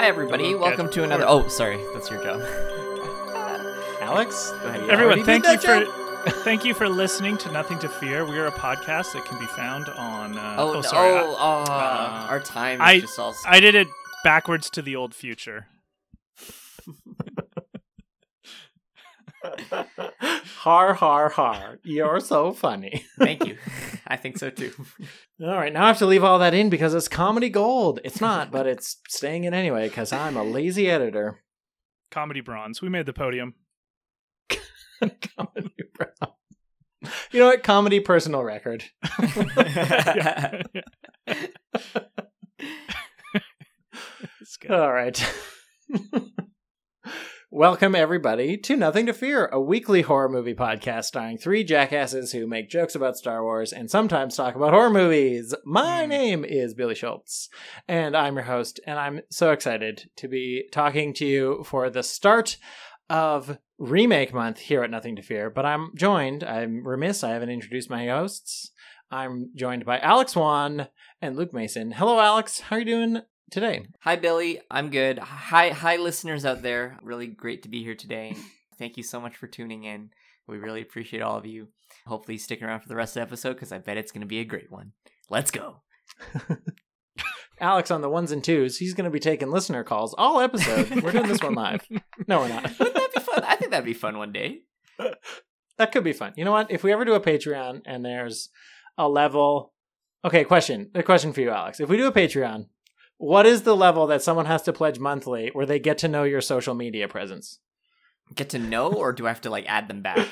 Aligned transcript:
Hi, 0.00 0.06
everybody. 0.06 0.54
Welcome 0.54 0.88
to 0.92 1.04
another. 1.04 1.26
Oh, 1.28 1.46
sorry, 1.48 1.78
that's 1.92 2.10
your 2.10 2.24
job. 2.24 2.40
Alex? 4.00 4.50
Everyone, 4.88 5.22
thank 5.26 5.44
you 5.46 5.58
for 5.58 5.84
thank 6.42 6.64
you 6.64 6.72
for 6.72 6.88
listening 6.88 7.36
to 7.36 7.52
Nothing 7.52 7.78
to 7.80 7.88
Fear. 7.90 8.24
We 8.24 8.38
are 8.38 8.46
a 8.46 8.50
podcast 8.50 9.12
that 9.12 9.26
can 9.26 9.38
be 9.38 9.44
found 9.44 9.90
on. 9.90 10.38
Uh, 10.38 10.54
Oh, 10.56 10.76
oh, 10.76 10.80
sorry. 10.80 11.20
oh, 11.20 11.36
oh, 11.38 11.64
uh, 11.70 12.26
our 12.30 12.40
time 12.40 12.76
is 12.76 12.80
I- 12.86 13.00
just 13.00 13.18
all. 13.18 13.34
I 13.44 13.60
did 13.60 13.74
it 13.74 13.88
backwards 14.24 14.70
to 14.70 14.80
the 14.80 14.96
old 14.96 15.14
future. 15.14 15.66
har 20.60 20.94
har 20.94 21.28
har. 21.28 21.78
You're 21.82 22.20
so 22.20 22.54
funny. 22.54 23.04
Thank 23.18 23.46
you. 23.46 23.58
I 24.10 24.16
think 24.16 24.38
so 24.38 24.50
too. 24.50 24.72
All 25.42 25.54
right, 25.56 25.72
now 25.72 25.84
I 25.84 25.86
have 25.86 25.98
to 25.98 26.06
leave 26.06 26.24
all 26.24 26.40
that 26.40 26.52
in 26.52 26.68
because 26.68 26.94
it's 26.94 27.06
comedy 27.06 27.48
gold. 27.48 28.00
It's 28.04 28.20
not, 28.20 28.50
but 28.50 28.66
it's 28.66 28.96
staying 29.08 29.44
in 29.44 29.54
anyway 29.54 29.88
because 29.88 30.12
I'm 30.12 30.36
a 30.36 30.42
lazy 30.42 30.90
editor. 30.90 31.38
Comedy 32.10 32.40
bronze. 32.40 32.82
We 32.82 32.88
made 32.88 33.06
the 33.06 33.12
podium. 33.12 33.54
comedy 35.00 35.70
brown. 35.94 36.32
You 37.30 37.38
know 37.38 37.46
what? 37.46 37.62
Comedy 37.62 38.00
personal 38.00 38.42
record. 38.42 38.84
It's 44.40 44.56
good. 44.56 44.72
All 44.72 44.92
right. 44.92 45.24
Welcome, 47.52 47.96
everybody, 47.96 48.56
to 48.58 48.76
Nothing 48.76 49.06
to 49.06 49.12
Fear, 49.12 49.46
a 49.46 49.60
weekly 49.60 50.02
horror 50.02 50.28
movie 50.28 50.54
podcast 50.54 51.06
starring 51.06 51.36
three 51.36 51.64
jackasses 51.64 52.30
who 52.30 52.46
make 52.46 52.70
jokes 52.70 52.94
about 52.94 53.16
Star 53.16 53.42
Wars 53.42 53.72
and 53.72 53.90
sometimes 53.90 54.36
talk 54.36 54.54
about 54.54 54.72
horror 54.72 54.88
movies. 54.90 55.52
My 55.64 56.04
Hmm. 56.04 56.10
name 56.10 56.44
is 56.44 56.74
Billy 56.74 56.94
Schultz, 56.94 57.48
and 57.88 58.16
I'm 58.16 58.36
your 58.36 58.44
host, 58.44 58.78
and 58.86 59.00
I'm 59.00 59.22
so 59.30 59.50
excited 59.50 60.10
to 60.18 60.28
be 60.28 60.68
talking 60.70 61.12
to 61.14 61.26
you 61.26 61.64
for 61.64 61.90
the 61.90 62.04
start 62.04 62.56
of 63.08 63.58
Remake 63.78 64.32
Month 64.32 64.60
here 64.60 64.84
at 64.84 64.90
Nothing 64.90 65.16
to 65.16 65.22
Fear. 65.22 65.50
But 65.50 65.66
I'm 65.66 65.90
joined, 65.96 66.44
I'm 66.44 66.86
remiss, 66.86 67.24
I 67.24 67.30
haven't 67.30 67.50
introduced 67.50 67.90
my 67.90 68.06
hosts. 68.06 68.70
I'm 69.10 69.50
joined 69.56 69.84
by 69.84 69.98
Alex 69.98 70.36
Wan 70.36 70.86
and 71.20 71.34
Luke 71.36 71.52
Mason. 71.52 71.90
Hello, 71.90 72.20
Alex. 72.20 72.60
How 72.60 72.76
are 72.76 72.78
you 72.78 72.84
doing 72.84 73.22
today? 73.50 73.86
Hi, 74.00 74.16
Billy. 74.16 74.60
I'm 74.70 74.90
good. 74.90 75.18
Hi, 75.18 75.70
hi, 75.70 75.96
listeners 75.96 76.44
out 76.44 76.62
there. 76.62 76.98
Really 77.02 77.26
great 77.26 77.62
to 77.64 77.68
be 77.68 77.82
here 77.82 77.94
today. 77.94 78.36
Thank 78.78 78.96
you 78.96 79.02
so 79.02 79.20
much 79.20 79.36
for 79.36 79.46
tuning 79.46 79.84
in. 79.84 80.10
We 80.46 80.58
really 80.58 80.82
appreciate 80.82 81.22
all 81.22 81.36
of 81.36 81.46
you. 81.46 81.68
Hopefully, 82.06 82.38
stick 82.38 82.62
around 82.62 82.80
for 82.80 82.88
the 82.88 82.96
rest 82.96 83.16
of 83.16 83.20
the 83.20 83.22
episode 83.22 83.54
because 83.54 83.72
I 83.72 83.78
bet 83.78 83.96
it's 83.96 84.12
going 84.12 84.22
to 84.22 84.26
be 84.26 84.40
a 84.40 84.44
great 84.44 84.70
one. 84.70 84.92
Let's 85.28 85.50
go. 85.50 85.82
Alex 87.60 87.90
on 87.90 88.00
the 88.00 88.08
ones 88.08 88.32
and 88.32 88.42
twos. 88.42 88.78
He's 88.78 88.94
going 88.94 89.04
to 89.04 89.10
be 89.10 89.20
taking 89.20 89.50
listener 89.50 89.84
calls 89.84 90.14
all 90.16 90.40
episode. 90.40 91.02
We're 91.02 91.12
doing 91.12 91.28
this 91.28 91.42
one 91.42 91.54
live. 91.54 91.86
No, 92.26 92.40
we're 92.40 92.48
not. 92.48 92.78
Wouldn't 92.78 92.96
that 92.96 93.10
be 93.14 93.20
fun? 93.20 93.44
I 93.44 93.56
think 93.56 93.70
that'd 93.70 93.84
be 93.84 93.92
fun 93.92 94.16
one 94.16 94.32
day. 94.32 94.62
that 95.78 95.92
could 95.92 96.04
be 96.04 96.12
fun. 96.12 96.32
You 96.36 96.44
know 96.44 96.52
what? 96.52 96.70
If 96.70 96.82
we 96.82 96.92
ever 96.92 97.04
do 97.04 97.14
a 97.14 97.20
Patreon 97.20 97.82
and 97.84 98.04
there's 98.04 98.48
a 98.96 99.08
level. 99.08 99.74
Okay, 100.24 100.44
question. 100.44 100.90
A 100.94 101.02
question 101.02 101.32
for 101.32 101.42
you, 101.42 101.50
Alex. 101.50 101.80
If 101.80 101.88
we 101.88 101.96
do 101.96 102.06
a 102.06 102.12
Patreon, 102.12 102.66
what 103.20 103.44
is 103.44 103.62
the 103.62 103.76
level 103.76 104.06
that 104.06 104.22
someone 104.22 104.46
has 104.46 104.62
to 104.62 104.72
pledge 104.72 104.98
monthly 104.98 105.50
where 105.52 105.66
they 105.66 105.78
get 105.78 105.98
to 105.98 106.08
know 106.08 106.24
your 106.24 106.40
social 106.40 106.74
media 106.74 107.06
presence? 107.06 107.58
Get 108.34 108.48
to 108.50 108.58
know, 108.58 108.90
or 108.90 109.12
do 109.12 109.26
I 109.26 109.28
have 109.28 109.42
to 109.42 109.50
like 109.50 109.66
add 109.68 109.88
them 109.88 110.00
back? 110.00 110.26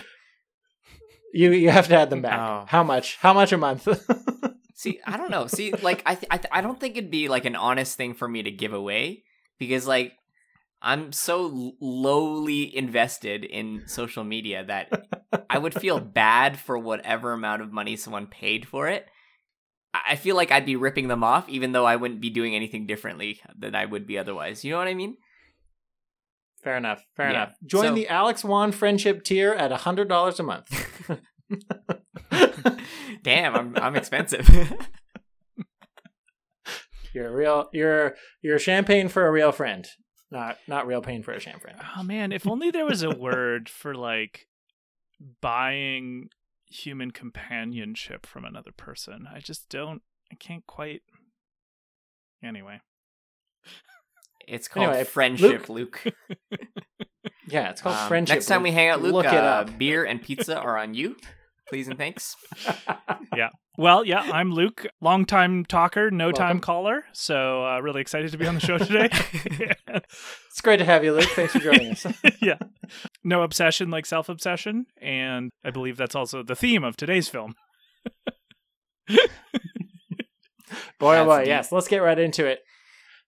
You 1.34 1.52
you 1.52 1.68
have 1.68 1.88
to 1.88 1.96
add 1.96 2.08
them 2.08 2.22
back. 2.22 2.40
Oh. 2.40 2.64
How 2.66 2.82
much? 2.82 3.16
How 3.16 3.34
much 3.34 3.52
a 3.52 3.58
month? 3.58 3.86
See, 4.74 5.00
I 5.06 5.18
don't 5.18 5.30
know. 5.30 5.46
See, 5.48 5.72
like 5.72 6.02
I, 6.06 6.14
th- 6.14 6.28
I, 6.30 6.38
th- 6.38 6.48
I 6.50 6.62
don't 6.62 6.80
think 6.80 6.96
it'd 6.96 7.10
be 7.10 7.28
like 7.28 7.44
an 7.44 7.56
honest 7.56 7.98
thing 7.98 8.14
for 8.14 8.26
me 8.26 8.42
to 8.44 8.50
give 8.50 8.72
away 8.72 9.24
because 9.58 9.86
like 9.86 10.14
I'm 10.80 11.12
so 11.12 11.44
l- 11.44 11.72
lowly 11.80 12.74
invested 12.74 13.44
in 13.44 13.82
social 13.86 14.24
media 14.24 14.64
that 14.64 15.08
I 15.50 15.58
would 15.58 15.74
feel 15.74 16.00
bad 16.24 16.58
for 16.58 16.78
whatever 16.78 17.32
amount 17.32 17.60
of 17.60 17.70
money 17.70 17.96
someone 17.96 18.28
paid 18.28 18.66
for 18.66 18.88
it. 18.88 19.06
I 19.94 20.00
I 20.10 20.16
feel 20.16 20.36
like 20.36 20.50
I'd 20.50 20.66
be 20.66 20.76
ripping 20.76 21.08
them 21.08 21.22
off, 21.24 21.48
even 21.48 21.72
though 21.72 21.84
I 21.86 21.96
wouldn't 21.96 22.20
be 22.20 22.30
doing 22.30 22.54
anything 22.54 22.86
differently 22.86 23.40
than 23.58 23.74
I 23.74 23.84
would 23.84 24.06
be 24.06 24.18
otherwise. 24.18 24.64
You 24.64 24.72
know 24.72 24.78
what 24.78 24.88
I 24.88 24.94
mean? 24.94 25.16
Fair 26.62 26.76
enough. 26.76 27.04
Fair 27.16 27.26
Yeah. 27.30 27.42
enough. 27.44 27.54
Join 27.64 27.82
So- 27.84 27.94
the 27.94 28.08
Alex 28.08 28.44
Wan 28.44 28.72
friendship 28.72 29.22
tier 29.24 29.52
at 29.52 29.70
hundred 29.72 30.08
dollars 30.08 30.40
a 30.40 30.42
month. 30.42 30.68
Damn, 33.22 33.54
I'm 33.54 33.76
I'm 33.76 33.96
expensive. 33.96 34.48
You're 37.14 37.28
a 37.28 37.32
real. 37.34 37.68
You're 37.72 38.16
you're 38.42 38.58
champagne 38.58 39.08
for 39.08 39.26
a 39.26 39.30
real 39.32 39.50
friend, 39.50 39.86
not 40.30 40.58
not 40.68 40.86
real 40.86 41.00
pain 41.00 41.22
for 41.22 41.32
a 41.32 41.40
sham 41.40 41.58
friend. 41.58 41.78
Oh 41.96 42.02
man, 42.02 42.32
if 42.32 42.46
only 42.46 42.70
there 42.70 42.84
was 42.84 43.02
a 43.02 43.10
word 43.10 43.68
for 43.68 43.94
like 43.94 44.46
buying 45.40 46.28
human 46.70 47.10
companionship 47.10 48.26
from 48.26 48.44
another 48.44 48.72
person. 48.72 49.26
I 49.32 49.40
just 49.40 49.68
don't. 49.68 50.02
I 50.30 50.34
can't 50.36 50.66
quite. 50.66 51.02
Anyway, 52.42 52.80
it's 54.46 54.68
called 54.68 54.88
Anyway, 54.90 55.04
friendship, 55.04 55.68
Luke. 55.68 56.04
Yeah, 57.50 57.70
it's 57.70 57.80
called 57.80 57.96
Um, 57.96 58.08
friendship. 58.08 58.36
Next 58.36 58.46
time 58.46 58.62
we 58.62 58.72
hang 58.72 58.88
out, 58.90 59.00
Luke, 59.00 59.14
look 59.14 59.24
it 59.24 59.32
uh, 59.32 59.64
up. 59.64 59.78
beer 59.78 60.04
and 60.04 60.20
pizza 60.22 60.58
are 60.58 60.76
on 60.76 60.92
you. 60.92 61.16
Please 61.70 61.88
and 61.88 61.96
thanks. 61.96 62.36
well, 63.78 64.04
yeah, 64.04 64.20
I'm 64.20 64.50
Luke, 64.50 64.86
longtime 65.00 65.64
talker, 65.64 66.10
no 66.10 66.32
time 66.32 66.58
caller. 66.58 67.04
So 67.12 67.64
uh, 67.64 67.80
really 67.80 68.00
excited 68.00 68.32
to 68.32 68.36
be 68.36 68.44
on 68.46 68.56
the 68.56 68.60
show 68.60 68.76
today. 68.76 69.08
It's 70.50 70.60
great 70.60 70.78
to 70.78 70.84
have 70.84 71.04
you, 71.04 71.14
Luke. 71.14 71.28
Thanks 71.30 71.52
for 71.52 71.60
joining 71.60 71.92
us. 71.92 72.04
yeah. 72.42 72.58
No 73.22 73.42
obsession 73.42 73.90
like 73.90 74.04
self 74.04 74.28
obsession. 74.28 74.86
And 75.00 75.52
I 75.64 75.70
believe 75.70 75.96
that's 75.96 76.16
also 76.16 76.42
the 76.42 76.56
theme 76.56 76.82
of 76.82 76.96
today's 76.96 77.28
film. 77.28 77.54
Boy, 80.98 81.18
oh 81.18 81.24
boy, 81.24 81.44
yes. 81.46 81.70
Let's 81.70 81.86
get 81.86 81.98
right 81.98 82.18
into 82.18 82.44
it. 82.44 82.58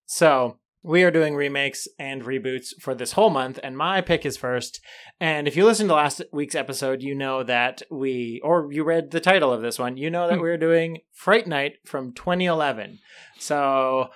So 0.06 0.56
we 0.82 1.02
are 1.02 1.10
doing 1.10 1.34
remakes 1.36 1.86
and 1.98 2.22
reboots 2.22 2.68
for 2.80 2.94
this 2.94 3.12
whole 3.12 3.30
month, 3.30 3.58
and 3.62 3.76
my 3.76 4.00
pick 4.00 4.24
is 4.24 4.36
first. 4.36 4.80
And 5.20 5.46
if 5.46 5.56
you 5.56 5.64
listened 5.66 5.88
to 5.90 5.94
last 5.94 6.22
week's 6.32 6.54
episode, 6.54 7.02
you 7.02 7.14
know 7.14 7.42
that 7.42 7.82
we, 7.90 8.40
or 8.42 8.72
you 8.72 8.82
read 8.84 9.10
the 9.10 9.20
title 9.20 9.52
of 9.52 9.60
this 9.62 9.78
one, 9.78 9.96
you 9.96 10.08
know 10.10 10.26
that 10.28 10.36
Hmm. 10.36 10.40
we're 10.40 10.56
doing 10.56 10.98
Fright 11.12 11.46
Night 11.46 11.74
from 11.84 12.12
2011. 12.14 12.98
So 13.38 14.08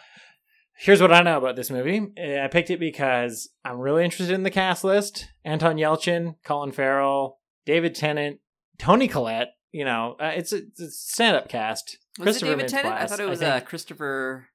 here's 0.76 1.00
what 1.02 1.12
I 1.12 1.22
know 1.22 1.38
about 1.38 1.56
this 1.56 1.70
movie. 1.70 2.00
I 2.18 2.48
picked 2.48 2.70
it 2.70 2.80
because 2.80 3.50
I'm 3.64 3.78
really 3.78 4.04
interested 4.04 4.32
in 4.34 4.42
the 4.42 4.50
cast 4.50 4.84
list: 4.84 5.26
Anton 5.44 5.76
Yelchin, 5.76 6.36
Colin 6.44 6.72
Farrell, 6.72 7.40
David 7.66 7.94
Tennant, 7.94 8.40
Toni 8.78 9.08
Collette. 9.08 9.48
You 9.70 9.84
know, 9.84 10.16
uh, 10.20 10.30
it's 10.36 10.52
a, 10.52 10.58
it's 10.58 10.80
a 10.80 10.90
stand-up 10.90 11.48
cast. 11.48 11.98
Was 12.18 12.24
Christopher 12.38 12.52
it 12.52 12.56
David 12.56 12.68
Tennant? 12.68 12.94
I 12.94 13.06
thought 13.06 13.18
it 13.20 13.28
was 13.28 13.42
uh, 13.42 13.60
Christopher. 13.60 14.46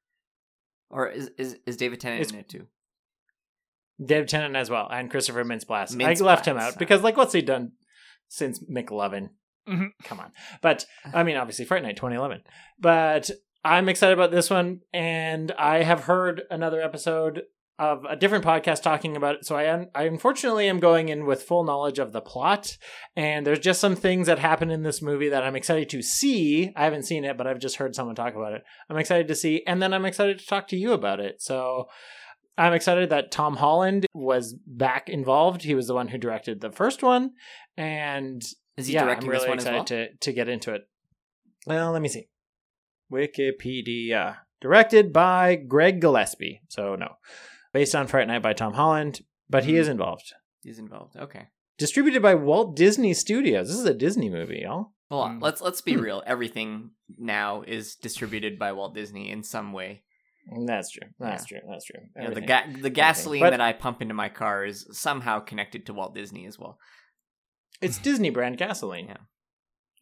Or 0.89 1.07
is, 1.07 1.29
is 1.37 1.57
is 1.65 1.77
David 1.77 1.99
Tennant 1.99 2.21
It's- 2.21 2.33
in 2.33 2.39
it 2.39 2.49
too? 2.49 2.67
David 4.03 4.29
Tennant 4.29 4.55
as 4.55 4.69
well, 4.69 4.87
and 4.89 5.11
Christopher 5.11 5.43
Mintz-Plasse. 5.43 5.91
I 5.93 5.95
Mintz-Plasse, 5.97 6.21
left 6.21 6.45
him 6.47 6.57
out 6.57 6.79
because, 6.79 7.01
like, 7.03 7.17
what's 7.17 7.33
he 7.33 7.41
done 7.41 7.73
since 8.29 8.63
McLovin? 8.63 9.31
Mhm. 9.67 9.89
Come 10.03 10.19
on, 10.21 10.31
but 10.61 10.85
I 11.13 11.23
mean, 11.23 11.35
obviously, 11.35 11.65
Fright 11.65 11.83
Night 11.83 11.97
2011. 11.97 12.41
But 12.79 13.29
I'm 13.63 13.89
excited 13.89 14.13
about 14.13 14.31
this 14.31 14.49
one, 14.49 14.81
and 14.93 15.51
I 15.51 15.83
have 15.83 16.05
heard 16.05 16.43
another 16.49 16.81
episode 16.81 17.43
of 17.79 18.03
a 18.03 18.15
different 18.15 18.43
podcast 18.43 18.83
talking 18.83 19.15
about 19.15 19.35
it. 19.35 19.45
So 19.45 19.55
I, 19.55 19.73
un- 19.73 19.87
I 19.95 20.03
unfortunately 20.03 20.67
am 20.67 20.79
going 20.79 21.07
in 21.09 21.25
with 21.25 21.43
full 21.43 21.63
knowledge 21.63 21.97
of 21.97 22.11
the 22.11 22.21
plot, 22.21 22.77
and 23.15 23.47
there's 23.47 23.59
just 23.59 23.79
some 23.79 23.95
things 23.95 24.27
that 24.27 24.37
happen 24.37 24.69
in 24.69 24.83
this 24.83 25.01
movie 25.01 25.29
that 25.29 25.43
I'm 25.43 25.55
excited 25.55 25.89
to 25.91 26.01
see. 26.01 26.71
I 26.75 26.83
haven't 26.83 27.03
seen 27.03 27.23
it, 27.23 27.37
but 27.37 27.47
I've 27.47 27.59
just 27.59 27.77
heard 27.77 27.95
someone 27.95 28.15
talk 28.15 28.35
about 28.35 28.53
it. 28.53 28.63
I'm 28.89 28.97
excited 28.97 29.27
to 29.29 29.35
see, 29.35 29.63
and 29.65 29.81
then 29.81 29.93
I'm 29.93 30.05
excited 30.05 30.39
to 30.39 30.45
talk 30.45 30.67
to 30.67 30.77
you 30.77 30.91
about 30.91 31.19
it. 31.21 31.41
So 31.41 31.85
I'm 32.57 32.73
excited 32.73 33.09
that 33.11 33.31
Tom 33.31 33.55
Holland 33.55 34.05
was 34.13 34.53
back 34.67 35.07
involved. 35.07 35.63
He 35.63 35.73
was 35.73 35.87
the 35.87 35.95
one 35.95 36.09
who 36.09 36.17
directed 36.17 36.59
the 36.59 36.71
first 36.73 37.01
one, 37.01 37.31
and 37.77 38.43
Is 38.75 38.87
he 38.87 38.93
yeah, 38.93 39.05
directing 39.05 39.29
I'm 39.29 39.31
really 39.31 39.43
this 39.43 39.49
one 39.49 39.57
as 39.57 39.63
excited 39.63 39.77
well? 39.77 39.85
to 39.85 40.17
to 40.17 40.33
get 40.33 40.49
into 40.49 40.73
it. 40.73 40.81
Well, 41.65 41.93
let 41.93 42.01
me 42.01 42.09
see. 42.09 42.27
Wikipedia 43.11 44.37
directed 44.61 45.13
by 45.13 45.55
Craig 45.69 46.01
Gillespie. 46.01 46.61
So 46.67 46.95
no, 46.95 47.13
based 47.73 47.95
on 47.95 48.07
Fright 48.07 48.27
Night 48.27 48.41
by 48.41 48.53
Tom 48.53 48.73
Holland, 48.73 49.21
but 49.49 49.65
he 49.65 49.75
is 49.77 49.87
involved. 49.87 50.33
He's 50.63 50.79
involved. 50.79 51.15
Okay. 51.15 51.47
Distributed 51.77 52.21
by 52.21 52.35
Walt 52.35 52.75
Disney 52.75 53.13
Studios. 53.13 53.67
This 53.69 53.77
is 53.77 53.85
a 53.85 53.93
Disney 53.93 54.29
movie, 54.29 54.61
y'all. 54.63 54.91
Hold 55.09 55.23
on. 55.25 55.35
Hmm. 55.37 55.43
Let's 55.43 55.61
let's 55.61 55.81
be 55.81 55.95
real. 55.97 56.21
Everything 56.25 56.91
now 57.17 57.63
is 57.65 57.95
distributed 57.95 58.59
by 58.59 58.73
Walt 58.73 58.93
Disney 58.93 59.31
in 59.31 59.43
some 59.43 59.71
way. 59.73 60.03
That's 60.65 60.89
true. 60.91 61.07
That's 61.19 61.45
true. 61.45 61.59
That's 61.69 61.85
true. 61.85 62.01
You 62.15 62.27
know, 62.29 62.33
the 62.33 62.41
ga- 62.41 62.65
the 62.81 62.89
gasoline 62.89 63.41
But- 63.41 63.51
that 63.51 63.61
I 63.61 63.71
pump 63.73 64.01
into 64.01 64.13
my 64.13 64.29
car 64.29 64.65
is 64.65 64.87
somehow 64.91 65.39
connected 65.39 65.85
to 65.85 65.93
Walt 65.93 66.15
Disney 66.15 66.45
as 66.47 66.57
well. 66.59 66.77
It's 67.81 67.97
Disney 68.09 68.29
brand 68.29 68.57
gasoline. 68.57 69.07
Yeah. 69.07 69.17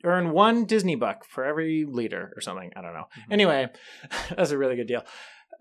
Earn 0.04 0.32
one 0.32 0.66
Disney 0.66 0.96
buck 0.96 1.26
for 1.26 1.44
every 1.44 1.86
liter 1.88 2.32
or 2.36 2.42
something. 2.42 2.72
I 2.76 2.82
don't 2.82 2.94
know. 2.94 3.08
Mhm. 3.20 3.32
Anyway, 3.34 3.68
that's 4.36 4.52
a 4.52 4.58
really 4.58 4.76
good 4.76 4.88
deal. 4.88 5.04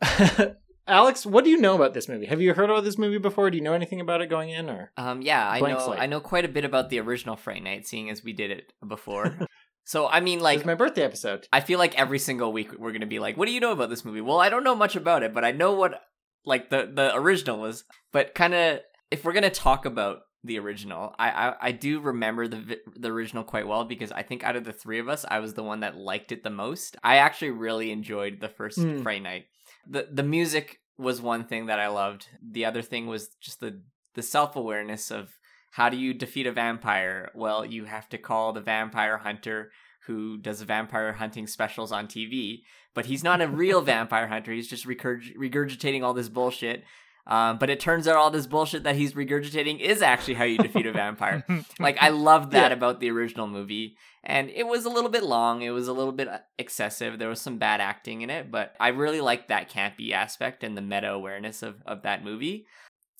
Alex, 0.89 1.27
what 1.27 1.45
do 1.45 1.51
you 1.51 1.59
know 1.59 1.75
about 1.75 1.95
this 1.95 2.09
movie? 2.09 2.27
Have 2.27 2.41
you 2.41 2.55
heard 2.55 2.71
about 2.71 2.85
this 2.85 2.99
movie 2.99 3.19
before? 3.19 3.51
Do 3.51 3.57
you 3.57 3.63
know 3.65 3.73
anything 3.73 4.01
about 4.01 4.21
it 4.21 4.31
going 4.31 4.51
in, 4.51 4.71
or 4.71 4.93
Um, 4.97 5.21
yeah, 5.23 5.49
I 5.49 5.61
know. 5.61 5.79
slate. 5.79 6.01
I 6.01 6.07
know 6.07 6.21
quite 6.21 6.45
a 6.45 6.49
bit 6.49 6.65
about 6.65 6.91
the 6.91 7.01
original 7.01 7.37
Fright 7.37 7.63
Night, 7.63 7.87
seeing 7.87 8.09
as 8.11 8.23
we 8.23 8.33
did 8.33 8.51
it 8.53 8.73
before. 8.87 9.37
so 9.85 10.07
I 10.07 10.21
mean, 10.21 10.41
like, 10.41 10.59
it's 10.59 10.67
my 10.67 10.75
birthday 10.75 11.03
episode? 11.03 11.49
I 11.53 11.61
feel 11.61 11.79
like 11.81 11.99
every 11.99 12.19
single 12.21 12.53
week 12.53 12.79
we're 12.79 12.93
gonna 12.93 13.07
be 13.07 13.19
like, 13.19 13.37
"What 13.37 13.47
do 13.47 13.53
you 13.53 13.61
know 13.61 13.73
about 13.73 13.91
this 13.91 14.05
movie?" 14.05 14.21
Well, 14.21 14.41
I 14.41 14.49
don't 14.49 14.65
know 14.65 14.77
much 14.77 14.95
about 14.97 15.23
it, 15.25 15.35
but 15.35 15.45
I 15.45 15.51
know 15.51 15.73
what 15.73 16.01
like 16.45 16.71
the 16.71 16.89
the 16.93 17.15
original 17.17 17.59
was. 17.59 17.85
But 18.13 18.35
kind 18.35 18.55
of, 18.55 18.81
if 19.11 19.25
we're 19.25 19.33
gonna 19.33 19.51
talk 19.51 19.87
about 19.87 20.21
the 20.45 20.61
original, 20.61 21.13
I, 21.19 21.31
I 21.31 21.55
I 21.61 21.73
do 21.73 21.99
remember 21.99 22.47
the 22.47 22.79
the 22.95 23.11
original 23.11 23.43
quite 23.43 23.67
well 23.67 23.85
because 23.85 24.13
I 24.13 24.23
think 24.23 24.45
out 24.45 24.55
of 24.55 24.63
the 24.63 24.73
three 24.73 25.01
of 25.01 25.09
us, 25.09 25.25
I 25.29 25.41
was 25.41 25.55
the 25.55 25.65
one 25.65 25.81
that 25.81 25.97
liked 25.97 26.31
it 26.31 26.45
the 26.45 26.51
most. 26.51 26.97
I 27.03 27.17
actually 27.17 27.51
really 27.51 27.91
enjoyed 27.91 28.39
the 28.41 28.49
first 28.49 28.79
Hmm. 28.79 29.03
Fright 29.03 29.23
Night. 29.23 29.47
The 29.89 30.09
The 30.13 30.23
music 30.23 30.81
was 30.99 31.21
one 31.21 31.45
thing 31.45 31.67
that 31.67 31.79
I 31.79 31.89
loved. 31.89 32.29
The 32.43 32.65
other 32.65 32.83
thing 32.83 33.07
was 33.07 33.29
just 33.41 33.61
the 33.61 33.83
the 34.15 34.23
self 34.23 34.57
awareness 34.57 35.11
of 35.11 35.39
how 35.73 35.89
do 35.91 35.97
you 35.97 36.15
defeat 36.15 36.47
a 36.47 36.53
vampire? 36.53 37.31
Well, 37.35 37.65
you 37.65 37.85
have 37.85 38.09
to 38.09 38.19
call 38.19 38.53
the 38.53 38.63
vampire 38.63 39.19
hunter 39.19 39.71
who 40.07 40.39
does 40.39 40.63
vampire 40.63 41.13
hunting 41.13 41.47
specials 41.47 41.93
on 41.93 42.07
TV, 42.07 42.63
but 42.95 43.07
he's 43.07 43.23
not 43.23 43.43
a 43.43 43.49
real 43.49 43.81
vampire 43.93 44.29
hunter. 44.29 44.53
He's 44.53 44.69
just 44.69 44.87
regurg- 44.87 45.37
regurgitating 45.37 46.03
all 46.03 46.15
this 46.15 46.29
bullshit. 46.29 46.85
Um, 47.29 47.59
but 47.59 47.71
it 47.71 47.81
turns 47.81 48.07
out 48.07 48.15
all 48.17 48.31
this 48.31 48.47
bullshit 48.47 48.85
that 48.85 48.95
he's 48.95 49.15
regurgitating 49.15 49.81
is 49.81 50.01
actually 50.01 50.35
how 50.35 50.45
you 50.45 50.59
defeat 50.59 50.87
a 50.87 50.93
vampire. 50.93 51.45
like 51.81 51.97
I 52.01 52.11
loved 52.11 52.53
that 52.53 52.71
Yeah. 52.71 52.77
about 52.77 53.01
the 53.01 53.11
original 53.11 53.49
movie, 53.49 53.97
and 54.23 54.49
it 54.51 54.67
was 54.67 54.85
a 54.85 54.89
little 54.91 55.11
bit 55.11 55.25
long. 55.25 55.63
It 55.63 55.71
was 55.71 55.89
a 55.89 55.93
little 55.93 56.13
bit 56.13 56.29
uh, 56.29 56.39
excessive. 56.57 57.19
There 57.19 57.29
was 57.29 57.41
some 57.41 57.59
bad 57.59 57.81
acting 57.81 58.23
in 58.23 58.31
it, 58.31 58.51
but 58.53 58.75
I 58.79 58.89
really 58.89 59.21
liked 59.21 59.49
that 59.49 59.69
campy 59.71 60.13
aspect 60.13 60.63
and 60.63 60.77
the 60.77 60.83
meta 60.83 61.11
awareness 61.11 61.63
of 61.65 61.83
of 61.85 62.03
that 62.03 62.23
movie. 62.23 62.67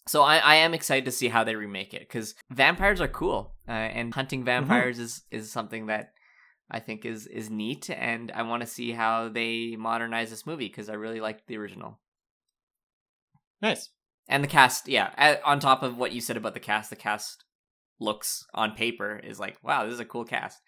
So 0.09 0.23
I, 0.23 0.37
I 0.37 0.55
am 0.57 0.73
excited 0.73 1.05
to 1.07 1.11
see 1.11 1.27
how 1.27 1.43
they 1.43 1.57
remake 1.57 1.93
it 1.93 2.03
because 2.03 2.37
vampires 2.49 3.01
are 3.01 3.09
cool, 3.09 3.57
uh, 3.69 3.73
and 3.73 4.15
hunting 4.15 4.45
vampires 4.45 5.01
is 5.01 5.23
is 5.33 5.51
something 5.51 5.87
that 5.87 6.13
I 6.71 6.79
think 6.79 7.05
is 7.05 7.27
is 7.27 7.51
neat, 7.51 7.91
and 7.91 8.31
I 8.31 8.43
want 8.43 8.61
to 8.61 8.69
see 8.69 8.93
how 8.93 9.29
they 9.31 9.75
modernize 9.77 10.31
this 10.31 10.47
movie 10.47 10.69
because 10.69 10.89
I 10.89 10.95
really 10.95 11.21
liked 11.21 11.49
the 11.49 11.57
original. 11.57 11.99
Nice. 13.61 13.91
And 14.29 14.43
the 14.43 14.49
cast, 14.49 14.89
yeah. 14.89 15.39
On 15.45 15.61
top 15.61 15.83
of 15.83 15.99
what 15.99 16.13
you 16.13 16.21
said 16.21 16.37
about 16.37 16.55
the 16.55 16.61
cast, 16.61 16.91
the 16.91 16.97
cast 16.97 17.45
looks 18.01 18.45
on 18.53 18.73
paper 18.73 19.21
is 19.23 19.39
like, 19.39 19.57
wow, 19.63 19.85
this 19.85 19.95
is 19.95 20.01
a 20.01 20.05
cool 20.05 20.25
cast. 20.25 20.61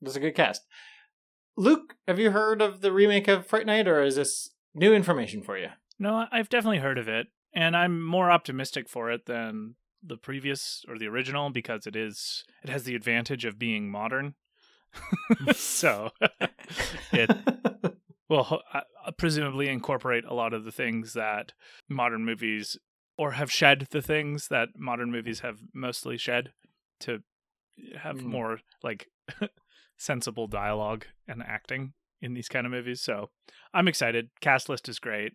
this 0.00 0.12
is 0.12 0.16
a 0.16 0.20
good 0.20 0.34
cast. 0.34 0.62
Luke, 1.56 1.94
have 2.08 2.18
you 2.18 2.30
heard 2.30 2.62
of 2.62 2.80
the 2.80 2.92
remake 2.92 3.28
of 3.28 3.46
Fright 3.46 3.66
Night, 3.66 3.86
or 3.86 4.02
is 4.02 4.16
this 4.16 4.50
new 4.74 4.94
information 4.94 5.42
for 5.42 5.58
you? 5.58 5.68
No, 5.98 6.26
I've 6.32 6.48
definitely 6.48 6.78
heard 6.78 6.96
of 6.96 7.08
it, 7.08 7.26
and 7.52 7.76
I'm 7.76 8.02
more 8.02 8.30
optimistic 8.30 8.88
for 8.88 9.10
it 9.10 9.26
than 9.26 9.74
the 10.02 10.16
previous 10.16 10.82
or 10.88 10.98
the 10.98 11.06
original 11.08 11.50
because 11.50 11.86
it 11.86 11.94
is 11.94 12.44
it 12.64 12.70
has 12.70 12.84
the 12.84 12.94
advantage 12.94 13.44
of 13.44 13.58
being 13.58 13.90
modern. 13.90 14.34
so 15.52 16.10
it 17.12 17.30
will 18.30 18.60
uh, 18.72 18.80
presumably 19.18 19.68
incorporate 19.68 20.24
a 20.24 20.32
lot 20.34 20.54
of 20.54 20.64
the 20.64 20.72
things 20.72 21.12
that 21.12 21.52
modern 21.88 22.24
movies 22.24 22.78
or 23.18 23.32
have 23.32 23.52
shed 23.52 23.86
the 23.90 24.00
things 24.00 24.48
that 24.48 24.68
modern 24.78 25.10
movies 25.10 25.40
have 25.40 25.58
mostly 25.74 26.16
shed 26.16 26.52
to 27.00 27.18
have 27.98 28.16
Mm. 28.16 28.22
more 28.24 28.60
like 28.82 29.08
sensible 29.98 30.46
dialogue 30.46 31.04
and 31.28 31.42
acting 31.42 31.92
in 32.22 32.32
these 32.34 32.48
kind 32.48 32.66
of 32.66 32.72
movies. 32.72 33.00
So 33.02 33.30
I'm 33.74 33.88
excited. 33.88 34.28
Cast 34.40 34.68
list 34.68 34.88
is 34.88 34.98
great. 34.98 35.32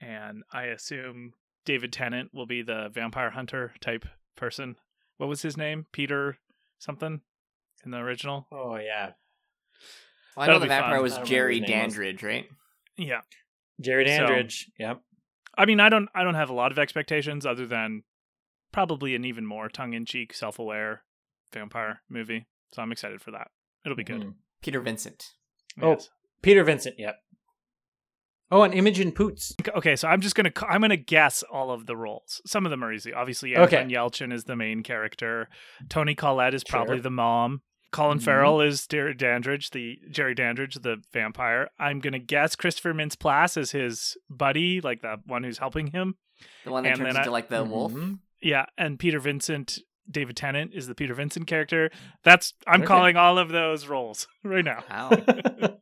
And 0.00 0.42
I 0.52 0.64
assume 0.64 1.32
David 1.64 1.92
Tennant 1.92 2.30
will 2.34 2.46
be 2.46 2.62
the 2.62 2.88
vampire 2.92 3.30
hunter 3.30 3.72
type 3.80 4.04
person. 4.36 4.76
What 5.18 5.28
was 5.28 5.42
his 5.42 5.56
name? 5.56 5.86
Peter 5.92 6.38
something 6.78 7.20
in 7.84 7.90
the 7.92 7.98
original? 7.98 8.46
oh 8.50 8.76
yeah, 8.76 9.12
Well, 10.36 10.44
I 10.44 10.46
know 10.46 10.52
That'll 10.54 10.60
the 10.60 10.66
vampire 10.68 10.94
fun. 10.96 11.02
was 11.02 11.12
I 11.12 11.16
don't 11.16 11.24
remember 11.24 11.34
Jerry 11.34 11.60
his 11.60 11.68
name 11.68 11.84
was. 11.84 11.94
Dandridge, 11.94 12.22
right? 12.22 12.46
Yeah. 12.96 13.20
Jared 13.80 14.08
So- 14.08 14.14
Andridge. 14.26 14.64
Yep. 14.78 15.00
I 15.56 15.66
mean, 15.66 15.80
I 15.80 15.88
don't 15.88 16.08
I 16.14 16.22
don't 16.24 16.34
have 16.34 16.50
a 16.50 16.54
lot 16.54 16.72
of 16.72 16.78
expectations 16.78 17.44
other 17.44 17.66
than 17.66 18.04
probably 18.72 19.14
an 19.14 19.24
even 19.26 19.44
more 19.44 19.68
tongue-in-cheek, 19.68 20.32
self-aware 20.32 21.02
vampire 21.52 22.00
movie. 22.08 22.46
So 22.72 22.80
I'm 22.80 22.90
excited 22.92 23.20
for 23.20 23.32
that. 23.32 23.48
It'll 23.84 23.96
be 23.96 24.04
good. 24.04 24.22
Mhm. 24.22 24.34
Peter 24.62 24.80
Vincent. 24.80 25.32
Oh. 25.80 25.90
Yes. 25.90 26.08
Peter 26.42 26.64
Vincent. 26.64 26.94
Yep. 26.98 27.16
Oh, 28.50 28.62
and 28.62 28.74
Imogen 28.74 29.12
Poots. 29.12 29.54
Okay, 29.76 29.96
so 29.96 30.08
I'm 30.08 30.20
just 30.20 30.34
gonna 30.34 30.52
I'm 30.68 30.80
gonna 30.82 30.96
guess 30.96 31.42
all 31.42 31.70
of 31.70 31.86
the 31.86 31.96
roles. 31.96 32.40
Some 32.46 32.66
of 32.66 32.70
them 32.70 32.82
are 32.84 32.92
easy. 32.92 33.12
Obviously, 33.12 33.56
Okay. 33.56 33.78
Anton 33.78 33.90
Yelchin 33.90 34.32
is 34.32 34.44
the 34.44 34.56
main 34.56 34.82
character. 34.82 35.48
Toni 35.88 36.14
Collette 36.14 36.54
is 36.54 36.62
probably 36.64 36.96
Sure. 36.96 37.02
the 37.02 37.10
mom. 37.10 37.62
Colin 37.92 38.18
Mhm. 38.18 38.22
Farrell 38.24 38.60
is 38.60 38.86
Jerry 38.86 39.14
Dandridge, 39.14 39.70
the 39.70 39.98
Jerry 40.10 40.34
Dandridge, 40.34 40.74
the 40.76 41.02
vampire. 41.12 41.70
I'm 41.78 42.00
gonna 42.00 42.18
guess 42.18 42.56
Christopher 42.56 42.92
Mintz-Plasse 42.94 43.56
is 43.58 43.70
his 43.72 44.16
buddy, 44.30 44.80
like 44.80 45.02
the 45.02 45.18
one 45.26 45.44
who's 45.44 45.58
helping 45.58 45.88
him. 45.88 46.16
The 46.64 46.70
one 46.72 46.82
that 46.84 46.90
And 46.90 46.98
turns 46.98 47.08
then 47.08 47.16
I- 47.16 47.20
into 47.20 47.30
like 47.30 47.48
the 47.48 47.62
wolf. 47.64 47.92
Mhm. 47.92 48.18
Yeah, 48.40 48.66
and 48.76 48.98
Peter 48.98 49.20
Vincent, 49.20 49.78
David 50.10 50.36
Tennant 50.36 50.72
is 50.74 50.88
the 50.88 50.94
Peter 50.94 51.14
Vincent 51.14 51.46
character. 51.46 51.90
That's 52.24 52.54
I'm 52.66 52.80
Okay. 52.80 52.88
calling 52.88 53.16
all 53.16 53.38
of 53.38 53.50
those 53.50 53.86
roles 53.86 54.26
right 54.42 54.64
now. 54.64 54.82
Wow. 54.90 55.10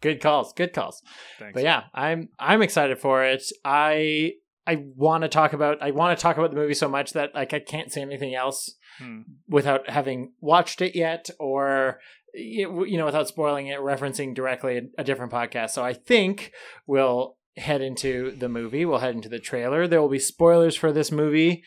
good 0.00 0.20
calls. 0.20 0.52
Good 0.52 0.72
calls. 0.72 1.02
Thanks. 1.38 1.54
But 1.54 1.62
yeah, 1.62 1.84
I'm 1.94 2.28
I'm 2.38 2.62
excited 2.62 2.98
for 2.98 3.24
it. 3.24 3.42
I 3.64 4.32
I 4.66 4.84
want 4.96 5.22
to 5.22 5.28
talk 5.28 5.52
about 5.52 5.82
I 5.82 5.90
want 5.90 6.16
to 6.18 6.22
talk 6.22 6.36
about 6.38 6.50
the 6.50 6.56
movie 6.56 6.74
so 6.74 6.88
much 6.88 7.12
that 7.12 7.34
like 7.34 7.52
I 7.52 7.60
can't 7.60 7.92
say 7.92 8.02
anything 8.02 8.34
else 8.34 8.74
Hmm. 8.98 9.22
without 9.48 9.90
having 9.90 10.32
watched 10.40 10.80
it 10.80 10.96
yet 10.96 11.28
or 11.38 12.00
you 12.34 12.96
know 12.96 13.06
without 13.06 13.28
spoiling 13.28 13.66
it 13.66 13.78
referencing 13.78 14.34
directly 14.34 14.78
a, 14.78 14.82
a 14.98 15.04
different 15.04 15.32
podcast. 15.32 15.70
So 15.70 15.84
I 15.84 15.92
think 15.92 16.52
we'll 16.86 17.36
head 17.56 17.80
into 17.80 18.32
the 18.32 18.48
movie. 18.48 18.84
We'll 18.84 18.98
head 18.98 19.14
into 19.14 19.28
the 19.28 19.38
trailer. 19.38 19.86
There 19.86 20.00
will 20.00 20.08
be 20.08 20.18
spoilers 20.18 20.76
for 20.76 20.92
this 20.92 21.10
movie. 21.10 21.64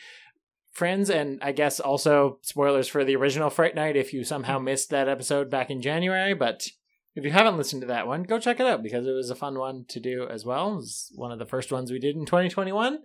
Friends, 0.71 1.09
and 1.09 1.39
I 1.41 1.51
guess 1.51 1.79
also 1.79 2.39
spoilers 2.41 2.87
for 2.87 3.03
the 3.03 3.15
original 3.15 3.49
Fright 3.49 3.75
Night 3.75 3.97
if 3.97 4.13
you 4.13 4.23
somehow 4.23 4.59
missed 4.59 4.91
that 4.91 5.09
episode 5.09 5.49
back 5.49 5.69
in 5.69 5.81
January. 5.81 6.33
But 6.33 6.67
if 7.15 7.25
you 7.25 7.31
haven't 7.31 7.57
listened 7.57 7.81
to 7.81 7.87
that 7.87 8.07
one, 8.07 8.23
go 8.23 8.39
check 8.39 8.59
it 8.59 8.67
out 8.67 8.83
because 8.83 9.05
it 9.07 9.11
was 9.11 9.29
a 9.29 9.35
fun 9.35 9.57
one 9.57 9.85
to 9.89 9.99
do 9.99 10.27
as 10.29 10.45
well. 10.45 10.73
It 10.73 10.75
was 10.75 11.11
one 11.15 11.31
of 11.31 11.39
the 11.39 11.45
first 11.45 11.71
ones 11.71 11.91
we 11.91 11.99
did 11.99 12.15
in 12.15 12.25
2021. 12.25 12.99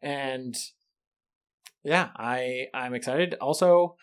And 0.00 0.56
yeah, 1.84 2.08
I 2.16 2.66
I'm 2.74 2.94
excited. 2.94 3.34
Also, 3.40 3.96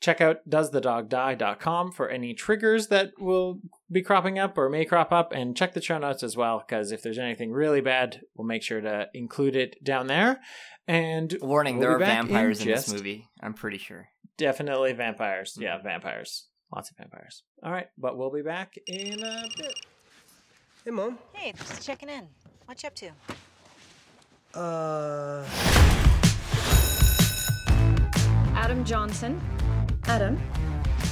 check 0.00 0.20
out 0.20 0.48
doesthedogdie.com 0.48 1.92
for 1.92 2.08
any 2.08 2.34
triggers 2.34 2.88
that 2.88 3.12
will 3.18 3.60
be 3.90 4.02
cropping 4.02 4.38
up 4.38 4.58
or 4.58 4.68
may 4.68 4.84
crop 4.84 5.12
up 5.12 5.32
and 5.32 5.56
check 5.56 5.72
the 5.74 5.80
show 5.80 5.98
notes 5.98 6.22
as 6.22 6.36
well 6.36 6.62
because 6.66 6.92
if 6.92 7.02
there's 7.02 7.18
anything 7.18 7.50
really 7.52 7.80
bad, 7.80 8.20
we'll 8.34 8.46
make 8.46 8.62
sure 8.62 8.80
to 8.80 9.08
include 9.14 9.56
it 9.56 9.82
down 9.82 10.06
there. 10.06 10.40
And 10.86 11.36
Warning, 11.40 11.78
We'll 11.78 11.88
there 11.88 11.96
are 11.96 11.98
back 11.98 12.20
in 12.20 12.26
vampires 12.28 12.60
in, 12.60 12.68
this 12.68 12.92
movie. 12.92 13.28
I'm 13.40 13.54
pretty 13.54 13.78
sure. 13.78 14.08
definitely 14.36 14.92
vampires. 14.92 15.56
Yeah, 15.58 15.80
vampires. 15.82 16.46
Lots 16.74 16.90
of 16.90 16.96
vampires. 16.96 17.42
All 17.62 17.72
right, 17.72 17.88
but 17.98 18.16
we'll 18.16 18.32
be 18.32 18.42
back 18.42 18.74
in 18.86 19.22
a 19.22 19.48
bit. 19.56 19.74
Hey, 20.84 20.90
Mom. 20.90 21.18
Hey, 21.32 21.52
just 21.52 21.84
checking 21.84 22.08
in. 22.08 22.28
What 22.66 22.82
you 22.82 22.88
up 22.88 22.94
to? 22.94 23.10
Uh, 24.58 25.44
Adam 28.56 28.84
Johnson. 28.84 29.38
Adam. 30.04 30.40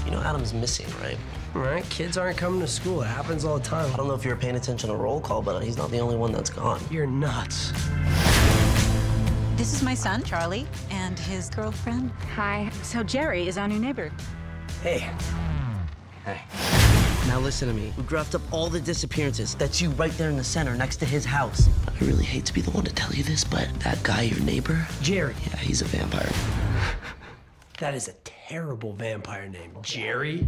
You 0.07 0.13
know 0.13 0.21
Adam's 0.23 0.55
missing, 0.55 0.87
right? 1.03 1.19
Right? 1.53 1.89
kids 1.91 2.17
aren't 2.17 2.39
coming 2.39 2.59
to 2.61 2.67
school. 2.67 3.03
It 3.03 3.07
happens 3.07 3.45
all 3.45 3.59
the 3.59 3.65
time. 3.65 3.93
I 3.93 3.97
don't 3.97 4.09
know 4.09 4.15
if 4.15 4.25
you 4.25 4.31
were 4.31 4.37
paying 4.37 4.57
attention 4.57 4.89
to 4.89 4.97
roll 4.97 5.21
call, 5.21 5.43
but 5.43 5.63
he's 5.63 5.77
not 5.77 5.91
the 5.91 5.99
only 5.99 6.17
one 6.17 6.33
that's 6.33 6.51
gone. 6.51 6.81
You're 6.91 7.07
nuts. 7.07 7.71
This 9.57 9.75
is 9.75 9.83
my 9.83 9.95
son, 9.95 10.25
Charlie, 10.25 10.67
and 10.91 11.19
his 11.19 11.51
girlfriend. 11.51 12.11
Hi. 12.35 12.71
So 12.83 13.05
Jerry 13.05 13.47
is 13.47 13.59
our 13.59 13.69
new 13.69 13.79
neighbor. 13.79 14.11
Hey. 14.83 15.09
Hey. 16.25 16.41
Now 17.29 17.39
listen 17.41 17.69
to 17.69 17.75
me. 17.75 17.93
We 17.97 18.05
graphed 18.05 18.35
up 18.35 18.43
all 18.53 18.69
the 18.69 18.81
disappearances. 18.81 19.55
That's 19.55 19.81
you 19.81 19.91
right 19.91 20.13
there 20.13 20.31
in 20.31 20.37
the 20.37 20.45
center 20.45 20.75
next 20.75 20.97
to 20.97 21.05
his 21.05 21.25
house. 21.27 21.69
I 21.87 22.05
really 22.05 22.25
hate 22.25 22.47
to 22.47 22.55
be 22.55 22.63
the 22.63 22.71
one 22.71 22.85
to 22.85 22.93
tell 22.93 23.13
you 23.13 23.23
this, 23.23 23.45
but 23.45 23.69
that 23.81 24.03
guy, 24.03 24.23
your 24.23 24.41
neighbor, 24.41 24.87
Jerry. 25.03 25.35
yeah, 25.47 25.57
he's 25.57 25.83
a 25.83 25.85
vampire. 25.85 26.33
That 27.79 27.95
is 27.95 28.09
a 28.09 28.13
terrible 28.25 28.93
vampire 28.93 29.49
name. 29.49 29.73
Jerry? 29.83 30.47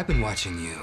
I've 0.00 0.06
been 0.06 0.22
watching 0.22 0.58
you. 0.58 0.76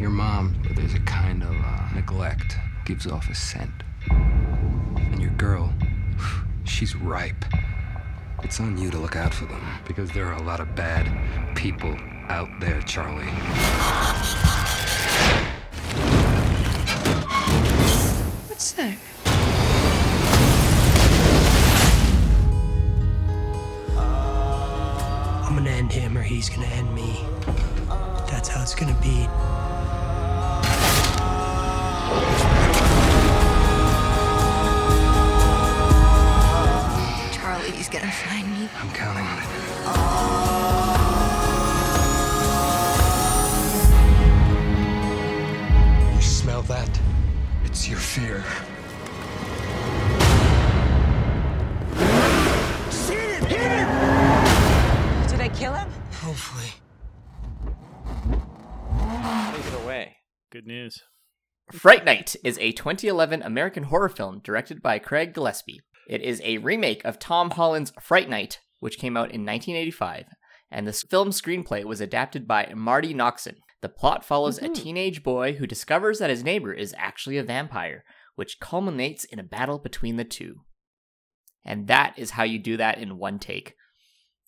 Your 0.00 0.10
mom, 0.10 0.60
there's 0.74 0.94
a 0.94 0.98
kind 0.98 1.44
of 1.44 1.54
uh, 1.54 1.90
neglect, 1.94 2.56
gives 2.84 3.06
off 3.06 3.30
a 3.30 3.36
scent. 3.36 3.70
And 4.10 5.22
your 5.22 5.30
girl, 5.30 5.72
she's 6.64 6.96
ripe. 6.96 7.44
It's 8.42 8.58
on 8.58 8.76
you 8.76 8.90
to 8.90 8.98
look 8.98 9.14
out 9.14 9.32
for 9.32 9.44
them 9.44 9.64
because 9.86 10.10
there 10.10 10.26
are 10.26 10.32
a 10.32 10.42
lot 10.42 10.58
of 10.58 10.74
bad 10.74 11.06
people 11.54 11.96
out 12.28 12.48
there, 12.58 12.82
Charlie. 12.82 13.26
What's 18.48 18.72
that? 18.72 18.98
I'm 25.46 25.54
gonna 25.54 25.70
end 25.70 25.92
him 25.92 26.18
or 26.18 26.22
he's 26.22 26.50
gonna 26.50 26.66
end 26.66 26.92
me. 26.92 27.33
That's 28.44 28.56
how 28.56 28.62
it's 28.62 28.74
gonna 28.74 28.92
be. 29.00 29.26
Charlie's 37.34 37.88
gonna 37.88 38.12
find 38.12 38.46
me. 38.52 38.68
I'm 38.82 38.90
counting 38.90 39.24
on 39.24 39.38
it. 39.38 39.48
You 46.14 46.20
smell 46.20 46.60
that? 46.64 47.00
It's 47.64 47.88
your 47.88 47.98
fear. 47.98 48.44
Did 55.30 55.40
I 55.40 55.48
kill 55.48 55.72
him? 55.72 55.88
Hopefully. 56.20 56.74
Take 59.54 59.66
it 59.66 59.84
away. 59.84 60.16
Good 60.54 60.68
news. 60.68 61.02
Fright 61.72 62.04
Night 62.04 62.36
is 62.44 62.58
a 62.58 62.70
2011 62.70 63.42
American 63.42 63.82
horror 63.82 64.08
film 64.08 64.40
directed 64.44 64.80
by 64.80 65.00
Craig 65.00 65.34
Gillespie. 65.34 65.80
It 66.08 66.22
is 66.22 66.40
a 66.44 66.58
remake 66.58 67.04
of 67.04 67.18
Tom 67.18 67.50
Holland's 67.50 67.92
Fright 68.00 68.28
Night, 68.28 68.60
which 68.78 69.00
came 69.00 69.16
out 69.16 69.32
in 69.32 69.44
1985, 69.44 70.26
and 70.70 70.86
the 70.86 70.92
film 70.92 71.30
screenplay 71.30 71.82
was 71.82 72.00
adapted 72.00 72.46
by 72.46 72.72
Marti 72.72 73.12
Noxon. 73.12 73.56
The 73.80 73.88
plot 73.88 74.24
follows 74.24 74.58
a 74.58 74.66
mm-hmm. 74.66 74.74
teenage 74.74 75.24
boy 75.24 75.54
who 75.54 75.66
discovers 75.66 76.20
that 76.20 76.30
his 76.30 76.44
neighbor 76.44 76.72
is 76.72 76.94
actually 76.96 77.36
a 77.36 77.42
vampire, 77.42 78.04
which 78.36 78.60
culminates 78.60 79.24
in 79.24 79.40
a 79.40 79.42
battle 79.42 79.80
between 79.80 80.18
the 80.18 80.24
two. 80.24 80.60
And 81.64 81.88
that 81.88 82.16
is 82.16 82.30
how 82.30 82.44
you 82.44 82.60
do 82.60 82.76
that 82.76 82.98
in 82.98 83.18
one 83.18 83.40
take. 83.40 83.74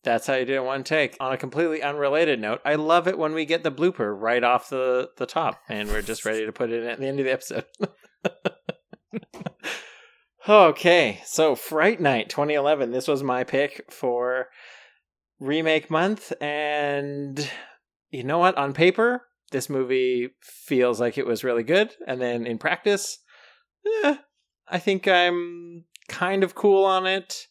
That's 0.06 0.28
how 0.28 0.34
you 0.34 0.44
do 0.44 0.62
one 0.62 0.84
take. 0.84 1.16
On 1.18 1.32
a 1.32 1.36
completely 1.36 1.82
unrelated 1.82 2.40
note, 2.40 2.60
I 2.64 2.76
love 2.76 3.08
it 3.08 3.18
when 3.18 3.34
we 3.34 3.44
get 3.44 3.64
the 3.64 3.72
blooper 3.72 4.14
right 4.16 4.44
off 4.44 4.68
the, 4.68 5.10
the 5.16 5.26
top 5.26 5.60
and 5.68 5.88
we're 5.88 6.00
just 6.00 6.24
ready 6.24 6.46
to 6.46 6.52
put 6.52 6.70
it 6.70 6.84
in 6.84 6.88
at 6.88 7.00
the 7.00 7.08
end 7.08 7.18
of 7.18 7.26
the 7.26 7.32
episode. 7.32 7.64
okay, 10.48 11.20
so 11.24 11.56
Fright 11.56 12.00
Night 12.00 12.28
2011. 12.28 12.92
This 12.92 13.08
was 13.08 13.24
my 13.24 13.42
pick 13.42 13.92
for 13.92 14.46
remake 15.40 15.90
month. 15.90 16.32
And 16.40 17.50
you 18.10 18.22
know 18.22 18.38
what? 18.38 18.56
On 18.56 18.72
paper, 18.72 19.22
this 19.50 19.68
movie 19.68 20.36
feels 20.40 21.00
like 21.00 21.18
it 21.18 21.26
was 21.26 21.42
really 21.42 21.64
good. 21.64 21.90
And 22.06 22.20
then 22.20 22.46
in 22.46 22.58
practice, 22.58 23.18
eh, 24.04 24.18
I 24.68 24.78
think 24.78 25.08
I'm 25.08 25.84
kind 26.06 26.44
of 26.44 26.54
cool 26.54 26.84
on 26.84 27.06
it 27.06 27.48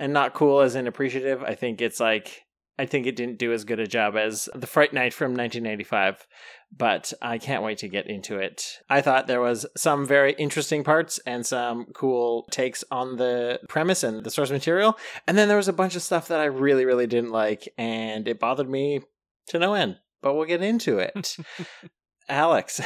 and 0.00 0.12
not 0.12 0.34
cool 0.34 0.60
as 0.60 0.74
in 0.74 0.88
appreciative. 0.88 1.44
I 1.44 1.54
think 1.54 1.80
it's 1.80 2.00
like 2.00 2.46
I 2.78 2.86
think 2.86 3.06
it 3.06 3.14
didn't 3.14 3.38
do 3.38 3.52
as 3.52 3.64
good 3.64 3.78
a 3.78 3.86
job 3.86 4.16
as 4.16 4.48
The 4.54 4.66
Fright 4.66 4.94
Night 4.94 5.12
from 5.12 5.34
1995, 5.34 6.26
but 6.74 7.12
I 7.20 7.36
can't 7.36 7.62
wait 7.62 7.76
to 7.78 7.88
get 7.88 8.06
into 8.06 8.38
it. 8.38 8.78
I 8.88 9.02
thought 9.02 9.26
there 9.26 9.42
was 9.42 9.66
some 9.76 10.06
very 10.06 10.32
interesting 10.32 10.82
parts 10.82 11.20
and 11.26 11.44
some 11.44 11.84
cool 11.94 12.48
takes 12.50 12.82
on 12.90 13.18
the 13.18 13.60
premise 13.68 14.02
and 14.02 14.24
the 14.24 14.30
source 14.30 14.50
material, 14.50 14.98
and 15.28 15.36
then 15.36 15.46
there 15.46 15.58
was 15.58 15.68
a 15.68 15.74
bunch 15.74 15.94
of 15.94 16.02
stuff 16.02 16.28
that 16.28 16.40
I 16.40 16.46
really 16.46 16.86
really 16.86 17.06
didn't 17.06 17.30
like 17.30 17.68
and 17.76 18.26
it 18.26 18.40
bothered 18.40 18.70
me 18.70 19.02
to 19.48 19.58
no 19.58 19.74
end. 19.74 19.98
But 20.22 20.34
we'll 20.34 20.46
get 20.46 20.62
into 20.62 20.98
it. 20.98 21.36
Alex, 22.28 22.80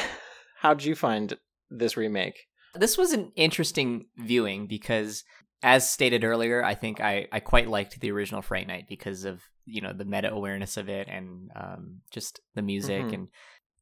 how'd 0.59 0.83
you 0.83 0.95
find 0.95 1.37
this 1.69 1.95
remake? 1.95 2.47
This 2.73 2.97
was 2.97 3.13
an 3.13 3.31
interesting 3.35 4.07
viewing 4.17 4.67
because, 4.67 5.23
as 5.63 5.89
stated 5.89 6.23
earlier, 6.23 6.63
I 6.63 6.75
think 6.75 7.01
I, 7.01 7.27
I 7.31 7.39
quite 7.39 7.67
liked 7.67 7.99
the 7.99 8.11
original 8.11 8.41
Fright 8.41 8.67
Night 8.67 8.85
because 8.87 9.25
of 9.25 9.41
you 9.65 9.81
know 9.81 9.93
the 9.93 10.05
meta 10.05 10.31
awareness 10.31 10.77
of 10.77 10.89
it 10.89 11.07
and 11.07 11.49
um, 11.55 12.01
just 12.11 12.39
the 12.53 12.61
music 12.61 13.03
Mhm. 13.05 13.13
and 13.13 13.27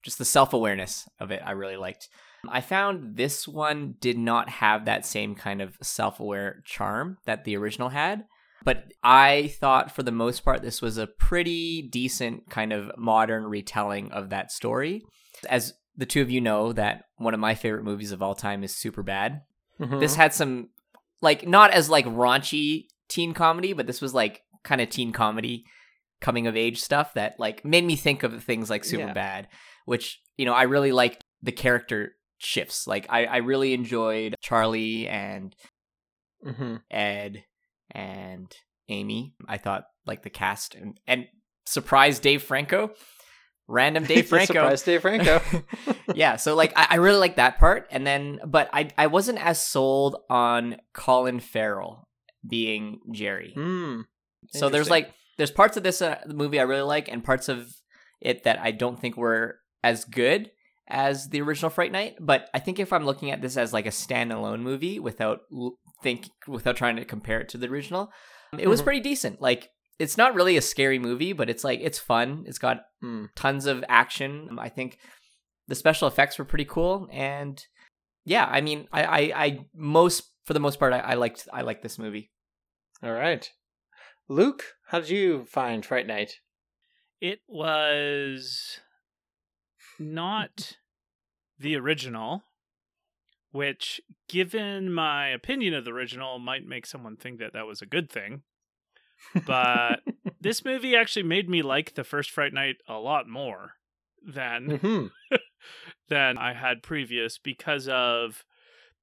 just 0.02 0.18
the 0.18 0.26
self 0.26 0.54
awareness 0.54 1.08
of 1.20 1.32
it. 1.32 1.42
I 1.46 1.52
really 1.52 1.78
liked. 1.78 2.10
I 2.48 2.60
found 2.62 3.16
this 3.16 3.48
one 3.48 3.96
did 4.02 4.18
not 4.18 4.50
have 4.50 4.86
that 4.86 5.06
same 5.06 5.34
kind 5.36 5.62
of 5.62 5.78
self 5.82 6.20
aware 6.20 6.62
charm 6.66 7.18
that 7.26 7.44
the 7.46 7.56
original 7.58 7.90
had. 7.90 8.26
But 8.66 8.86
I 9.04 9.54
thought 9.60 9.94
for 9.94 10.04
the 10.04 10.12
most 10.12 10.46
part, 10.46 10.62
this 10.62 10.82
was 10.82 10.98
a 10.98 11.08
pretty 11.08 11.82
decent 11.82 12.50
kind 12.50 12.72
of 12.72 12.92
modern 12.98 13.44
retelling 13.46 14.12
of 14.14 14.30
that 14.30 14.52
story. 14.54 15.04
As 15.50 15.74
the 15.98 16.06
two 16.06 16.22
of 16.22 16.32
you 16.32 16.40
know, 16.40 16.72
that 16.74 17.04
one 17.18 17.34
of 17.34 17.40
my 17.42 17.56
favorite 17.56 17.84
movies 17.84 18.12
of 18.14 18.22
all 18.22 18.36
time 18.36 18.64
is 18.64 18.72
Superbad. 18.74 19.42
Mhm. 19.82 20.00
This 20.00 20.16
had 20.16 20.34
some, 20.34 20.70
like, 21.24 21.48
not 21.48 21.72
as 21.72 21.90
like 21.90 22.06
raunchy 22.06 22.84
teen 23.10 23.34
comedy, 23.34 23.74
but 23.74 23.88
this 23.88 24.02
was 24.02 24.14
like 24.14 24.42
kind 24.64 24.80
of 24.82 24.90
teen 24.90 25.12
comedy, 25.12 25.66
coming 26.22 26.46
of 26.48 26.56
age 26.56 26.80
stuff 26.80 27.14
that 27.16 27.36
like 27.40 27.66
made 27.66 27.84
me 27.84 27.96
think 27.96 28.22
of 28.24 28.44
things 28.44 28.70
like 28.70 28.84
Super 28.84 29.08
Yeah. 29.08 29.14
Bad, 29.14 29.48
which 29.86 30.22
you 30.38 30.46
know 30.46 30.54
I 30.54 30.64
really 30.64 30.92
liked 30.92 31.24
the 31.42 31.52
character 31.52 32.12
shifts. 32.38 32.86
Like 32.88 33.08
I, 33.10 33.26
I 33.26 33.38
really 33.38 33.74
enjoyed 33.74 34.36
Charlie 34.42 35.08
and 35.08 35.56
Mhm. 36.46 36.82
Ed 36.92 37.44
and 37.92 38.52
Amy. 38.90 39.34
I 39.48 39.58
thought 39.58 39.86
like 40.06 40.24
the 40.24 40.30
cast 40.30 40.76
and 40.76 41.00
and 41.08 41.28
surprise 41.66 42.20
Dave 42.20 42.44
Franco, 42.44 42.92
random 43.68 44.04
Dave 44.08 44.28
Franco, 44.28 44.54
Surprise 44.54 44.82
Dave 44.84 45.02
Franco. 45.02 45.42
yeah, 46.16 46.36
so 46.36 46.56
like 46.56 46.74
I, 46.76 46.88
I 46.92 46.96
really 46.96 47.20
like 47.20 47.36
that 47.38 47.60
part, 47.60 47.88
and 47.92 48.06
then 48.06 48.40
but 48.46 48.70
I 48.74 48.90
I 48.98 49.08
wasn't 49.08 49.40
as 49.44 49.62
sold 49.66 50.18
on 50.30 50.78
Colin 50.94 51.40
Farrell 51.40 52.08
being 52.48 53.00
Jerry. 53.12 53.54
Hmm. 53.56 54.02
So 54.52 54.70
there's 54.70 54.90
like 54.90 55.14
there's 55.38 55.52
parts 55.52 55.78
of 55.78 55.84
this 55.84 56.02
uh, 56.02 56.20
movie 56.28 56.60
I 56.60 56.64
really 56.64 56.82
like, 56.82 57.08
and 57.08 57.24
parts 57.24 57.50
of 57.50 57.68
it 58.22 58.44
that 58.44 58.60
I 58.60 58.72
don't 58.72 59.00
think 59.00 59.18
were 59.18 59.60
as 59.84 60.06
good 60.06 60.52
as 60.88 61.30
the 61.30 61.42
original 61.42 61.70
Fright 61.70 61.92
Night. 61.92 62.16
But 62.20 62.50
I 62.54 62.60
think 62.60 62.80
if 62.80 62.92
I'm 62.94 63.06
looking 63.06 63.32
at 63.32 63.42
this 63.42 63.58
as 63.58 63.74
like 63.74 63.86
a 63.86 63.90
standalone 63.90 64.60
movie 64.62 65.00
without 65.00 65.40
think 66.04 66.28
without 66.48 66.76
trying 66.76 66.98
to 66.98 67.06
compare 67.06 67.40
it 67.40 67.50
to 67.50 67.58
the 67.58 67.68
original, 67.68 68.12
it 68.60 68.68
was 68.68 68.82
Mhm. 68.82 68.84
pretty 68.84 69.00
decent. 69.00 69.42
Like 69.42 69.70
it's 70.04 70.18
not 70.18 70.36
really 70.36 70.58
a 70.58 70.62
scary 70.62 71.00
movie, 71.00 71.34
but 71.34 71.50
it's 71.50 71.64
like 71.64 71.80
it's 71.82 72.00
fun. 72.00 72.44
It's 72.48 72.60
got 72.60 72.86
Hmm. 73.02 73.26
tons 73.36 73.66
of 73.66 73.84
action. 73.88 74.58
I 74.60 74.70
think 74.70 74.98
the 75.68 75.76
special 75.76 76.08
effects 76.08 76.38
were 76.38 76.46
pretty 76.46 76.66
cool, 76.66 77.08
and 77.12 77.62
yeah, 78.26 78.46
I 78.46 78.62
mean, 78.62 78.88
I 78.92 79.04
I, 79.04 79.20
I 79.46 79.66
most 79.74 80.32
for 80.46 80.54
the 80.54 80.60
most 80.60 80.80
part 80.80 80.94
I, 80.94 81.00
I 81.00 81.14
liked 81.16 81.48
I 81.54 81.62
liked 81.62 81.84
this 81.84 81.98
movie. 82.00 82.32
All 83.02 83.14
right. 83.14 83.50
Luke, 84.30 84.64
how 84.88 85.00
did 85.00 85.10
you 85.10 85.46
find 85.46 85.86
Fright 85.86 86.08
Night? 86.08 86.36
It 87.20 87.40
was 87.48 88.80
not 90.00 90.78
the 91.60 91.76
original, 91.76 92.44
which, 93.52 94.02
given 94.30 94.92
my 94.94 95.28
opinion 95.28 95.74
of 95.74 95.86
the 95.86 95.92
original, 95.92 96.40
might 96.40 96.66
make 96.66 96.86
someone 96.86 97.16
think 97.18 97.40
that 97.40 97.54
that 97.54 97.68
was 97.68 97.82
a 97.82 97.86
good 97.86 98.10
thing. 98.10 98.44
But 99.46 99.98
this 100.42 100.64
movie 100.66 100.96
actually 100.96 101.24
made 101.24 101.50
me 101.50 101.62
like 101.62 101.96
the 101.96 102.04
first 102.04 102.32
Fright 102.32 102.54
Night 102.54 102.78
a 102.88 102.96
lot 102.96 103.28
more 103.28 103.74
than 104.26 104.78
hmm 104.80 105.08
than 106.10 106.38
I 106.38 106.54
had 106.54 106.84
previous 106.84 107.38
because 107.38 107.88
of 107.88 108.44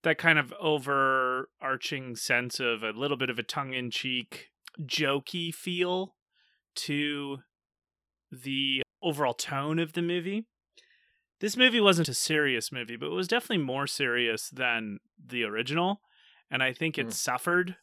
that 0.02 0.18
kind 0.18 0.38
of 0.38 0.52
overarching 0.60 2.16
sense 2.16 2.58
of 2.60 2.82
a 2.82 2.90
little 2.90 3.16
bit 3.16 3.30
of 3.30 3.38
a 3.38 3.42
tongue 3.42 3.74
in 3.74 3.90
cheek, 3.90 4.48
jokey 4.80 5.54
feel 5.54 6.14
to 6.76 7.38
the 8.30 8.82
overall 9.02 9.34
tone 9.34 9.78
of 9.78 9.92
the 9.92 10.02
movie. 10.02 10.46
This 11.40 11.56
movie 11.56 11.80
wasn't 11.80 12.08
a 12.08 12.14
serious 12.14 12.70
movie, 12.70 12.96
but 12.96 13.06
it 13.06 13.14
was 13.14 13.28
definitely 13.28 13.64
more 13.64 13.86
serious 13.86 14.48
than 14.50 14.98
the 15.22 15.42
original. 15.44 16.00
And 16.50 16.62
I 16.62 16.72
think 16.72 16.98
it 16.98 17.08
Mm. 17.08 17.12
suffered 17.12 17.76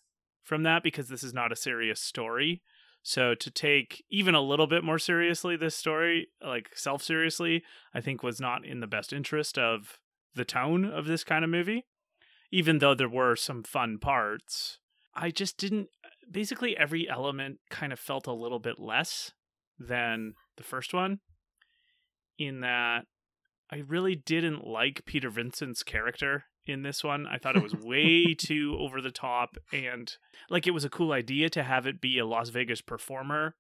from 0.47 0.63
that 0.63 0.81
because 0.81 1.09
this 1.09 1.23
is 1.23 1.33
not 1.33 1.51
a 1.51 1.55
serious 1.55 1.99
story. 1.99 2.61
So 3.03 3.35
to 3.35 3.51
take 3.51 4.03
even 4.09 4.33
a 4.33 4.41
little 4.41 4.67
bit 4.67 4.83
more 4.83 4.97
seriously 4.97 5.55
this 5.55 5.75
story, 5.75 6.29
like 6.43 6.69
self 6.75 7.03
seriously, 7.03 7.63
I 7.93 8.01
think 8.01 8.23
was 8.23 8.39
not 8.39 8.65
in 8.65 8.79
the 8.79 8.87
best 8.87 9.13
interest 9.13 9.57
of 9.57 9.99
the 10.33 10.45
tone 10.45 10.85
of 10.85 11.05
this 11.05 11.23
kind 11.23 11.43
of 11.43 11.51
movie. 11.51 11.85
Even 12.51 12.79
though 12.79 12.95
there 12.95 13.09
were 13.09 13.35
some 13.35 13.63
fun 13.63 13.97
parts, 13.99 14.79
I 15.13 15.31
just 15.31 15.57
didn't. 15.57 15.89
Basically, 16.29 16.77
every 16.77 17.07
element 17.09 17.59
kind 17.69 17.91
of 17.91 17.99
felt 17.99 18.27
a 18.27 18.33
little 18.33 18.59
bit 18.59 18.79
less 18.79 19.33
than 19.77 20.33
the 20.55 20.63
first 20.63 20.93
one 20.93 21.19
in 22.37 22.61
that 22.61 23.05
I 23.71 23.77
really 23.77 24.15
didn't 24.15 24.65
like 24.65 25.05
Peter 25.05 25.29
Vincent's 25.29 25.83
character 25.83 26.45
in 26.69 26.83
this 26.83 27.03
one. 27.03 27.25
I 27.27 27.37
thought 27.37 27.55
it 27.57 27.63
was 27.63 27.73
way 27.83 28.33
too 28.33 28.77
over 28.79 29.01
the 29.01 29.11
top 29.11 29.57
and 29.71 30.11
like 30.49 30.67
it 30.67 30.71
was 30.71 30.85
a 30.85 30.89
cool 30.89 31.11
idea 31.11 31.49
to 31.51 31.63
have 31.63 31.85
it 31.87 32.01
be 32.01 32.17
a 32.19 32.25
Las 32.25 32.49
Vegas 32.49 32.81
performer, 32.81 33.55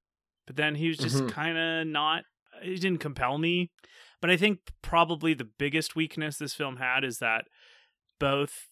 but 0.45 0.55
then 0.55 0.75
he 0.75 0.87
was 0.87 0.97
just 0.97 1.17
Mhm. 1.23 1.29
kind 1.31 1.57
of 1.57 1.87
not 1.87 2.23
it 2.63 2.81
didn't 2.81 2.99
compel 2.99 3.37
me. 3.37 3.71
But 4.19 4.29
I 4.31 4.37
think 4.37 4.59
probably 4.81 5.33
the 5.35 5.43
biggest 5.59 5.95
weakness 5.95 6.37
this 6.37 6.55
film 6.55 6.77
had 6.77 7.03
is 7.03 7.19
that 7.19 7.45
both 8.19 8.67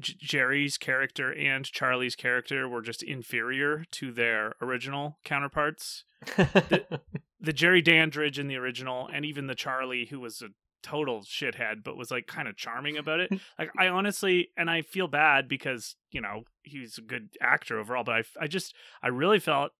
J- 0.00 0.14
Jerry's 0.20 0.76
character 0.78 1.32
and 1.32 1.64
Charlie's 1.64 2.16
character 2.16 2.68
were 2.68 2.82
just 2.82 3.02
inferior 3.02 3.84
to 3.92 4.12
their 4.12 4.54
original 4.60 5.18
counterparts. 5.24 6.04
The 6.36 6.98
Jerry 7.54 7.80
Dandridge 7.82 8.38
in 8.38 8.48
the 8.48 8.56
original, 8.56 9.08
and 9.12 9.24
even 9.24 9.46
the 9.46 9.54
Charlie, 9.54 10.06
who 10.10 10.20
was 10.20 10.42
a 10.42 10.48
total 10.82 11.22
shithead, 11.22 11.82
but 11.84 11.96
was 11.96 12.10
like 12.10 12.26
kind 12.26 12.48
of 12.48 12.56
charming 12.56 12.96
about 12.96 13.20
it. 13.20 13.30
Like, 13.58 13.70
I 13.78 13.88
honestly, 13.88 14.50
and 14.56 14.70
I 14.70 14.82
feel 14.82 15.08
bad 15.08 15.46
because, 15.48 15.96
you 16.10 16.20
know, 16.20 16.44
he's 16.62 16.98
a 16.98 17.02
good 17.02 17.30
actor 17.40 17.78
overall, 17.78 18.04
but 18.04 18.14
I, 18.14 18.22
I 18.40 18.46
just, 18.46 18.74
I 19.02 19.08
really 19.08 19.38
felt 19.38 19.72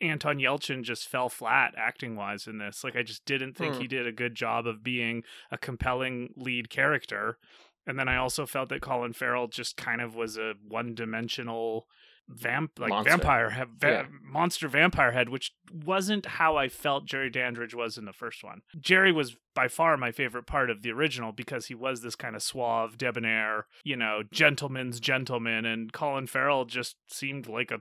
Anton 0.00 0.38
Yelchin 0.38 0.82
just 0.82 1.08
fell 1.08 1.28
flat 1.28 1.74
acting 1.76 2.16
wise 2.16 2.46
in 2.46 2.58
this. 2.58 2.82
Like, 2.82 2.96
I 2.96 3.02
just 3.02 3.24
didn't 3.24 3.56
think 3.56 3.74
Hmm. 3.74 3.80
he 3.82 3.86
did 3.86 4.06
a 4.06 4.12
good 4.12 4.34
job 4.34 4.66
of 4.66 4.82
being 4.82 5.22
a 5.50 5.58
compelling 5.58 6.32
lead 6.36 6.70
character. 6.70 7.38
And 7.86 7.98
then 7.98 8.08
I 8.08 8.16
also 8.16 8.44
felt 8.46 8.68
that 8.70 8.82
Colin 8.82 9.12
Farrell 9.12 9.46
just 9.48 9.76
kind 9.76 10.00
of 10.00 10.14
was 10.14 10.36
a 10.36 10.54
one 10.66 10.94
dimensional 10.94 11.86
vamp 12.30 12.72
like 12.78 12.90
Monster. 12.90 13.10
vampire 13.10 13.50
have 13.50 13.68
va- 13.78 13.88
Yeah. 13.88 14.06
monster 14.22 14.68
vampire 14.68 15.12
head 15.12 15.30
which 15.30 15.52
wasn't 15.72 16.26
how 16.26 16.56
I 16.56 16.68
felt 16.68 17.06
Jerry 17.06 17.30
Dandridge 17.30 17.74
was 17.74 17.96
in 17.96 18.04
the 18.04 18.12
first 18.12 18.44
one. 18.44 18.60
Jerry 18.78 19.12
was 19.12 19.36
by 19.54 19.66
far 19.68 19.96
my 19.96 20.12
favorite 20.12 20.46
part 20.46 20.68
of 20.70 20.82
the 20.82 20.92
original 20.92 21.32
because 21.32 21.66
he 21.66 21.74
was 21.74 22.02
this 22.02 22.14
kind 22.16 22.36
of 22.36 22.42
suave, 22.42 22.98
debonair, 22.98 23.66
you 23.82 23.96
know, 23.96 24.22
gentleman's 24.30 25.00
gentleman 25.00 25.64
and 25.64 25.92
Colin 25.92 26.26
Farrell 26.26 26.66
just 26.66 26.96
seemed 27.08 27.46
like 27.48 27.70
a 27.70 27.80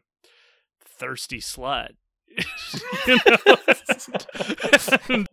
thirsty 0.82 1.40
slut. 1.40 1.90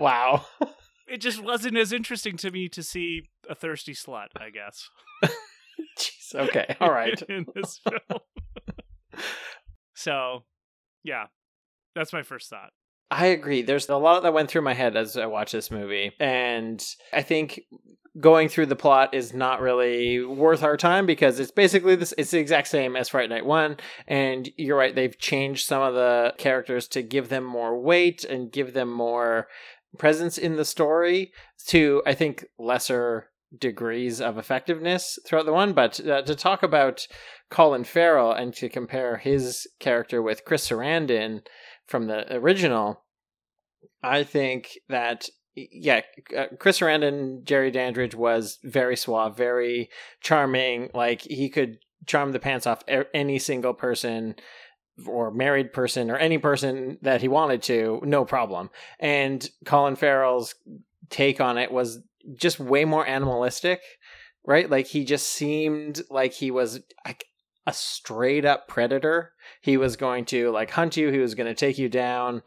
Wow. 0.00 0.46
it 1.06 1.18
just 1.18 1.42
wasn't 1.42 1.76
as 1.76 1.92
interesting 1.92 2.36
to 2.38 2.50
me 2.50 2.68
to 2.70 2.82
see 2.82 3.22
a 3.48 3.54
thirsty 3.54 3.92
slut, 3.94 4.28
I 4.36 4.50
guess. 4.50 4.88
Jeez. 5.98 6.14
Okay. 6.34 6.76
All 6.80 6.92
right. 6.92 7.20
in 7.28 7.44
this 7.56 7.80
film. 7.82 8.20
so, 9.96 10.44
yeah, 11.02 11.24
that's 11.96 12.12
my 12.12 12.22
first 12.22 12.48
thought. 12.48 12.70
I 13.10 13.26
agree. 13.26 13.62
There's 13.62 13.88
a 13.88 13.96
lot 13.96 14.22
that 14.22 14.32
went 14.32 14.48
through 14.48 14.62
my 14.62 14.74
head 14.74 14.96
as 14.96 15.16
I 15.16 15.26
watched 15.26 15.52
this 15.52 15.72
movie. 15.72 16.12
And 16.20 16.80
I 17.12 17.22
think 17.22 17.62
going 18.18 18.48
through 18.48 18.66
the 18.66 18.76
plot 18.76 19.14
is 19.14 19.32
not 19.32 19.60
really 19.60 20.24
worth 20.24 20.62
our 20.62 20.76
time 20.76 21.06
because 21.06 21.38
it's 21.38 21.50
basically 21.50 21.94
this 21.94 22.12
it's 22.18 22.32
the 22.32 22.38
exact 22.38 22.66
same 22.68 22.96
as 22.96 23.08
Fright 23.08 23.30
Night 23.30 23.46
1 23.46 23.76
and 24.08 24.50
you're 24.56 24.76
right 24.76 24.96
they've 24.96 25.16
changed 25.16 25.64
some 25.64 25.80
of 25.80 25.94
the 25.94 26.34
characters 26.36 26.88
to 26.88 27.02
give 27.02 27.28
them 27.28 27.44
more 27.44 27.80
weight 27.80 28.24
and 28.24 28.50
give 28.50 28.74
them 28.74 28.90
more 28.90 29.46
presence 29.96 30.38
in 30.38 30.56
the 30.56 30.64
story 30.64 31.32
to 31.68 32.02
I 32.04 32.14
think 32.14 32.44
lesser 32.58 33.29
degrees 33.58 34.20
of 34.20 34.38
effectiveness 34.38 35.18
throughout 35.26 35.44
the 35.44 35.52
one 35.52 35.72
but 35.72 35.98
uh, 36.06 36.22
to 36.22 36.34
talk 36.34 36.62
about 36.62 37.06
Colin 37.50 37.84
Farrell 37.84 38.32
and 38.32 38.54
to 38.54 38.68
compare 38.68 39.16
his 39.16 39.66
character 39.80 40.22
with 40.22 40.44
Chris 40.44 40.68
Sarandon 40.68 41.42
from 41.86 42.06
the 42.06 42.32
original, 42.32 43.02
I 44.02 44.22
think 44.22 44.78
that 44.88 45.28
yeah, 45.56 46.02
uh, 46.36 46.46
Chris 46.58 46.78
Sarandon, 46.78 47.42
Jerry 47.42 47.70
Dandridge 47.72 48.14
was 48.14 48.58
very 48.62 48.96
suave, 48.96 49.36
very 49.36 49.90
charming. 50.20 50.90
Like 50.94 51.22
he 51.22 51.48
could 51.48 51.78
charm 52.06 52.32
the 52.32 52.38
pants 52.38 52.66
off 52.66 52.84
any 53.12 53.38
single 53.38 53.74
person 53.74 54.36
or 55.06 55.30
married 55.30 55.72
person 55.72 56.10
or 56.10 56.16
any 56.16 56.38
person 56.38 56.98
that 57.02 57.20
he 57.20 57.28
wanted 57.28 57.62
to, 57.64 58.00
no 58.04 58.24
problem. 58.24 58.70
And 59.00 59.48
Colin 59.64 59.96
Farrell's 59.96 60.54
take 61.08 61.40
on 61.40 61.58
it 61.58 61.72
was 61.72 62.00
just 62.36 62.60
way 62.60 62.84
more 62.84 63.06
animalistic, 63.06 63.80
right? 64.46 64.68
Like 64.68 64.88
he 64.88 65.04
just 65.04 65.28
seemed 65.28 66.02
like 66.10 66.32
he 66.34 66.50
was 66.50 66.80
like 67.04 67.24
a 67.66 67.72
straight 67.72 68.44
up 68.44 68.68
predator. 68.68 69.32
He 69.60 69.76
was 69.76 69.96
going 69.96 70.24
to 70.26 70.50
like 70.50 70.70
hunt 70.70 70.96
you, 70.96 71.10
he 71.10 71.18
was 71.18 71.34
going 71.34 71.48
to 71.48 71.54
take 71.54 71.78
you 71.78 71.88
down 71.88 72.42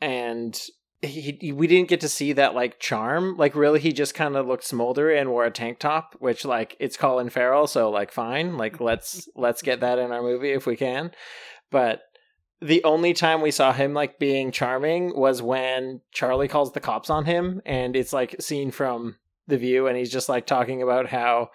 and 0.00 0.58
he, 1.02 1.38
he- 1.40 1.52
we 1.52 1.66
didn't 1.66 1.88
get 1.88 2.00
to 2.02 2.08
see 2.08 2.32
that 2.34 2.54
like 2.54 2.78
charm. 2.78 3.36
Like 3.36 3.54
really 3.54 3.80
he 3.80 3.92
just 3.92 4.14
kind 4.14 4.36
of 4.36 4.46
looked 4.46 4.64
smoldery 4.64 5.18
and 5.20 5.30
wore 5.30 5.44
a 5.44 5.50
tank 5.50 5.78
top, 5.78 6.14
which 6.18 6.44
like 6.44 6.76
it's 6.78 6.96
Colin 6.96 7.30
Farrell, 7.30 7.66
so 7.66 7.90
like 7.90 8.12
fine. 8.12 8.56
Like 8.56 8.80
let's 8.80 9.28
let's 9.34 9.62
get 9.62 9.80
that 9.80 9.98
in 9.98 10.12
our 10.12 10.22
movie 10.22 10.52
if 10.52 10.66
we 10.66 10.76
can. 10.76 11.12
But 11.70 12.02
the 12.60 12.84
only 12.84 13.14
time 13.14 13.40
we 13.40 13.50
saw 13.50 13.72
him 13.72 13.94
like 13.94 14.18
being 14.18 14.50
charming 14.52 15.16
was 15.16 15.40
when 15.40 16.00
Charlie 16.12 16.48
calls 16.48 16.72
the 16.72 16.80
cops 16.80 17.08
on 17.10 17.24
him 17.24 17.62
and 17.64 17.96
it's 17.96 18.12
like 18.12 18.36
seen 18.40 18.70
from 18.70 19.16
the 19.46 19.58
view 19.58 19.86
and 19.86 19.96
he's 19.96 20.12
just 20.12 20.28
like 20.28 20.46
talking 20.46 20.82
about 20.82 21.08
how 21.08 21.50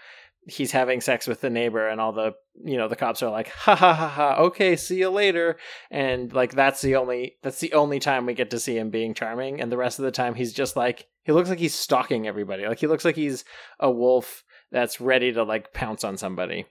he's 0.48 0.72
having 0.72 1.02
sex 1.02 1.28
with 1.28 1.42
the 1.42 1.50
neighbor 1.50 1.88
and 1.88 2.00
all 2.00 2.12
the 2.12 2.34
you 2.64 2.78
know 2.78 2.88
the 2.88 2.96
cops 2.96 3.24
are 3.24 3.32
like 3.32 3.50
ha 3.50 3.76
ha 3.76 3.94
ha 3.94 4.08
ha 4.08 4.36
okay 4.38 4.76
see 4.76 5.00
you 5.00 5.10
later. 5.10 5.58
And 5.92 6.32
like 6.34 6.54
that's 6.54 6.82
the 6.82 6.96
only 6.96 7.36
that's 7.44 7.60
the 7.60 7.74
only 7.74 8.00
time 8.00 8.26
we 8.26 8.34
get 8.34 8.52
to 8.52 8.60
see 8.60 8.78
him 8.78 8.90
being 8.90 9.14
charming 9.14 9.62
and 9.62 9.72
the 9.72 9.78
rest 9.78 10.00
of 10.00 10.06
the 10.06 10.12
time 10.12 10.36
he's 10.36 10.54
just 10.54 10.76
like 10.76 11.08
he 11.24 11.32
looks 11.32 11.50
like 11.50 11.60
he's 11.60 11.76
stalking 11.76 12.28
everybody. 12.28 12.68
Like 12.68 12.80
he 12.80 12.88
looks 12.88 13.06
like 13.06 13.16
he's 13.16 13.44
a 13.80 13.90
wolf 13.90 14.44
that's 14.72 15.02
ready 15.02 15.32
to 15.34 15.44
like 15.44 15.74
pounce 15.74 16.04
on 16.04 16.18
somebody. 16.18 16.66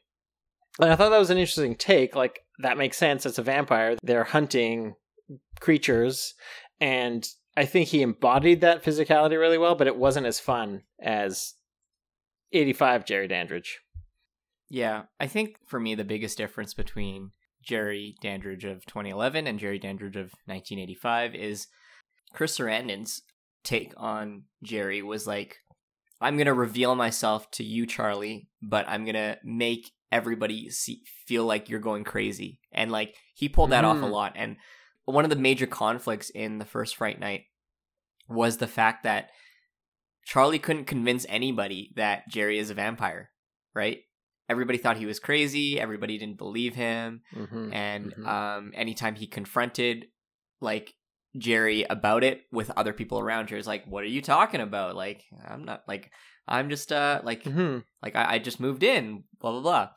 And 0.81 0.91
i 0.91 0.97
thought 0.97 1.11
that 1.11 1.19
was 1.19 1.31
an 1.31 1.39
interesting 1.39 1.77
take 1.77 2.17
like 2.17 2.44
that 2.59 2.79
makes 2.79 2.97
sense 2.97 3.27
it's 3.27 3.39
a 3.39 3.43
vampire. 3.43 3.97
They're 4.03 4.25
hunting 4.25 4.95
creatures 5.61 6.35
and 6.81 7.27
i 7.57 7.65
think 7.65 7.89
he 7.89 8.03
embodied 8.03 8.61
that 8.61 8.85
physicality 8.85 9.39
really 9.39 9.57
well 9.57 9.75
but 9.75 9.87
it 9.87 9.97
wasn't 9.97 10.27
as 10.27 10.39
fun 10.39 10.83
as 11.01 11.55
85 12.53 13.05
jerry 13.05 13.29
dandridge. 13.29 13.81
Yeah, 14.71 15.03
I 15.21 15.27
think 15.27 15.57
for 15.67 15.79
me 15.79 15.95
the 15.95 16.05
biggest 16.05 16.39
difference 16.39 16.73
between 16.73 17.33
Jerry 17.63 18.17
Dandridge 18.21 18.65
of 18.65 18.85
2011 18.87 19.47
and 19.47 19.59
Jerry 19.59 19.79
Dandridge 19.79 20.17
of 20.17 20.33
1985 20.47 21.35
is 21.35 21.67
Chris 22.33 22.59
Sarandon's 22.59 23.23
take 23.63 23.93
on 23.97 24.45
Jerry 24.63 25.03
was 25.03 25.27
like, 25.27 25.59
I'm 26.21 26.37
gonna 26.37 26.55
reveal 26.55 26.95
myself 26.95 27.51
to 27.53 27.65
you, 27.65 27.87
Charlie, 27.87 28.49
but 28.63 28.89
I'm 28.89 29.05
gonna 29.05 29.39
make 29.43 29.91
everybody 30.13 30.71
see, 30.71 31.03
feel 31.27 31.45
like 31.45 31.69
you're 31.69 31.81
going 31.81 32.05
crazy, 32.05 32.61
and 32.73 32.91
like 32.93 33.17
he 33.35 33.49
pulled 33.49 33.71
that 33.71 33.85
off 33.85 33.97
a 33.99 34.01
Mm. 34.07 34.11
lot. 34.11 34.33
And 34.37 34.57
one 35.05 35.25
of 35.25 35.31
the 35.31 35.37
major 35.37 35.67
conflicts 35.67 36.31
in 36.31 36.59
the 36.59 36.65
first 36.65 36.97
Fright 36.97 37.19
Night 37.21 37.45
was 38.29 38.57
the 38.59 38.67
fact 38.67 39.03
that 39.05 39.31
Charlie 40.25 40.59
couldn't 40.59 40.87
convince 40.87 41.27
anybody 41.29 41.93
that 41.97 42.29
Jerry 42.29 42.59
is 42.59 42.71
a 42.71 42.75
vampire, 42.75 43.31
right? 43.75 44.01
Everybody 44.49 44.79
thought 44.79 44.97
he 44.97 45.07
was 45.07 45.19
crazy. 45.21 45.79
Everybody 45.81 46.17
didn't 46.19 46.39
believe 46.39 46.75
him. 46.75 47.23
mm-hmm. 47.35 47.73
And 47.73 48.15
Mhm. 48.15 48.27
um, 48.27 48.73
anytime 48.75 49.15
he 49.17 49.27
confronted 49.27 50.07
like 50.61 50.95
Jerry 51.37 51.83
about 51.91 52.23
it 52.25 52.43
with 52.53 52.71
other 52.77 52.93
people 52.93 53.19
around 53.19 53.51
it's 53.51 53.67
like, 53.67 53.85
"What 53.87 54.05
are 54.05 54.09
you 54.09 54.23
talking 54.23 54.61
about? 54.61 54.95
Like, 54.95 55.25
I'm 55.47 55.65
not 55.65 55.83
like, 55.89 56.11
I'm 56.47 56.71
just 56.71 56.93
uh 56.93 57.21
like 57.25 57.45
hmm 57.45 57.79
like 58.03 58.17
I, 58.17 58.35
I 58.35 58.39
just 58.39 58.61
moved 58.61 58.83
in, 58.83 59.25
blah 59.41 59.53
blah 59.53 59.61
blah." 59.61 59.89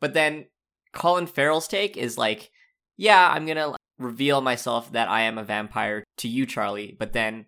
But 0.00 0.14
then 0.14 0.46
Colin 0.92 1.26
Farrell's 1.26 1.68
take 1.68 1.96
is 1.96 2.18
like, 2.18 2.50
"Yeah, 2.96 3.28
I'm 3.30 3.46
gonna 3.46 3.74
reveal 3.98 4.40
myself 4.40 4.92
that 4.92 5.08
I 5.08 5.22
am 5.22 5.38
a 5.38 5.44
vampire 5.44 6.04
to 6.18 6.28
you, 6.28 6.46
Charlie, 6.46 6.96
but 6.98 7.12
then 7.12 7.46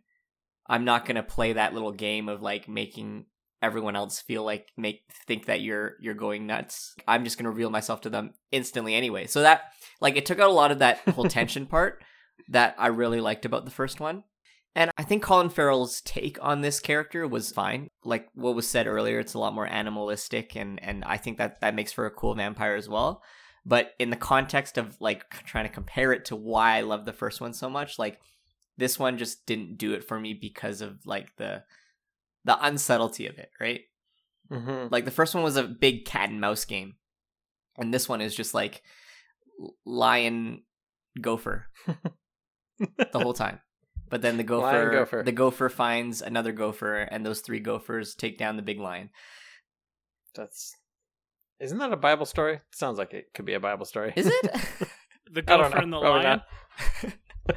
I'm 0.67 0.85
not 0.85 1.05
gonna 1.05 1.23
play 1.23 1.55
that 1.55 1.75
little 1.75 1.93
game 1.93 2.29
of 2.29 2.43
like 2.43 2.69
making 2.69 3.27
everyone 3.61 3.97
else 3.97 4.21
feel 4.21 4.45
like 4.45 4.71
make 4.77 5.03
think 5.27 5.47
that 5.47 5.61
you're 5.63 5.95
you're 6.01 6.15
going 6.15 6.47
nuts. 6.47 6.95
I'm 7.09 7.25
just 7.25 7.39
gonna 7.39 7.51
reveal 7.51 7.71
myself 7.71 8.03
to 8.03 8.11
them 8.11 8.35
instantly 8.53 8.95
anyway. 8.95 9.27
So 9.27 9.43
that 9.43 9.73
like 10.01 10.17
it 10.17 10.27
took 10.27 10.39
out 10.39 10.51
a 10.51 10.53
lot 10.53 10.71
of 10.71 10.79
that 10.81 10.99
whole 11.11 11.25
tension 11.29 11.67
part 11.67 12.03
that 12.49 12.75
I 12.79 12.89
really 12.89 13.21
liked 13.21 13.45
about 13.45 13.65
the 13.65 13.71
first 13.71 14.01
one. 14.01 14.25
And 14.77 14.91
I 14.99 15.05
think 15.05 15.23
Colin 15.23 15.51
Farrell's 15.51 16.01
take 16.01 16.37
on 16.43 16.61
this 16.61 16.81
character 16.81 17.29
was 17.29 17.53
fine. 17.53 17.91
Like 18.03 18.29
what 18.35 18.57
was 18.57 18.69
said 18.69 18.87
earlier, 18.87 19.21
it's 19.21 19.35
a 19.35 19.39
lot 19.39 19.55
more 19.55 19.67
animalistic 19.67 20.57
and 20.57 20.83
and 20.83 21.05
I 21.05 21.17
think 21.17 21.39
that 21.39 21.61
that 21.61 21.75
makes 21.75 21.93
for 21.93 22.07
a 22.07 22.11
cool 22.11 22.35
vampire 22.35 22.75
as 22.75 22.89
well. 22.89 23.23
But 23.65 23.93
in 23.99 24.11
the 24.11 24.17
context 24.17 24.77
of 24.77 24.97
like 25.01 25.29
trying 25.45 25.67
to 25.67 25.73
compare 25.73 26.13
it 26.13 26.27
to 26.27 26.37
why 26.37 26.77
I 26.77 26.81
love 26.83 27.05
the 27.05 27.13
first 27.13 27.41
one 27.41 27.53
so 27.55 27.71
much, 27.71 27.99
like 27.99 28.21
this 28.77 28.99
one 28.99 29.17
just 29.17 29.47
didn't 29.47 29.79
do 29.79 29.93
it 29.95 30.05
for 30.05 30.19
me 30.19 30.35
because 30.35 30.81
of 30.81 31.07
like 31.07 31.35
the 31.37 31.63
the 32.45 32.55
unsubtlety 32.55 33.29
of 33.29 33.39
it, 33.39 33.51
right? 33.61 33.83
hmm 34.51 34.89
Like 34.91 35.05
the 35.05 35.11
first 35.11 35.35
one 35.35 35.45
was 35.45 35.57
a 35.57 35.63
big 35.63 36.05
cat 36.05 36.31
and 36.31 36.41
mouse 36.41 36.65
game. 36.65 36.97
And 37.79 37.95
this 37.95 38.09
one 38.09 38.21
is 38.21 38.35
just 38.35 38.55
like 38.55 38.83
lion 39.85 40.63
gopher. 41.21 41.67
the 42.79 43.19
whole 43.19 43.35
time. 43.35 43.61
But 44.15 44.23
then 44.23 44.37
the 44.37 44.45
Lion 44.45 44.85
gopher, 44.85 44.91
gopher. 44.93 45.23
the 45.25 45.33
gopher 45.33 45.69
finds 45.69 46.23
another 46.23 46.53
gopher, 46.53 46.99
and 46.99 47.27
those 47.27 47.41
three 47.41 47.59
gophers 47.59 48.15
take 48.15 48.39
down 48.39 48.55
the 48.55 48.63
big 48.63 48.79
lion. 48.79 49.11
That's 50.37 50.77
isn't 51.59 51.79
that 51.79 51.93
a 51.93 51.97
Bible 51.97 52.25
story? 52.25 52.61
Sounds 52.71 52.97
like 52.97 53.13
it 53.13 53.35
could 53.35 53.45
be 53.45 53.55
a 53.55 53.59
Bible 53.59 53.85
story. 53.85 54.13
Is 54.15 54.29
it? 54.29 54.51
The 55.33 55.43
gopher 55.43 55.69
know. 55.71 55.83
and 55.83 55.93
the 55.93 55.99
Probably 55.99 56.23
lion. 56.23 56.43
not. 57.49 57.57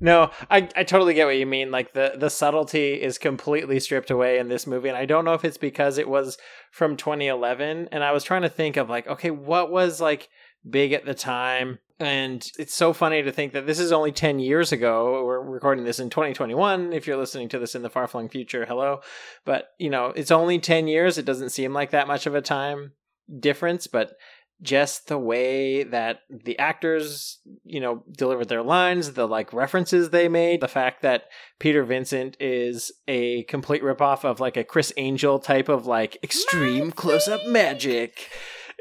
No, 0.00 0.30
I 0.48 0.68
I 0.76 0.84
totally 0.84 1.14
get 1.14 1.26
what 1.26 1.38
you 1.38 1.46
mean. 1.46 1.72
Like 1.72 1.92
the 1.92 2.12
the 2.16 2.30
subtlety 2.30 3.02
is 3.02 3.18
completely 3.18 3.80
stripped 3.80 4.12
away 4.12 4.38
in 4.38 4.46
this 4.46 4.64
movie, 4.64 4.86
and 4.88 4.96
I 4.96 5.06
don't 5.06 5.24
know 5.24 5.34
if 5.34 5.44
it's 5.44 5.58
because 5.58 5.98
it 5.98 6.08
was 6.08 6.38
from 6.70 6.96
2011. 6.96 7.88
And 7.90 8.04
I 8.04 8.12
was 8.12 8.22
trying 8.22 8.42
to 8.42 8.48
think 8.48 8.76
of 8.76 8.88
like, 8.88 9.08
okay, 9.08 9.32
what 9.32 9.72
was 9.72 10.00
like 10.00 10.28
big 10.70 10.92
at 10.92 11.04
the 11.04 11.14
time? 11.14 11.80
And 12.00 12.48
it's 12.58 12.74
so 12.74 12.92
funny 12.92 13.22
to 13.22 13.32
think 13.32 13.52
that 13.54 13.66
this 13.66 13.80
is 13.80 13.90
only 13.90 14.12
10 14.12 14.38
years 14.38 14.70
ago. 14.70 15.24
We're 15.24 15.40
recording 15.40 15.84
this 15.84 15.98
in 15.98 16.10
2021. 16.10 16.92
If 16.92 17.06
you're 17.06 17.16
listening 17.16 17.48
to 17.50 17.58
this 17.58 17.74
in 17.74 17.82
the 17.82 17.90
far 17.90 18.06
flung 18.06 18.28
future, 18.28 18.64
hello. 18.64 19.00
But 19.44 19.70
you 19.78 19.90
know, 19.90 20.12
it's 20.14 20.30
only 20.30 20.60
10 20.60 20.86
years. 20.86 21.18
It 21.18 21.24
doesn't 21.24 21.50
seem 21.50 21.72
like 21.72 21.90
that 21.90 22.06
much 22.06 22.26
of 22.26 22.36
a 22.36 22.40
time 22.40 22.92
difference, 23.40 23.88
but 23.88 24.12
just 24.60 25.06
the 25.06 25.18
way 25.18 25.84
that 25.84 26.20
the 26.30 26.58
actors, 26.58 27.38
you 27.64 27.80
know, 27.80 28.02
delivered 28.10 28.48
their 28.48 28.62
lines, 28.62 29.12
the 29.12 29.26
like 29.26 29.52
references 29.52 30.10
they 30.10 30.28
made, 30.28 30.60
the 30.60 30.68
fact 30.68 31.02
that 31.02 31.24
Peter 31.60 31.84
Vincent 31.84 32.36
is 32.40 32.90
a 33.06 33.44
complete 33.44 33.82
ripoff 33.82 34.24
of 34.24 34.40
like 34.40 34.56
a 34.56 34.64
Criss 34.64 34.92
Angel 34.96 35.38
type 35.38 35.68
of 35.68 35.86
like 35.86 36.18
extreme 36.22 36.90
close 36.90 37.28
up 37.28 37.46
magic. 37.46 38.30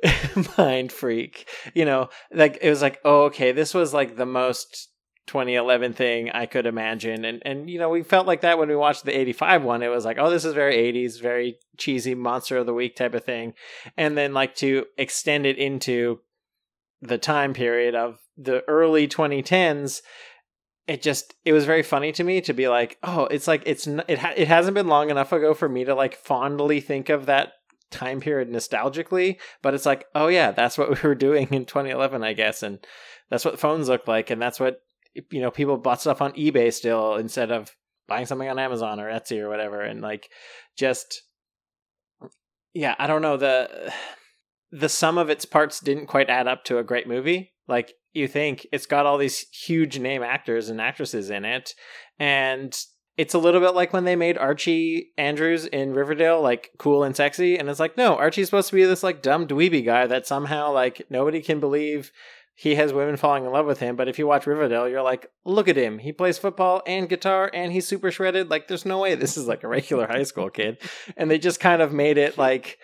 Mind 0.58 0.92
freak, 0.92 1.48
you 1.74 1.86
know, 1.86 2.10
like 2.32 2.60
it 2.62 2.70
was 2.70 2.82
like, 2.82 3.00
oh, 3.04 3.24
okay, 3.24 3.52
this 3.52 3.74
was 3.74 3.94
like 3.94 4.16
the 4.16 4.26
most 4.26 4.90
2011 5.28 5.94
thing 5.94 6.32
I 6.32 6.46
could 6.46 6.66
imagine. 6.66 7.26
And, 7.26 7.42
and, 7.46 7.70
you 7.70 7.78
know, 7.78 7.90
we 7.90 8.02
felt 8.02 8.26
like 8.26 8.42
that 8.42 8.58
when 8.58 8.70
we 8.70 8.76
watched 8.76 9.06
the 9.06 9.18
85 9.18 9.64
one. 9.64 9.84
It 9.84 9.90
was 9.90 10.06
like, 10.06 10.18
oh, 10.18 10.30
this 10.30 10.46
is 10.46 10.54
very 10.54 10.76
80s, 10.76 11.22
very 11.22 11.60
cheesy 11.78 12.16
monster 12.16 12.58
of 12.58 12.66
the 12.66 12.74
week 12.74 12.96
type 12.96 13.14
of 13.14 13.26
thing. 13.26 13.54
And 13.98 14.18
then, 14.18 14.34
like, 14.34 14.56
to 14.56 14.86
extend 14.98 15.46
it 15.46 15.58
into 15.58 16.22
the 17.02 17.18
time 17.18 17.54
period 17.54 17.94
of 17.94 18.20
the 18.38 18.64
early 18.68 19.08
2010s, 19.08 20.02
it 20.88 21.02
just, 21.02 21.34
it 21.44 21.52
was 21.52 21.66
very 21.66 21.84
funny 21.84 22.14
to 22.14 22.24
me 22.24 22.40
to 22.42 22.54
be 22.54 22.70
like, 22.70 22.98
oh, 23.04 23.26
it's 23.26 23.48
like, 23.48 23.64
it's, 23.66 23.86
it, 23.86 24.20
ha- 24.20 24.34
it 24.36 24.48
hasn't 24.48 24.76
been 24.76 24.88
long 24.88 25.10
enough 25.10 25.34
ago 25.34 25.54
for 25.54 25.68
me 25.68 25.84
to 25.84 25.94
like 25.94 26.16
fondly 26.16 26.80
think 26.80 27.10
of 27.10 27.26
that 27.26 27.52
time 27.92 28.20
period 28.20 28.50
nostalgically, 28.50 29.38
but 29.62 29.74
it's 29.74 29.86
like, 29.86 30.06
oh, 30.16 30.28
yeah, 30.28 30.52
that's 30.52 30.78
what 30.78 30.90
we 31.04 31.08
were 31.08 31.16
doing 31.16 31.48
in 31.52 31.66
2011, 31.66 32.24
I 32.24 32.34
guess. 32.34 32.64
And 32.64 32.80
that's 33.30 33.46
what 33.46 33.60
phones 33.60 33.90
look 33.90 34.08
like. 34.08 34.30
And 34.30 34.42
that's 34.42 34.60
what 34.60 34.82
you 35.32 35.42
know 35.42 35.52
people 35.52 35.78
bought 35.78 36.02
stuff 36.02 36.22
on 36.22 36.32
ebay 36.34 36.72
still 36.72 37.16
instead 37.16 37.52
of 37.52 37.76
buying 38.08 38.26
something 38.26 38.50
on 38.50 38.60
amazon 38.60 39.00
or 39.00 39.12
etsy 39.12 39.40
or 39.40 39.50
whatever 39.50 39.82
and 39.82 40.02
like 40.02 40.30
just 40.78 41.24
yeah 42.74 42.96
i 43.00 43.08
don't 43.08 43.22
know 43.22 43.38
the 43.38 43.92
the 44.72 44.90
sum 44.90 45.18
of 45.18 45.30
its 45.30 45.46
parts 45.46 45.80
didn't 45.80 46.08
quite 46.08 46.30
add 46.30 46.48
up 46.48 46.64
to 46.66 46.78
a 46.78 46.84
great 46.84 47.08
movie 47.08 47.54
like 47.68 47.94
you 48.14 48.28
think 48.28 48.68
it's 48.72 48.86
got 48.86 49.06
all 49.06 49.18
these 49.18 49.46
huge 49.50 49.98
name 49.98 50.22
actors 50.22 50.70
and 50.70 50.82
actresses 50.82 51.30
in 51.30 51.46
it 51.46 51.74
and 52.20 52.78
it's 53.18 53.34
a 53.34 53.40
little 53.40 53.60
bit 53.60 53.74
like 53.74 53.94
when 53.94 54.06
they 54.06 54.16
made 54.16 54.38
Archie 54.38 55.12
Andrews 55.18 55.66
in 55.66 55.94
Riverdale 55.94 56.42
like 56.42 56.72
cool 56.78 57.04
and 57.04 57.16
sexy 57.16 57.58
and 57.58 57.70
it's 57.70 57.80
like 57.80 57.98
no 57.98 58.16
Archie's 58.16 58.48
supposed 58.48 58.70
to 58.70 58.76
be 58.76 58.86
this 58.86 59.04
like 59.04 59.22
dumb 59.22 59.48
dweeby 59.48 59.84
guy 59.84 60.08
that 60.08 60.28
somehow 60.28 60.72
like 60.72 61.02
nobody 61.10 61.42
can 61.42 61.60
believe 61.60 62.12
he 62.60 62.74
has 62.74 62.92
women 62.92 63.18
falling 63.18 63.46
in 63.46 63.52
love 63.52 63.68
with 63.68 63.80
him. 63.80 63.96
But 63.96 64.08
if 64.08 64.18
you 64.18 64.26
watch 64.26 64.48
Riverdale, 64.48 64.90
you're 64.90 65.04
like, 65.04 65.30
look 65.46 65.68
at 65.68 65.78
him. 65.78 66.00
He 66.00 66.12
plays 66.12 66.40
football 66.40 66.82
and 66.88 67.08
guitar 67.08 67.52
and 67.54 67.72
he's 67.72 67.88
super 67.88 68.10
shredded. 68.10 68.50
Like, 68.50 68.68
there's 68.68 68.84
no 68.84 68.98
way 68.98 69.14
this 69.14 69.38
is 69.38 69.48
like 69.48 69.64
a 69.64 69.68
regular 69.68 70.08
high 70.08 70.24
school 70.24 70.50
kid. 70.50 70.80
And 71.16 71.30
they 71.30 71.38
just 71.38 71.60
kind 71.60 71.84
of 71.84 71.94
made 71.94 72.18
it 72.18 72.36
like, 72.36 72.80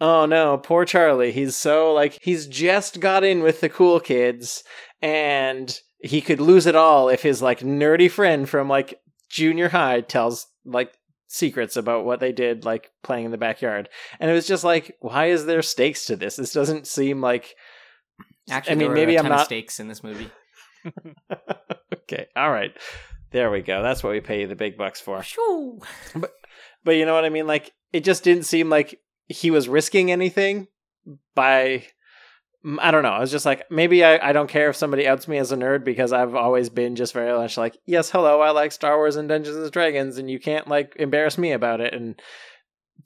oh 0.00 0.26
no, 0.26 0.58
poor 0.58 0.84
Charlie. 0.84 1.30
He's 1.30 1.54
so 1.54 1.92
like, 1.92 2.18
he's 2.22 2.48
just 2.48 2.98
got 2.98 3.22
in 3.22 3.44
with 3.44 3.60
the 3.60 3.68
cool 3.68 4.00
kids 4.00 4.64
and 5.00 5.78
he 6.00 6.20
could 6.20 6.40
lose 6.40 6.66
it 6.66 6.74
all 6.74 7.08
if 7.08 7.22
his 7.22 7.40
like 7.40 7.60
nerdy 7.60 8.10
friend 8.10 8.48
from 8.48 8.68
like 8.68 8.98
junior 9.34 9.68
high 9.68 10.00
tells 10.00 10.46
like 10.64 10.96
secrets 11.26 11.76
about 11.76 12.04
what 12.04 12.20
they 12.20 12.30
did 12.30 12.64
like 12.64 12.92
playing 13.02 13.24
in 13.24 13.32
the 13.32 13.36
backyard. 13.36 13.88
And 14.20 14.30
it 14.30 14.34
was 14.34 14.46
just 14.46 14.62
like, 14.62 14.96
why 15.00 15.26
is 15.26 15.44
there 15.44 15.60
stakes 15.60 16.06
to 16.06 16.14
this? 16.16 16.36
This 16.36 16.52
doesn't 16.52 16.86
seem 16.86 17.20
like 17.20 17.56
Actually, 18.48 18.70
I 18.70 18.74
mean, 18.74 18.78
there 18.78 18.88
were 18.90 18.94
maybe 18.94 19.16
a 19.16 19.18
I'm 19.18 19.24
ton 19.24 19.32
of 19.32 19.38
not- 19.38 19.46
stakes 19.46 19.80
in 19.80 19.88
this 19.88 20.04
movie. 20.04 20.30
okay, 21.94 22.26
all 22.36 22.50
right. 22.50 22.70
There 23.32 23.50
we 23.50 23.62
go. 23.62 23.82
That's 23.82 24.04
what 24.04 24.12
we 24.12 24.20
pay 24.20 24.42
you 24.42 24.46
the 24.46 24.54
big 24.54 24.76
bucks 24.76 25.00
for. 25.00 25.22
Shoo. 25.22 25.80
But 26.84 26.92
you 26.92 27.04
know 27.06 27.14
what 27.14 27.24
I 27.24 27.30
mean? 27.30 27.48
Like, 27.48 27.72
it 27.92 28.04
just 28.04 28.22
didn't 28.22 28.44
seem 28.44 28.70
like 28.70 29.00
he 29.26 29.50
was 29.50 29.68
risking 29.68 30.12
anything 30.12 30.68
by. 31.34 31.86
I 32.78 32.90
don't 32.90 33.02
know. 33.02 33.10
I 33.10 33.20
was 33.20 33.30
just 33.30 33.44
like, 33.44 33.70
maybe 33.70 34.02
I, 34.04 34.30
I 34.30 34.32
don't 34.32 34.48
care 34.48 34.70
if 34.70 34.76
somebody 34.76 35.06
outs 35.06 35.28
me 35.28 35.36
as 35.36 35.52
a 35.52 35.56
nerd 35.56 35.84
because 35.84 36.12
I've 36.12 36.34
always 36.34 36.70
been 36.70 36.96
just 36.96 37.12
very 37.12 37.36
much 37.36 37.58
like, 37.58 37.76
yes, 37.84 38.10
hello, 38.10 38.40
I 38.40 38.50
like 38.50 38.72
Star 38.72 38.96
Wars 38.96 39.16
and 39.16 39.28
Dungeons 39.28 39.56
and 39.56 39.70
Dragons, 39.70 40.16
and 40.16 40.30
you 40.30 40.38
can't 40.40 40.66
like 40.66 40.94
embarrass 40.98 41.36
me 41.36 41.52
about 41.52 41.80
it. 41.80 41.92
And 41.92 42.20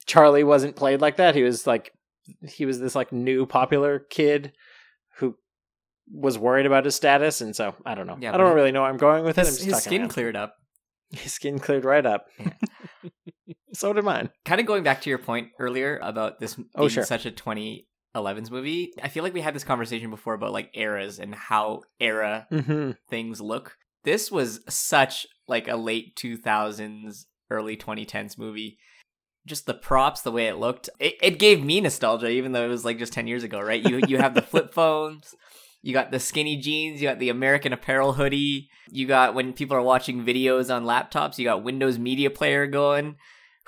Charlie 0.06 0.44
wasn't 0.44 0.76
played 0.76 1.00
like 1.00 1.16
that. 1.16 1.34
He 1.34 1.42
was 1.42 1.66
like, 1.66 1.92
he 2.48 2.66
was 2.66 2.78
this 2.78 2.94
like 2.94 3.10
new 3.12 3.46
popular 3.46 3.98
kid 3.98 4.52
who 5.16 5.34
was 6.12 6.38
worried 6.38 6.66
about 6.66 6.84
his 6.84 6.94
status, 6.94 7.40
and 7.40 7.56
so 7.56 7.74
I 7.84 7.94
don't 7.94 8.06
know. 8.06 8.18
Yeah, 8.20 8.34
I 8.34 8.36
don't 8.36 8.54
really 8.54 8.70
know 8.70 8.82
where 8.82 8.90
I'm 8.90 8.96
going 8.96 9.24
with 9.24 9.38
it. 9.38 9.40
I'm 9.40 9.46
His, 9.46 9.56
just 9.58 9.70
his 9.70 9.82
skin 9.82 10.02
around. 10.02 10.10
cleared 10.10 10.36
up. 10.36 10.54
His 11.10 11.32
skin 11.32 11.58
cleared 11.58 11.84
right 11.84 12.06
up. 12.06 12.26
so 13.72 13.92
did 13.92 14.04
mine. 14.04 14.30
Kind 14.44 14.60
of 14.60 14.66
going 14.66 14.82
back 14.82 15.00
to 15.02 15.10
your 15.10 15.18
point 15.18 15.48
earlier 15.58 15.98
about 16.02 16.38
this 16.38 16.54
oh, 16.54 16.56
being 16.56 16.68
Oh, 16.76 16.88
sure. 16.88 17.04
such 17.04 17.26
a 17.26 17.30
2011s 18.14 18.50
movie. 18.50 18.92
I 19.02 19.08
feel 19.08 19.22
like 19.22 19.34
we 19.34 19.40
had 19.40 19.54
this 19.54 19.64
conversation 19.64 20.10
before 20.10 20.34
about 20.34 20.52
like 20.52 20.70
eras 20.74 21.18
and 21.18 21.34
how 21.34 21.82
era 22.00 22.46
Mm-hmm. 22.52 22.92
things 23.08 23.40
look. 23.40 23.76
This 24.04 24.30
was 24.30 24.60
such 24.68 25.26
like 25.46 25.68
a 25.68 25.76
late 25.76 26.16
2000s, 26.16 27.24
early 27.50 27.76
2010s 27.76 28.38
movie. 28.38 28.78
Just 29.46 29.66
the 29.66 29.74
props, 29.74 30.22
the 30.22 30.30
way 30.32 30.46
it 30.46 30.56
looked, 30.56 30.90
it, 31.00 31.14
it 31.22 31.38
gave 31.38 31.64
me 31.64 31.80
nostalgia, 31.80 32.28
even 32.28 32.52
though 32.52 32.64
it 32.64 32.68
was 32.68 32.84
like 32.84 32.98
just 32.98 33.12
10 33.12 33.26
years 33.26 33.44
ago, 33.44 33.60
right? 33.60 33.82
You 33.82 34.00
you 34.06 34.18
have 34.18 34.34
the 34.34 34.42
flip 34.42 34.74
phones, 34.74 35.34
you 35.82 35.92
got 35.94 36.10
the 36.10 36.20
skinny 36.20 36.56
jeans, 36.58 37.00
you 37.00 37.08
got 37.08 37.18
the 37.18 37.30
American 37.30 37.72
Apparel 37.72 38.12
hoodie, 38.14 38.68
you 38.90 39.06
got 39.06 39.34
when 39.34 39.52
people 39.54 39.76
are 39.76 39.82
watching 39.82 40.24
videos 40.24 40.74
on 40.74 40.84
laptops, 40.84 41.38
you 41.38 41.44
got 41.44 41.64
Windows 41.64 41.98
Media 41.98 42.30
Player 42.30 42.66
going. 42.66 43.16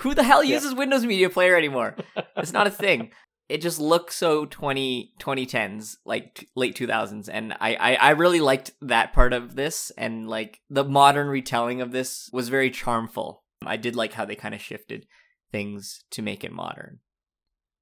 Who 0.01 0.15
the 0.15 0.23
hell 0.23 0.43
Yeah. 0.45 0.55
uses 0.57 0.75
Windows 0.75 1.05
Media 1.05 1.29
Player 1.31 1.57
anymore? 1.57 1.97
It's 2.37 2.53
not 2.53 2.67
a 2.67 2.71
thing. 2.71 3.11
It 3.51 3.61
just 3.61 3.81
looks 3.81 4.15
so 4.15 4.47
20 4.47 5.13
2010s, 5.19 5.97
like 6.05 6.35
t- 6.35 6.49
late 6.55 6.77
2000s, 6.77 7.29
and 7.31 7.53
I, 7.55 7.75
I 7.75 7.95
I 7.95 8.11
really 8.11 8.41
liked 8.41 8.73
that 8.81 9.13
part 9.13 9.33
of 9.33 9.57
this, 9.57 9.91
and 9.99 10.29
like 10.29 10.61
the 10.71 10.85
modern 10.85 11.29
retelling 11.29 11.81
of 11.81 11.91
this 11.91 12.31
was 12.33 12.49
very 12.49 12.71
charmful. 12.71 13.43
I 13.67 13.77
did 13.77 13.97
like 13.97 14.13
how 14.13 14.25
they 14.25 14.37
kind 14.37 14.55
of 14.55 14.61
shifted 14.61 15.07
things 15.51 16.05
to 16.13 16.23
make 16.23 16.45
it 16.45 16.53
modern. 16.53 17.01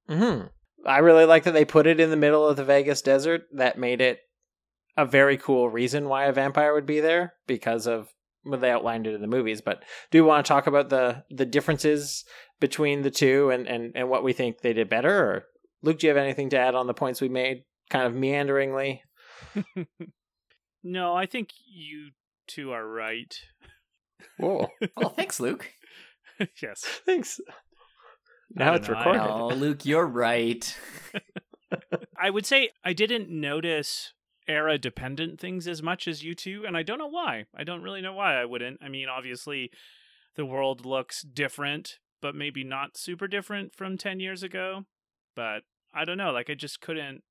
Mm-hmm. 0.09 0.47
I 0.87 0.99
really 0.99 1.27
like 1.27 1.45
that 1.45 1.53
they 1.53 1.65
put 1.65 1.87
it 1.87 2.01
in 2.01 2.11
the 2.11 2.17
middle 2.17 2.47
of 2.47 2.57
the 2.57 2.65
Vegas 2.65 3.03
desert. 3.03 3.43
That 3.53 3.79
made 3.79 4.01
it 4.01 4.21
a 4.97 5.05
very 5.05 5.37
cool 5.37 5.69
reason 5.69 6.09
why 6.09 6.25
a 6.25 6.33
vampire 6.33 6.73
would 6.75 6.87
be 6.87 7.01
there 7.01 7.35
because 7.47 7.87
of 7.87 8.09
well, 8.45 8.59
they 8.59 8.71
outlined 8.71 9.07
it 9.07 9.15
in 9.15 9.21
the 9.21 9.27
movies. 9.27 9.61
But 9.61 9.85
do 10.11 10.19
you 10.19 10.25
want 10.25 10.45
to 10.45 10.49
talk 10.49 10.67
about 10.67 10.89
the 10.89 11.25
the 11.31 11.47
differences 11.47 12.25
between 12.61 13.03
the 13.03 13.11
two 13.11 13.51
and 13.51 13.67
and 13.67 13.93
and 13.95 14.09
what 14.09 14.25
we 14.25 14.33
think 14.33 14.61
they 14.61 14.73
did 14.73 14.89
better? 14.89 15.15
Or 15.15 15.45
Luke, 15.83 15.99
do 15.99 16.07
you 16.07 16.11
have 16.11 16.23
anything 16.23 16.51
to 16.51 16.59
add 16.59 16.75
on 16.75 16.87
the 16.87 16.95
points 16.95 17.21
we 17.21 17.29
made, 17.29 17.65
kind 17.91 18.07
of 18.07 18.15
meanderingly? 18.15 19.03
No, 20.83 21.15
I 21.15 21.27
think 21.27 21.51
you 21.67 22.11
two 22.47 22.73
are 22.73 22.87
right. 22.87 23.35
Whoa, 24.39 24.69
Well, 24.97 25.11
thanks, 25.11 25.41
Luke. 25.41 25.71
yes. 26.63 26.85
thanks. 27.05 27.41
Now 28.55 28.75
it's 28.75 28.89
know, 28.89 28.95
recorded. 28.95 29.21
Oh, 29.21 29.49
Luke, 29.49 29.85
you're 29.85 30.07
right. 30.07 30.77
I 32.17 32.31
would 32.31 32.47
say 32.47 32.71
I 32.85 32.93
didn't 32.93 33.29
notice 33.29 34.15
era 34.47 34.79
dependent 34.79 35.39
things 35.39 35.69
as 35.69 35.83
much 35.83 36.09
as 36.09 36.25
you 36.25 36.35
two, 36.35 36.65
and 36.67 36.77
I 36.77 36.83
don't 36.83 36.99
know 36.99 37.09
why. 37.09 37.45
I 37.55 37.65
don't 37.65 37.83
really 37.83 38.01
know 38.01 38.15
why 38.15 38.41
I 38.41 38.47
wouldn't. 38.47 38.81
I 38.83 38.89
mean, 38.89 39.09
obviously, 39.09 39.71
the 40.37 40.47
world 40.47 40.87
looks 40.87 41.21
different, 41.23 41.99
but 42.23 42.35
maybe 42.35 42.65
not 42.65 42.97
super 42.97 43.29
different 43.29 43.75
from 43.75 43.99
10 43.99 44.21
years 44.21 44.43
ago. 44.43 44.85
But 45.39 45.63
I 45.95 46.05
don't 46.05 46.19
know. 46.19 46.33
Like, 46.33 46.51
I 46.51 46.55
just 46.55 46.81
couldn't. 46.81 47.23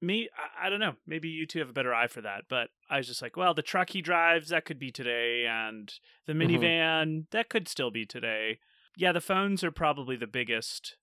Me, 0.00 0.28
I, 0.36 0.66
I 0.66 0.68
don't 0.68 0.80
know. 0.80 0.94
Maybe 1.06 1.28
you 1.28 1.46
two 1.46 1.60
have 1.60 1.68
a 1.70 1.72
better 1.72 1.94
eye 1.94 2.08
for 2.08 2.20
that. 2.20 2.46
But 2.48 2.70
I 2.90 2.96
was 2.96 3.06
just 3.06 3.22
like, 3.22 3.36
well, 3.36 3.54
the 3.54 3.62
truck 3.62 3.90
he 3.90 4.02
drives, 4.02 4.48
that 4.48 4.64
could 4.64 4.80
be 4.80 4.90
today. 4.90 5.46
And 5.48 5.94
the 6.26 6.32
minivan, 6.32 7.26
that 7.30 7.48
could 7.48 7.68
still 7.68 7.92
be 7.92 8.04
today. 8.04 8.58
Yeah, 8.96 9.12
the 9.12 9.20
phones 9.20 9.62
are 9.62 9.70
probably 9.70 10.16
the 10.16 10.26
biggest 10.26 10.96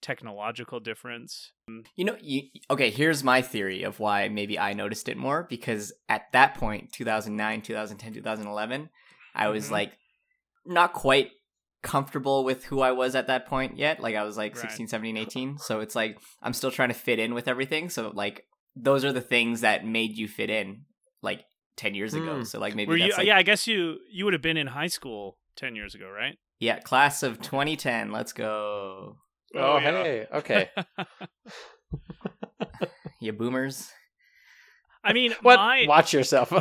technological 0.00 0.80
difference. 0.80 1.52
You 1.94 2.06
know, 2.06 2.16
you, 2.22 2.44
okay, 2.70 2.88
here's 2.88 3.22
my 3.22 3.42
theory 3.42 3.82
of 3.82 4.00
why 4.00 4.28
maybe 4.30 4.58
I 4.58 4.72
noticed 4.72 5.10
it 5.10 5.18
more 5.18 5.42
because 5.42 5.92
at 6.08 6.32
that 6.32 6.54
point, 6.54 6.90
2009, 6.92 7.60
2010, 7.60 8.14
2011, 8.14 8.88
I 9.34 9.48
was 9.48 9.68
Mhm. 9.68 9.72
like 9.72 9.98
not 10.64 10.94
quite 10.94 11.32
comfortable 11.82 12.44
with 12.44 12.64
who 12.64 12.80
I 12.80 12.92
was 12.92 13.14
at 13.14 13.26
that 13.26 13.46
point 13.46 13.76
yet. 13.76 14.00
Like 14.00 14.14
I 14.14 14.22
was 14.24 14.36
like 14.36 14.54
Right. 14.54 14.62
16, 14.62 14.88
17, 14.88 15.16
18. 15.16 15.58
So 15.58 15.80
it's 15.80 15.94
like 15.94 16.18
I'm 16.42 16.52
still 16.52 16.70
trying 16.70 16.88
to 16.90 16.94
fit 16.94 17.18
in 17.18 17.34
with 17.34 17.48
everything. 17.48 17.90
So 17.90 18.10
like 18.14 18.46
those 18.76 19.04
are 19.04 19.12
the 19.12 19.20
things 19.20 19.62
that 19.62 19.84
made 19.84 20.16
you 20.16 20.28
fit 20.28 20.50
in 20.50 20.82
like 21.22 21.44
10 21.76 21.94
years 21.94 22.14
ago. 22.14 22.36
Hmm. 22.38 22.42
So 22.44 22.58
like 22.60 22.74
maybe 22.74 22.88
Were 22.90 22.96
you? 22.96 23.12
like, 23.16 23.26
yeah, 23.26 23.36
I 23.36 23.42
guess 23.42 23.66
you 23.66 23.98
you 24.10 24.24
would 24.24 24.32
have 24.32 24.42
been 24.42 24.56
in 24.56 24.68
high 24.68 24.86
school 24.86 25.38
ten 25.56 25.74
years 25.76 25.94
ago, 25.94 26.08
right? 26.08 26.38
yeah, 26.60 26.78
class 26.78 27.24
of 27.24 27.40
2010. 27.40 28.12
Let's 28.12 28.32
go. 28.32 29.16
Oh, 29.56 29.78
yeah. 29.78 30.02
hey, 30.02 30.26
okay. 30.32 30.70
You 33.20 33.32
boomers. 33.32 33.90
I 35.04 35.12
mean, 35.12 35.32
What? 35.42 35.56
my 35.56 35.84
Watch 35.88 36.12
yourself. 36.12 36.52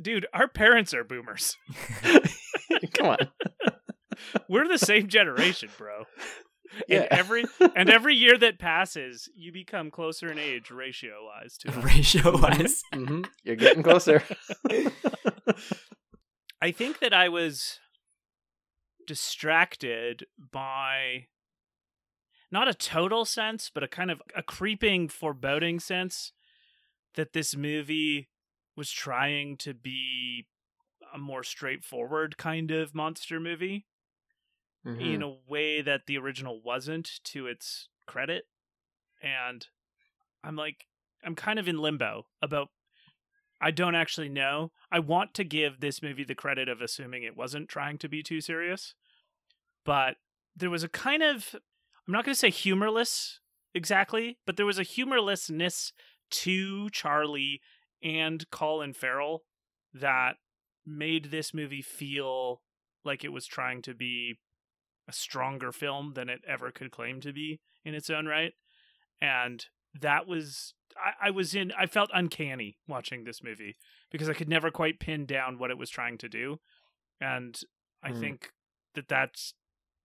dude, 0.00 0.26
our 0.32 0.48
parents 0.48 0.92
are 0.94 1.04
boomers. 1.04 1.56
Come 2.94 3.08
on. 3.08 3.18
We're 4.48 4.68
the 4.68 4.78
same 4.78 5.08
generation, 5.08 5.68
bro. 5.76 6.04
Yeah. 6.88 7.02
And 7.02 7.08
every 7.12 7.44
and 7.76 7.90
every 7.90 8.14
year 8.14 8.36
that 8.38 8.58
passes, 8.58 9.28
you 9.36 9.52
become 9.52 9.90
closer 9.90 10.30
in 10.30 10.38
age 10.38 10.70
ratio 10.70 11.24
wise 11.24 11.56
to. 11.58 11.70
Ratio 11.72 12.40
wise. 12.40 12.82
hmm 12.94 13.22
You're 13.44 13.56
getting 13.56 13.82
closer. 13.82 14.22
I 16.60 16.72
think 16.72 17.00
that 17.00 17.12
I 17.12 17.28
was 17.28 17.78
distracted 19.06 20.24
by 20.52 21.26
not 22.50 22.68
a 22.68 22.74
total 22.74 23.24
sense, 23.24 23.70
but 23.72 23.82
a 23.82 23.88
kind 23.88 24.10
of 24.10 24.22
a 24.34 24.42
creeping 24.42 25.08
foreboding 25.08 25.78
sense 25.80 26.32
that 27.14 27.32
this 27.32 27.56
movie 27.56 28.28
was 28.76 28.90
trying 28.90 29.56
to 29.58 29.74
be 29.74 30.46
a 31.14 31.18
more 31.18 31.44
straightforward 31.44 32.36
kind 32.36 32.70
of 32.72 32.94
monster 32.94 33.38
movie 33.38 33.86
in 34.84 34.96
mm-hmm. 34.96 35.22
a 35.22 35.36
way 35.48 35.80
that 35.80 36.02
the 36.06 36.18
original 36.18 36.60
wasn't 36.62 37.08
to 37.24 37.46
its 37.46 37.88
credit. 38.06 38.44
And 39.22 39.66
I'm 40.42 40.56
like, 40.56 40.86
I'm 41.24 41.34
kind 41.34 41.58
of 41.58 41.68
in 41.68 41.78
limbo 41.78 42.26
about. 42.42 42.68
I 43.60 43.70
don't 43.70 43.94
actually 43.94 44.28
know. 44.28 44.72
I 44.92 44.98
want 44.98 45.32
to 45.34 45.44
give 45.44 45.80
this 45.80 46.02
movie 46.02 46.24
the 46.24 46.34
credit 46.34 46.68
of 46.68 46.82
assuming 46.82 47.22
it 47.22 47.36
wasn't 47.36 47.68
trying 47.68 47.96
to 47.98 48.08
be 48.08 48.22
too 48.22 48.42
serious, 48.42 48.94
but 49.86 50.16
there 50.54 50.70
was 50.70 50.82
a 50.82 50.88
kind 50.88 51.22
of. 51.22 51.54
I'm 52.06 52.12
not 52.12 52.26
going 52.26 52.34
to 52.34 52.38
say 52.38 52.50
humorless 52.50 53.40
exactly, 53.74 54.36
but 54.44 54.58
there 54.58 54.66
was 54.66 54.78
a 54.78 54.82
humorlessness 54.82 55.94
to 56.30 56.90
Charlie 56.90 57.62
and 58.02 58.44
Colin 58.50 58.92
Farrell 58.92 59.44
that 59.94 60.36
made 60.86 61.26
this 61.30 61.54
movie 61.54 61.82
feel 61.82 62.62
like 63.04 63.24
it 63.24 63.32
was 63.32 63.46
trying 63.46 63.82
to 63.82 63.94
be 63.94 64.38
a 65.08 65.12
stronger 65.12 65.72
film 65.72 66.12
than 66.14 66.28
it 66.28 66.40
ever 66.48 66.70
could 66.70 66.90
claim 66.90 67.20
to 67.20 67.32
be 67.32 67.60
in 67.84 67.94
its 67.94 68.10
own 68.10 68.26
right. 68.26 68.52
And 69.20 69.64
that 70.00 70.26
was 70.26 70.74
I, 70.96 71.28
I 71.28 71.30
was 71.30 71.54
in 71.54 71.72
I 71.78 71.86
felt 71.86 72.10
uncanny 72.12 72.78
watching 72.88 73.24
this 73.24 73.42
movie 73.42 73.76
because 74.10 74.28
I 74.28 74.34
could 74.34 74.48
never 74.48 74.70
quite 74.70 75.00
pin 75.00 75.26
down 75.26 75.58
what 75.58 75.70
it 75.70 75.78
was 75.78 75.90
trying 75.90 76.18
to 76.18 76.28
do. 76.28 76.60
And 77.20 77.58
I 78.02 78.12
Hmm. 78.12 78.20
think 78.20 78.50
that 78.94 79.08
that's 79.08 79.54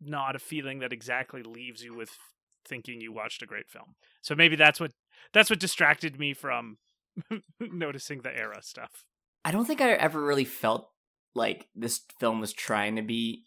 not 0.01 0.35
a 0.35 0.39
feeling 0.39 0.79
that 0.79 0.93
exactly 0.93 1.43
leaves 1.43 1.83
you 1.83 1.93
with 1.95 2.17
thinking 2.65 3.01
you 3.01 3.11
watched 3.11 3.41
a 3.41 3.47
great 3.47 3.69
film. 3.69 3.95
So 4.21 4.35
maybe 4.35 4.55
that's 4.55 4.79
what 4.79 4.91
that's 5.33 5.49
what 5.49 5.59
distracted 5.59 6.19
me 6.19 6.33
from 6.33 6.77
noticing 7.59 8.21
the 8.21 8.35
era 8.37 8.61
stuff. 8.61 9.05
I 9.45 9.51
don't 9.51 9.65
think 9.65 9.81
I 9.81 9.91
ever 9.91 10.21
really 10.21 10.45
felt 10.45 10.89
like 11.35 11.67
this 11.75 12.01
film 12.19 12.39
was 12.39 12.53
trying 12.53 12.95
to 12.97 13.01
be 13.01 13.45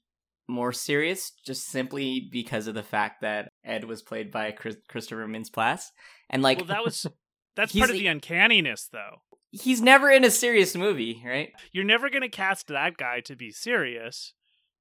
more 0.49 0.73
serious, 0.73 1.33
just 1.47 1.67
simply 1.69 2.29
because 2.33 2.67
of 2.67 2.75
the 2.75 2.83
fact 2.83 3.23
that 3.23 3.49
Ed 3.65 3.85
was 3.85 4.03
played 4.03 4.31
by 4.31 4.51
Chris- 4.53 4.77
Christopher 4.89 5.27
Mintz-Plasse, 5.27 5.87
and 6.31 6.43
like 6.43 6.59
well, 6.59 6.67
that 6.67 6.85
was 6.85 7.07
that's 7.57 7.73
part 7.73 7.91
of 7.91 7.97
the- 7.97 8.07
uncanniness, 8.07 8.89
though. 8.93 9.23
he's 9.51 9.81
never 9.81 10.11
in 10.11 10.25
a 10.25 10.31
serious 10.31 10.75
movie, 10.75 11.23
right? 11.25 11.53
You're 11.73 11.85
never 11.85 12.09
going 12.11 12.23
to 12.23 12.29
cast 12.29 12.69
that 12.69 12.97
guy 12.97 13.21
to 13.21 13.37
be 13.37 13.51
serious 13.51 14.35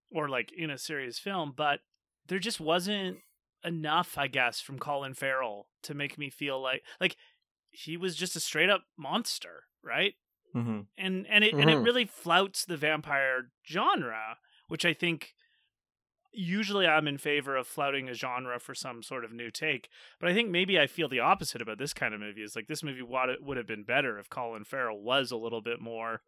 or 0.10 0.30
like 0.30 0.52
in 0.56 0.70
a 0.70 0.78
serious 0.78 1.20
film, 1.20 1.54
but 1.56 1.80
there 2.28 2.40
just 2.40 2.60
wasn't 2.60 3.18
enough, 3.64 4.18
I 4.18 4.28
guess, 4.28 4.60
from 4.60 4.80
Colin 4.80 5.14
Farrell 5.14 5.68
to 5.84 5.94
make 5.94 6.18
me 6.18 6.30
feel 6.30 6.62
like 6.62 6.84
like 7.00 7.16
he 7.70 7.96
was 7.98 8.16
just 8.16 8.36
a 8.36 8.40
straight 8.40 8.70
up 8.70 8.84
monster, 8.98 9.64
right? 9.84 10.14
Mm-hmm. 10.56 10.80
and 10.98 11.28
and 11.28 11.44
it 11.44 11.54
and 11.54 11.70
it 11.70 11.78
Mhm. 11.78 11.86
really 11.86 12.06
flouts 12.06 12.66
the 12.66 12.78
vampire 12.78 13.52
genre, 13.66 14.38
which 14.68 14.86
I 14.86 14.94
think 14.94 15.34
usually 16.34 16.88
I'm 16.88 17.08
in 17.08 17.18
favor 17.18 17.56
of 17.58 17.68
flouting 17.68 18.08
a 18.08 18.14
genre 18.14 18.58
for 18.60 18.74
some 18.74 19.04
sort 19.04 19.26
of 19.26 19.34
new 19.34 19.52
take. 19.52 19.90
But 20.20 20.30
I 20.30 20.34
think 20.34 20.50
maybe 20.50 20.80
I 20.80 20.88
feel 20.88 21.10
the 21.10 21.20
opposite 21.20 21.62
about 21.62 21.78
this 21.78 21.94
kind 21.94 22.14
of 22.14 22.20
movie. 22.22 22.42
Is 22.42 22.56
like 22.56 22.68
this 22.68 22.84
movie 22.84 23.02
would 23.02 23.38
would 23.42 23.58
have 23.58 23.68
been 23.68 23.84
better 23.84 24.18
if 24.18 24.30
Colin 24.30 24.64
Farrell 24.64 25.02
was 25.02 25.32
a 25.32 25.38
little 25.38 25.62
bit 25.62 25.80
more 25.82 26.22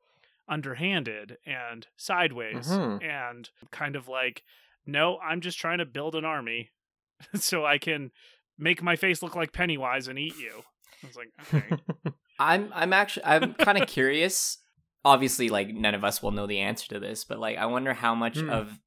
underhanded 0.47 1.37
and 1.45 1.87
sideways 1.95 2.67
Mhm. 2.69 3.01
and 3.03 3.49
kind 3.71 3.95
of 3.95 4.09
like, 4.09 4.43
no, 4.85 5.17
I'm 5.19 5.39
just 5.39 5.57
trying 5.57 5.77
to 5.77 5.85
build 5.85 6.15
an 6.15 6.25
army 6.25 6.71
so 7.33 7.65
I 7.65 7.77
can 7.77 8.11
make 8.57 8.83
my 8.83 8.97
face 8.97 9.23
look 9.23 9.35
like 9.37 9.53
Pennywise 9.53 10.09
and 10.09 10.19
eat 10.19 10.37
you. 10.37 10.63
I 11.01 11.07
was 11.07 11.15
like, 11.15 11.29
okay. 11.53 11.77
I'm 12.39 12.71
I'm 12.73 12.93
actually 12.93 13.25
I'm 13.25 13.53
kind 13.59 13.77
of 13.81 13.87
curious. 13.87 14.57
Obviously, 15.05 15.49
like 15.49 15.69
none 15.73 15.95
of 15.95 16.03
us 16.03 16.23
will 16.23 16.31
know 16.31 16.47
the 16.47 16.59
answer 16.59 16.87
to 16.89 16.99
this, 16.99 17.23
but 17.25 17.39
like 17.39 17.57
I 17.57 17.65
wonder 17.65 17.93
how 17.93 18.15
much 18.15 18.37
Hmm. 18.39 18.49
of 18.49 18.79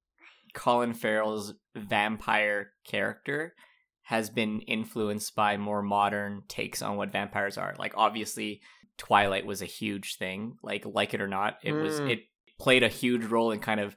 Colin 0.55 0.95
Farrell's 0.95 1.53
vampire 1.75 2.71
character 2.87 3.55
has 4.03 4.31
been 4.31 4.61
influenced 4.63 5.35
by 5.35 5.57
more 5.59 5.83
modern 5.83 6.43
takes 6.49 6.81
on 6.81 6.97
what 6.97 7.13
vampires 7.13 7.59
are. 7.59 7.75
Like 7.79 7.93
obviously, 7.97 8.63
Twilight 8.97 9.45
was 9.45 9.61
a 9.63 9.67
huge 9.67 10.17
thing. 10.17 10.57
Like 10.63 10.87
like 10.87 11.13
it 11.13 11.21
or 11.21 11.29
not, 11.29 11.59
it 11.63 11.73
was 11.73 12.01
Mm. 12.01 12.11
it 12.13 12.21
played 12.59 12.83
a 12.83 12.89
huge 12.89 13.25
role 13.27 13.51
in 13.51 13.59
kind 13.61 13.81
of 13.81 13.95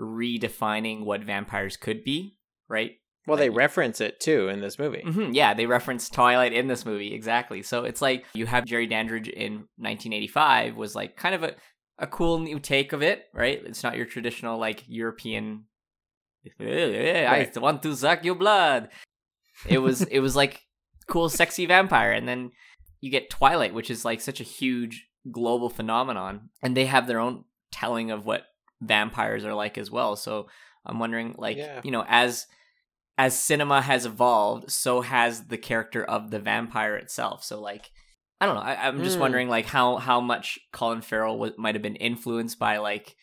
redefining 0.00 1.04
what 1.04 1.22
vampires 1.22 1.76
could 1.76 2.04
be. 2.04 2.38
Right? 2.68 2.92
Well, 3.26 3.36
they 3.36 3.50
reference 3.50 4.00
it 4.00 4.20
too 4.20 4.48
in 4.48 4.60
this 4.60 4.78
movie. 4.78 5.02
hmm 5.04 5.32
yeah, 5.32 5.54
they 5.54 5.66
reference 5.66 6.08
Twilight 6.08 6.52
in 6.52 6.66
this 6.68 6.84
movie 6.84 7.14
exactly. 7.14 7.62
So 7.62 7.84
it's 7.84 8.02
like 8.02 8.24
you 8.34 8.46
have 8.46 8.64
Jerry 8.64 8.86
Dandridge 8.86 9.28
in 9.28 9.52
1985 9.76 10.76
was 10.76 10.94
like 10.94 11.16
kind 11.16 11.34
of 11.34 11.42
a 11.42 11.54
a 11.98 12.06
cool 12.08 12.40
new 12.40 12.58
take 12.58 12.92
of 12.92 13.02
it, 13.02 13.26
right? 13.32 13.62
It's 13.64 13.82
not 13.84 13.96
your 13.96 14.06
traditional 14.06 14.58
like 14.58 14.82
European. 14.88 15.64
I 16.60 17.24
Right. 17.26 17.56
want 17.56 17.82
to 17.82 17.96
suck 17.96 18.24
your 18.24 18.34
blood. 18.34 18.88
It 19.66 19.78
was 19.78 20.02
it 20.02 20.20
was 20.20 20.36
like 20.36 20.60
cool, 21.06 21.28
sexy 21.28 21.66
vampire, 21.66 22.12
and 22.12 22.26
then 22.28 22.50
you 23.00 23.10
get 23.10 23.30
Twilight, 23.30 23.74
which 23.74 23.90
is 23.90 24.04
like 24.04 24.20
such 24.20 24.40
a 24.40 24.44
huge 24.44 25.06
global 25.30 25.70
phenomenon, 25.70 26.50
and 26.62 26.76
they 26.76 26.86
have 26.86 27.06
their 27.06 27.20
own 27.20 27.44
telling 27.72 28.10
of 28.10 28.26
what 28.26 28.42
vampires 28.80 29.44
are 29.44 29.54
like 29.54 29.78
as 29.78 29.90
well. 29.90 30.16
So 30.16 30.48
I'm 30.84 30.98
wondering, 30.98 31.34
like, 31.38 31.56
Yeah. 31.56 31.80
you 31.82 31.90
know, 31.90 32.04
as 32.08 32.46
as 33.16 33.38
cinema 33.38 33.80
has 33.82 34.04
evolved, 34.06 34.70
so 34.70 35.00
has 35.02 35.46
the 35.46 35.58
character 35.58 36.04
of 36.04 36.30
the 36.30 36.38
vampire 36.40 36.96
itself. 36.96 37.44
So 37.44 37.60
like, 37.60 37.90
I 38.40 38.46
don't 38.46 38.56
know. 38.56 38.62
I, 38.62 38.88
I'm 38.88 39.02
just 39.04 39.16
Mm. 39.18 39.20
wondering 39.20 39.48
like 39.48 39.66
how 39.66 39.96
how 39.96 40.20
much 40.20 40.58
Colin 40.72 41.00
Farrell 41.00 41.34
w- 41.34 41.54
might 41.56 41.74
have 41.76 41.82
been 41.82 41.96
influenced 41.96 42.58
by 42.58 42.78
like 42.78 43.14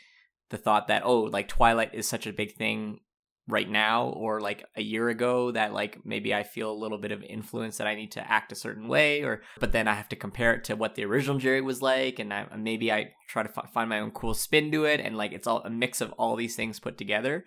the 0.49 0.57
thought 0.57 0.87
that 0.87 1.03
oh 1.05 1.21
like 1.21 1.47
Twilight 1.47 1.93
is 1.93 2.07
such 2.07 2.25
a 2.27 2.33
big 2.33 2.53
thing 2.55 2.99
right 3.47 3.69
now 3.69 4.05
or 4.09 4.39
like 4.39 4.63
a 4.77 4.81
year 4.81 5.09
ago 5.09 5.51
that 5.51 5.73
like 5.73 6.05
maybe 6.05 6.33
I 6.33 6.43
feel 6.43 6.71
a 6.71 6.73
little 6.81 6.97
bit 6.97 7.11
of 7.11 7.23
influence 7.23 7.77
that 7.77 7.87
I 7.87 7.95
need 7.95 8.11
to 8.13 8.31
act 8.31 8.51
a 8.51 8.55
certain 8.55 8.87
way 8.87 9.23
or 9.23 9.41
but 9.59 9.71
then 9.73 9.87
I 9.87 9.93
have 9.95 10.07
to 10.09 10.15
compare 10.15 10.53
it 10.53 10.63
to 10.65 10.75
what 10.75 10.95
the 10.95 11.05
original 11.05 11.37
Jerry 11.37 11.59
was 11.61 11.81
like 11.81 12.19
and 12.19 12.33
I, 12.33 12.45
maybe 12.55 12.91
I 12.91 13.11
try 13.27 13.43
to 13.43 13.49
fi- 13.49 13.67
find 13.73 13.89
my 13.89 13.99
own 13.99 14.11
cool 14.11 14.33
spin 14.33 14.71
to 14.71 14.85
it 14.85 14.99
and 15.01 15.17
like 15.17 15.33
it's 15.33 15.47
all 15.47 15.59
a 15.63 15.69
mix 15.69 16.01
of 16.01 16.11
all 16.13 16.35
these 16.35 16.55
things 16.55 16.79
put 16.79 16.97
together 16.97 17.43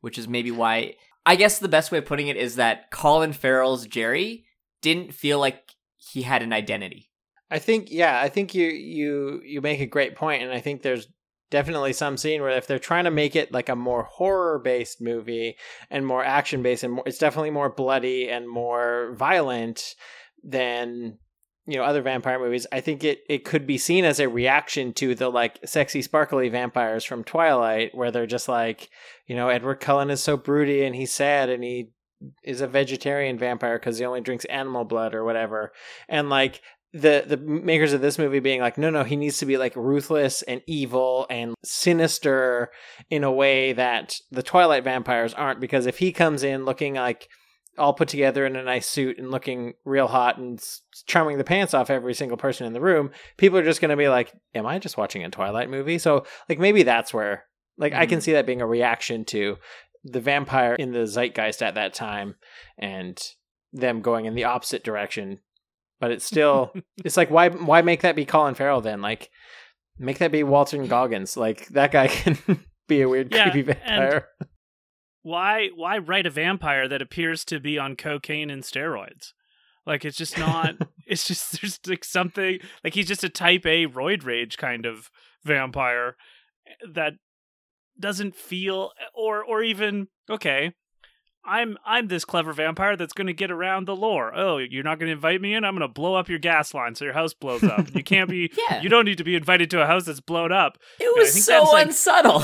which 0.00 0.18
is 0.18 0.26
maybe 0.26 0.50
why 0.50 0.94
I 1.26 1.36
guess 1.36 1.58
the 1.58 1.68
best 1.68 1.90
way 1.90 1.98
of 1.98 2.06
putting 2.06 2.28
it 2.28 2.36
is 2.36 2.56
that 2.56 2.90
Colin 2.90 3.32
Farrell's 3.32 3.86
Jerry 3.86 4.44
didn't 4.82 5.14
feel 5.14 5.38
like 5.38 5.72
he 5.96 6.22
had 6.22 6.42
an 6.42 6.52
identity. 6.52 7.10
I 7.50 7.58
think 7.58 7.90
yeah, 7.90 8.20
I 8.20 8.28
think 8.28 8.54
you 8.54 8.66
you 8.68 9.40
you 9.44 9.60
make 9.60 9.80
a 9.80 9.86
great 9.86 10.16
point, 10.16 10.42
and 10.42 10.52
I 10.52 10.60
think 10.60 10.82
there's 10.82 11.08
definitely 11.50 11.92
some 11.92 12.16
scene 12.16 12.42
where 12.42 12.50
if 12.50 12.66
they're 12.66 12.78
trying 12.78 13.04
to 13.04 13.10
make 13.10 13.36
it 13.36 13.52
like 13.52 13.68
a 13.68 13.76
more 13.76 14.04
horror 14.04 14.58
based 14.58 15.00
movie 15.00 15.56
and 15.90 16.06
more 16.06 16.24
action 16.24 16.62
based 16.62 16.82
and 16.82 16.94
more, 16.94 17.04
it's 17.06 17.18
definitely 17.18 17.50
more 17.50 17.70
bloody 17.70 18.28
and 18.28 18.48
more 18.48 19.14
violent 19.14 19.94
than 20.42 21.18
you 21.66 21.76
know 21.76 21.84
other 21.84 22.02
vampire 22.02 22.38
movies, 22.38 22.66
I 22.72 22.80
think 22.80 23.04
it 23.04 23.20
it 23.28 23.44
could 23.44 23.66
be 23.66 23.78
seen 23.78 24.04
as 24.04 24.20
a 24.20 24.28
reaction 24.28 24.92
to 24.94 25.14
the 25.14 25.28
like 25.28 25.58
sexy 25.64 26.02
sparkly 26.02 26.48
vampires 26.48 27.04
from 27.04 27.24
Twilight, 27.24 27.94
where 27.94 28.10
they're 28.10 28.26
just 28.26 28.48
like, 28.48 28.90
you 29.26 29.34
know, 29.34 29.48
Edward 29.48 29.80
Cullen 29.80 30.10
is 30.10 30.22
so 30.22 30.36
broody 30.36 30.84
and 30.84 30.94
he's 30.94 31.12
sad 31.12 31.48
and 31.48 31.64
he 31.64 31.90
is 32.42 32.60
a 32.60 32.66
vegetarian 32.66 33.38
vampire 33.38 33.78
because 33.78 33.98
he 33.98 34.04
only 34.04 34.20
drinks 34.20 34.44
animal 34.46 34.84
blood 34.84 35.14
or 35.14 35.24
whatever, 35.24 35.72
and 36.08 36.28
like 36.28 36.60
the 36.94 37.24
the 37.26 37.36
makers 37.36 37.92
of 37.92 38.00
this 38.00 38.18
movie 38.18 38.38
being 38.38 38.60
like 38.60 38.78
no 38.78 38.88
no 38.88 39.02
he 39.02 39.16
needs 39.16 39.38
to 39.38 39.46
be 39.46 39.56
like 39.56 39.74
ruthless 39.74 40.42
and 40.42 40.62
evil 40.68 41.26
and 41.28 41.52
sinister 41.64 42.70
in 43.10 43.24
a 43.24 43.32
way 43.32 43.72
that 43.72 44.14
the 44.30 44.44
twilight 44.44 44.84
vampires 44.84 45.34
aren't 45.34 45.60
because 45.60 45.86
if 45.86 45.98
he 45.98 46.12
comes 46.12 46.44
in 46.44 46.64
looking 46.64 46.94
like 46.94 47.28
all 47.78 47.92
put 47.92 48.08
together 48.08 48.46
in 48.46 48.56
a 48.56 48.62
nice 48.62 48.88
suit 48.88 49.18
and 49.18 49.30
looking 49.30 49.74
real 49.84 50.06
hot 50.06 50.38
and 50.38 50.62
charming 51.06 51.38
the 51.38 51.44
pants 51.44 51.74
off 51.74 51.90
every 51.90 52.14
single 52.14 52.36
person 52.36 52.66
in 52.66 52.72
the 52.72 52.80
room 52.80 53.10
people 53.36 53.58
are 53.58 53.64
just 53.64 53.80
going 53.80 53.90
to 53.90 53.96
be 53.96 54.08
like 54.08 54.32
am 54.54 54.66
i 54.66 54.78
just 54.78 54.96
watching 54.96 55.24
a 55.24 55.30
twilight 55.30 55.70
movie 55.70 55.98
so 55.98 56.24
like 56.48 56.58
maybe 56.58 56.82
that's 56.82 57.12
where 57.12 57.44
like 57.76 57.92
i 57.92 58.06
can 58.06 58.18
mm. 58.18 58.22
see 58.22 58.32
that 58.32 58.46
being 58.46 58.60
a 58.60 58.66
reaction 58.66 59.24
to 59.24 59.56
the 60.04 60.20
vampire 60.20 60.74
in 60.74 60.92
the 60.92 61.06
zeitgeist 61.06 61.62
at 61.62 61.74
that 61.74 61.94
time 61.94 62.34
and 62.78 63.20
them 63.72 64.00
going 64.00 64.26
in 64.26 64.34
the 64.34 64.44
opposite 64.44 64.84
direction 64.84 65.40
but 66.00 66.10
it's 66.10 66.24
still 66.24 66.72
it's 67.04 67.16
like 67.16 67.30
why 67.30 67.48
why 67.48 67.82
make 67.82 68.02
that 68.02 68.16
be 68.16 68.26
Colin 68.26 68.54
Farrell 68.54 68.82
then? 68.82 69.00
Like 69.00 69.30
make 69.98 70.18
that 70.18 70.32
be 70.32 70.42
Walton 70.42 70.86
Goggins. 70.86 71.36
Like 71.36 71.68
that 71.68 71.92
guy 71.92 72.08
can 72.08 72.38
be 72.88 73.00
a 73.00 73.08
weird 73.08 73.32
Yeah, 73.32 73.50
creepy 73.50 73.72
vampire. 73.72 74.28
Why 75.24 75.70
why 75.74 75.96
write 75.96 76.26
a 76.26 76.30
vampire 76.30 76.86
that 76.86 77.00
appears 77.00 77.46
to 77.46 77.58
be 77.58 77.78
on 77.78 77.96
cocaine 77.96 78.50
and 78.50 78.62
steroids? 78.62 79.32
Like 79.86 80.04
it's 80.04 80.18
just 80.18 80.38
not 80.38 80.74
it's 81.06 81.26
just 81.26 81.60
there's 81.60 81.80
like 81.86 82.04
something 82.04 82.58
like 82.84 82.94
he's 82.94 83.08
just 83.08 83.24
a 83.24 83.30
type 83.30 83.64
A 83.64 83.86
roid 83.86 84.24
rage 84.24 84.58
kind 84.58 84.84
of 84.84 85.10
vampire 85.42 86.16
eh, 86.66 86.86
that 86.92 87.14
doesn't 87.98 88.36
feel 88.36 88.90
or 89.14 89.42
or 89.42 89.62
even 89.62 90.08
okay 90.28 90.74
I'm 91.46 91.76
I'm 91.84 92.08
this 92.08 92.24
clever 92.24 92.52
vampire 92.52 92.96
that's 92.96 93.12
going 93.12 93.26
to 93.26 93.32
get 93.34 93.50
around 93.50 93.86
the 93.86 93.94
lore. 93.94 94.32
Oh, 94.34 94.56
you're 94.58 94.82
not 94.82 94.98
going 94.98 95.08
to 95.08 95.12
invite 95.12 95.40
me 95.40 95.54
in? 95.54 95.64
I'm 95.64 95.74
going 95.76 95.86
to 95.86 95.92
blow 95.92 96.14
up 96.14 96.28
your 96.28 96.38
gas 96.38 96.72
line 96.72 96.94
so 96.94 97.04
your 97.04 97.12
house 97.14 97.34
blows 97.34 97.62
up. 97.62 97.94
You 97.94 98.02
can't 98.04 98.30
be 98.30 98.50
Yeah. 98.70 98.80
you 98.80 98.88
don't 98.88 99.04
need 99.04 99.18
to 99.18 99.24
be 99.24 99.34
invited 99.34 99.70
to 99.72 99.82
a 99.82 99.86
house 99.86 100.06
that's 100.06 100.20
blown 100.20 100.52
up. 100.52 100.78
It 100.98 101.14
was 101.16 101.44
so 101.44 101.52
that's, 101.60 101.72
like- 101.72 101.86
unsubtle. 101.86 102.42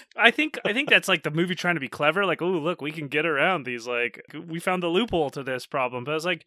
I 0.16 0.30
think 0.30 0.58
I 0.64 0.72
think 0.72 0.88
that's 0.90 1.06
like 1.08 1.22
the 1.22 1.30
movie 1.30 1.54
trying 1.54 1.76
to 1.76 1.80
be 1.80 1.88
clever. 1.88 2.26
Like, 2.26 2.42
oh 2.42 2.48
look, 2.50 2.80
we 2.82 2.90
can 2.92 3.08
get 3.08 3.24
around 3.24 3.64
these. 3.66 3.86
Like, 3.86 4.20
we 4.48 4.58
found 4.58 4.82
the 4.82 4.88
loophole 4.88 5.30
to 5.30 5.42
this 5.42 5.66
problem. 5.66 6.04
But 6.04 6.10
I 6.10 6.14
was 6.14 6.26
like, 6.26 6.44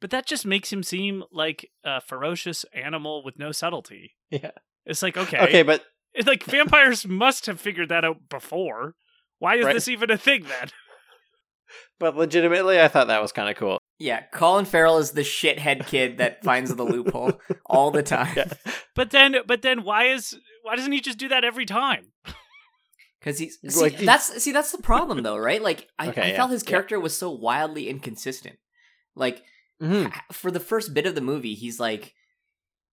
but 0.00 0.10
that 0.10 0.26
just 0.26 0.46
makes 0.46 0.72
him 0.72 0.82
seem 0.82 1.24
like 1.32 1.70
a 1.84 2.00
ferocious 2.00 2.64
animal 2.74 3.24
with 3.24 3.38
no 3.38 3.52
subtlety. 3.52 4.14
Yeah. 4.30 4.50
It's 4.86 5.02
like 5.02 5.16
okay, 5.16 5.38
Okay, 5.40 5.62
but 5.62 5.82
It's 6.12 6.28
like 6.28 6.44
vampires 6.44 7.06
must 7.06 7.46
have 7.46 7.60
figured 7.60 7.88
that 7.88 8.04
out 8.04 8.28
before. 8.28 8.94
Why 9.40 9.56
is 9.56 9.64
Right. 9.64 9.74
this 9.74 9.88
even 9.88 10.10
a 10.10 10.16
thing 10.16 10.44
then? 10.44 10.68
But 11.98 12.16
legitimately 12.16 12.80
I 12.80 12.88
thought 12.88 13.06
that 13.08 13.22
was 13.22 13.32
kind 13.32 13.48
of 13.48 13.56
cool. 13.56 13.78
yeah, 13.98 14.22
Colin 14.32 14.64
Farrell 14.64 14.98
is 14.98 15.12
the 15.12 15.22
shithead 15.22 15.86
kid 15.86 16.18
that 16.18 16.42
finds 16.48 16.74
the 16.74 16.84
loophole 16.84 17.40
all 17.66 17.90
the 17.90 18.02
time. 18.02 18.34
Yeah. 18.36 18.52
But 18.94 19.10
then, 19.10 19.36
but 19.46 19.62
then, 19.62 19.84
why 19.84 20.04
is 20.06 20.36
why 20.62 20.76
doesn't 20.76 20.92
he 20.92 21.00
just 21.00 21.18
do 21.18 21.28
that 21.28 21.44
every 21.44 21.66
time? 21.66 22.12
Because 23.20 23.38
he's 23.38 23.58
see, 23.66 23.80
Like, 23.80 23.94
he- 23.94 24.04
that's 24.04 24.42
see 24.42 24.52
that's 24.52 24.70
the 24.72 24.82
problem 24.82 25.22
though, 25.22 25.38
right? 25.38 25.62
Like 25.62 25.88
I, 25.98 26.08
Okay, 26.08 26.20
I 26.22 26.26
yeah, 26.28 26.36
felt 26.36 26.50
his 26.50 26.62
yeah. 26.62 26.70
character 26.70 27.00
was 27.00 27.16
so 27.16 27.30
wildly 27.30 27.88
inconsistent. 27.88 28.58
Like 29.16 29.42
Mhm. 29.80 30.12
for 30.30 30.50
the 30.50 30.60
first 30.60 30.92
bit 30.92 31.06
of 31.06 31.14
the 31.14 31.22
movie, 31.22 31.54
he's 31.54 31.80
like 31.80 32.12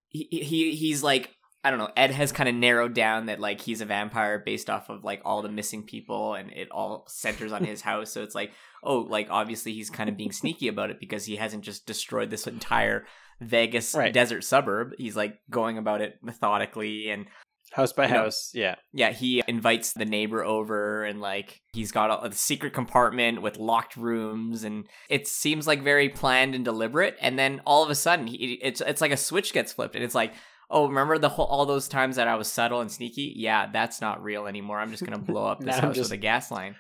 he, 0.07 0.27
he 0.31 0.73
he's 0.75 1.03
like 1.03 1.31
I 1.63 1.69
don't 1.69 1.79
know. 1.79 1.89
Ed 1.95 2.11
has 2.11 2.31
kind 2.31 2.49
of 2.49 2.55
narrowed 2.55 2.93
down 2.93 3.27
that 3.27 3.39
like 3.39 3.61
he's 3.61 3.81
a 3.81 3.85
vampire 3.85 4.39
based 4.39 4.69
off 4.69 4.89
of 4.89 5.03
like 5.03 5.21
all 5.23 5.41
the 5.41 5.49
missing 5.49 5.83
people, 5.83 6.33
and 6.33 6.51
it 6.51 6.69
all 6.71 7.05
centers 7.07 7.51
on 7.51 7.63
his 7.63 7.81
house. 7.89 8.11
So 8.11 8.23
it's 8.23 8.33
like, 8.35 8.51
oh, 8.83 8.99
like 8.99 9.27
obviously 9.29 9.73
he's 9.73 9.89
kind 9.89 10.09
of 10.09 10.17
being 10.17 10.31
sneaky 10.31 10.67
about 10.67 10.89
it 10.89 10.99
because 10.99 11.25
he 11.25 11.35
hasn't 11.35 11.63
just 11.63 11.85
destroyed 11.85 12.29
this 12.31 12.47
entire 12.47 13.05
Vegas 13.39 13.93
Right. 13.93 14.13
desert 14.13 14.43
suburb. 14.43 14.93
He's 14.97 15.15
like 15.15 15.39
going 15.49 15.77
about 15.77 16.01
it 16.01 16.15
methodically 16.23 17.09
and 17.09 17.25
House 17.73 17.93
by 17.93 18.05
You 18.07 18.13
know, 18.13 18.23
house. 18.23 18.51
Yeah. 18.53 18.75
yeah, 18.91 19.11
he 19.11 19.41
invites 19.47 19.93
the 19.93 20.03
neighbor 20.03 20.43
over 20.43 21.05
and 21.05 21.21
like 21.21 21.61
he's 21.71 21.93
got 21.93 22.09
a, 22.11 22.27
a 22.27 22.31
secret 22.33 22.73
compartment 22.73 23.41
with 23.41 23.57
locked 23.57 23.95
rooms 23.95 24.65
and 24.65 24.87
it 25.09 25.25
seems 25.25 25.67
like 25.67 25.81
very 25.81 26.09
planned 26.09 26.53
and 26.53 26.65
deliberate 26.65 27.15
and 27.21 27.39
then 27.39 27.61
all 27.65 27.81
of 27.81 27.89
a 27.89 27.95
sudden 27.95 28.27
he, 28.27 28.59
it's 28.61 28.81
it's 28.81 28.99
like 28.99 29.13
a 29.13 29.17
switch 29.17 29.53
gets 29.53 29.71
flipped 29.71 29.95
and 29.95 30.03
it's 30.03 30.15
like 30.15 30.33
oh 30.71 30.87
remember 30.87 31.17
the 31.19 31.29
whole 31.29 31.45
all 31.45 31.65
those 31.65 31.87
times 31.87 32.15
that 32.15 32.27
I 32.27 32.35
was 32.35 32.47
subtle 32.47 32.81
and 32.81 32.91
sneaky 32.91 33.33
yeah 33.35 33.67
that's 33.71 34.01
not 34.01 34.23
real 34.23 34.47
anymore 34.47 34.79
I'm 34.79 34.89
just 34.91 35.05
going 35.05 35.17
to 35.19 35.23
blow 35.31 35.45
up 35.45 35.59
this 35.59 35.75
house 35.77 35.95
just- 35.95 36.09
with 36.11 36.17
a 36.19 36.21
gas 36.21 36.49
line 36.51 36.75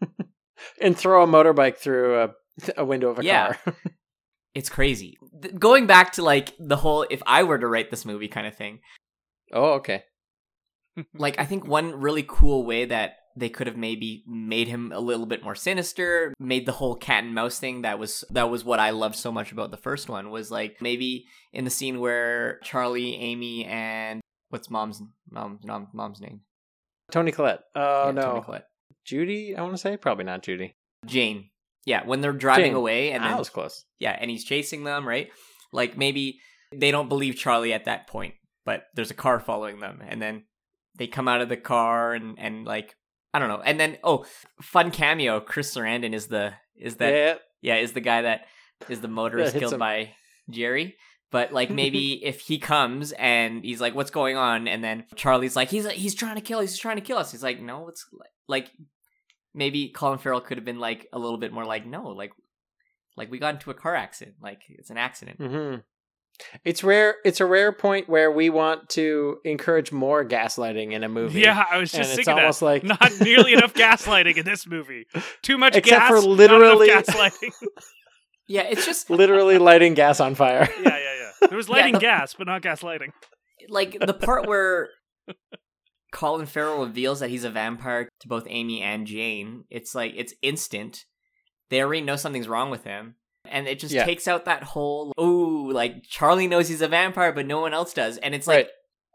And 0.80 0.96
throw 0.96 1.22
a 1.22 1.26
motorbike 1.26 1.76
through 1.78 2.20
a 2.22 2.28
a 2.76 2.84
window 2.84 3.08
of 3.08 3.18
a 3.18 3.24
Yeah. 3.24 3.54
car. 3.54 3.74
it's 4.54 4.68
crazy 4.68 5.16
Th- 5.40 5.54
going 5.58 5.86
back 5.86 6.12
to 6.12 6.22
like 6.22 6.52
the 6.58 6.76
whole 6.76 7.06
if 7.10 7.22
I 7.26 7.42
were 7.44 7.58
to 7.58 7.66
write 7.66 7.90
this 7.90 8.04
movie 8.04 8.28
kind 8.28 8.46
of 8.46 8.54
thing 8.54 8.80
oh, 9.52 9.72
okay. 9.74 10.04
like 11.14 11.38
I 11.40 11.46
think 11.46 11.66
one 11.66 12.00
really 12.00 12.24
cool 12.28 12.64
way 12.66 12.84
that 12.84 13.16
they 13.36 13.48
could 13.48 13.66
have 13.66 13.76
maybe 13.76 14.24
made 14.26 14.68
him 14.68 14.92
a 14.92 15.00
little 15.00 15.26
bit 15.26 15.42
more 15.42 15.54
sinister, 15.54 16.34
made 16.38 16.66
the 16.66 16.72
whole 16.72 16.94
cat 16.94 17.24
and 17.24 17.34
mouse 17.34 17.58
thing 17.58 17.82
that 17.82 17.98
was 17.98 18.24
that 18.30 18.50
was 18.50 18.64
what 18.64 18.80
I 18.80 18.90
loved 18.90 19.16
so 19.16 19.32
much 19.32 19.52
about 19.52 19.70
the 19.70 19.76
first 19.76 20.08
one 20.08 20.30
was 20.30 20.50
like 20.50 20.80
maybe 20.80 21.26
in 21.52 21.64
the 21.64 21.70
scene 21.70 22.00
where 22.00 22.58
Charlie, 22.62 23.16
Amy, 23.16 23.64
and 23.64 24.20
what's 24.50 24.70
mom's 24.70 25.02
mom, 25.30 25.60
mom 25.64 25.88
mom's 25.92 26.20
name? 26.20 26.40
Toni 27.10 27.32
Collette. 27.32 27.62
Oh 27.74 28.06
Yeah, 28.06 28.12
no. 28.12 28.22
Toni 28.22 28.42
Collette. 28.42 28.66
Judy, 29.04 29.56
I 29.56 29.62
want 29.62 29.74
to 29.74 29.78
say 29.78 29.96
probably 29.96 30.24
not 30.24 30.42
Judy. 30.42 30.76
Jane. 31.06 31.50
Yeah, 31.84 32.04
when 32.04 32.20
they're 32.20 32.32
driving 32.32 32.66
Jane. 32.66 32.74
away 32.74 33.10
and 33.10 33.24
ah, 33.24 33.28
then 33.28 33.36
I 33.36 33.38
was 33.38 33.50
close. 33.50 33.84
yeah, 33.98 34.16
and 34.18 34.30
he's 34.30 34.44
chasing 34.44 34.84
them, 34.84 35.06
right? 35.06 35.30
Like 35.72 35.96
maybe 35.96 36.38
they 36.72 36.90
don't 36.90 37.08
believe 37.08 37.36
Charlie 37.36 37.72
at 37.72 37.86
that 37.86 38.06
point, 38.06 38.34
but 38.64 38.84
there's 38.94 39.10
a 39.10 39.14
car 39.14 39.40
following 39.40 39.80
them, 39.80 40.00
and 40.06 40.20
then 40.22 40.44
they 40.96 41.06
come 41.06 41.28
out 41.28 41.40
of 41.40 41.48
the 41.48 41.56
car 41.56 42.14
and 42.14 42.38
and 42.38 42.64
like 42.64 42.94
I 43.34 43.38
don't 43.38 43.48
know, 43.48 43.62
and 43.64 43.80
then 43.80 43.98
oh, 44.04 44.24
fun 44.60 44.90
cameo, 44.90 45.40
Chris 45.40 45.74
Sarandon 45.74 46.12
is 46.14 46.26
the 46.26 46.54
is 46.76 46.96
that 46.96 47.14
yeah. 47.14 47.34
yeah 47.62 47.76
is 47.76 47.92
the 47.92 48.00
guy 48.00 48.22
that 48.22 48.46
is 48.88 49.00
the 49.00 49.08
motorist 49.08 49.52
hits 49.52 49.60
killed 49.60 49.74
him. 49.74 49.78
by 49.80 50.10
Jerry. 50.50 50.96
But 51.30 51.52
like 51.52 51.70
maybe 51.70 52.12
if 52.24 52.40
he 52.40 52.58
comes 52.58 53.12
and 53.12 53.64
he's 53.64 53.80
like, 53.80 53.94
"What's 53.94 54.10
going 54.10 54.36
on?" 54.36 54.68
and 54.68 54.84
then 54.84 55.04
Charlie's 55.16 55.56
like, 55.56 55.70
"He's 55.70 55.88
he's 55.90 56.14
trying 56.14 56.34
to 56.36 56.40
kill. 56.40 56.60
He's 56.60 56.76
trying 56.76 56.96
to 56.96 57.02
kill 57.02 57.18
us." 57.18 57.32
He's 57.32 57.42
like, 57.42 57.60
"No, 57.60 57.88
it's 57.88 58.06
like 58.48 58.70
maybe 59.54 59.88
Colin 59.88 60.18
Farrell 60.18 60.40
could 60.40 60.58
have 60.58 60.64
been 60.64 60.78
like 60.78 61.08
a 61.12 61.18
little 61.18 61.38
bit 61.38 61.52
more 61.52 61.64
like, 61.64 61.86
no, 61.86 62.08
like 62.08 62.32
like 63.16 63.30
we 63.30 63.38
got 63.38 63.54
into 63.54 63.70
a 63.70 63.74
car 63.74 63.96
accident. 63.96 64.36
Like 64.42 64.62
it's 64.68 64.90
an 64.90 64.98
accident." 64.98 65.38
hmm 65.38 65.76
It's 66.64 66.82
rare. 66.82 67.16
It's 67.24 67.40
a 67.40 67.46
rare 67.46 67.72
point 67.72 68.08
where 68.08 68.30
we 68.30 68.50
want 68.50 68.88
to 68.90 69.38
encourage 69.44 69.92
more 69.92 70.24
gaslighting 70.24 70.92
in 70.92 71.04
a 71.04 71.08
movie. 71.08 71.40
Yeah, 71.40 71.64
I 71.70 71.78
was 71.78 71.92
And 71.94 72.02
just 72.02 72.10
it's 72.10 72.16
thinking 72.24 72.34
almost 72.40 72.60
that. 72.60 72.66
like- 72.66 72.84
not 72.84 73.12
nearly 73.20 73.52
enough 73.52 73.74
gaslighting 73.74 74.36
in 74.36 74.44
this 74.44 74.66
movie. 74.66 75.06
Too 75.42 75.56
much 75.58 75.76
Except 75.76 76.00
gas, 76.00 76.08
for 76.10 76.16
not 76.16 76.26
literally- 76.26 76.88
gaslighting. 76.88 77.50
Yeah, 78.48 78.62
it's 78.62 78.84
just 78.84 79.08
literally 79.08 79.56
lighting 79.70 79.94
gas 79.94 80.18
on 80.20 80.34
fire. 80.34 80.68
yeah, 80.82 80.88
yeah, 80.88 80.98
yeah. 80.98 81.48
There 81.48 81.56
was 81.56 81.68
Yeah, 81.68 81.76
lighting 81.76 81.92
the- 81.94 82.00
gas, 82.00 82.34
but 82.36 82.46
not 82.48 82.60
gaslighting. 82.60 83.10
like 83.68 83.96
the 83.98 84.12
part 84.12 84.46
where 84.48 84.88
Colin 86.12 86.46
Farrell 86.46 86.84
reveals 86.84 87.20
that 87.20 87.30
he's 87.30 87.44
a 87.44 87.50
vampire 87.50 88.08
to 88.20 88.28
both 88.28 88.44
Amy 88.48 88.82
and 88.82 89.06
Jane. 89.06 89.64
It's 89.70 89.94
like 89.94 90.12
it's 90.16 90.34
instant. 90.42 91.04
They 91.70 91.80
already 91.80 92.02
know 92.02 92.16
something's 92.16 92.48
wrong 92.48 92.68
with 92.68 92.84
him. 92.84 93.14
And 93.52 93.68
it 93.68 93.78
just 93.78 93.94
Yeah. 93.94 94.04
takes 94.04 94.26
out 94.26 94.46
that 94.46 94.62
whole 94.64 95.12
oh 95.18 95.68
like 95.72 96.02
Charlie 96.08 96.48
knows 96.48 96.68
he's 96.68 96.82
a 96.82 96.88
vampire, 96.88 97.32
but 97.32 97.46
no 97.46 97.60
one 97.60 97.72
else 97.74 97.92
does. 97.94 98.16
And 98.18 98.34
it's 98.34 98.46
like 98.46 98.66
Right. 98.66 98.68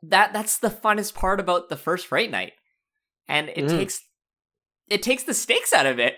that 0.04 0.34
that's 0.34 0.58
the 0.60 0.70
funnest 0.70 1.14
part 1.16 1.40
about 1.40 1.70
the 1.70 1.76
first 1.78 2.08
Fright 2.08 2.32
Night. 2.32 2.54
And 3.28 3.50
it 3.50 3.66
Mhm. 3.66 3.70
takes 3.78 4.02
it 4.90 5.04
takes 5.04 5.24
the 5.24 5.34
stakes 5.34 5.74
out 5.74 5.86
of 5.86 6.00
it. 6.00 6.16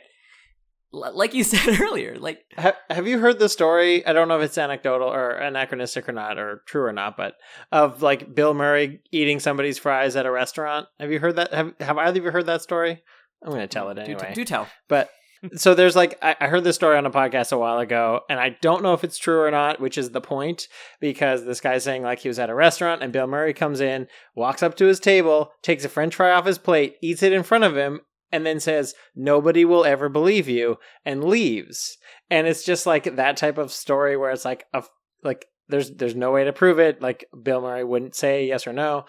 L- 0.93 1.11
Like 1.15 1.33
you 1.33 1.43
said 1.53 1.79
earlier. 1.79 2.17
Like 2.19 2.43
Ha- 2.57 2.77
have 2.89 3.07
you 3.07 3.19
heard 3.19 3.39
the 3.39 3.49
story? 3.49 4.05
I 4.05 4.13
don't 4.13 4.27
know 4.27 4.39
if 4.39 4.45
it's 4.45 4.57
anecdotal 4.57 5.07
or 5.07 5.31
anachronistic 5.31 6.07
or 6.09 6.11
not, 6.11 6.37
or 6.37 6.63
true 6.67 6.83
or 6.83 6.93
not, 6.93 7.15
but 7.17 7.35
of 7.71 8.01
like 8.01 8.35
Bill 8.35 8.53
Murray 8.53 9.01
eating 9.11 9.39
somebody's 9.39 9.77
fries 9.79 10.15
at 10.15 10.25
a 10.25 10.31
restaurant. 10.31 10.87
Have 10.99 11.11
you 11.11 11.19
heard 11.19 11.35
that? 11.37 11.53
Have 11.53 11.73
Have 11.79 11.97
either 11.97 12.19
of 12.19 12.25
you 12.25 12.31
heard 12.31 12.45
that 12.47 12.61
story? 12.61 13.01
I'm 13.43 13.49
going 13.51 13.61
to 13.61 13.67
tell 13.67 13.89
it 13.89 13.95
do, 13.95 14.01
anyway. 14.01 14.33
do 14.35 14.43
tell. 14.43 14.67
But 14.89 15.09
so 15.55 15.73
there's 15.73 15.95
like 15.95 16.17
I, 16.21 16.47
heard 16.47 16.63
this 16.63 16.75
story 16.75 16.97
on 16.97 17.05
a 17.05 17.11
podcast 17.11 17.51
a 17.51 17.57
while 17.57 17.79
ago, 17.79 18.21
and 18.29 18.39
I 18.39 18.57
don't 18.61 18.83
know 18.83 18.93
if 18.93 19.03
it's 19.03 19.17
true 19.17 19.41
or 19.41 19.51
not, 19.51 19.79
which 19.79 19.97
is 19.97 20.11
the 20.11 20.21
point 20.21 20.67
because 20.99 21.45
this 21.45 21.61
guy's 21.61 21.83
saying 21.83 22.03
like 22.03 22.19
he 22.19 22.27
was 22.27 22.39
at 22.39 22.49
a 22.49 22.55
restaurant 22.55 23.03
and 23.03 23.13
Bill 23.13 23.27
Murray 23.27 23.53
comes 23.53 23.81
in, 23.81 24.07
walks 24.35 24.63
up 24.63 24.75
to 24.77 24.85
his 24.85 24.99
table, 24.99 25.51
takes 25.61 25.85
a 25.85 25.89
French 25.89 26.15
fry 26.15 26.31
off 26.31 26.45
his 26.45 26.57
plate, 26.57 26.95
eats 27.01 27.23
it 27.23 27.33
in 27.33 27.43
front 27.43 27.63
of 27.63 27.77
him, 27.77 28.01
and 28.31 28.45
then 28.45 28.59
says 28.59 28.95
nobody 29.15 29.65
will 29.65 29.85
ever 29.85 30.09
believe 30.09 30.47
you 30.47 30.77
and 31.05 31.23
leaves. 31.23 31.97
And 32.29 32.47
it's 32.47 32.63
just 32.63 32.85
like 32.85 33.15
that 33.15 33.37
type 33.37 33.57
of 33.57 33.71
story 33.71 34.17
where 34.17 34.31
it's 34.31 34.45
like 34.45 34.65
a 34.73 34.83
like 35.23 35.45
there's 35.67 35.91
there's 35.91 36.15
no 36.15 36.31
way 36.31 36.43
to 36.43 36.53
prove 36.53 36.79
it. 36.79 37.01
Like 37.01 37.25
Bill 37.41 37.61
Murray 37.61 37.83
wouldn't 37.83 38.15
say 38.15 38.47
yes 38.47 38.67
or 38.67 38.73
no. 38.73 39.05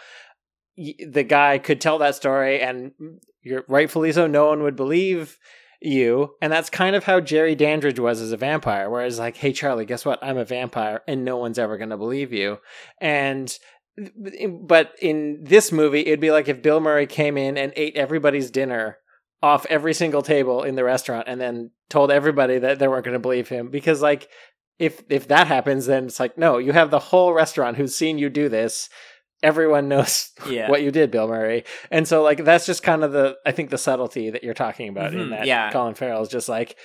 The 0.76 1.24
guy 1.24 1.58
could 1.58 1.80
tell 1.80 1.98
that 1.98 2.14
story, 2.14 2.60
and 2.60 2.92
mm, 3.00 3.16
you're 3.42 3.64
rightfully 3.68 4.12
so. 4.12 4.26
No 4.26 4.46
one 4.46 4.62
would 4.62 4.76
believe 4.76 5.38
you, 5.80 6.34
and 6.42 6.52
that's 6.52 6.70
kind 6.70 6.94
of 6.94 7.04
how 7.04 7.20
Jerry 7.20 7.54
Dandridge 7.54 7.98
was 7.98 8.20
as 8.20 8.32
a 8.32 8.36
vampire. 8.36 8.90
Whereas, 8.90 9.18
like, 9.18 9.36
hey 9.36 9.52
Charlie, 9.52 9.86
guess 9.86 10.04
what? 10.04 10.18
I'm 10.22 10.38
a 10.38 10.44
vampire, 10.44 11.02
and 11.08 11.24
no 11.24 11.36
one's 11.36 11.58
ever 11.58 11.78
going 11.78 11.90
to 11.90 11.96
believe 11.96 12.32
you. 12.32 12.58
And 13.00 13.56
but 14.48 14.92
in 15.00 15.42
this 15.42 15.72
movie, 15.72 16.00
it'd 16.00 16.20
be 16.20 16.30
like 16.30 16.48
if 16.48 16.62
Bill 16.62 16.80
Murray 16.80 17.06
came 17.06 17.36
in 17.36 17.56
and 17.56 17.72
ate 17.76 17.96
everybody's 17.96 18.50
dinner 18.50 18.98
off 19.42 19.66
every 19.66 19.94
single 19.94 20.22
table 20.22 20.62
in 20.62 20.74
the 20.74 20.84
restaurant, 20.84 21.26
and 21.26 21.40
then 21.40 21.70
told 21.88 22.10
everybody 22.10 22.58
that 22.58 22.78
they 22.78 22.88
weren't 22.88 23.04
going 23.04 23.14
to 23.14 23.18
believe 23.18 23.48
him 23.48 23.68
because, 23.70 24.02
like, 24.02 24.28
if 24.78 25.02
if 25.08 25.28
that 25.28 25.46
happens, 25.46 25.86
then 25.86 26.06
it's 26.06 26.20
like, 26.20 26.36
no, 26.36 26.58
you 26.58 26.72
have 26.72 26.90
the 26.90 26.98
whole 26.98 27.32
restaurant 27.32 27.76
who's 27.76 27.94
seen 27.94 28.18
you 28.18 28.28
do 28.28 28.48
this. 28.48 28.88
Everyone 29.42 29.88
knows 29.88 30.30
Yeah. 30.48 30.68
what 30.70 30.82
you 30.82 30.90
did, 30.90 31.10
Bill 31.10 31.28
Murray, 31.28 31.64
and 31.90 32.06
so 32.06 32.22
like 32.22 32.44
that's 32.44 32.66
just 32.66 32.82
kind 32.82 33.02
of 33.04 33.12
the 33.12 33.36
I 33.46 33.52
think 33.52 33.70
the 33.70 33.78
subtlety 33.78 34.30
that 34.30 34.44
you're 34.44 34.54
talking 34.54 34.88
about 34.88 35.14
in 35.14 35.20
Mhm, 35.20 35.30
that. 35.30 35.46
yeah. 35.46 35.70
Colin 35.72 35.94
Farrell 35.94 36.22
is 36.22 36.28
just 36.28 36.48
like, 36.48 36.76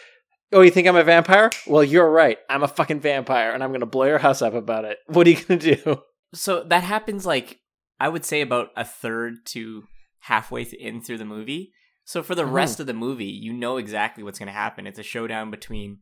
oh, 0.53 0.62
you 0.62 0.72
think 0.72 0.88
I'm 0.88 0.95
a 0.95 1.03
vampire? 1.03 1.49
Well, 1.68 1.84
you're 1.84 2.10
right. 2.10 2.38
I'm 2.49 2.64
a 2.64 2.68
fucking 2.68 3.01
vampire, 3.01 3.51
and 3.51 3.64
I'm 3.64 3.72
gonna 3.72 3.86
blow 3.86 4.06
your 4.06 4.20
house 4.20 4.41
up 4.41 4.53
about 4.53 4.86
it. 4.86 4.99
What 5.08 5.28
are 5.28 5.32
you 5.32 5.43
gonna 5.43 5.60
do? 5.60 6.01
So 6.34 6.64
that 6.64 6.84
happens 6.84 7.26
like 7.26 7.60
I 7.99 8.10
would 8.10 8.26
say 8.26 8.41
about 8.41 8.70
a 8.76 8.84
third 8.86 9.45
to 9.47 9.84
halfway 10.22 10.66
th- 10.66 10.82
in 10.82 11.01
through 11.01 11.18
the 11.20 11.26
movie. 11.26 11.72
So 12.03 12.22
for 12.24 12.36
the 12.36 12.43
Mhm. 12.43 12.51
rest 12.53 12.80
of 12.80 12.88
the 12.88 12.93
movie, 12.93 13.26
you 13.26 13.51
know 13.53 13.78
exactly 13.78 14.24
what's 14.24 14.38
going 14.39 14.47
to 14.47 14.53
happen. 14.53 14.86
It's 14.86 14.99
a 14.99 15.03
showdown 15.03 15.49
between 15.49 15.99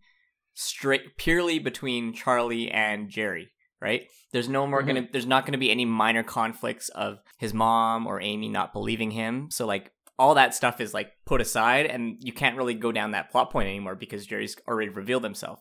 straight 0.54 1.18
purely 1.18 1.60
between 1.60 2.14
Charlie 2.14 2.70
and 2.70 3.10
Jerry, 3.10 3.49
right? 3.84 4.08
There's 4.32 4.50
no 4.50 4.66
more 4.66 4.82
going 4.82 5.06
to 5.06 5.12
there's 5.12 5.28
not 5.28 5.46
going 5.46 5.52
to 5.52 5.60
be 5.60 5.70
any 5.70 5.86
minor 5.86 6.24
conflicts 6.24 6.90
of 6.90 7.20
his 7.38 7.54
mom 7.54 8.08
or 8.08 8.20
Amy 8.22 8.50
not 8.50 8.74
believing 8.74 9.12
him. 9.12 9.52
So 9.52 9.68
like 9.68 9.92
all 10.18 10.36
that 10.36 10.56
stuff 10.56 10.80
is 10.82 10.94
like 10.94 11.12
put 11.26 11.42
aside 11.42 11.86
and 11.86 12.18
you 12.20 12.32
can't 12.34 12.58
really 12.58 12.74
go 12.74 12.92
down 12.92 13.12
that 13.12 13.32
plot 13.32 13.52
point 13.52 13.68
anymore 13.68 13.96
because 13.96 14.26
Jerry's 14.26 14.56
already 14.68 14.90
revealed 14.90 15.24
himself. 15.24 15.60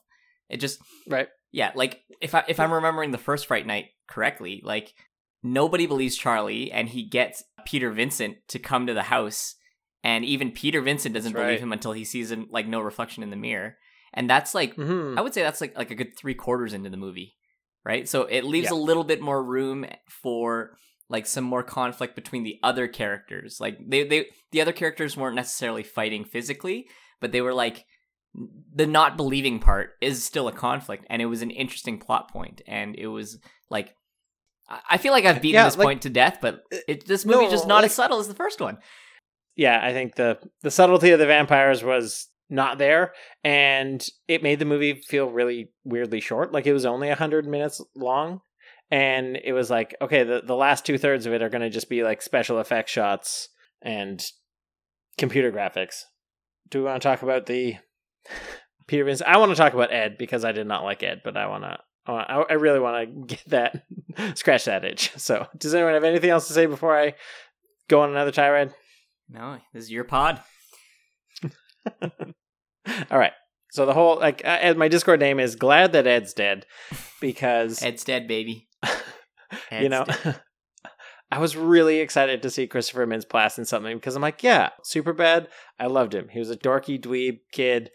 It 0.48 0.58
just 0.58 0.78
Right. 1.08 1.28
yeah, 1.52 1.72
like 1.74 2.00
if 2.20 2.34
I 2.34 2.44
if 2.48 2.60
I'm 2.60 2.72
remembering 2.72 3.10
the 3.10 3.18
first 3.18 3.46
Fright 3.46 3.66
Night 3.66 3.86
correctly, 4.08 4.62
like 4.64 4.94
nobody 5.42 5.86
believes 5.86 6.16
Charlie, 6.16 6.70
and 6.70 6.88
he 6.88 7.02
gets 7.08 7.42
Peter 7.66 7.90
Vincent 7.90 8.36
to 8.48 8.58
come 8.58 8.86
to 8.86 8.94
the 8.94 9.04
house, 9.04 9.54
and 10.04 10.24
even 10.24 10.50
Peter 10.52 10.80
Vincent 10.80 11.14
doesn't 11.14 11.32
That's 11.32 11.42
believe 11.44 11.60
him 11.60 11.72
until 11.72 11.92
he 11.92 12.04
sees 12.04 12.30
him 12.30 12.46
like 12.50 12.66
no 12.66 12.80
reflection 12.80 13.22
in 13.22 13.30
the 13.30 13.36
mirror, 13.36 13.76
and 14.14 14.28
that's 14.30 14.54
like 14.54 14.76
Mhm. 14.76 15.18
I 15.18 15.22
would 15.22 15.34
say 15.34 15.42
that's 15.42 15.60
like 15.60 15.76
like 15.76 15.90
a 15.90 15.94
good 15.94 16.16
three 16.16 16.34
quarters 16.34 16.72
into 16.74 16.90
the 16.90 16.96
movie, 16.98 17.34
right? 17.84 18.08
So 18.08 18.22
it 18.22 18.44
leaves 18.44 18.68
Yeah. 18.70 18.76
a 18.76 18.80
little 18.80 19.04
bit 19.04 19.20
more 19.20 19.42
room 19.42 19.84
for 20.08 20.76
like 21.08 21.26
some 21.26 21.44
more 21.44 21.62
conflict 21.62 22.14
between 22.14 22.42
the 22.42 22.58
other 22.62 22.88
characters. 22.88 23.58
Like 23.60 23.78
they 23.86 24.04
they 24.04 24.26
the 24.52 24.60
other 24.60 24.72
characters 24.72 25.16
weren't 25.16 25.36
necessarily 25.36 25.82
fighting 25.82 26.24
physically, 26.24 26.86
but 27.20 27.32
they 27.32 27.40
were 27.42 27.54
like 27.54 27.84
the 28.74 28.86
not 28.86 29.16
believing 29.18 29.58
part 29.58 29.90
is 30.00 30.24
still 30.24 30.48
a 30.48 30.52
conflict 30.52 31.04
and 31.10 31.20
it 31.20 31.26
was 31.26 31.42
an 31.42 31.50
interesting 31.50 31.98
plot 31.98 32.30
point 32.30 32.62
and 32.66 32.96
it 32.96 33.08
was 33.08 33.38
like 33.68 33.94
I- 34.88 34.96
feel 34.96 35.12
like 35.12 35.26
I've 35.26 35.42
beaten 35.42 35.56
Yeah, 35.56 35.64
this 35.66 35.76
like- 35.76 35.84
point 35.84 36.02
to 36.02 36.08
death, 36.10 36.38
but 36.40 36.62
uh, 36.72 36.78
it, 36.88 37.04
this 37.06 37.26
no, 37.26 37.34
movie's 37.36 37.50
just 37.50 37.66
not 37.66 37.76
like- 37.82 37.86
as 37.86 37.94
subtle 37.94 38.20
as 38.20 38.28
the 38.28 38.34
first 38.34 38.58
one. 38.58 38.78
yeah, 39.54 39.78
I 39.82 39.92
think 39.92 40.14
the 40.14 40.38
the 40.62 40.70
subtlety 40.70 41.10
of 41.10 41.18
the 41.18 41.26
vampires 41.26 41.84
was 41.84 42.28
not 42.52 42.78
there, 42.78 43.12
and 43.42 44.06
it 44.28 44.42
made 44.42 44.58
the 44.58 44.64
movie 44.64 44.94
feel 44.94 45.30
really 45.30 45.70
weirdly 45.84 46.20
short. 46.20 46.52
Like 46.52 46.66
it 46.66 46.72
was 46.72 46.84
only 46.84 47.10
hundred 47.10 47.46
minutes 47.46 47.80
long, 47.96 48.40
and 48.90 49.38
it 49.42 49.54
was 49.54 49.70
like, 49.70 49.96
okay, 50.00 50.22
the 50.22 50.42
the 50.44 50.54
last 50.54 50.84
two 50.84 50.98
thirds 50.98 51.26
of 51.26 51.32
it 51.32 51.42
are 51.42 51.48
going 51.48 51.62
to 51.62 51.70
just 51.70 51.88
be 51.88 52.04
like 52.04 52.22
special 52.22 52.58
effect 52.58 52.90
shots 52.90 53.48
and 53.80 54.22
computer 55.16 55.50
graphics. 55.50 56.02
Do 56.68 56.80
we 56.80 56.84
want 56.84 57.02
to 57.02 57.08
talk 57.08 57.22
about 57.22 57.46
the 57.46 57.76
Peter? 58.86 59.10
I 59.26 59.38
want 59.38 59.50
to 59.50 59.56
talk 59.56 59.72
about 59.72 59.92
Ed 59.92 60.18
because 60.18 60.44
I 60.44 60.52
did 60.52 60.66
not 60.66 60.84
like 60.84 61.02
Ed, 61.02 61.22
but 61.24 61.36
I 61.36 61.46
want 61.46 61.64
to. 61.64 61.78
I 62.06 62.44
I 62.50 62.54
really 62.54 62.80
want 62.80 63.08
to 63.08 63.26
get 63.34 63.48
that, 63.48 63.84
scratch 64.38 64.66
that 64.66 64.84
itch. 64.84 65.12
So, 65.16 65.46
does 65.56 65.74
anyone 65.74 65.94
have 65.94 66.04
anything 66.04 66.30
else 66.30 66.48
to 66.48 66.52
say 66.52 66.66
before 66.66 66.98
I 66.98 67.14
go 67.88 68.02
on 68.02 68.10
another 68.10 68.30
tirade? 68.30 68.74
No, 69.30 69.56
this 69.72 69.84
is 69.84 69.90
your 69.90 70.04
pod. 70.04 70.42
All 73.10 73.18
right. 73.18 73.32
So 73.70 73.86
the 73.86 73.94
whole 73.94 74.18
like 74.18 74.42
uh, 74.44 74.58
Ed, 74.60 74.76
my 74.76 74.88
Discord 74.88 75.20
name 75.20 75.40
is 75.40 75.56
glad 75.56 75.92
that 75.92 76.06
Ed's 76.06 76.34
dead 76.34 76.66
because 77.20 77.82
Ed's 77.82 78.04
dead, 78.04 78.28
baby. 78.28 78.68
you 79.72 79.88
know 79.88 80.06
I 81.32 81.38
was 81.38 81.56
really 81.56 82.00
excited 82.00 82.42
to 82.42 82.50
see 82.50 82.66
Christopher 82.66 83.06
Mintz-Plasse 83.06 83.56
in 83.56 83.64
something 83.64 83.96
because 83.96 84.14
I'm 84.14 84.20
like, 84.20 84.42
yeah, 84.42 84.68
Superbad. 84.84 85.46
I 85.80 85.86
loved 85.86 86.14
him. 86.14 86.28
He 86.28 86.38
was 86.38 86.50
a 86.50 86.56
dorky 86.58 87.00
dweeb 87.00 87.38
kid, 87.52 87.90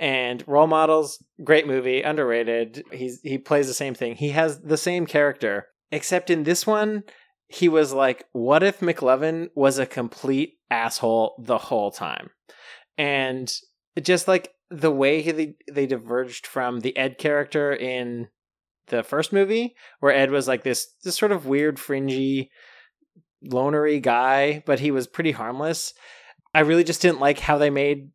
and 0.00 0.42
role 0.48 0.66
models, 0.66 1.22
great 1.44 1.66
movie, 1.66 2.00
underrated. 2.00 2.82
He's 2.90 3.20
he 3.20 3.36
plays 3.36 3.66
the 3.66 3.74
same 3.74 3.94
thing. 3.94 4.14
He 4.14 4.30
has 4.30 4.62
the 4.62 4.78
same 4.78 5.04
character, 5.04 5.66
except 5.92 6.30
in 6.30 6.44
this 6.44 6.66
one, 6.66 7.02
he 7.46 7.68
was 7.68 7.92
like, 7.92 8.24
what 8.32 8.62
if 8.62 8.80
McLovin 8.80 9.48
was 9.54 9.78
a 9.78 9.84
complete 9.84 10.54
asshole 10.70 11.34
the 11.44 11.58
whole 11.58 11.90
time? 11.90 12.30
And 12.96 13.52
just 14.04 14.28
like 14.28 14.52
the 14.70 14.90
way 14.90 15.22
he, 15.22 15.30
they, 15.32 15.54
they 15.70 15.86
diverged 15.86 16.46
from 16.46 16.80
the 16.80 16.96
Ed 16.96 17.18
character 17.18 17.72
in 17.72 18.28
the 18.88 19.02
first 19.02 19.32
movie, 19.32 19.74
where 20.00 20.12
Ed 20.12 20.30
was 20.30 20.48
like 20.48 20.62
this 20.62 20.88
this 21.04 21.16
sort 21.16 21.32
of 21.32 21.46
weird, 21.46 21.78
fringy, 21.78 22.50
lonery 23.44 24.02
guy, 24.02 24.62
but 24.66 24.80
he 24.80 24.90
was 24.90 25.06
pretty 25.06 25.32
harmless. 25.32 25.94
I 26.54 26.60
really 26.60 26.84
just 26.84 27.02
didn't 27.02 27.20
like 27.20 27.38
how 27.38 27.58
they 27.58 27.70
made 27.70 28.10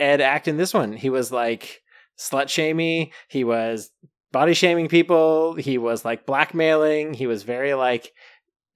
Ed 0.00 0.20
act 0.20 0.48
in 0.48 0.56
this 0.56 0.74
one. 0.74 0.92
He 0.92 1.10
was 1.10 1.32
like 1.32 1.82
slut 2.18 2.48
shamey. 2.48 3.12
He 3.28 3.44
was 3.44 3.90
body 4.32 4.54
shaming 4.54 4.88
people. 4.88 5.54
He 5.54 5.78
was 5.78 6.04
like 6.04 6.26
blackmailing. 6.26 7.14
He 7.14 7.26
was 7.26 7.42
very 7.42 7.74
like 7.74 8.12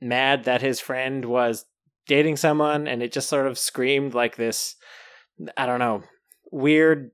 mad 0.01 0.45
that 0.45 0.62
his 0.62 0.80
friend 0.80 1.24
was 1.24 1.64
dating 2.07 2.37
someone, 2.37 2.87
and 2.87 3.03
it 3.03 3.12
just 3.12 3.28
sort 3.28 3.47
of 3.47 3.59
screamed 3.59 4.14
like 4.14 4.37
this. 4.37 4.76
I 5.57 5.66
don't 5.66 5.80
know, 5.80 6.03
weird 6.51 7.11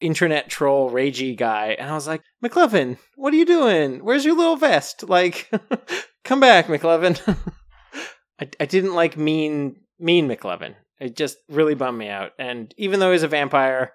internet 0.00 0.48
troll 0.48 0.90
ragey 0.90 1.36
guy 1.36 1.74
and 1.78 1.90
i 1.90 1.94
was 1.94 2.06
like 2.06 2.22
mclovin 2.44 2.96
what 3.18 3.34
are 3.34 3.36
you 3.36 3.44
doing? 3.44 4.04
Where's 4.04 4.24
your 4.24 4.36
little 4.36 4.56
vest? 4.56 5.02
Like 5.08 5.50
come 6.24 6.38
back 6.38 6.68
mclovin. 6.68 7.18
I, 8.40 8.48
I 8.60 8.66
didn't 8.66 8.94
like 8.94 9.16
mean 9.16 9.80
mean 9.98 10.28
mclovin. 10.28 10.76
It 11.00 11.16
just 11.16 11.38
really 11.48 11.74
bummed 11.74 11.98
me 11.98 12.08
out 12.08 12.30
and 12.38 12.72
even 12.78 13.00
though 13.00 13.12
he's 13.12 13.24
a 13.24 13.28
vampire 13.28 13.92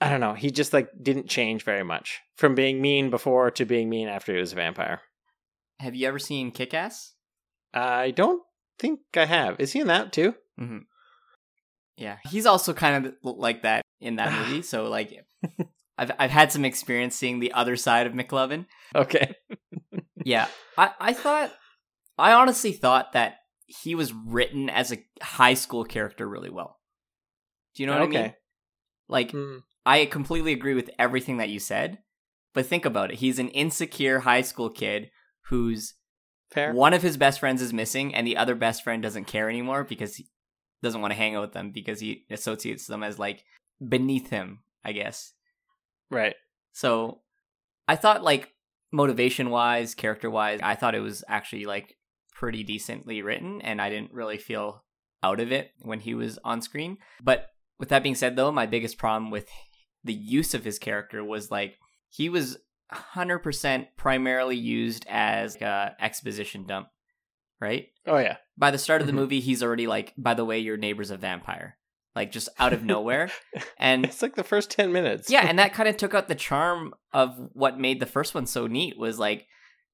i 0.00 0.10
don't 0.10 0.20
know 0.20 0.34
he 0.34 0.50
just 0.50 0.72
like 0.72 0.88
didn't 1.00 1.28
change 1.28 1.62
very 1.62 1.84
much 1.84 2.20
from 2.36 2.56
being 2.56 2.82
mean 2.82 3.10
before 3.10 3.50
to 3.52 3.64
being 3.64 3.88
mean 3.88 4.08
after 4.08 4.34
he 4.34 4.40
was 4.40 4.52
a 4.52 4.56
vampire. 4.56 5.00
Have 5.78 5.94
you 5.94 6.08
ever 6.08 6.18
seen 6.18 6.50
Kick 6.50 6.74
Ass? 6.74 7.12
i 7.72 8.10
don't 8.10 8.42
think 8.78 9.00
i 9.16 9.24
have. 9.24 9.60
Is 9.60 9.72
he 9.72 9.80
in 9.80 9.86
that 9.86 10.12
too? 10.12 10.34
Mm-hmm. 10.60 10.78
Yeah, 11.96 12.16
he's 12.28 12.46
also 12.46 12.72
kind 12.72 13.06
of 13.06 13.14
like 13.22 13.62
that 13.62 13.82
in 14.00 14.16
that 14.16 14.32
movie. 14.32 14.62
So 14.74 14.88
like, 14.88 15.12
I've 15.96 16.10
I've 16.18 16.30
had 16.30 16.52
some 16.52 16.64
experience 16.64 17.14
seeing 17.14 17.38
the 17.40 17.52
other 17.52 17.76
side 17.76 18.06
of 18.06 18.12
McLovin. 18.12 18.66
okay 18.94 19.34
Yeah, 20.24 20.48
I 20.76 20.90
I 21.00 21.12
thought 21.12 21.52
I 22.18 22.32
honestly 22.32 22.72
thought 22.72 23.12
that 23.12 23.36
he 23.66 23.94
was 23.94 24.12
written 24.12 24.68
as 24.70 24.92
a 24.92 25.04
high 25.22 25.54
school 25.54 25.84
character 25.84 26.28
really 26.28 26.50
well. 26.50 26.78
Do 27.74 27.82
you 27.82 27.86
know 27.86 27.94
what 27.94 28.02
I 28.02 28.06
mean? 28.06 28.18
Okay. 28.18 28.34
Like 29.08 29.30
Hmm. 29.32 29.58
I 29.86 30.06
completely 30.06 30.52
agree 30.52 30.74
with 30.74 30.90
everything 30.98 31.36
that 31.36 31.50
you 31.50 31.58
said, 31.60 31.98
but 32.54 32.66
think 32.66 32.84
about 32.84 33.10
it. 33.10 33.18
He's 33.18 33.38
an 33.38 33.48
insecure 33.50 34.20
high 34.20 34.40
school 34.42 34.70
kid 34.70 35.10
who's 35.48 35.94
fair 36.50 36.72
one 36.72 36.94
of 36.94 37.02
his 37.02 37.16
best 37.16 37.40
friends 37.40 37.60
is 37.60 37.72
missing 37.72 38.14
and 38.14 38.26
the 38.26 38.36
other 38.36 38.54
best 38.54 38.82
friend 38.82 39.02
doesn't 39.02 39.26
care 39.26 39.50
anymore 39.50 39.84
because 39.84 40.16
he 40.16 40.28
doesn't 40.84 41.00
want 41.00 41.12
to 41.12 41.16
hang 41.18 41.34
out 41.34 41.42
with 41.42 41.52
them 41.52 41.72
because 41.72 41.98
he 41.98 42.24
associates 42.30 42.86
them 42.86 43.02
as 43.02 43.18
like 43.18 43.44
beneath 43.86 44.30
him, 44.30 44.60
I 44.84 44.92
guess. 44.92 45.32
right 46.10 46.36
So 46.72 47.20
I 47.88 47.96
thought 47.96 48.22
like 48.22 48.50
motivation 48.92 49.50
wise, 49.50 49.94
character 49.94 50.30
wise, 50.30 50.60
I 50.62 50.76
thought 50.76 50.94
it 50.94 51.00
was 51.00 51.24
actually 51.28 51.64
like 51.64 51.96
pretty 52.32 52.62
decently 52.62 53.22
written 53.22 53.60
and 53.62 53.80
I 53.80 53.90
didn't 53.90 54.12
really 54.12 54.38
feel 54.38 54.84
out 55.22 55.40
of 55.40 55.50
it 55.50 55.70
when 55.82 56.00
he 56.00 56.14
was 56.14 56.38
on 56.44 56.62
screen. 56.62 56.98
But 57.22 57.46
with 57.78 57.88
that 57.88 58.02
being 58.02 58.14
said 58.14 58.36
though, 58.36 58.52
my 58.52 58.66
biggest 58.66 58.98
problem 58.98 59.30
with 59.30 59.48
the 60.04 60.14
use 60.14 60.54
of 60.54 60.64
his 60.64 60.78
character 60.78 61.24
was 61.24 61.50
like 61.50 61.78
he 62.08 62.28
was 62.28 62.58
100% 62.92 63.86
primarily 63.96 64.56
used 64.56 65.06
as 65.08 65.56
a 65.56 65.96
exposition 66.00 66.66
dump, 66.66 66.88
right? 67.60 67.86
oh 68.06 68.18
yeah 68.18 68.36
By 68.56 68.70
the 68.70 68.78
start 68.78 69.00
of 69.00 69.06
the 69.06 69.12
Mhm. 69.12 69.16
movie, 69.16 69.40
he's 69.40 69.62
already 69.62 69.86
like, 69.86 70.12
by 70.16 70.34
the 70.34 70.44
way, 70.44 70.58
your 70.58 70.76
neighbor's 70.76 71.10
a 71.10 71.16
vampire. 71.16 71.76
like 72.16 72.30
just 72.30 72.48
out 72.60 72.72
of 72.72 72.84
nowhere. 72.84 73.28
And 73.76 74.04
It's 74.04 74.22
like 74.22 74.36
the 74.36 74.44
first 74.44 74.70
10 74.70 74.92
minutes. 74.92 75.28
yeah, 75.28 75.48
and 75.48 75.58
that 75.58 75.72
kind 75.74 75.88
of 75.88 75.96
took 75.96 76.14
out 76.14 76.28
the 76.28 76.36
charm 76.36 76.94
of 77.12 77.36
what 77.54 77.76
made 77.80 77.98
the 77.98 78.06
first 78.06 78.36
one 78.36 78.46
so 78.46 78.68
neat 78.68 78.96
was 78.96 79.18
like 79.18 79.48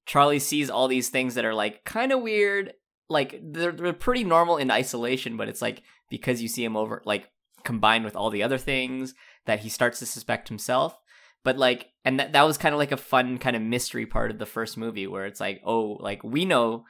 Charlie 0.05 0.37
sees 0.37 0.69
all 0.69 0.87
these 0.87 1.09
things 1.09 1.33
that 1.33 1.45
are 1.45 1.53
like 1.55 1.83
kind 1.83 2.11
of 2.11 2.21
weird, 2.21 2.73
like 3.09 3.39
they're 3.41 3.71
they're 3.71 3.91
pretty 3.93 4.23
normal 4.23 4.57
in 4.57 4.69
isolation, 4.69 5.35
but 5.35 5.49
it's 5.49 5.63
like 5.63 5.81
because 6.11 6.43
you 6.43 6.47
see 6.47 6.63
him 6.63 6.77
over 6.77 7.01
like 7.05 7.27
combined 7.63 8.05
with 8.05 8.15
all 8.15 8.29
the 8.29 8.43
other 8.43 8.59
things 8.59 9.15
that 9.47 9.61
he 9.61 9.69
starts 9.69 9.97
to 9.97 10.05
suspect 10.05 10.47
himself. 10.47 10.95
But 11.43 11.57
like 11.57 11.87
and 12.05 12.19
that 12.19 12.33
that 12.33 12.43
was 12.43 12.59
kind 12.59 12.75
of 12.75 12.77
like 12.79 12.91
a 12.91 12.97
fun 12.97 13.39
kind 13.39 13.55
of 13.55 13.63
mystery 13.63 14.05
part 14.05 14.29
of 14.29 14.37
the 14.37 14.45
first 14.45 14.77
movie 14.77 15.07
where 15.07 15.25
it's 15.25 15.39
like, 15.39 15.59
oh, 15.65 15.97
like 15.99 16.23
we 16.23 16.45
know 16.45 16.85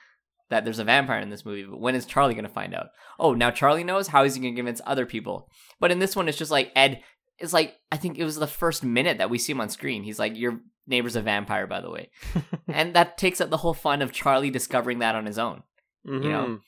that 0.51 0.63
there's 0.63 0.79
a 0.79 0.83
vampire 0.83 1.19
in 1.19 1.29
this 1.29 1.45
movie, 1.45 1.63
but 1.63 1.79
when 1.79 1.95
is 1.95 2.05
Charlie 2.05 2.35
going 2.35 2.45
to 2.45 2.49
find 2.49 2.75
out? 2.75 2.87
Oh, 3.19 3.33
now 3.33 3.49
Charlie 3.49 3.83
knows. 3.83 4.07
How 4.09 4.23
is 4.23 4.35
he 4.35 4.41
going 4.41 4.53
to 4.53 4.59
convince 4.59 4.81
other 4.85 5.05
people? 5.05 5.49
But 5.79 5.91
in 5.91 5.99
this 5.99 6.15
one, 6.15 6.29
it's 6.29 6.37
just 6.37 6.51
like 6.51 6.71
Ed 6.75 7.01
is 7.39 7.53
like, 7.53 7.75
I 7.91 7.97
think 7.97 8.17
it 8.19 8.23
was 8.23 8.35
the 8.35 8.47
first 8.47 8.83
minute 8.83 9.17
that 9.17 9.29
we 9.29 9.37
see 9.37 9.53
him 9.53 9.61
on 9.61 9.69
screen. 9.69 10.03
He's 10.03 10.19
like, 10.19 10.37
Your 10.37 10.59
neighbor's 10.85 11.15
a 11.15 11.21
vampire, 11.21 11.65
by 11.65 11.81
the 11.81 11.89
way. 11.89 12.11
and 12.67 12.93
that 12.95 13.17
takes 13.17 13.41
up 13.41 13.49
the 13.49 13.57
whole 13.57 13.73
fun 13.73 14.01
of 14.01 14.11
Charlie 14.11 14.51
discovering 14.51 14.99
that 14.99 15.15
on 15.15 15.25
his 15.25 15.39
own. 15.39 15.63
Mhm. 16.07 16.23
know? 16.23 16.59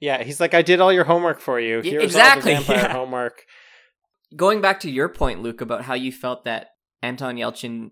Yeah, 0.00 0.22
he's 0.22 0.40
like, 0.40 0.54
I 0.54 0.62
did 0.62 0.80
all 0.80 0.92
your 0.92 1.04
homework 1.04 1.40
for 1.40 1.58
you. 1.58 1.80
Here's 1.80 2.04
exactly, 2.04 2.54
all 2.54 2.60
the 2.60 2.66
vampire 2.66 2.88
yeah. 2.88 2.92
homework. 2.92 3.44
Going 4.36 4.60
back 4.60 4.80
to 4.80 4.90
your 4.90 5.08
point, 5.08 5.42
Luke, 5.42 5.60
about 5.60 5.82
how 5.82 5.94
you 5.94 6.12
felt 6.12 6.44
that 6.44 6.68
Anton 7.02 7.36
Yelchin 7.36 7.90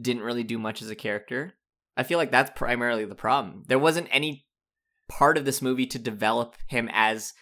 didn't 0.00 0.22
really 0.22 0.42
do 0.42 0.58
much 0.58 0.82
as 0.82 0.90
a 0.90 0.96
character, 0.96 1.54
I 1.96 2.02
feel 2.02 2.18
like 2.18 2.30
that's 2.30 2.50
primarily 2.56 3.04
the 3.04 3.14
problem. 3.14 3.64
There 3.66 3.78
wasn't 3.78 4.08
any 4.10 4.46
part 5.08 5.36
of 5.38 5.44
this 5.44 5.62
movie 5.62 5.86
to 5.86 5.98
develop 5.98 6.56
him 6.66 6.88
as 6.92 7.32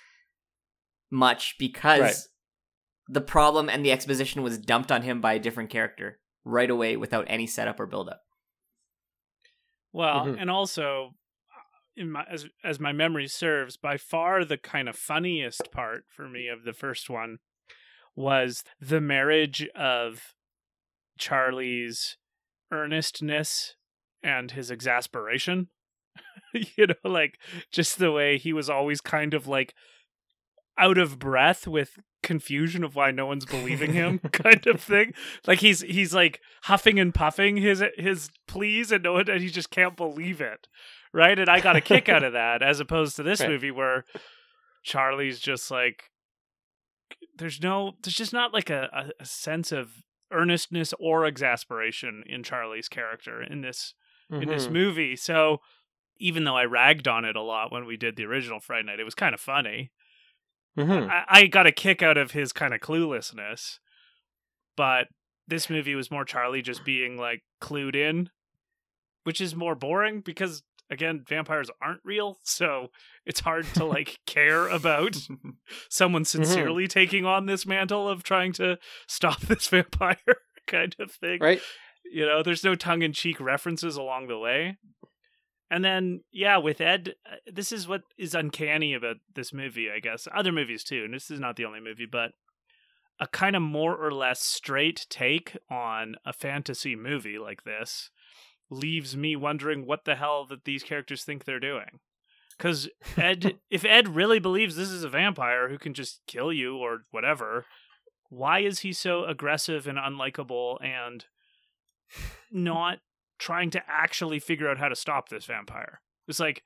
much 1.10 1.56
because 1.58 2.00
Right. 2.00 2.16
the 3.08 3.20
problem 3.20 3.68
and 3.68 3.84
the 3.84 3.92
exposition 3.92 4.42
was 4.42 4.58
dumped 4.58 4.90
on 4.92 5.02
him 5.02 5.20
by 5.20 5.34
a 5.34 5.38
different 5.38 5.70
character 5.70 6.20
right 6.44 6.70
away 6.70 6.96
without 6.96 7.24
any 7.28 7.46
setup 7.46 7.78
or 7.78 7.86
build 7.86 8.08
up. 8.08 8.22
Well, 9.92 10.26
Mhm. 10.26 10.40
and 10.40 10.50
also, 10.50 11.14
in 11.96 12.10
my 12.10 12.24
as 12.24 12.48
as 12.64 12.80
my 12.80 12.92
memory 12.92 13.28
serves, 13.28 13.76
by 13.76 13.96
far 13.96 14.44
the 14.44 14.56
kind 14.58 14.88
of 14.88 14.96
funniest 14.96 15.70
part 15.70 16.04
for 16.08 16.28
me 16.28 16.48
of 16.48 16.64
the 16.64 16.72
first 16.72 17.10
one 17.10 17.38
was 18.14 18.64
the 18.80 19.00
marriage 19.00 19.66
of 19.74 20.34
Charlie's 21.18 22.16
earnestness 22.70 23.76
and 24.22 24.50
his 24.52 24.70
exasperation. 24.70 25.68
you 26.76 26.86
know, 26.86 26.94
like 27.10 27.38
just 27.70 27.98
the 27.98 28.12
way 28.12 28.38
he 28.38 28.52
was 28.52 28.68
always 28.68 29.00
kind 29.00 29.32
of 29.34 29.46
like 29.46 29.74
out 30.78 30.98
of 30.98 31.18
breath 31.18 31.66
with 31.66 31.98
confusion 32.22 32.84
of 32.84 32.94
why 32.94 33.10
no 33.10 33.26
one's 33.26 33.44
believing 33.44 33.92
him 33.92 34.18
kind 34.32 34.64
of 34.68 34.80
thing 34.80 35.12
like 35.46 35.58
he's 35.58 35.80
he's 35.80 36.14
like 36.14 36.40
huffing 36.64 37.00
and 37.00 37.12
puffing 37.14 37.56
his 37.56 37.82
his 37.96 38.30
pleas 38.46 38.92
and 38.92 39.02
no 39.02 39.14
one 39.14 39.28
and 39.28 39.40
he 39.40 39.48
just 39.48 39.70
can't 39.70 39.96
believe 39.96 40.40
it 40.40 40.68
right 41.12 41.38
and 41.40 41.48
i 41.50 41.58
got 41.58 41.74
a 41.74 41.80
kick 41.80 42.08
out 42.08 42.22
of 42.22 42.32
that 42.32 42.62
as 42.62 42.78
opposed 42.78 43.16
to 43.16 43.22
this 43.24 43.40
Right. 43.40 43.48
movie 43.48 43.72
where 43.72 44.04
charlie's 44.84 45.40
just 45.40 45.68
like 45.68 46.04
there's 47.36 47.60
no 47.60 47.94
there's 48.02 48.14
just 48.14 48.32
not 48.32 48.52
like 48.54 48.70
a, 48.70 48.88
a, 48.92 49.22
a 49.22 49.26
sense 49.26 49.72
of 49.72 49.90
earnestness 50.32 50.94
or 51.00 51.26
exasperation 51.26 52.22
in 52.26 52.44
charlie's 52.44 52.88
character 52.88 53.42
in 53.42 53.62
this 53.62 53.94
in 54.32 54.48
this 54.48 54.66
Mhm. 54.68 54.72
movie 54.72 55.16
so 55.16 55.58
even 56.18 56.44
though 56.44 56.56
i 56.56 56.64
ragged 56.64 57.06
on 57.08 57.24
it 57.24 57.36
a 57.36 57.42
lot 57.42 57.70
when 57.72 57.84
we 57.84 57.96
did 57.96 58.16
the 58.16 58.24
original 58.24 58.60
Fright 58.60 58.84
Night 58.84 59.00
it 59.00 59.04
was 59.04 59.14
kind 59.14 59.34
of 59.34 59.40
funny 59.40 59.90
Mhm. 60.78 61.10
I, 61.10 61.24
I 61.28 61.46
got 61.48 61.66
a 61.66 61.72
kick 61.72 62.02
out 62.02 62.16
of 62.16 62.30
his 62.30 62.50
kind 62.52 62.72
of 62.72 62.80
cluelessness, 62.80 63.78
but 64.74 65.08
this 65.46 65.68
movie 65.68 65.94
was 65.94 66.10
more 66.10 66.24
Charlie 66.24 66.62
just 66.62 66.82
being 66.82 67.18
like 67.18 67.42
clued 67.60 67.94
in, 67.94 68.30
which 69.24 69.38
is 69.40 69.54
more 69.54 69.74
boring 69.74 70.20
because 70.22 70.62
again, 70.88 71.24
vampires 71.28 71.70
aren't 71.82 72.00
real, 72.04 72.38
so 72.42 72.88
it's 73.26 73.40
hard 73.40 73.66
to 73.74 73.84
like 73.84 74.18
care 74.26 74.66
about 74.68 75.14
someone 75.90 76.24
sincerely 76.24 76.88
taking 76.88 77.26
on 77.26 77.44
this 77.46 77.66
mantle 77.66 78.08
of 78.08 78.22
trying 78.22 78.52
to 78.54 78.78
stop 79.06 79.40
this 79.42 79.68
vampire 79.68 80.16
kind 80.66 80.96
of 80.98 81.10
thing. 81.12 81.38
Right? 81.40 81.60
You 82.12 82.26
know, 82.26 82.42
there's 82.42 82.64
no 82.64 82.74
tongue 82.74 83.02
in 83.02 83.12
cheek 83.12 83.40
references 83.40 83.96
along 83.96 84.28
the 84.28 84.38
way. 84.38 84.76
And 85.70 85.82
then, 85.82 86.20
yeah, 86.30 86.58
with 86.58 86.82
Ed, 86.82 87.14
uh, 87.24 87.36
this 87.50 87.72
is 87.72 87.88
what 87.88 88.02
is 88.18 88.34
uncanny 88.34 88.92
about 88.92 89.16
this 89.34 89.54
movie, 89.54 89.90
I 89.90 90.00
guess. 90.00 90.28
Other 90.34 90.52
movies 90.52 90.84
too, 90.84 91.04
and 91.04 91.14
this 91.14 91.30
is 91.30 91.40
not 91.40 91.56
the 91.56 91.64
only 91.64 91.80
movie, 91.80 92.04
but 92.04 92.32
a 93.18 93.26
kind 93.26 93.56
of 93.56 93.62
more 93.62 93.96
or 93.96 94.12
less 94.12 94.40
straight 94.40 95.06
take 95.08 95.56
on 95.70 96.16
a 96.26 96.32
fantasy 96.32 96.94
movie 96.94 97.38
like 97.38 97.64
this 97.64 98.10
leaves 98.68 99.16
me 99.16 99.34
wondering 99.36 99.86
what 99.86 100.04
the 100.04 100.16
hell 100.16 100.44
that 100.46 100.64
these 100.64 100.82
characters 100.82 101.24
think 101.24 101.44
they're 101.44 101.60
doing. 101.60 102.00
Because 102.56 102.90
Ed, 103.16 103.58
if 103.70 103.84
Ed 103.84 104.08
really 104.14 104.38
believes 104.38 104.76
this 104.76 104.90
is 104.90 105.04
a 105.04 105.08
vampire 105.08 105.70
who 105.70 105.78
can 105.78 105.94
just 105.94 106.20
kill 106.26 106.52
you 106.52 106.76
or 106.76 107.04
whatever, 107.10 107.64
why 108.28 108.60
is 108.60 108.80
he 108.80 108.92
so 108.92 109.24
aggressive 109.24 109.86
and 109.86 109.98
unlikable 109.98 110.82
and 110.84 111.26
not 112.50 112.98
trying 113.38 113.70
to 113.70 113.82
actually 113.88 114.38
figure 114.38 114.68
out 114.70 114.78
how 114.78 114.88
to 114.88 114.96
stop 114.96 115.28
this 115.28 115.44
vampire? 115.44 116.00
It's 116.28 116.40
like, 116.40 116.62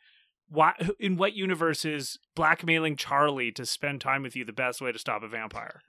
why? 0.48 0.74
In 1.00 1.16
what 1.16 1.34
universe 1.34 1.84
is 1.84 2.18
blackmailing 2.36 2.96
Charlie 2.96 3.50
to 3.52 3.66
spend 3.66 4.00
time 4.00 4.22
with 4.22 4.36
you 4.36 4.44
the 4.44 4.52
best 4.52 4.80
way 4.80 4.92
to 4.92 4.98
stop 4.98 5.22
a 5.24 5.28
vampire? 5.28 5.80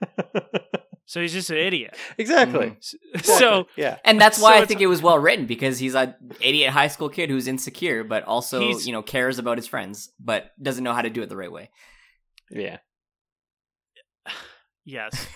so 1.05 1.21
he's 1.21 1.33
just 1.33 1.49
an 1.51 1.57
idiot. 1.57 1.95
exactly. 2.17 2.75
Mhm. 3.15 3.23
So 3.25 3.67
yeah. 3.75 3.97
And 4.03 4.19
that's 4.21 4.37
So 4.37 4.43
why 4.43 4.57
I 4.57 4.65
think 4.65 4.81
it 4.81 4.87
was 4.87 5.01
well 5.03 5.19
written 5.19 5.45
because 5.45 5.77
he's 5.77 5.93
a 5.93 6.15
idiot 6.41 6.71
high 6.71 6.87
school 6.87 7.09
kid 7.09 7.29
who's 7.29 7.47
insecure, 7.47 8.03
but 8.03 8.23
also 8.23 8.61
He's- 8.61 8.87
you 8.87 8.93
know 8.93 9.03
cares 9.03 9.37
about 9.37 9.57
his 9.59 9.67
friends, 9.67 10.11
but 10.19 10.51
doesn't 10.61 10.83
know 10.83 10.93
how 10.93 11.03
to 11.03 11.09
do 11.11 11.21
it 11.21 11.29
the 11.29 11.37
right 11.37 11.51
way. 11.51 11.69
Yeah. 12.49 12.77
Yes. 14.85 15.27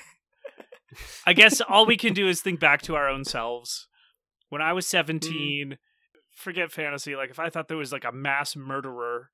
I 1.26 1.34
guess 1.34 1.59
all 1.61 1.86
we 1.86 1.97
can 1.97 2.13
do 2.13 2.28
is 2.28 2.41
think 2.41 2.61
back 2.61 2.82
to 2.84 2.95
our 2.95 3.09
own 3.09 3.26
selves. 3.26 3.88
When 4.51 4.61
I 4.61 4.73
was 4.73 4.85
mm. 4.85 4.89
17, 4.89 5.77
forget 6.35 6.73
fantasy, 6.73 7.15
like 7.15 7.29
if 7.29 7.39
I 7.39 7.49
thought 7.49 7.69
there 7.69 7.77
was 7.77 7.93
like 7.93 8.03
a 8.03 8.11
mass 8.11 8.53
murderer 8.53 9.29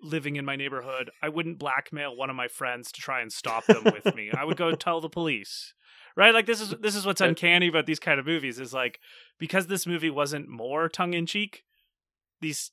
living 0.00 0.36
in 0.36 0.44
my 0.44 0.54
neighborhood, 0.54 1.10
I 1.20 1.30
wouldn't 1.30 1.58
blackmail 1.58 2.14
one 2.14 2.30
of 2.30 2.36
my 2.36 2.46
friends 2.46 2.92
to 2.92 3.00
try 3.00 3.20
and 3.22 3.32
stop 3.32 3.66
them 3.66 3.82
with 3.84 4.14
me. 4.14 4.30
I 4.32 4.44
would 4.44 4.56
go 4.56 4.70
tell 4.76 5.00
the 5.00 5.08
police. 5.08 5.74
Right? 6.16 6.32
Like 6.32 6.46
this 6.46 6.60
is 6.60 6.74
this 6.80 6.94
is 6.94 7.04
what's 7.04 7.20
uncanny 7.20 7.66
about 7.66 7.86
these 7.86 7.98
kind 7.98 8.20
of 8.20 8.24
movies 8.24 8.60
is 8.60 8.72
like 8.72 9.00
because 9.38 9.66
this 9.66 9.84
movie 9.84 10.10
wasn't 10.10 10.48
more 10.48 10.88
tongue 10.88 11.12
in 11.12 11.26
cheek, 11.26 11.64
these 12.40 12.70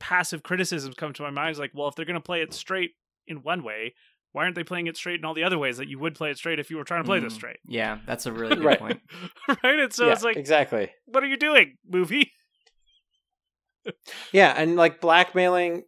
passive 0.00 0.42
criticisms 0.42 0.96
come 0.96 1.12
to 1.12 1.22
my 1.22 1.30
mind 1.30 1.52
is 1.52 1.60
like, 1.60 1.70
well, 1.74 1.86
if 1.86 1.94
they're 1.94 2.04
going 2.04 2.14
to 2.14 2.20
play 2.20 2.42
it 2.42 2.52
straight 2.52 2.90
in 3.28 3.38
one 3.38 3.62
way, 3.62 3.94
why 4.32 4.44
aren't 4.44 4.54
they 4.54 4.64
playing 4.64 4.86
it 4.86 4.96
straight 4.96 5.18
in 5.20 5.24
all 5.24 5.34
the 5.34 5.44
other 5.44 5.58
ways 5.58 5.76
that 5.76 5.88
you 5.88 5.98
would 5.98 6.14
play 6.14 6.30
it 6.30 6.38
straight 6.38 6.58
if 6.58 6.70
you 6.70 6.76
were 6.76 6.84
trying 6.84 7.02
to 7.02 7.06
play 7.06 7.20
this 7.20 7.32
Mm, 7.34 7.36
straight? 7.36 7.58
Yeah, 7.66 7.98
that's 8.06 8.26
a 8.26 8.32
really 8.40 8.56
good 8.56 8.64
Right. 8.64 8.78
point. 8.78 9.00
right? 9.62 9.78
And 9.80 9.92
so 9.92 10.06
yeah, 10.06 10.12
it's 10.12 10.22
like, 10.24 10.36
exactly. 10.36 10.90
what 11.06 11.22
are 11.22 11.26
you 11.28 11.36
doing, 11.36 11.76
movie? 11.88 12.32
Yeah, 14.32 14.54
and 14.56 14.76
like 14.76 15.00
blackmailing. 15.00 15.82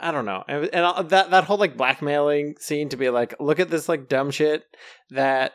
I 0.00 0.10
don't 0.10 0.24
know, 0.24 0.42
and 0.48 0.64
and 0.74 1.10
that 1.10 1.30
that 1.30 1.44
whole 1.44 1.58
like 1.58 1.76
blackmailing 1.76 2.56
scene 2.58 2.88
to 2.88 2.96
be 2.96 3.10
like, 3.10 3.34
look 3.38 3.60
at 3.60 3.70
this 3.70 3.88
like 3.88 4.08
dumb 4.08 4.30
shit 4.30 4.64
that 5.10 5.52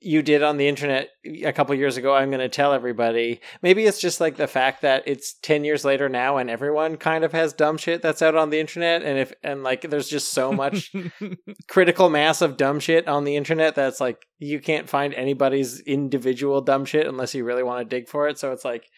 you 0.00 0.22
did 0.22 0.42
on 0.42 0.56
the 0.56 0.68
internet 0.68 1.10
a 1.24 1.52
couple 1.52 1.74
years 1.74 1.96
ago. 1.96 2.14
I'm 2.14 2.30
going 2.30 2.40
to 2.40 2.48
tell 2.48 2.72
everybody. 2.72 3.40
Maybe 3.62 3.84
it's 3.84 4.00
just 4.00 4.20
like 4.20 4.36
the 4.36 4.46
fact 4.46 4.82
that 4.82 5.02
it's 5.06 5.34
ten 5.34 5.64
years 5.64 5.84
later 5.84 6.08
now, 6.08 6.36
and 6.36 6.48
everyone 6.48 6.96
kind 6.96 7.24
of 7.24 7.32
has 7.32 7.52
dumb 7.52 7.76
shit 7.76 8.02
that's 8.02 8.22
out 8.22 8.34
on 8.34 8.50
the 8.50 8.60
internet, 8.60 9.02
and 9.02 9.18
if 9.18 9.32
and 9.42 9.62
like 9.62 9.82
there's 9.82 10.08
just 10.08 10.32
so 10.32 10.52
much 10.52 10.92
critical 11.68 12.08
mass 12.08 12.40
of 12.40 12.56
dumb 12.56 12.80
shit 12.80 13.08
on 13.08 13.24
the 13.24 13.36
internet 13.36 13.74
that's 13.74 14.00
like 14.00 14.26
you 14.38 14.60
can't 14.60 14.88
find 14.88 15.12
anybody's 15.14 15.80
individual 15.80 16.60
dumb 16.60 16.84
shit 16.84 17.06
unless 17.06 17.34
you 17.34 17.44
really 17.44 17.62
want 17.62 17.80
to 17.80 17.96
dig 17.96 18.08
for 18.08 18.28
it. 18.28 18.38
So 18.38 18.52
it's 18.52 18.64
like 18.64 18.88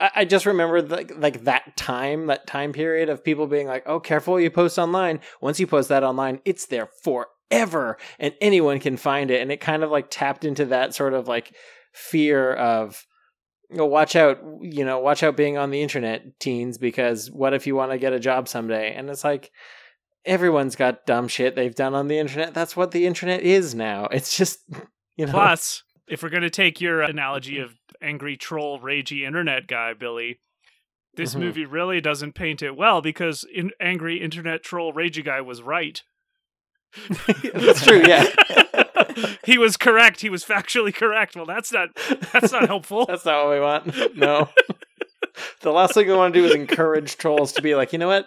I, 0.00 0.10
I 0.16 0.24
just 0.24 0.46
remember 0.46 0.82
like 0.82 1.12
like 1.16 1.44
that 1.44 1.76
time, 1.76 2.26
that 2.26 2.46
time 2.46 2.72
period 2.72 3.08
of 3.08 3.24
people 3.24 3.46
being 3.46 3.66
like, 3.66 3.84
"Oh, 3.86 4.00
careful 4.00 4.34
what 4.34 4.42
you 4.42 4.50
post 4.50 4.78
online. 4.78 5.20
Once 5.40 5.58
you 5.60 5.66
post 5.66 5.88
that 5.88 6.04
online, 6.04 6.40
it's 6.44 6.66
there 6.66 6.88
forever, 7.50 7.98
and 8.18 8.34
anyone 8.40 8.80
can 8.80 8.96
find 8.96 9.30
it." 9.30 9.40
And 9.40 9.50
it 9.52 9.60
kind 9.60 9.82
of 9.82 9.90
like 9.90 10.06
tapped 10.10 10.44
into 10.44 10.66
that 10.66 10.94
sort 10.94 11.14
of 11.14 11.28
like 11.28 11.54
fear 11.92 12.52
of. 12.52 13.04
You 13.68 13.78
know, 13.78 13.86
watch 13.86 14.14
out, 14.14 14.38
you 14.60 14.84
know, 14.84 15.00
watch 15.00 15.24
out 15.24 15.36
being 15.36 15.58
on 15.58 15.72
the 15.72 15.82
internet, 15.82 16.38
teens, 16.38 16.78
because 16.78 17.28
what 17.32 17.52
if 17.52 17.66
you 17.66 17.74
want 17.74 17.90
to 17.90 17.98
get 17.98 18.12
a 18.12 18.20
job 18.20 18.46
someday? 18.46 18.94
And 18.94 19.10
it's 19.10 19.24
like, 19.24 19.50
everyone's 20.24 20.76
got 20.76 21.04
dumb 21.04 21.26
shit 21.26 21.56
they've 21.56 21.74
done 21.74 21.92
on 21.92 22.06
the 22.06 22.16
internet. 22.16 22.54
That's 22.54 22.76
what 22.76 22.92
the 22.92 23.06
internet 23.06 23.40
is 23.42 23.74
now. 23.74 24.04
It's 24.12 24.36
just, 24.36 24.60
you 25.16 25.26
know. 25.26 25.32
Plus, 25.32 25.82
if 26.06 26.22
we're 26.22 26.28
going 26.28 26.42
to 26.44 26.50
take 26.50 26.80
your 26.80 27.02
analogy 27.02 27.58
of 27.58 27.74
angry 28.00 28.36
troll, 28.36 28.78
ragey 28.78 29.26
internet 29.26 29.66
guy, 29.66 29.94
Billy, 29.94 30.38
this 31.14 31.34
Mhm. 31.34 31.40
movie 31.40 31.64
really 31.66 32.00
doesn't 32.00 32.34
paint 32.36 32.62
it 32.62 32.76
well 32.76 33.02
because 33.02 33.44
in, 33.52 33.72
angry 33.80 34.20
internet 34.20 34.62
troll, 34.62 34.92
ragey 34.92 35.24
guy 35.24 35.40
was 35.40 35.60
right. 35.60 36.04
That's 37.54 37.84
true. 37.84 38.02
Yeah, 38.06 38.26
he 39.44 39.58
was 39.58 39.76
correct. 39.76 40.20
He 40.20 40.30
was 40.30 40.44
factually 40.44 40.94
correct. 40.94 41.36
Well, 41.36 41.46
that's 41.46 41.72
not 41.72 41.88
that's 42.32 42.52
not 42.52 42.66
helpful. 42.66 43.06
that's 43.06 43.24
not 43.24 43.46
what 43.46 43.54
we 43.54 43.60
want. 43.60 44.16
No. 44.16 44.48
the 45.60 45.72
last 45.72 45.94
thing 45.94 46.06
we 46.06 46.14
want 46.14 46.34
to 46.34 46.40
do 46.40 46.46
is 46.46 46.54
encourage 46.54 47.16
trolls 47.16 47.52
to 47.52 47.62
be 47.62 47.74
like, 47.74 47.92
you 47.92 47.98
know 47.98 48.08
what? 48.08 48.26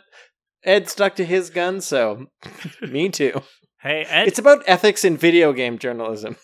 Ed 0.64 0.90
stuck 0.90 1.16
to 1.16 1.26
his 1.26 1.50
gun, 1.50 1.82
so 1.82 2.28
me 2.82 3.10
too. 3.10 3.42
Hey, 3.82 4.06
Ed. 4.08 4.28
It's 4.28 4.40
about 4.40 4.64
ethics 4.68 5.06
in 5.06 5.18
video 5.18 5.54
game 5.54 5.80
journalism. 5.80 6.36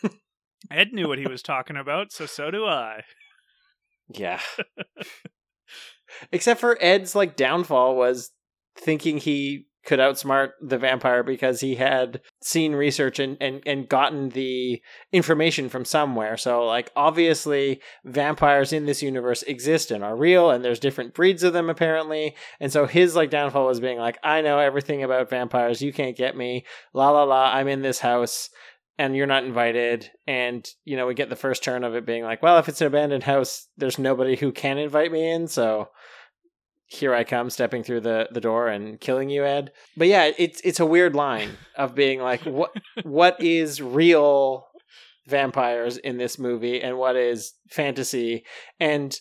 Ed 0.71 0.93
knew 0.93 1.07
what 1.07 1.19
he 1.19 1.28
was 1.28 1.41
talking 1.41 1.76
about, 1.76 2.11
so 2.11 2.26
so 2.26 2.49
do 2.49 2.65
I. 2.65 3.01
Yeah. 4.09 4.39
Except 6.32 6.59
for 6.59 6.78
Ed's 6.80 7.15
like 7.15 7.36
downfall 7.36 7.95
was 7.95 8.32
thinking 8.78 9.17
he 9.17 9.65
could 9.86 9.99
outsmart 9.99 10.49
the 10.61 10.77
vampire 10.77 11.23
because 11.23 11.61
he 11.61 11.75
had 11.75 12.21
seen 12.41 12.73
research 12.73 13.19
and, 13.19 13.38
and, 13.39 13.61
and 13.65 13.88
gotten 13.88 14.29
the 14.29 14.81
information 15.11 15.69
from 15.69 15.86
somewhere. 15.86 16.38
So 16.38 16.65
like 16.65 16.91
obviously 16.95 17.81
vampires 18.03 18.73
in 18.73 18.86
this 18.86 19.03
universe 19.03 19.43
exist 19.43 19.91
and 19.91 20.03
are 20.03 20.15
real 20.15 20.49
and 20.49 20.65
there's 20.65 20.79
different 20.79 21.13
breeds 21.13 21.43
of 21.43 21.53
them 21.53 21.69
apparently. 21.69 22.36
And 22.59 22.71
so 22.71 22.86
his 22.86 23.15
like 23.15 23.29
downfall 23.29 23.67
was 23.67 23.79
being 23.79 23.99
like, 23.99 24.17
I 24.23 24.41
know 24.41 24.59
everything 24.59 25.03
about 25.03 25.29
vampires, 25.29 25.81
you 25.81 25.93
can't 25.93 26.17
get 26.17 26.36
me. 26.36 26.65
La 26.93 27.11
la 27.11 27.23
la, 27.23 27.51
I'm 27.53 27.67
in 27.67 27.81
this 27.81 27.99
house 27.99 28.49
and 28.97 29.15
you're 29.15 29.27
not 29.27 29.43
invited 29.43 30.09
and 30.25 30.67
you 30.86 30.95
know 30.95 31.05
we 31.05 31.13
get 31.13 31.29
the 31.29 31.36
first 31.36 31.63
turn 31.63 31.83
of 31.83 31.95
it 31.95 32.05
being 32.05 32.23
like 32.23 32.41
well 32.41 32.57
if 32.57 32.69
it's 32.69 32.79
an 32.79 32.88
abandoned 32.88 33.23
house 33.23 33.67
there's 33.77 33.99
nobody 33.99 34.38
who 34.38 34.53
can 34.53 34.77
invite 34.77 35.11
me 35.11 35.29
in 35.29 35.47
so 35.47 35.89
here 36.88 37.13
i 37.13 37.23
come 37.23 37.49
stepping 37.49 37.83
through 37.83 37.99
the, 38.01 38.27
the 38.31 38.41
door 38.41 38.67
and 38.67 38.99
killing 38.99 39.29
you 39.29 39.45
ed. 39.45 39.71
But 39.97 40.07
yeah 40.07 40.31
it's 40.38 40.61
it's 40.61 40.79
a 40.79 40.86
weird 40.86 41.15
line 41.15 41.51
of 41.75 41.95
being 41.95 42.21
like 42.21 42.41
what 42.41 42.71
what 43.03 43.36
is 43.41 43.81
real 43.81 44.67
vampires 45.27 45.97
in 45.97 46.17
this 46.17 46.38
movie 46.38 46.81
and 46.81 46.97
what 46.97 47.15
is 47.15 47.53
fantasy? 47.71 48.45
And 48.79 49.17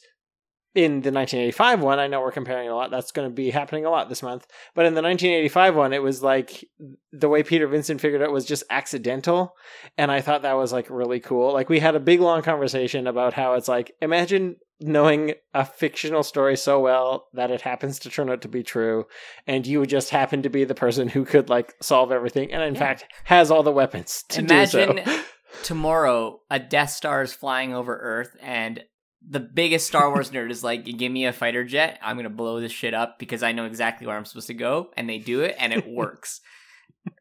in 0.75 1.03
the 1.03 1.13
1985 1.13 1.81
one, 1.83 1.99
I 2.01 2.09
know 2.09 2.21
we're 2.21 2.33
comparing 2.33 2.69
a 2.69 2.75
lot. 2.75 2.91
That's 2.91 3.13
going 3.13 3.29
to 3.29 3.35
be 3.35 3.51
happening 3.51 3.85
a 3.85 3.91
lot 3.91 4.09
this 4.09 4.23
month. 4.23 4.47
But 4.75 4.87
in 4.87 4.95
the 4.95 5.03
1985 5.03 5.77
one, 5.77 5.93
it 5.93 6.03
was 6.03 6.23
like 6.23 6.65
the 7.13 7.29
way 7.29 7.43
Peter 7.45 7.67
Vincent 7.69 8.01
figured 8.01 8.23
it 8.23 8.33
was 8.33 8.45
just 8.45 8.65
accidental. 8.71 9.55
And 9.97 10.11
I 10.11 10.21
thought 10.21 10.43
that 10.43 10.57
was 10.57 10.73
like 10.73 10.91
really 10.91 11.21
cool. 11.21 11.53
Like 11.53 11.69
we 11.69 11.79
had 11.79 11.95
a 11.95 12.01
big 12.01 12.21
long 12.21 12.43
conversation 12.43 13.07
about 13.07 13.35
how 13.35 13.55
it's 13.55 13.69
like, 13.69 13.93
imagine 14.03 14.57
knowing 14.81 15.35
a 15.55 15.65
fictional 15.65 16.25
story 16.25 16.57
so 16.57 16.81
well 16.81 17.29
that 17.33 17.53
it 17.53 17.61
happens 17.61 18.01
to 18.01 18.11
turn 18.11 18.29
out 18.29 18.43
to 18.43 18.49
be 18.49 18.65
true. 18.65 19.07
And 19.47 19.65
you 19.67 19.87
just 19.87 20.11
happen 20.11 20.43
to 20.43 20.51
be 20.51 20.65
the 20.65 20.75
person 20.75 21.09
who 21.09 21.25
could 21.25 21.49
like 21.49 21.73
solve 21.81 22.11
everything. 22.11 22.53
And 22.53 22.63
in 22.63 22.75
Yeah. 22.75 22.81
fact, 22.81 23.05
has 23.25 23.51
all 23.53 23.63
the 23.63 23.71
weapons 23.71 24.25
to 24.31 24.41
Imagine 24.41 24.97
do 24.97 25.03
so. 25.05 25.21
tomorrow 25.63 26.41
a 26.51 26.59
Death 26.59 26.91
Star 26.91 27.23
is 27.23 27.33
flying 27.33 27.73
over 27.73 27.97
Earth 27.97 28.37
and 28.43 28.83
the 29.27 29.41
biggest 29.41 29.87
Star 29.87 30.11
Wars 30.11 30.31
nerd 30.31 30.51
is 30.51 30.63
like, 30.63 30.85
give 30.85 31.11
me 31.11 31.27
a 31.27 31.33
fighter 31.33 31.65
jet. 31.65 31.99
I'm 32.03 32.17
going 32.17 32.25
to 32.25 32.31
blow 32.31 32.61
this 32.61 32.73
shit 32.73 32.93
up 32.95 33.19
because 33.19 33.43
I 33.43 33.53
know 33.53 33.65
exactly 33.65 34.07
where 34.07 34.17
I'm 34.17 34.25
supposed 34.25 34.49
to 34.49 34.55
go. 34.55 34.91
And 34.97 35.09
they 35.09 35.19
do 35.19 35.41
it 35.41 35.57
and 35.59 35.73
it 35.73 35.87
works. 35.89 36.41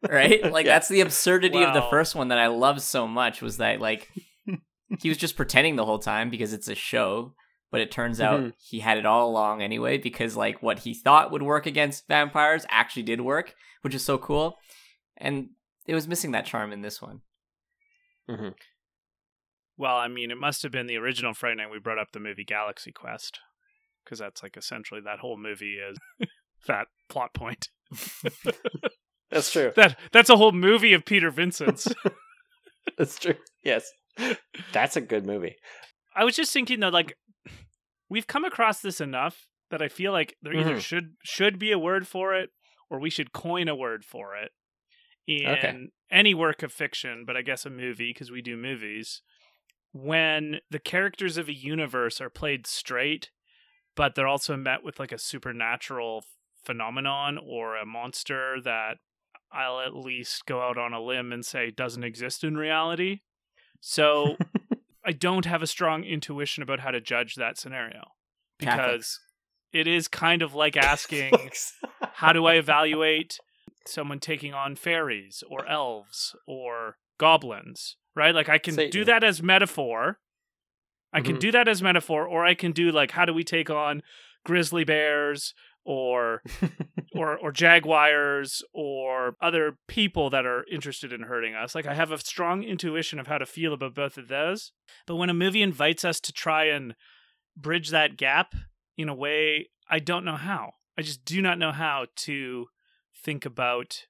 right? 0.08 0.42
Like, 0.52 0.66
Yeah. 0.66 0.72
that's 0.74 0.88
the 0.88 1.00
absurdity 1.00 1.62
of 1.62 1.74
the 1.74 1.82
first 1.90 2.14
one 2.14 2.28
that 2.28 2.38
I 2.38 2.46
loved 2.48 2.80
so 2.82 3.06
much 3.06 3.40
was 3.42 3.56
that, 3.58 3.80
like, 3.80 4.10
he 5.00 5.08
was 5.08 5.18
just 5.18 5.36
pretending 5.36 5.76
the 5.76 5.84
whole 5.84 5.98
time 5.98 6.30
because 6.30 6.52
it's 6.52 6.68
a 6.68 6.74
show. 6.74 7.34
But 7.70 7.80
it 7.80 7.90
turns 7.90 8.20
out 8.20 8.40
Mhm. 8.40 8.52
he 8.58 8.78
had 8.80 8.98
it 8.98 9.06
all 9.06 9.28
along 9.28 9.60
anyway 9.60 9.98
because, 9.98 10.36
like, 10.36 10.62
what 10.62 10.80
he 10.80 10.94
thought 10.94 11.32
would 11.32 11.42
work 11.42 11.66
against 11.66 12.06
vampires 12.06 12.64
actually 12.68 13.02
did 13.02 13.20
work, 13.20 13.54
which 13.82 13.94
is 13.96 14.04
so 14.04 14.16
cool. 14.16 14.58
And 15.16 15.48
it 15.86 15.94
was 15.94 16.06
missing 16.06 16.30
that 16.32 16.46
charm 16.46 16.72
in 16.72 16.82
this 16.82 17.02
one. 17.02 17.22
Mhm. 18.30 18.54
Well, 19.76 19.96
I 19.96 20.08
mean, 20.08 20.30
it 20.30 20.38
must 20.38 20.62
have 20.62 20.72
been 20.72 20.86
the 20.86 20.96
original 20.96 21.34
Fright 21.34 21.56
Night 21.56 21.70
we 21.70 21.78
brought 21.78 21.98
up 21.98 22.12
the 22.12 22.20
movie 22.20 22.44
Galaxy 22.44 22.92
Quest, 22.92 23.40
because 24.04 24.18
that's 24.20 24.42
like 24.42 24.56
essentially 24.56 25.00
that 25.04 25.18
whole 25.18 25.36
movie 25.36 25.76
is 25.78 25.98
that 26.66 26.86
plot 27.08 27.34
point. 27.34 27.68
That's 29.30 29.50
true. 29.50 29.72
That 29.74 29.98
that's 30.12 30.30
a 30.30 30.36
whole 30.36 30.52
movie 30.52 30.92
of 30.92 31.04
Peter 31.04 31.30
Vincent's. 31.30 31.88
That's 32.98 33.18
true. 33.18 33.34
Yes. 33.64 33.90
That's 34.72 34.96
a 34.96 35.00
good 35.00 35.26
movie. 35.26 35.56
I 36.14 36.24
was 36.24 36.36
just 36.36 36.52
thinking 36.52 36.78
though 36.80 36.88
like 36.90 37.16
we've 38.08 38.26
come 38.28 38.44
across 38.44 38.80
this 38.80 39.00
enough 39.00 39.48
that 39.70 39.82
I 39.82 39.88
feel 39.88 40.12
like 40.12 40.36
there 40.42 40.54
either 40.54 40.76
Mhm. 40.76 40.80
should 40.80 41.14
should 41.24 41.58
be 41.58 41.72
a 41.72 41.78
word 41.78 42.06
for 42.06 42.34
it 42.34 42.50
or 42.90 43.00
we 43.00 43.10
should 43.10 43.32
coin 43.32 43.68
a 43.68 43.74
word 43.74 44.04
for 44.04 44.36
it 44.36 44.52
in 45.26 45.46
Okay. 45.46 45.74
any 46.12 46.34
work 46.34 46.62
of 46.62 46.72
fiction, 46.72 47.24
but 47.26 47.36
I 47.36 47.42
guess 47.42 47.66
a 47.66 47.70
movie 47.70 48.12
because 48.12 48.30
we 48.30 48.42
do 48.42 48.56
movies. 48.56 49.22
When 49.94 50.58
the 50.70 50.80
characters 50.80 51.38
of 51.38 51.48
a 51.48 51.54
universe 51.54 52.20
are 52.20 52.28
played 52.28 52.66
straight, 52.66 53.30
but 53.94 54.14
they're 54.14 54.26
also 54.26 54.56
met 54.56 54.82
with 54.82 54.98
like 54.98 55.12
a 55.12 55.18
supernatural 55.18 56.24
phenomenon 56.64 57.38
or 57.38 57.76
a 57.76 57.86
monster 57.86 58.56
that 58.64 58.96
I'll 59.52 59.80
at 59.80 59.94
least 59.94 60.46
go 60.46 60.60
out 60.60 60.76
on 60.76 60.92
a 60.92 61.00
limb 61.00 61.32
and 61.32 61.46
say 61.46 61.70
doesn't 61.70 62.02
exist 62.02 62.42
in 62.42 62.56
reality. 62.56 63.20
So 63.80 64.36
I 65.06 65.12
don't 65.12 65.44
have 65.44 65.62
a 65.62 65.66
strong 65.66 66.02
intuition 66.02 66.62
about 66.62 66.80
how 66.80 66.90
to 66.90 67.00
judge 67.00 67.36
that 67.36 67.56
scenario 67.56 68.02
because 68.58 68.74
Catholics. 68.74 69.20
it 69.72 69.86
is 69.86 70.08
kind 70.08 70.42
of 70.42 70.54
like 70.54 70.76
asking 70.76 71.34
how 72.14 72.32
do 72.32 72.46
I 72.46 72.54
evaluate 72.54 73.38
someone 73.86 74.18
taking 74.18 74.54
on 74.54 74.74
fairies 74.74 75.44
or 75.48 75.68
elves 75.68 76.34
or 76.48 76.96
goblins, 77.18 77.96
right? 78.14 78.34
Like 78.34 78.48
I 78.48 78.58
can 78.58 78.74
do 78.90 79.04
that 79.04 79.24
as 79.24 79.42
metaphor. 79.42 80.18
I 81.12 81.20
can 81.20 81.36
Mhm. 81.36 81.40
do 81.40 81.52
that 81.52 81.68
as 81.68 81.82
metaphor 81.82 82.26
or 82.26 82.44
I 82.44 82.54
can 82.54 82.72
do 82.72 82.90
like 82.90 83.12
how 83.12 83.24
do 83.24 83.32
we 83.32 83.44
take 83.44 83.70
on 83.70 84.02
grizzly 84.44 84.84
bears 84.84 85.54
or 85.84 86.42
or 87.14 87.36
or 87.38 87.52
jaguars 87.52 88.62
or 88.72 89.36
other 89.40 89.78
people 89.86 90.30
that 90.30 90.44
are 90.46 90.64
interested 90.70 91.12
in 91.12 91.22
hurting 91.22 91.54
us. 91.54 91.74
Like 91.74 91.86
I 91.86 91.94
have 91.94 92.10
a 92.10 92.18
strong 92.18 92.62
intuition 92.64 93.18
of 93.18 93.26
how 93.28 93.38
to 93.38 93.46
feel 93.46 93.72
about 93.72 93.94
both 93.94 94.16
of 94.18 94.28
those. 94.28 94.72
But 95.06 95.16
when 95.16 95.30
a 95.30 95.34
movie 95.34 95.62
invites 95.62 96.04
us 96.04 96.18
to 96.20 96.32
try 96.32 96.64
and 96.64 96.94
bridge 97.56 97.90
that 97.90 98.16
gap 98.16 98.54
in 98.96 99.08
a 99.08 99.14
way 99.14 99.68
I 99.88 99.98
don't 99.98 100.24
know 100.24 100.36
how. 100.36 100.72
I 100.98 101.02
just 101.02 101.24
do 101.24 101.42
not 101.42 101.58
know 101.58 101.70
how 101.72 102.06
to 102.16 102.68
think 103.22 103.44
about 103.44 104.06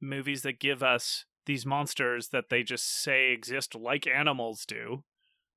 movies 0.00 0.42
that 0.42 0.60
give 0.60 0.82
us 0.82 1.24
these 1.46 1.64
monsters 1.66 2.28
that 2.28 2.48
they 2.50 2.62
just 2.62 3.02
say 3.02 3.32
exist 3.32 3.74
like 3.74 4.06
animals 4.06 4.64
do, 4.66 5.04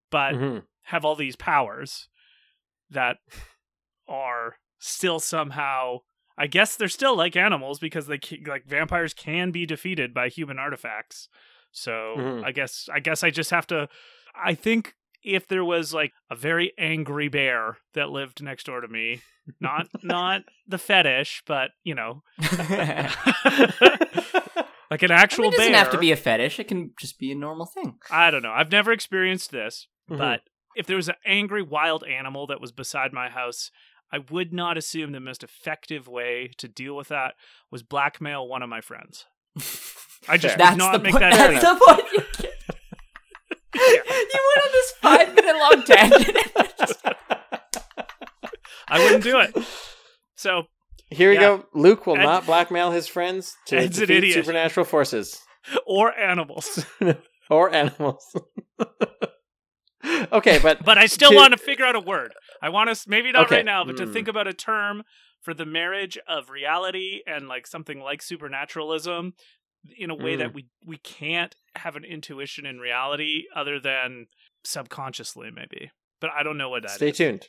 but 0.09 0.33
Mhm. 0.35 0.63
have 0.83 1.03
all 1.05 1.15
these 1.15 1.35
powers 1.35 2.07
that 2.89 3.17
are 4.07 4.55
still 4.79 5.19
somehow 5.19 5.99
I 6.37 6.47
guess 6.47 6.77
they're 6.77 6.87
still 6.87 7.17
like 7.17 7.35
animals 7.35 7.79
because 7.79 8.07
they 8.07 8.17
like 8.47 8.65
vampires 8.65 9.13
can 9.13 9.51
be 9.51 9.65
defeated 9.65 10.13
by 10.13 10.29
human 10.29 10.57
artifacts. 10.57 11.27
So 11.73 12.15
Mhm. 12.17 12.45
I 12.45 12.51
guess 12.53 12.87
I 12.91 12.99
guess 13.01 13.23
I 13.23 13.29
just 13.29 13.51
have 13.51 13.67
to 13.67 13.89
I 14.33 14.55
think 14.55 14.95
if 15.21 15.47
there 15.49 15.65
was 15.65 15.93
like 15.93 16.13
a 16.29 16.35
very 16.35 16.71
angry 16.77 17.27
bear 17.27 17.77
that 17.93 18.09
lived 18.09 18.41
next 18.41 18.67
door 18.67 18.79
to 18.79 18.87
me, 18.87 19.21
not 19.59 19.87
not 20.03 20.43
the 20.65 20.77
fetish, 20.77 21.43
but 21.45 21.71
you 21.83 21.93
know, 21.93 22.23
like 24.91 25.03
an 25.03 25.11
I 25.11 25.15
actual 25.15 25.45
mean, 25.45 25.53
it 25.53 25.57
doesn't 25.57 25.71
bear. 25.73 25.79
have 25.83 25.91
to 25.91 25.97
be 25.97 26.11
a 26.11 26.15
fetish. 26.15 26.59
It 26.59 26.67
can 26.67 26.91
just 26.99 27.19
be 27.19 27.31
a 27.31 27.35
normal 27.35 27.65
thing. 27.65 27.97
I 28.09 28.31
don't 28.31 28.41
know. 28.43 28.51
I've 28.51 28.71
never 28.71 28.91
experienced 28.91 29.51
this, 29.51 29.87
Mhm. 30.09 30.17
but 30.17 30.41
if 30.75 30.85
there 30.87 30.95
was 30.95 31.09
an 31.09 31.15
angry 31.25 31.61
wild 31.61 32.03
animal 32.03 32.47
that 32.47 32.61
was 32.61 32.71
beside 32.71 33.11
my 33.13 33.29
house, 33.29 33.71
I 34.11 34.19
would 34.31 34.51
not 34.53 34.77
assume 34.77 35.11
the 35.11 35.19
most 35.19 35.43
effective 35.43 36.07
way 36.07 36.51
to 36.57 36.67
deal 36.67 36.95
with 36.95 37.09
that 37.09 37.35
was 37.69 37.83
blackmail 37.83 38.47
one 38.47 38.63
of 38.63 38.69
my 38.69 38.81
friends. 38.81 39.25
I 40.27 40.37
just 40.37 40.57
Fair. 40.57 40.69
would 40.71 40.77
not 40.77 40.93
the 40.93 40.99
make 40.99 41.11
point. 41.11 41.21
that 41.21 41.61
That's 41.61 41.63
the 41.63 41.85
point. 41.85 42.11
You, 42.13 42.23
get- 42.37 42.55
you 43.75 44.41
went 44.55 44.65
on 44.65 44.71
this 44.71 44.91
five 45.01 45.35
minute 45.35 45.55
long 45.57 45.83
tangent. 45.83 46.37
I 48.87 49.03
wouldn't 49.03 49.23
do 49.23 49.39
it. 49.39 49.55
So 50.35 50.63
Here 51.12 51.30
we 51.30 51.36
Yeah. 51.36 51.41
go. 51.41 51.66
Luke 51.74 52.05
will 52.05 52.18
Ed- 52.18 52.24
not 52.24 52.45
blackmail 52.45 52.91
his 52.91 53.07
friends 53.07 53.55
to 53.68 53.78
Ed's 53.78 53.97
defeat 53.99 54.34
supernatural 54.34 54.86
forces 54.86 55.41
or 55.86 56.18
animals. 56.18 56.86
or 57.49 57.74
animals. 57.74 58.24
okay, 60.32 60.60
but 60.62 60.84
But 60.84 60.97
I 60.97 61.05
still 61.07 61.32
To- 61.32 61.36
want 61.36 61.51
to 61.53 61.57
figure 61.57 61.86
out 61.86 61.95
a 61.95 61.99
word. 61.99 62.34
I 62.62 62.70
want 62.70 62.95
to 62.95 63.10
maybe 63.10 63.32
not 63.32 63.45
Okay. 63.45 63.57
right 63.57 63.66
now, 63.66 63.84
but 63.84 63.97
to 63.97 64.05
Mm. 64.05 64.14
think 64.14 64.28
about 64.28 64.47
a 64.47 64.53
term 64.53 65.03
for 65.41 65.53
the 65.53 65.66
marriage 65.66 66.18
of 66.28 66.49
reality 66.49 67.22
and 67.26 67.47
like 67.47 67.66
something 67.68 67.99
like 68.01 68.22
supernaturalism 68.22 69.34
in 69.97 70.10
a 70.10 70.16
way 70.16 70.36
Mm. 70.36 70.39
that 70.39 70.53
we 70.53 70.68
we 70.86 70.97
can't 70.97 71.55
have 71.76 71.95
an 71.95 72.03
intuition 72.03 72.66
in 72.66 72.80
reality 72.80 73.43
other 73.55 73.80
than 73.80 74.28
subconsciously 74.64 75.49
maybe. 75.51 75.91
But 76.20 76.32
I 76.32 76.43
don't 76.43 76.57
know 76.57 76.70
what 76.70 76.84
that 76.84 76.91
stay 76.91 77.12
tuned, 77.12 77.47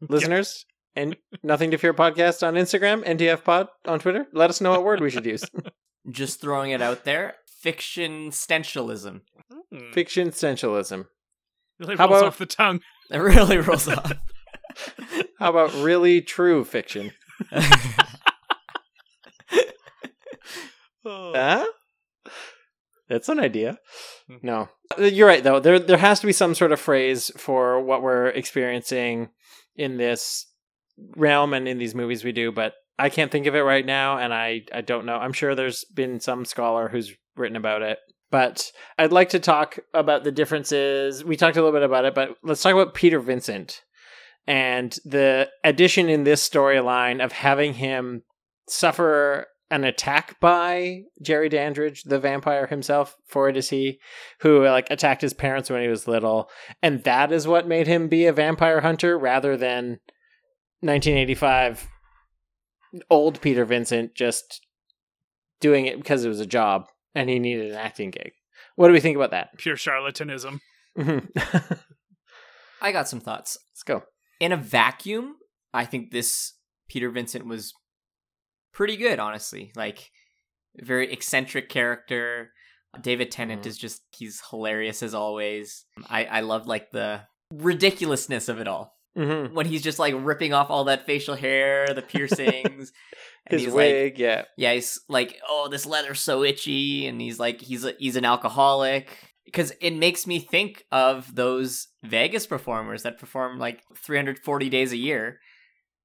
listeners. 0.00 0.64
And 0.96 1.16
nothing 1.42 1.70
to 1.70 1.78
fear 1.78 1.94
podcast 1.94 2.46
on 2.46 2.54
Instagram, 2.54 3.04
NTF 3.04 3.44
Pod 3.44 3.68
on 3.86 4.00
Twitter. 4.00 4.26
Let 4.32 4.50
us 4.50 4.60
know 4.60 4.70
what 4.72 4.84
word 4.84 5.00
we 5.00 5.10
should 5.10 5.26
use. 5.26 5.44
Just 6.10 6.40
throwing 6.40 6.70
it 6.72 6.82
out 6.82 7.04
there. 7.04 7.34
fiction 7.62 8.30
stentialism. 8.30 9.20
Hmm. 9.72 9.92
Fiction 9.92 10.32
sensualism. 10.32 11.06
Really 11.78 11.96
How 11.96 12.06
rolls 12.08 12.20
about- 12.22 12.28
off 12.28 12.38
the 12.38 12.46
tongue. 12.46 12.80
It 13.10 13.16
really 13.18 13.56
rolls 13.56 13.88
off. 13.88 14.12
How 15.38 15.48
about 15.50 15.72
really 15.82 16.20
true 16.20 16.62
fiction? 16.64 17.12
Oh. 21.04 21.32
Huh? 21.34 21.66
That's 23.08 23.28
an 23.30 23.40
idea. 23.40 23.78
No, 24.42 24.68
Uh, 24.98 25.04
you're 25.04 25.26
right 25.26 25.42
though. 25.42 25.58
There 25.60 25.78
there 25.78 25.96
has 25.96 26.20
to 26.20 26.26
be 26.26 26.34
some 26.34 26.54
sort 26.54 26.72
of 26.72 26.80
phrase 26.80 27.30
for 27.38 27.80
what 27.82 28.02
we're 28.02 28.26
experiencing 28.28 29.30
in 29.74 29.96
this 29.96 30.44
realm 31.16 31.54
and 31.54 31.68
in 31.68 31.78
these 31.78 31.94
movies 31.94 32.24
we 32.24 32.32
do, 32.32 32.52
but 32.52 32.74
I 32.98 33.10
can't 33.10 33.30
think 33.30 33.46
of 33.46 33.54
it 33.54 33.60
right 33.60 33.86
now, 33.86 34.18
and 34.18 34.34
I 34.34 34.62
I 34.72 34.80
don't 34.80 35.06
know. 35.06 35.16
I'm 35.16 35.32
sure 35.32 35.54
there's 35.54 35.84
been 35.84 36.20
some 36.20 36.44
scholar 36.44 36.88
who's 36.88 37.14
written 37.36 37.56
about 37.56 37.82
it. 37.82 37.98
But 38.30 38.72
I'd 38.98 39.12
like 39.12 39.30
to 39.30 39.38
talk 39.38 39.78
about 39.94 40.22
the 40.22 40.32
differences. 40.32 41.24
We 41.24 41.36
talked 41.36 41.56
a 41.56 41.62
little 41.62 41.78
bit 41.78 41.86
about 41.86 42.04
it, 42.04 42.14
but 42.14 42.36
let's 42.42 42.60
talk 42.60 42.74
about 42.74 42.92
Peter 42.92 43.20
Vincent 43.20 43.82
and 44.46 44.94
the 45.04 45.48
addition 45.64 46.08
in 46.08 46.24
this 46.24 46.46
storyline 46.46 47.24
of 47.24 47.32
having 47.32 47.74
him 47.74 48.22
suffer 48.66 49.46
an 49.70 49.84
attack 49.84 50.40
by 50.40 51.02
Jerry 51.22 51.48
Dandridge, 51.50 52.02
the 52.04 52.18
vampire 52.18 52.66
himself, 52.66 53.16
for 53.26 53.48
it 53.48 53.56
is 53.56 53.68
he, 53.68 54.00
who 54.40 54.64
like 54.64 54.90
attacked 54.90 55.20
his 55.20 55.34
parents 55.34 55.68
when 55.68 55.82
he 55.82 55.88
was 55.88 56.08
little, 56.08 56.50
and 56.82 57.04
that 57.04 57.32
is 57.32 57.46
what 57.46 57.68
made 57.68 57.86
him 57.86 58.08
be 58.08 58.26
a 58.26 58.32
vampire 58.32 58.80
hunter 58.80 59.18
rather 59.18 59.56
than 59.56 60.00
1985 60.80 61.88
old 63.10 63.40
Peter 63.40 63.64
Vincent 63.64 64.14
just 64.14 64.64
doing 65.60 65.86
it 65.86 65.96
because 65.98 66.24
it 66.24 66.28
was 66.28 66.40
a 66.40 66.46
job 66.46 66.86
and 67.14 67.28
he 67.28 67.38
needed 67.38 67.70
an 67.72 67.76
acting 67.76 68.10
gig. 68.10 68.32
What 68.76 68.86
do 68.88 68.92
we 68.92 69.00
think 69.00 69.16
about 69.16 69.32
that? 69.32 69.50
Pure 69.58 69.76
charlatanism. 69.76 70.60
Mhm. 70.96 71.28
I 72.80 72.92
got 72.92 73.08
some 73.08 73.20
thoughts. 73.20 73.58
Let's 73.72 73.82
go. 73.82 74.02
In 74.40 74.52
a 74.52 74.56
vacuum, 74.56 75.34
I 75.74 75.84
think 75.84 76.10
this 76.12 76.54
Peter 76.88 77.10
Vincent 77.10 77.44
was 77.46 77.74
pretty 78.72 78.96
good, 78.96 79.18
honestly. 79.18 79.72
Like, 79.74 80.10
very 80.76 81.12
eccentric 81.12 81.68
character. 81.68 82.52
David 83.00 83.30
Tennant 83.32 83.62
Mhm. 83.62 83.66
is 83.66 83.76
just, 83.78 84.02
he's 84.16 84.40
hilarious 84.50 85.02
as 85.02 85.12
always. 85.12 85.84
I, 86.08 86.24
I 86.26 86.40
loved, 86.40 86.66
like, 86.66 86.90
the 86.92 87.22
ridiculousness 87.52 88.48
of 88.48 88.60
it 88.60 88.68
all. 88.68 88.96
Hmm 89.18 89.54
When 89.54 89.66
he's 89.66 89.82
just, 89.82 89.98
like, 89.98 90.14
ripping 90.16 90.52
off 90.52 90.70
all 90.70 90.84
that 90.84 91.06
facial 91.06 91.34
hair, 91.34 91.92
the 91.94 92.02
piercings. 92.02 92.92
and 93.46 93.60
His 93.60 93.62
he's 93.64 93.74
like, 93.74 93.76
wig, 93.76 94.18
yeah. 94.18 94.44
yeah, 94.56 94.74
he's 94.74 95.00
like, 95.08 95.40
oh, 95.48 95.68
this 95.70 95.86
leather's 95.86 96.20
so 96.20 96.42
itchy, 96.44 97.06
and 97.06 97.20
he's 97.20 97.38
like, 97.38 97.60
he's 97.60 97.84
a, 97.84 97.94
he's 97.98 98.16
an 98.16 98.24
alcoholic 98.24 99.08
because 99.44 99.72
it 99.80 99.92
makes 99.94 100.26
me 100.26 100.38
think 100.38 100.84
of 100.92 101.34
those 101.34 101.88
Vegas 102.04 102.46
performers 102.46 103.02
that 103.04 103.18
perform 103.18 103.58
like 103.58 103.82
340 103.96 104.68
days 104.68 104.92
a 104.92 104.96
year 104.98 105.40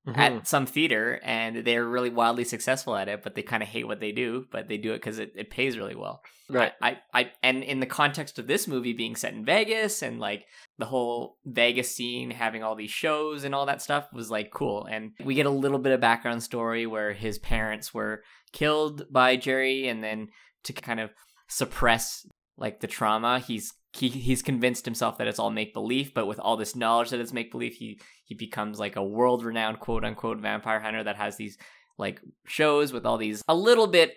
Mhm. 0.08 0.18
at 0.18 0.48
some 0.48 0.66
theater, 0.66 1.20
and 1.24 1.66
they're 1.66 1.86
really 1.88 2.10
wildly 2.10 2.44
successful 2.44 2.96
at 2.96 3.08
it, 3.08 3.24
but 3.24 3.36
they 3.36 3.42
kind 3.42 3.64
of 3.64 3.70
hate 3.70 3.88
what 3.88 4.02
they 4.02 4.12
do, 4.12 4.46
but 4.52 4.68
they 4.68 4.78
do 4.78 4.92
it 4.92 4.98
because 4.98 5.18
it, 5.18 5.32
it 5.36 5.50
pays 5.50 5.78
really 5.78 5.96
well. 5.96 6.22
right. 6.50 6.74
I, 6.82 7.00
I, 7.14 7.32
and 7.42 7.64
in 7.64 7.80
the 7.80 7.86
context 7.86 8.38
of 8.38 8.46
this 8.46 8.68
movie 8.68 8.92
being 8.92 9.16
set 9.16 9.34
in 9.34 9.46
Vegas 9.46 10.02
and 10.02 10.20
like 10.20 10.46
the 10.78 10.86
whole 10.86 11.38
Vegas 11.46 11.96
scene 11.96 12.32
having 12.32 12.64
all 12.64 12.76
these 12.76 12.92
shows 12.92 13.46
and 13.46 13.56
all 13.56 13.66
that 13.68 13.82
stuff 13.82 14.08
was 14.12 14.30
like 14.30 14.52
cool. 14.52 14.86
And 14.86 15.12
we 15.24 15.36
get 15.36 15.46
a 15.46 15.50
little 15.50 15.80
bit 15.80 15.94
of 15.94 16.02
background 16.02 16.44
story 16.44 16.86
where 16.86 17.14
his 17.14 17.40
parents 17.40 17.94
were 17.94 18.24
killed 18.52 19.06
by 19.10 19.38
Jerry, 19.38 19.88
and 19.88 20.04
then 20.04 20.28
to 20.66 20.74
kind 20.74 21.00
of 21.00 21.12
suppress 21.48 22.26
like 22.58 22.82
the 22.82 22.88
trauma, 22.88 23.40
he's 23.40 23.74
he, 23.96 24.10
he's 24.10 24.42
convinced 24.42 24.86
himself 24.86 25.18
that 25.18 25.28
it's 25.28 25.40
all 25.40 25.52
make 25.52 25.74
believe, 25.74 26.14
but 26.14 26.26
with 26.26 26.40
all 26.40 26.58
this 26.58 26.76
knowledge 26.76 27.12
that 27.12 27.20
it's 27.20 27.34
make 27.34 27.52
believe, 27.52 27.74
he 27.74 28.00
he 28.26 28.36
becomes 28.36 28.80
like 28.80 28.96
a 28.96 29.04
world 29.04 29.44
renowned 29.44 29.80
quote 29.80 30.04
unquote 30.04 30.40
vampire 30.40 30.80
hunter 30.80 31.04
that 31.04 31.16
has 31.16 31.38
these 31.38 31.58
like 31.98 32.20
shows 32.46 32.92
with 32.92 33.06
all 33.06 33.18
these 33.18 33.44
a 33.48 33.56
little 33.56 33.88
bit 33.88 34.16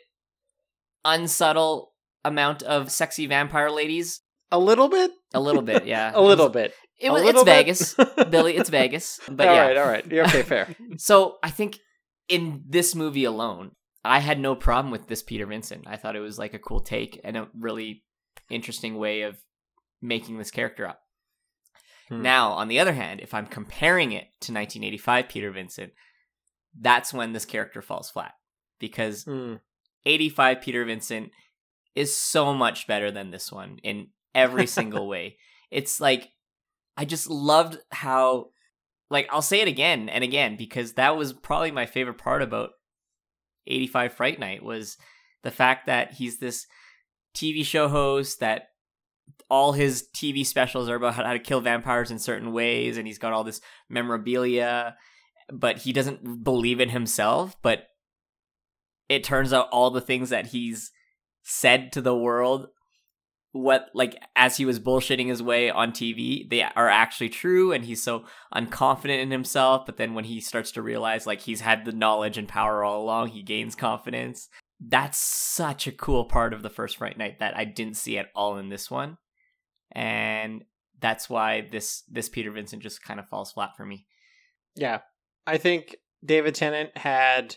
unsubtle 1.04 1.92
amount 2.24 2.62
of 2.62 2.90
sexy 2.90 3.26
vampire 3.26 3.70
ladies. 3.70 4.20
A 4.50 4.58
little 4.58 4.88
bit? 4.88 5.10
A 5.34 5.40
little 5.40 5.62
bit, 5.62 5.86
yeah. 5.86 6.12
a 6.14 6.20
little 6.20 6.48
bit. 6.48 6.72
It 6.98 7.10
was, 7.10 7.22
it's 7.22 7.32
bit? 7.32 7.44
Vegas, 7.44 7.94
Billy. 8.30 8.56
It's 8.56 8.70
Vegas. 8.70 9.20
But 9.30 9.48
all 9.48 9.54
yeah. 9.54 9.62
right, 9.62 9.76
all 9.76 9.88
right. 9.88 10.10
Yeah, 10.10 10.26
Okay, 10.26 10.42
fair. 10.42 10.68
So 10.98 11.36
I 11.42 11.50
think 11.50 11.78
in 12.28 12.62
this 12.66 12.94
movie 12.94 13.24
alone, 13.24 13.72
I 14.04 14.20
had 14.20 14.40
no 14.40 14.54
problem 14.54 14.90
with 14.90 15.08
this 15.08 15.22
Peter 15.22 15.46
Vincent. 15.46 15.86
I 15.86 15.96
thought 15.96 16.16
it 16.16 16.20
was 16.20 16.38
like 16.38 16.54
a 16.54 16.58
cool 16.58 16.80
take 16.80 17.20
and 17.22 17.36
a 17.36 17.48
really 17.58 18.04
interesting 18.48 18.96
way 18.96 19.22
of 19.22 19.36
making 20.02 20.38
this 20.38 20.50
character 20.50 20.86
up. 20.86 21.00
Hmm. 22.08 22.22
Now, 22.22 22.52
on 22.52 22.68
the 22.68 22.78
other 22.78 22.92
hand, 22.92 23.20
if 23.20 23.34
I'm 23.34 23.46
comparing 23.46 24.12
it 24.12 24.24
to 24.42 24.52
1985 24.52 25.28
Peter 25.28 25.50
Vincent, 25.50 25.92
that's 26.78 27.12
when 27.12 27.32
this 27.32 27.44
character 27.44 27.82
falls 27.82 28.10
flat 28.10 28.32
because 28.78 29.24
Mm. 29.24 29.60
85 30.04 30.60
Peter 30.60 30.84
Vincent 30.84 31.30
is 31.94 32.16
so 32.16 32.52
much 32.52 32.86
better 32.86 33.10
than 33.10 33.30
this 33.30 33.50
one 33.50 33.78
in 33.82 34.08
every 34.34 34.66
single 34.78 35.08
way. 35.08 35.38
It's 35.70 36.00
like 36.00 36.28
I 36.96 37.04
just 37.04 37.28
loved 37.28 37.78
how 37.90 38.50
like 39.10 39.28
I'll 39.30 39.42
say 39.42 39.60
it 39.60 39.68
again 39.68 40.08
and 40.08 40.22
again 40.22 40.56
because 40.56 40.94
that 40.94 41.16
was 41.16 41.32
probably 41.32 41.70
my 41.70 41.86
favorite 41.86 42.18
part 42.18 42.42
about 42.42 42.70
85 43.66 44.12
Fright 44.12 44.38
Night 44.38 44.62
was 44.62 44.96
the 45.42 45.50
fact 45.50 45.86
that 45.86 46.12
he's 46.14 46.38
this 46.38 46.66
TV 47.34 47.64
show 47.64 47.88
host 47.88 48.40
that 48.40 48.68
all 49.48 49.72
his 49.72 50.08
TV 50.14 50.44
specials 50.44 50.88
are 50.88 50.96
about 50.96 51.14
how 51.14 51.32
to 51.32 51.38
kill 51.38 51.60
vampires 51.60 52.10
in 52.10 52.18
certain 52.18 52.52
ways 52.52 52.96
and 52.96 53.06
he's 53.06 53.18
got 53.18 53.32
all 53.32 53.44
this 53.44 53.60
memorabilia 53.88 54.96
but 55.52 55.78
he 55.78 55.92
doesn't 55.92 56.42
believe 56.42 56.80
in 56.80 56.88
himself 56.88 57.56
but 57.62 57.86
it 59.08 59.22
turns 59.22 59.52
out 59.52 59.68
all 59.70 59.90
the 59.90 60.00
things 60.00 60.30
that 60.30 60.48
he's 60.48 60.90
said 61.42 61.92
to 61.92 62.00
the 62.00 62.16
world 62.16 62.68
what 63.52 63.88
like 63.94 64.20
as 64.34 64.56
he 64.56 64.64
was 64.64 64.80
bullshitting 64.80 65.28
his 65.28 65.42
way 65.42 65.70
on 65.70 65.92
TV 65.92 66.48
they 66.50 66.62
are 66.62 66.88
actually 66.88 67.28
true 67.28 67.72
and 67.72 67.84
he's 67.84 68.02
so 68.02 68.24
unconfident 68.54 69.22
in 69.22 69.30
himself 69.30 69.86
but 69.86 69.96
then 69.96 70.14
when 70.14 70.24
he 70.24 70.40
starts 70.40 70.72
to 70.72 70.82
realize 70.82 71.26
like 71.26 71.40
he's 71.40 71.60
had 71.60 71.84
the 71.84 71.92
knowledge 71.92 72.36
and 72.36 72.48
power 72.48 72.84
all 72.84 73.02
along 73.02 73.28
he 73.28 73.42
gains 73.42 73.74
confidence 73.74 74.48
that's 74.80 75.18
such 75.18 75.86
a 75.86 75.92
cool 75.92 76.24
part 76.24 76.52
of 76.52 76.62
the 76.62 76.70
first 76.70 76.98
fright 76.98 77.16
night 77.16 77.38
that 77.38 77.56
I 77.56 77.64
didn't 77.64 77.96
see 77.96 78.18
at 78.18 78.28
all 78.34 78.58
in 78.58 78.68
this 78.68 78.90
one 78.90 79.18
and 79.92 80.64
that's 81.00 81.28
why 81.30 81.68
this 81.70 82.02
this 82.08 82.28
Peter 82.28 82.50
Vincent 82.50 82.82
just 82.82 83.02
kind 83.02 83.20
of 83.20 83.28
falls 83.28 83.52
flat 83.52 83.76
for 83.76 83.86
me 83.86 84.06
Yeah. 84.74 85.00
I 85.46 85.58
think 85.58 85.96
David 86.24 86.54
Tennant 86.54 86.96
had 86.96 87.56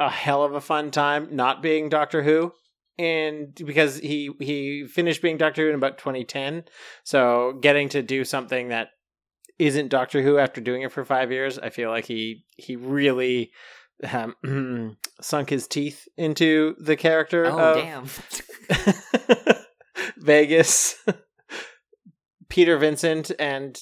a 0.00 0.10
hell 0.10 0.44
of 0.44 0.54
a 0.54 0.60
fun 0.60 0.90
time 0.90 1.34
not 1.34 1.62
being 1.62 1.88
Doctor 1.88 2.22
Who. 2.22 2.52
And 2.98 3.54
because 3.54 3.98
he 3.98 4.30
he 4.40 4.86
finished 4.86 5.22
being 5.22 5.36
Doctor 5.36 5.62
Who 5.62 5.68
in 5.68 5.76
about 5.76 5.98
2010, 5.98 6.64
so 7.04 7.58
getting 7.62 7.88
to 7.90 8.02
do 8.02 8.24
something 8.24 8.68
that 8.68 8.88
isn't 9.58 9.88
Doctor 9.88 10.20
Who 10.22 10.38
after 10.38 10.60
doing 10.60 10.82
it 10.82 10.92
for 10.92 11.04
five 11.04 11.30
years, 11.30 11.58
I 11.58 11.70
feel 11.70 11.90
like 11.90 12.06
he 12.06 12.44
he 12.56 12.74
really 12.74 13.52
um, 14.04 14.96
sunk 15.20 15.50
his 15.50 15.66
teeth 15.66 16.06
into 16.16 16.74
the 16.78 16.96
character. 16.96 17.46
oh 17.46 17.58
of, 17.58 17.76
damn 17.76 19.54
Vegas, 20.18 20.96
Peter 22.48 22.78
Vincent, 22.78 23.30
and 23.38 23.78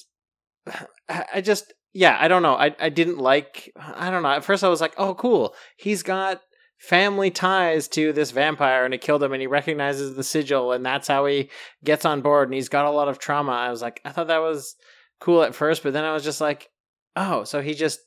I 1.09 1.25
I 1.35 1.41
just 1.41 1.73
yeah, 1.93 2.17
I 2.19 2.27
don't 2.27 2.41
know. 2.41 2.55
I 2.55 2.75
I 2.79 2.89
didn't 2.89 3.17
like. 3.17 3.71
I 3.77 4.09
don't 4.09 4.23
know. 4.23 4.29
At 4.29 4.43
first, 4.43 4.63
I 4.63 4.69
was 4.69 4.81
like, 4.81 4.93
oh, 4.97 5.15
cool. 5.15 5.53
He's 5.77 6.03
got 6.03 6.41
family 6.79 7.31
ties 7.31 7.87
to 7.89 8.13
this 8.13 8.31
vampire, 8.31 8.85
and 8.85 8.93
it 8.93 9.01
killed 9.01 9.23
him, 9.23 9.33
and 9.33 9.41
he 9.41 9.47
recognizes 9.47 10.15
the 10.15 10.23
sigil, 10.23 10.71
and 10.71 10.85
that's 10.85 11.07
how 11.07 11.25
he 11.25 11.49
gets 11.83 12.05
on 12.05 12.21
board. 12.21 12.47
And 12.47 12.55
he's 12.55 12.69
got 12.69 12.85
a 12.85 12.91
lot 12.91 13.07
of 13.07 13.19
trauma. 13.19 13.51
I 13.51 13.69
was 13.69 13.81
like, 13.81 14.01
I 14.05 14.11
thought 14.11 14.27
that 14.27 14.41
was 14.41 14.75
cool 15.19 15.43
at 15.43 15.55
first, 15.55 15.83
but 15.83 15.93
then 15.93 16.03
I 16.03 16.13
was 16.13 16.23
just 16.23 16.41
like, 16.41 16.69
oh, 17.15 17.43
so 17.43 17.61
he 17.61 17.73
just 17.73 17.99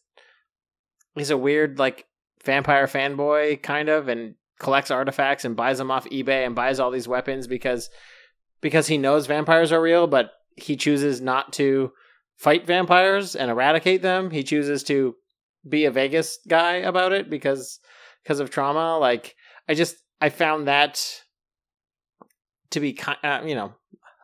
he's 1.14 1.30
a 1.30 1.38
weird 1.38 1.78
like 1.78 2.06
vampire 2.44 2.86
fanboy 2.86 3.62
kind 3.62 3.88
of, 3.88 4.08
and 4.08 4.34
collects 4.60 4.90
artifacts 4.90 5.44
and 5.44 5.56
buys 5.56 5.78
them 5.78 5.90
off 5.90 6.08
eBay 6.10 6.46
and 6.46 6.54
buys 6.54 6.78
all 6.78 6.90
these 6.90 7.08
weapons 7.08 7.46
because 7.46 7.90
because 8.60 8.86
he 8.86 8.98
knows 8.98 9.26
vampires 9.26 9.72
are 9.72 9.80
real, 9.80 10.06
but 10.06 10.32
he 10.56 10.76
chooses 10.76 11.20
not 11.20 11.52
to 11.54 11.92
fight 12.36 12.66
vampires 12.66 13.34
and 13.34 13.50
eradicate 13.50 14.02
them. 14.02 14.30
He 14.30 14.42
chooses 14.42 14.82
to 14.84 15.14
be 15.68 15.84
a 15.86 15.90
Vegas 15.90 16.38
guy 16.46 16.76
about 16.76 17.12
it 17.12 17.30
because 17.30 17.80
because 18.22 18.40
of 18.40 18.50
trauma. 18.50 18.98
Like 18.98 19.34
I 19.68 19.74
just 19.74 19.96
I 20.20 20.28
found 20.28 20.68
that 20.68 21.22
to 22.70 22.80
be 22.80 22.98
uh, 23.22 23.42
you 23.44 23.54
know 23.54 23.74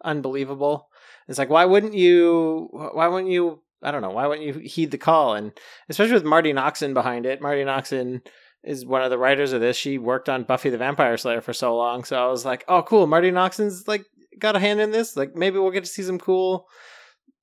unbelievable. 0.04 0.88
It's 1.28 1.38
like 1.38 1.50
why 1.50 1.64
wouldn't 1.64 1.94
you 1.94 2.68
why 2.72 3.08
wouldn't 3.08 3.32
you 3.32 3.62
I 3.86 3.92
don't 3.92 4.02
know 4.02 4.10
why 4.10 4.26
wouldn't 4.26 4.46
you 4.46 4.54
heed 4.54 4.90
the 4.90 4.98
call 4.98 5.34
and 5.34 5.52
especially 5.88 6.14
with 6.14 6.24
Marti 6.24 6.52
Noxon 6.52 6.92
behind 6.92 7.24
it. 7.24 7.40
Marti 7.40 7.62
Noxon 7.62 8.20
is 8.64 8.84
one 8.84 9.02
of 9.02 9.10
the 9.10 9.18
writers 9.18 9.52
of 9.52 9.60
this. 9.60 9.76
She 9.76 9.96
worked 9.96 10.28
on 10.28 10.42
Buffy 10.42 10.70
the 10.70 10.76
Vampire 10.76 11.16
Slayer 11.16 11.40
for 11.40 11.52
so 11.52 11.76
long, 11.76 12.02
so 12.02 12.20
I 12.22 12.28
was 12.28 12.44
like, 12.44 12.64
oh, 12.66 12.82
cool. 12.82 13.06
Marti 13.06 13.30
Noxon's 13.30 13.86
like 13.86 14.04
got 14.40 14.56
a 14.56 14.58
hand 14.60 14.80
in 14.80 14.90
this. 14.90 15.16
Like 15.16 15.36
maybe 15.36 15.60
we'll 15.60 15.70
get 15.70 15.84
to 15.84 15.90
see 15.90 16.02
some 16.02 16.18
cool 16.18 16.66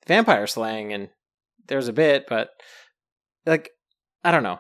vampire 0.06 0.46
slaying. 0.46 0.92
And 0.92 1.10
there's 1.68 1.88
a 1.88 1.94
bit, 1.94 2.26
but 2.28 2.50
like 3.46 3.70
I 4.24 4.32
don't 4.32 4.44
know. 4.44 4.60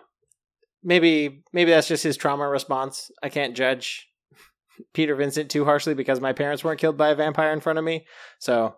Maybe 0.83 1.43
maybe 1.51 1.71
that's 1.71 1.89
just 1.89 2.03
his 2.03 2.15
trauma 2.15 2.47
response. 2.47 3.11
I 3.21 3.27
can't 3.27 3.57
judge 3.57 4.07
Peter 4.93 5.15
Vincent 5.15 5.51
too 5.51 5.65
harshly 5.65 5.95
because 5.95 6.21
my 6.21 6.31
parents 6.31 6.63
weren't 6.63 6.79
killed 6.79 6.97
by 6.97 7.09
a 7.09 7.15
vampire 7.15 7.51
in 7.51 7.59
front 7.59 7.77
of 7.77 7.83
me. 7.83 8.05
So, 8.39 8.75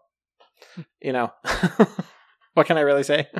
you 1.01 1.13
know, 1.13 1.31
what 2.55 2.65
can 2.67 2.77
I 2.77 2.81
really 2.81 3.03
say? 3.03 3.29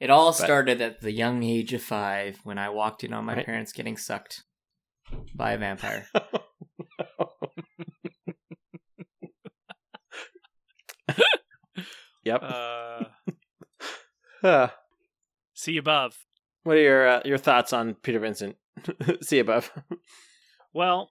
It 0.00 0.10
all 0.10 0.32
started 0.32 0.80
at 0.80 1.00
the 1.00 1.12
young 1.12 1.44
age 1.44 1.72
of 1.74 1.80
five 1.80 2.40
when 2.42 2.58
I 2.58 2.70
walked 2.70 3.04
in 3.04 3.12
on 3.12 3.24
my 3.24 3.36
Right. 3.36 3.46
parents 3.46 3.72
getting 3.72 3.96
sucked 3.96 4.42
by 5.32 5.52
a 5.52 5.58
vampire. 5.58 6.08
yep. 12.24 12.42
Uh, 12.42 13.04
Uh, 14.42 14.68
see 15.54 15.76
above. 15.76 16.16
what 16.64 16.76
are 16.76 16.80
your 16.80 17.08
uh, 17.08 17.20
your 17.24 17.38
thoughts 17.38 17.72
on 17.72 17.94
Peter 17.94 18.18
Vincent? 18.18 18.56
See 19.22 19.38
above. 19.38 19.70
Well, 20.74 21.10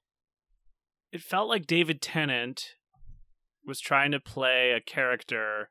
it 1.14 1.22
felt 1.22 1.48
like 1.48 1.66
David 1.66 2.02
Tennant 2.02 2.62
was 3.66 3.80
trying 3.80 4.12
to 4.12 4.20
play 4.20 4.72
a 4.72 4.82
character 4.82 5.70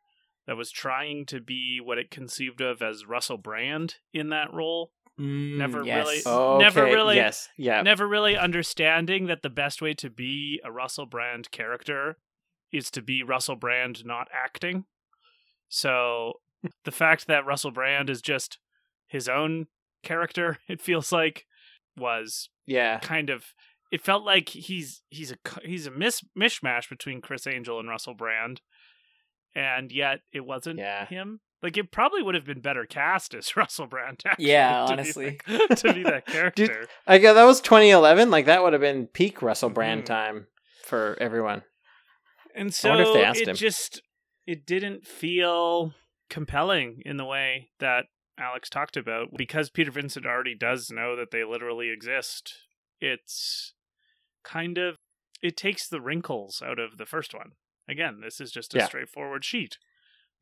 that 0.50 0.56
was 0.56 0.72
trying 0.72 1.24
to 1.26 1.40
be 1.40 1.78
what 1.80 1.96
it 1.96 2.10
conceived 2.10 2.60
of 2.60 2.82
as 2.82 3.06
Russell 3.06 3.36
Brand 3.38 3.94
in 4.12 4.30
that 4.30 4.52
role. 4.52 4.90
Never 5.16 5.82
Mm, 5.84 5.86
yes. 5.86 6.06
really, 6.06 6.22
Okay, 6.26 6.64
never 6.64 6.84
really, 6.86 7.14
Yes. 7.14 7.48
Yeah. 7.56 7.82
never 7.82 8.08
really 8.08 8.36
understanding 8.36 9.26
that 9.26 9.42
the 9.42 9.48
best 9.48 9.80
way 9.80 9.94
to 9.94 10.10
be 10.10 10.60
a 10.64 10.72
Russell 10.72 11.06
Brand 11.06 11.52
character 11.52 12.18
is 12.72 12.90
to 12.90 13.00
be 13.00 13.22
Russell 13.22 13.54
Brand 13.54 14.04
not 14.04 14.26
acting. 14.34 14.86
So 15.68 16.40
the 16.84 16.90
fact 16.90 17.28
that 17.28 17.46
Russell 17.46 17.70
Brand 17.70 18.10
is 18.10 18.20
just 18.20 18.58
his 19.06 19.28
own 19.28 19.68
character, 20.02 20.58
it 20.68 20.80
feels 20.80 21.12
like, 21.12 21.46
was 21.96 22.48
Yeah. 22.66 22.98
kind 22.98 23.30
of 23.30 23.44
it 23.92 24.00
felt 24.00 24.24
like 24.24 24.48
he's 24.48 25.02
he's 25.10 25.30
a 25.30 25.36
co- 25.44 25.60
he's 25.64 25.86
a 25.86 25.90
mis- 25.92 26.24
mishmash 26.36 26.88
between 26.88 27.20
Criss 27.20 27.46
Angel 27.46 27.78
and 27.78 27.88
Russell 27.88 28.14
Brand, 28.14 28.62
and 29.54 29.90
yet 29.92 30.20
it 30.32 30.40
wasn't 30.46 30.78
Yeah. 30.78 31.06
him. 31.06 31.40
Like 31.62 31.76
it 31.76 31.92
probably 31.92 32.22
would 32.22 32.34
have 32.34 32.46
been 32.46 32.60
better 32.60 32.86
cast 32.86 33.34
as 33.34 33.54
Russell 33.56 33.86
Brand. 33.86 34.22
Actually, 34.24 34.46
Yeah, 34.48 34.80
to 34.80 34.86
be 34.86 34.92
honestly. 34.92 35.40
that- 35.46 35.76
to 35.78 35.92
be 35.94 36.02
that 36.04 36.26
character. 36.34 36.86
I 37.06 37.18
guess 37.18 37.34
that 37.34 37.44
was 37.44 37.60
2011. 37.60 38.30
Like 38.30 38.46
that 38.46 38.62
would 38.62 38.72
have 38.72 38.80
been 38.82 39.06
peak 39.08 39.42
Russell 39.42 39.70
Brand 39.70 40.02
Mhm. 40.02 40.06
time 40.06 40.46
for 40.84 41.16
everyone. 41.20 41.62
and 42.54 42.76
I 42.84 42.88
wonder 42.88 43.02
if 43.02 43.08
so 43.08 43.14
they 43.14 43.24
asked 43.24 43.40
it 43.42 43.48
him. 43.48 43.56
just 43.56 44.02
it 44.46 44.66
didn't 44.66 45.06
feel 45.06 45.94
compelling 46.28 47.02
in 47.04 47.16
the 47.16 47.24
way 47.24 47.70
that 47.78 48.06
Alex 48.38 48.70
talked 48.70 48.96
about 48.96 49.28
because 49.36 49.68
Peter 49.70 49.90
Vincent 49.90 50.24
already 50.26 50.54
does 50.54 50.90
know 50.90 51.14
that 51.16 51.30
they 51.30 51.44
literally 51.44 51.90
exist. 51.90 52.54
It's 53.00 53.74
kind 54.42 54.78
of 54.78 54.96
it 55.42 55.56
takes 55.56 55.86
the 55.88 56.00
wrinkles 56.00 56.62
out 56.64 56.78
of 56.78 56.96
the 56.98 57.06
first 57.06 57.34
one. 57.34 57.52
Again, 57.90 58.20
this 58.20 58.40
is 58.40 58.52
just 58.52 58.74
a 58.74 58.78
Yeah. 58.78 58.86
straightforward 58.86 59.44
sheet. 59.44 59.78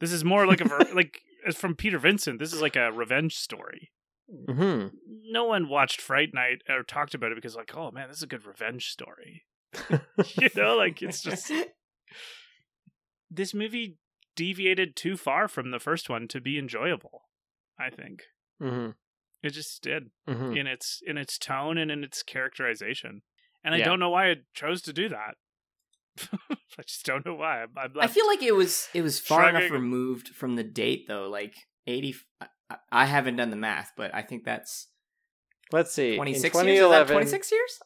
This 0.01 0.13
is 0.13 0.25
more 0.25 0.47
like 0.47 0.61
a 0.61 0.69
ver- 0.69 0.79
like 0.95 1.23
from 1.55 1.75
Peter 1.75 1.99
Vincent. 1.99 2.39
This 2.39 2.53
is 2.53 2.61
like 2.61 2.77
a 2.77 2.93
revenge 2.93 3.37
story. 3.37 3.91
Mm-hmm. 4.31 4.89
No 5.31 5.45
one 5.45 5.69
watched 5.69 6.01
Fright 6.01 6.35
Night 6.35 6.63
or 6.69 6.83
talked 6.83 7.15
about 7.15 7.33
it 7.33 7.37
because 7.37 7.57
like, 7.57 7.75
oh 7.75 7.91
man, 7.91 8.09
this 8.09 8.19
is 8.19 8.23
a 8.23 8.29
good 8.29 8.47
revenge 8.47 8.91
story. 8.91 9.45
you 9.91 10.51
know, 10.55 10.77
like 10.77 11.03
it's 11.03 11.23
just 11.23 11.51
this 13.31 13.55
movie 13.55 13.97
deviated 14.37 14.95
too 14.95 15.17
far 15.17 15.49
from 15.49 15.71
the 15.71 15.81
first 15.81 16.09
one 16.09 16.29
to 16.29 16.41
be 16.41 16.59
enjoyable. 16.59 17.23
I 17.79 17.91
think 17.91 18.25
mm-hmm. 18.63 18.91
it 19.43 19.51
just 19.51 19.83
did 19.83 20.11
hmm 20.29 20.55
in 20.57 20.67
its 20.67 21.01
in 21.07 21.17
its 21.17 21.39
tone 21.39 21.79
and 21.79 21.91
in 21.91 22.05
its 22.05 22.23
characterization, 22.23 23.23
and 23.65 23.75
I 23.75 23.81
don't 23.81 24.01
know 24.01 24.11
why 24.11 24.27
it 24.27 24.45
chose 24.53 24.83
to 24.83 24.93
do 24.93 25.09
that. 25.09 25.37
I 26.79 26.83
just 26.87 27.05
don't 27.05 27.25
know 27.27 27.35
why. 27.35 27.62
I'm, 27.62 27.69
I'm 27.77 27.91
I 28.01 28.07
feel 28.07 28.27
like 28.27 28.43
it 28.43 28.55
was 28.55 28.89
it 28.95 29.03
was 29.03 29.19
far 29.19 29.49
enough 29.49 29.71
removed 29.71 30.29
from 30.29 30.57
the 30.57 30.64
date 30.64 31.05
though. 31.09 31.29
Like 31.29 31.55
eighty. 31.87 32.14
I- 32.41 32.47
I 32.93 33.07
haven't 33.07 33.37
done 33.37 33.49
the 33.49 33.57
math, 33.57 33.93
but 33.97 34.14
I 34.14 34.21
think 34.21 34.45
that's 34.45 34.89
Let's 35.73 35.91
see. 35.95 36.16
twenty 36.16 36.35
in 36.35 36.39
six 36.41 36.55
years. 36.55 36.66
Is 36.66 36.81
2011, 36.81 37.07
that 37.07 37.12
twenty 37.14 37.27
six 37.31 37.51
years? 37.51 37.79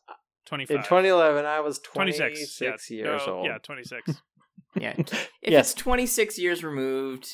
25. 0.47 0.76
In 0.76 0.83
2011, 0.83 1.45
I 1.47 1.61
was 1.61 1.78
26, 1.78 2.18
26 2.59 2.91
yeah. 2.91 2.97
years 2.97 3.22
No, 3.26 3.33
old. 3.35 3.47
Yeah, 3.47 3.59
26. 3.62 4.11
Yeah. 4.80 4.95
If 4.99 5.28
Yes. 5.43 5.70
it's 5.70 5.74
26 5.80 6.37
years 6.39 6.64
removed, 6.64 7.28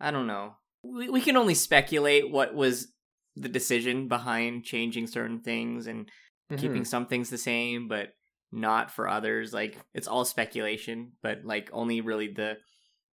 I 0.00 0.10
don't 0.10 0.26
know. 0.26 0.54
We, 0.82 1.08
we 1.10 1.20
can 1.20 1.36
only 1.36 1.54
speculate 1.54 2.28
what 2.30 2.54
was 2.54 2.88
the 3.36 3.48
decision 3.48 4.08
behind 4.08 4.64
changing 4.64 5.06
certain 5.06 5.40
things 5.42 5.86
and 5.86 6.10
Mhm. 6.50 6.58
keeping 6.58 6.84
some 6.84 7.06
things 7.06 7.30
the 7.30 7.38
same, 7.38 7.86
but 7.86 8.08
not 8.54 8.90
for 8.90 9.08
others. 9.08 9.52
Like, 9.52 9.76
it's 9.92 10.08
all 10.08 10.24
speculation, 10.24 11.12
but 11.22 11.44
like 11.44 11.68
only 11.72 12.00
really 12.00 12.28
the, 12.28 12.56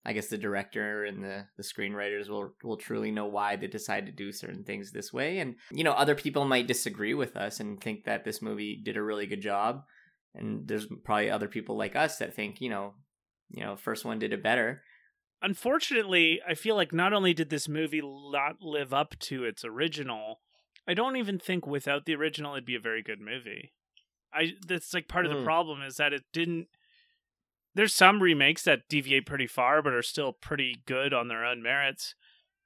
I 0.05 0.13
guess 0.13 0.29
the 0.29 0.39
director 0.39 1.05
and 1.05 1.23
the, 1.23 1.47
the 1.57 1.63
screenwriters 1.63 2.29
will, 2.29 2.55
will 2.65 2.79
truly 2.79 3.11
know 3.11 3.27
why 3.27 3.57
they 3.57 3.67
decide 3.67 4.07
to 4.07 4.13
do 4.13 4.33
certain 4.33 4.65
things 4.65 4.91
this 4.91 5.13
way. 5.13 5.39
And, 5.39 5.57
you 5.71 5.85
know, 5.85 5.93
other 5.93 6.15
people 6.15 6.47
might 6.47 6.67
disagree 6.67 7.13
with 7.13 7.37
us 7.37 7.61
and 7.61 7.81
think 7.81 8.05
that 8.05 8.25
this 8.25 8.41
movie 8.41 8.81
did 8.83 8.97
a 8.97 9.03
really 9.03 9.27
good 9.27 9.43
job. 9.43 9.83
And 10.35 10.67
there's 10.67 10.87
probably 11.05 11.31
other 11.31 11.49
people 11.49 11.77
like 11.77 11.97
us 11.97 12.19
that 12.19 12.35
think, 12.35 12.61
you 12.61 12.71
know, 12.71 12.95
you 13.51 13.63
know, 13.63 13.77
first 13.77 14.05
one 14.05 14.19
did 14.19 14.33
it 14.33 14.43
better. 14.43 14.83
Unfortunately, 15.43 16.41
I 16.49 16.55
feel 16.55 16.77
like 16.77 16.95
not 16.95 17.13
only 17.13 17.35
did 17.35 17.51
this 17.51 17.69
movie 17.69 18.01
not 18.03 18.63
live 18.63 18.95
up 18.95 19.19
to 19.21 19.45
its 19.45 19.65
original, 19.65 20.41
I 20.89 20.95
don't 20.95 21.17
even 21.17 21.39
think 21.39 21.67
without 21.67 22.07
the 22.07 22.15
original 22.15 22.55
it'd 22.55 22.65
be 22.65 22.75
a 22.75 22.81
very 22.81 23.03
good 23.03 23.21
movie. 23.21 23.73
I 24.33 24.53
that's 24.67 24.93
like 24.95 25.09
part 25.09 25.27
of 25.27 25.33
the 25.33 25.39
Mm. 25.39 25.45
problem 25.45 25.83
is 25.83 25.97
that 25.97 26.13
it 26.13 26.25
didn't 26.33 26.69
there's 27.75 27.95
some 27.95 28.23
remakes 28.23 28.63
that 28.65 28.89
deviate 28.89 29.27
pretty 29.27 29.47
far 29.47 29.83
but 29.83 29.93
are 29.93 30.03
still 30.03 30.33
pretty 30.33 30.77
good 30.87 31.13
on 31.13 31.29
their 31.29 31.45
own 31.45 31.63
merits. 31.63 32.15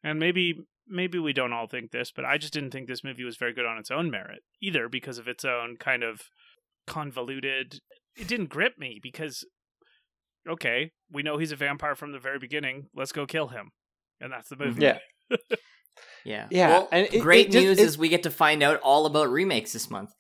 And 0.03 0.19
maybe 0.19 0.61
maybe 0.87 1.19
we 1.19 1.33
don't 1.33 1.53
all 1.53 1.67
think 1.67 1.91
this, 1.91 2.11
but 2.11 2.25
I 2.25 2.39
just 2.39 2.53
didn't 2.53 2.71
think 2.71 2.89
this 2.89 3.05
movie 3.05 3.25
was 3.25 3.37
very 3.37 3.53
good 3.53 3.67
on 3.67 3.79
its 3.79 3.91
own 3.91 4.11
merit 4.11 4.41
either 4.61 4.89
because 4.89 5.19
of 5.19 5.29
its 5.29 5.45
own 5.45 5.77
kind 5.79 6.03
of 6.03 6.23
convoluted 6.87 7.81
it 8.17 8.27
didn't 8.27 8.47
grip 8.49 8.77
me 8.79 8.99
because 9.03 9.45
okay, 10.49 10.91
we 11.11 11.23
know 11.23 11.39
he's 11.39 11.53
a 11.53 11.57
vampire 11.57 11.95
from 11.95 12.13
the 12.13 12.19
very 12.19 12.39
beginning. 12.39 12.87
Let's 12.95 13.13
go 13.13 13.27
kill 13.27 13.49
him. 13.49 13.71
And 14.21 14.33
that's 14.33 14.49
the 14.49 14.57
movie. 14.57 14.81
Yeah. 14.83 14.99
Yeah. 16.25 16.47
Yeah, 16.51 16.69
Well, 16.71 16.89
and 16.93 17.09
it- 17.13 17.21
great 17.21 17.49
it 17.49 17.53
just- 17.53 17.65
news 17.65 17.79
it- 17.79 17.83
is 17.85 17.99
we 17.99 18.09
get 18.09 18.23
to 18.25 18.31
find 18.31 18.63
out 18.63 18.81
all 18.81 19.07
about 19.07 19.31
remakes 19.31 19.73
this 19.73 19.91
month. 19.91 20.11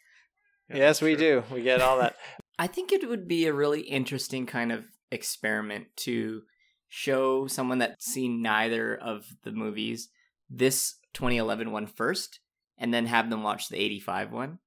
Yeah, 0.70 0.76
yes, 0.76 1.02
we 1.02 1.14
true. 1.16 1.42
do. 1.48 1.54
We 1.54 1.62
get 1.62 1.80
all 1.80 1.98
that. 1.98 2.16
I 2.58 2.66
think 2.66 2.92
it 2.92 3.08
would 3.08 3.26
be 3.26 3.46
a 3.46 3.52
really 3.52 3.80
interesting 3.80 4.46
kind 4.46 4.70
of 4.72 4.84
experiment 5.10 5.86
to 5.96 6.42
show 6.88 7.46
someone 7.46 7.78
that's 7.78 8.04
seen 8.04 8.42
neither 8.42 8.96
of 8.96 9.24
the 9.44 9.52
movies 9.52 10.08
this 10.48 10.94
2011 11.14 11.70
one 11.70 11.86
first 11.86 12.40
and 12.78 12.92
then 12.92 13.06
have 13.06 13.30
them 13.30 13.42
watch 13.42 13.68
the 13.68 13.76
85 13.78 14.32
one 14.32 14.58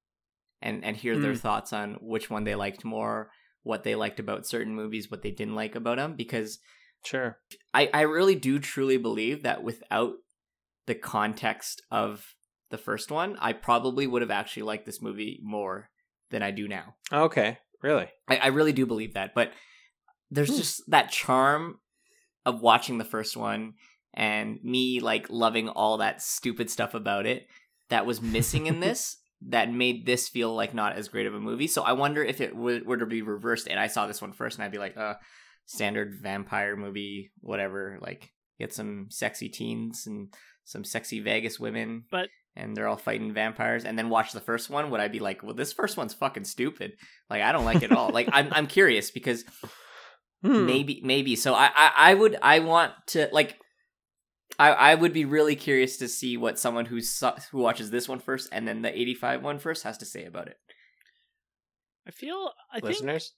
and 0.62 0.82
and 0.84 0.96
hear 0.96 1.18
their 1.18 1.32
Hmm. 1.32 1.38
thoughts 1.38 1.72
on 1.72 1.94
which 2.00 2.30
one 2.30 2.44
they 2.44 2.54
liked 2.54 2.84
more, 2.84 3.30
what 3.62 3.84
they 3.84 3.94
liked 3.94 4.18
about 4.20 4.46
certain 4.46 4.74
movies, 4.74 5.10
what 5.10 5.22
they 5.22 5.30
didn't 5.30 5.54
like 5.54 5.74
about 5.74 5.96
them 5.98 6.14
because 6.16 6.58
Sure. 7.04 7.38
I, 7.74 7.90
I 7.92 8.00
really 8.02 8.34
do 8.34 8.58
truly 8.58 8.96
believe 8.96 9.42
that 9.42 9.62
without 9.62 10.14
the 10.86 10.94
context 10.94 11.82
of 11.90 12.34
the 12.70 12.78
first 12.78 13.10
one, 13.10 13.36
I 13.40 13.52
probably 13.52 14.06
would 14.06 14.22
have 14.22 14.30
actually 14.30 14.62
liked 14.62 14.86
this 14.86 15.02
movie 15.02 15.38
more 15.42 15.90
than 16.34 16.42
I 16.42 16.50
do 16.50 16.68
now. 16.68 16.94
Okay. 17.12 17.58
Really? 17.82 18.08
I, 18.28 18.36
I 18.36 18.46
really 18.48 18.72
do 18.72 18.84
believe 18.86 19.14
that. 19.14 19.34
But 19.34 19.52
there's 20.30 20.50
Hmm. 20.50 20.56
just 20.56 20.82
that 20.90 21.10
charm 21.10 21.78
of 22.44 22.60
watching 22.60 22.98
the 22.98 23.04
first 23.04 23.36
one 23.36 23.74
and 24.12 24.58
me 24.62 25.00
like 25.00 25.26
loving 25.30 25.68
all 25.68 25.98
that 25.98 26.20
stupid 26.20 26.70
stuff 26.70 26.92
about 26.94 27.24
it 27.26 27.46
that 27.88 28.04
was 28.06 28.20
missing 28.20 28.66
in 28.66 28.80
this 28.86 29.16
that 29.48 29.70
made 29.72 30.06
this 30.06 30.28
feel 30.28 30.54
like 30.54 30.72
not 30.74 30.96
as 30.96 31.08
great 31.08 31.26
of 31.26 31.34
a 31.34 31.40
movie. 31.40 31.66
So 31.66 31.82
I 31.82 31.92
wonder 31.92 32.22
if 32.24 32.40
it 32.40 32.56
were, 32.56 32.80
were 32.84 32.96
to 32.96 33.06
be 33.06 33.22
reversed 33.22 33.68
and 33.68 33.78
I 33.78 33.86
saw 33.88 34.06
this 34.06 34.22
one 34.22 34.32
first 34.32 34.56
and 34.58 34.64
I'd 34.64 34.72
be 34.72 34.78
like, 34.78 34.96
uh, 34.96 35.14
standard 35.66 36.14
vampire 36.22 36.76
movie, 36.76 37.30
whatever. 37.40 37.98
Like, 38.00 38.30
get 38.58 38.72
some 38.72 39.06
sexy 39.10 39.48
teens 39.48 40.06
and 40.06 40.32
some 40.64 40.84
sexy 40.84 41.20
Vegas 41.20 41.60
women. 41.60 42.04
But- 42.10 42.28
and 42.56 42.76
they're 42.76 42.88
all 42.88 42.96
fighting 42.96 43.32
vampires, 43.32 43.84
and 43.84 43.98
then 43.98 44.08
watch 44.10 44.32
the 44.32 44.40
first 44.40 44.70
one. 44.70 44.90
Would 44.90 45.00
I 45.00 45.08
be 45.08 45.20
like, 45.20 45.42
well, 45.42 45.54
this 45.54 45.72
first 45.72 45.96
one's 45.96 46.14
fucking 46.14 46.44
stupid? 46.44 46.92
Like, 47.28 47.42
I 47.42 47.52
don't 47.52 47.64
like 47.64 47.82
it 47.82 47.90
at 47.90 47.96
all. 47.96 48.10
like, 48.10 48.28
I'm 48.32 48.48
I'm 48.52 48.66
curious 48.66 49.10
because 49.10 49.44
Hmm. 50.42 50.66
maybe 50.66 51.00
maybe 51.02 51.36
so 51.36 51.54
I, 51.54 51.70
I 51.74 51.92
i 51.96 52.14
would 52.14 52.36
i 52.42 52.58
want 52.58 52.92
to 53.08 53.30
like 53.32 53.56
I, 54.58 54.72
I 54.72 54.94
would 54.94 55.14
be 55.14 55.24
really 55.24 55.56
curious 55.56 55.96
to 55.96 56.06
see 56.06 56.36
what 56.36 56.58
someone 56.58 56.84
who 56.84 57.00
saw, 57.00 57.34
who 57.50 57.60
watches 57.60 57.90
this 57.90 58.08
one 58.10 58.20
first 58.20 58.50
and 58.52 58.68
then 58.68 58.82
the 58.82 58.92
85 58.94 59.42
one 59.42 59.58
first 59.58 59.84
has 59.84 59.96
to 59.98 60.04
say 60.04 60.26
about 60.26 60.48
it. 60.48 60.56
I 62.06 62.10
feel 62.10 62.50
I 62.70 62.80
Listeners, 62.80 63.32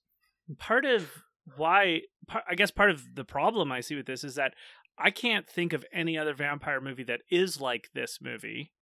think 0.48 0.58
part 0.58 0.84
of 0.84 1.08
why 1.56 2.00
par- 2.26 2.42
I 2.50 2.56
guess 2.56 2.72
part 2.72 2.90
of 2.90 3.02
the 3.14 3.24
problem 3.24 3.70
I 3.70 3.80
see 3.80 3.94
with 3.94 4.06
this 4.06 4.24
is 4.24 4.34
that 4.34 4.54
I 4.98 5.10
can't 5.10 5.48
think 5.48 5.72
of 5.72 5.84
any 5.92 6.18
other 6.18 6.34
vampire 6.34 6.80
movie 6.80 7.04
that 7.04 7.20
is 7.30 7.60
like 7.60 7.88
this 7.94 8.18
movie. 8.20 8.72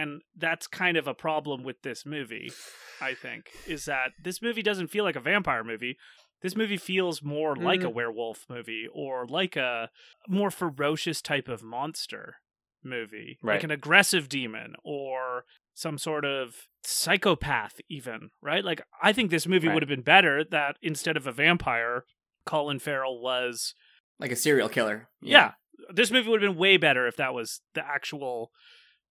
And 0.00 0.22
that's 0.36 0.66
kind 0.66 0.96
of 0.96 1.06
a 1.08 1.14
problem 1.14 1.64
with 1.64 1.82
this 1.82 2.06
movie, 2.06 2.52
I 3.00 3.14
think, 3.14 3.50
is 3.66 3.84
that 3.86 4.12
this 4.22 4.40
movie 4.40 4.62
doesn't 4.62 4.88
feel 4.88 5.04
like 5.04 5.16
a 5.16 5.20
vampire 5.20 5.64
movie. 5.64 5.96
This 6.40 6.54
movie 6.56 6.76
feels 6.76 7.20
more 7.22 7.56
like 7.56 7.82
a 7.82 7.86
Mm. 7.88 7.94
werewolf 7.94 8.46
movie 8.48 8.86
or 8.92 9.26
like 9.26 9.56
a 9.56 9.90
more 10.28 10.50
ferocious 10.52 11.20
type 11.20 11.48
of 11.48 11.62
monster 11.64 12.36
movie, 12.84 13.38
Right. 13.42 13.54
like 13.54 13.64
an 13.64 13.72
aggressive 13.72 14.28
demon 14.28 14.74
or 14.84 15.44
some 15.74 15.98
sort 15.98 16.24
of 16.24 16.68
psychopath, 16.84 17.80
even, 17.88 18.30
right? 18.40 18.64
Like, 18.64 18.82
I 19.02 19.12
think 19.12 19.30
this 19.30 19.46
movie 19.48 19.66
Right. 19.66 19.74
would 19.74 19.82
have 19.82 19.88
been 19.88 20.02
better 20.02 20.44
that 20.44 20.76
instead 20.80 21.16
of 21.16 21.26
a 21.26 21.32
vampire, 21.32 22.04
Colin 22.46 22.78
Farrell 22.78 23.20
was 23.20 23.74
Like 24.20 24.30
a 24.32 24.36
serial 24.36 24.68
killer. 24.68 25.08
yeah. 25.20 25.54
This 25.90 26.10
movie 26.10 26.28
would 26.28 26.42
have 26.42 26.50
been 26.52 26.58
way 26.58 26.76
better 26.76 27.06
if 27.06 27.16
that 27.16 27.32
was 27.34 27.62
the 27.74 27.84
actual 27.84 28.52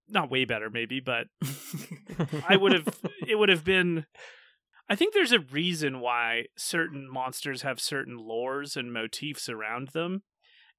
not 0.10 0.32
way 0.32 0.46
better 0.46 0.70
maybe, 0.70 1.00
but 1.00 1.28
I 2.48 2.56
would 2.56 2.74
have 2.74 2.88
it 3.28 3.38
would 3.38 3.50
have 3.50 3.64
been 3.64 4.06
I 4.90 4.96
think 4.96 5.14
there's 5.14 5.34
a 5.34 5.40
reason 5.40 6.00
why 6.00 6.46
certain 6.58 7.12
monsters 7.12 7.62
have 7.62 7.80
certain 7.80 8.18
lores 8.18 8.78
and 8.78 8.94
motifs 8.94 9.50
around 9.50 9.90
them. 9.90 10.24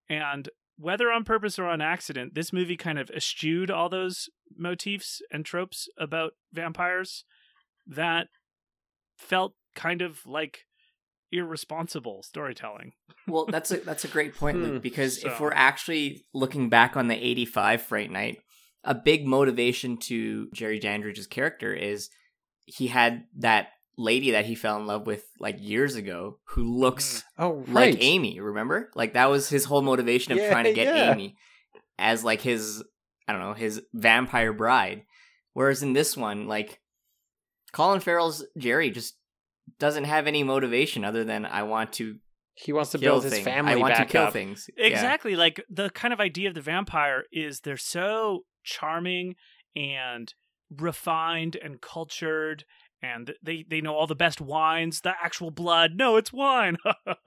And 0.09 0.49
whether 0.79 1.11
on 1.11 1.25
purpose 1.25 1.59
or 1.59 1.67
on 1.67 1.83
accident, 1.83 2.35
this 2.35 2.53
movie 2.53 2.77
kind 2.77 2.99
of 2.99 3.11
eschewed 3.11 3.71
all 3.71 3.89
those 3.89 4.31
motifs 4.57 5.21
and 5.31 5.45
tropes 5.45 5.89
about 5.99 6.33
vampires 6.53 7.25
that 7.87 8.29
felt 9.19 9.55
kind 9.75 10.01
of 10.01 10.25
like 10.25 10.61
irresponsible 11.31 12.23
storytelling. 12.23 12.93
Well, 13.27 13.45
that's 13.47 13.71
a 13.71 13.79
that's 13.79 14.05
a 14.05 14.09
great 14.09 14.35
point. 14.35 14.63
Luke, 14.63 14.83
because 14.83 15.23
if 15.25 15.41
we're 15.41 15.53
actually 15.53 16.25
looking 16.33 16.71
back 16.71 16.97
on 16.97 17.09
the 17.09 17.17
85 17.17 17.83
Fright 17.83 18.11
Night, 18.11 18.39
a 18.85 18.95
big 18.95 19.27
motivation 19.27 19.97
to 19.97 20.49
Jerry 20.53 20.79
Dandridge's 20.79 21.27
character 21.27 21.73
is 21.73 22.11
he 22.65 22.87
had 22.87 23.25
that 23.39 23.69
lady 23.97 24.31
that 24.31 24.47
he 24.47 24.55
fell 24.55 24.79
in 24.79 24.87
love 24.87 25.07
with 25.07 25.25
like 25.41 25.57
years 25.59 25.97
ago 25.97 26.39
who 26.45 26.63
looks 26.63 27.25
mm. 27.39 27.45
oh 27.45 27.65
like. 27.69 27.97
Amy, 28.01 28.41
remember? 28.41 28.91
Like 28.95 29.15
that 29.15 29.31
was 29.31 29.49
his 29.49 29.65
whole 29.65 29.83
motivation 29.83 30.33
of 30.33 30.39
Yeah, 30.39 30.51
trying 30.51 30.65
to 30.65 30.73
get 30.73 30.95
yeah. 30.95 31.13
Amy 31.13 31.37
as 31.99 32.25
like 32.25 32.41
his 32.41 32.83
I 33.27 33.33
don't 33.33 33.43
know, 33.43 33.55
his 33.55 33.83
vampire 33.93 34.53
bride. 34.53 35.03
Whereas 35.53 35.83
in 35.83 35.93
this 35.93 36.17
one, 36.17 36.47
like 36.47 36.81
Colin 37.73 38.01
Farrell's 38.01 38.45
Jerry 38.57 38.91
just 38.91 39.17
doesn't 39.79 40.05
have 40.05 40.27
any 40.27 40.43
motivation 40.43 41.05
other 41.05 41.25
than 41.25 41.45
I 41.45 41.65
want 41.65 41.93
to 41.95 42.17
He 42.55 42.73
wants 42.73 42.93
to 42.93 42.99
kill 42.99 43.21
build 43.21 43.25
his 43.25 43.41
family 43.41 43.73
I 43.73 43.77
want 43.77 43.95
back 43.95 44.07
to 44.07 44.13
kill 44.13 44.23
up. 44.25 44.33
things. 44.33 44.71
Yeah. 44.77 44.87
Exactly. 44.87 45.37
Like 45.37 45.63
the 45.69 45.91
kind 45.91 46.15
of 46.15 46.21
idea 46.21 46.49
of 46.49 46.55
the 46.55 46.61
vampire 46.61 47.25
is 47.33 47.61
they're 47.61 47.77
so 47.77 48.45
charming 48.69 49.35
and 49.75 50.35
refined 50.71 51.57
and 51.57 51.81
cultured 51.81 52.65
and 53.01 53.33
they 53.43 53.65
they 53.69 53.81
know 53.81 53.95
all 53.95 54.09
the 54.09 54.15
best 54.17 54.41
wines, 54.41 55.03
the 55.03 55.15
actual 55.23 55.53
blood. 55.53 55.93
No, 55.95 56.17
it's 56.17 56.33
wine. 56.33 56.77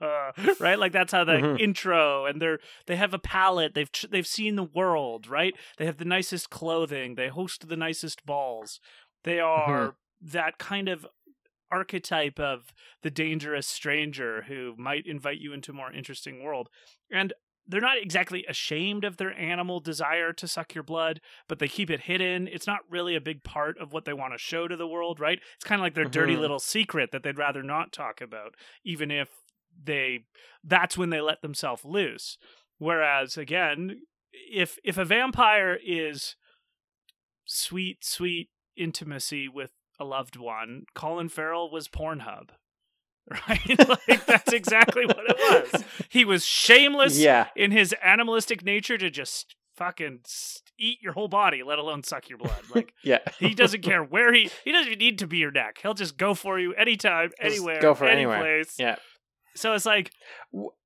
right? 0.60 0.78
Like 0.78 0.92
that's 0.92 1.12
how 1.12 1.24
the 1.24 1.32
Mhm. 1.32 1.60
intro 1.60 2.26
and 2.26 2.42
they're 2.42 2.58
they 2.86 2.96
have 2.96 3.14
a 3.14 3.18
palate. 3.18 3.72
They've 3.74 3.90
they've 4.10 4.26
seen 4.26 4.56
the 4.56 4.62
world, 4.62 5.26
right? 5.26 5.54
They 5.78 5.86
have 5.86 5.96
the 5.96 6.04
nicest 6.04 6.50
clothing. 6.50 7.14
They 7.14 7.28
host 7.28 7.68
the 7.68 7.76
nicest 7.76 8.26
balls. 8.26 8.80
They 9.24 9.40
are 9.40 9.94
that 10.20 10.58
kind 10.58 10.88
of 10.88 11.06
archetype 11.70 12.38
of 12.38 12.74
the 13.02 13.10
dangerous 13.10 13.66
stranger 13.66 14.42
who 14.42 14.74
might 14.76 15.06
invite 15.06 15.38
you 15.38 15.54
into 15.54 15.72
a 15.72 15.74
more 15.74 15.90
interesting 15.90 16.42
world. 16.42 16.68
And 17.10 17.32
they're 17.66 17.80
not 17.80 17.98
exactly 17.98 18.44
ashamed 18.48 19.04
of 19.04 19.16
their 19.16 19.32
animal 19.38 19.80
desire 19.80 20.32
to 20.32 20.48
suck 20.48 20.74
your 20.74 20.84
blood, 20.84 21.20
but 21.48 21.58
they 21.58 21.68
keep 21.68 21.90
it 21.90 22.00
hidden. 22.02 22.48
It's 22.48 22.66
not 22.66 22.80
really 22.90 23.14
a 23.14 23.20
big 23.20 23.44
part 23.44 23.78
of 23.78 23.92
what 23.92 24.04
they 24.04 24.12
want 24.12 24.34
to 24.34 24.38
show 24.38 24.66
to 24.68 24.76
the 24.76 24.86
world, 24.86 25.20
right? 25.20 25.40
It's 25.54 25.64
kind 25.64 25.80
of 25.80 25.84
like 25.84 25.94
their 25.94 26.04
dirty 26.04 26.34
Mhm. 26.34 26.40
little 26.40 26.58
secret 26.58 27.10
that 27.12 27.22
they'd 27.22 27.38
rather 27.38 27.62
not 27.62 27.92
talk 27.92 28.20
about, 28.20 28.56
even 28.84 29.10
if 29.10 29.28
they 29.82 30.26
that's 30.64 30.98
when 30.98 31.10
they 31.10 31.20
let 31.20 31.40
themselves 31.40 31.84
loose. 31.84 32.36
Whereas 32.78 33.36
again, 33.38 34.02
if 34.32 34.78
if 34.84 34.98
a 34.98 35.04
vampire 35.04 35.78
is 35.82 36.36
sweet, 37.44 38.04
sweet 38.04 38.50
intimacy 38.76 39.48
with 39.48 39.72
a 39.98 40.04
loved 40.04 40.36
one, 40.36 40.84
Colin 40.94 41.28
Farrell 41.28 41.70
was 41.70 41.88
Pornhub. 41.88 42.50
Right? 43.48 43.88
like 44.08 44.26
that's 44.26 44.52
exactly 44.52 45.06
what 45.06 45.18
it 45.28 45.36
was. 45.72 45.84
He 46.08 46.24
was 46.24 46.44
shameless 46.44 47.18
Yeah. 47.18 47.48
in 47.56 47.70
his 47.70 47.94
animalistic 48.02 48.64
nature 48.64 48.98
to 48.98 49.10
just 49.10 49.54
fucking 49.76 50.20
eat 50.78 50.98
your 51.00 51.12
whole 51.12 51.28
body, 51.28 51.62
let 51.62 51.78
alone 51.78 52.02
suck 52.02 52.28
your 52.28 52.38
blood. 52.38 52.60
Like 52.74 52.92
Yeah. 53.04 53.18
he 53.38 53.54
doesn't 53.54 53.82
care 53.82 54.02
where 54.02 54.32
he 54.32 54.50
he 54.64 54.72
doesn't 54.72 54.88
even 54.88 54.98
need 54.98 55.18
to 55.20 55.26
be 55.26 55.38
your 55.38 55.50
neck. 55.52 55.78
He'll 55.82 55.94
just 55.94 56.16
go 56.18 56.34
for 56.34 56.58
you 56.58 56.74
anytime, 56.74 57.30
Just 57.40 57.56
anywhere, 57.58 57.80
go 57.80 57.94
for 57.94 58.04
any 58.06 58.22
anywhere. 58.22 58.40
place. 58.40 58.74
Yeah. 58.78 58.96
So 59.54 59.72
it's 59.74 59.86
like 59.86 60.10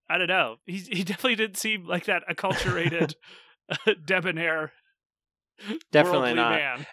I 0.09 0.19
don't 0.19 0.29
know. 0.29 0.57
He 0.67 0.77
he 0.79 1.03
definitely 1.05 1.37
didn't 1.37 1.57
seem 1.57 1.87
like 1.87 2.05
that 2.05 2.23
acculturated, 2.31 3.15
debonair, 4.05 4.73
Definitely 5.91 6.35
not. 6.35 6.51
man. 6.51 6.87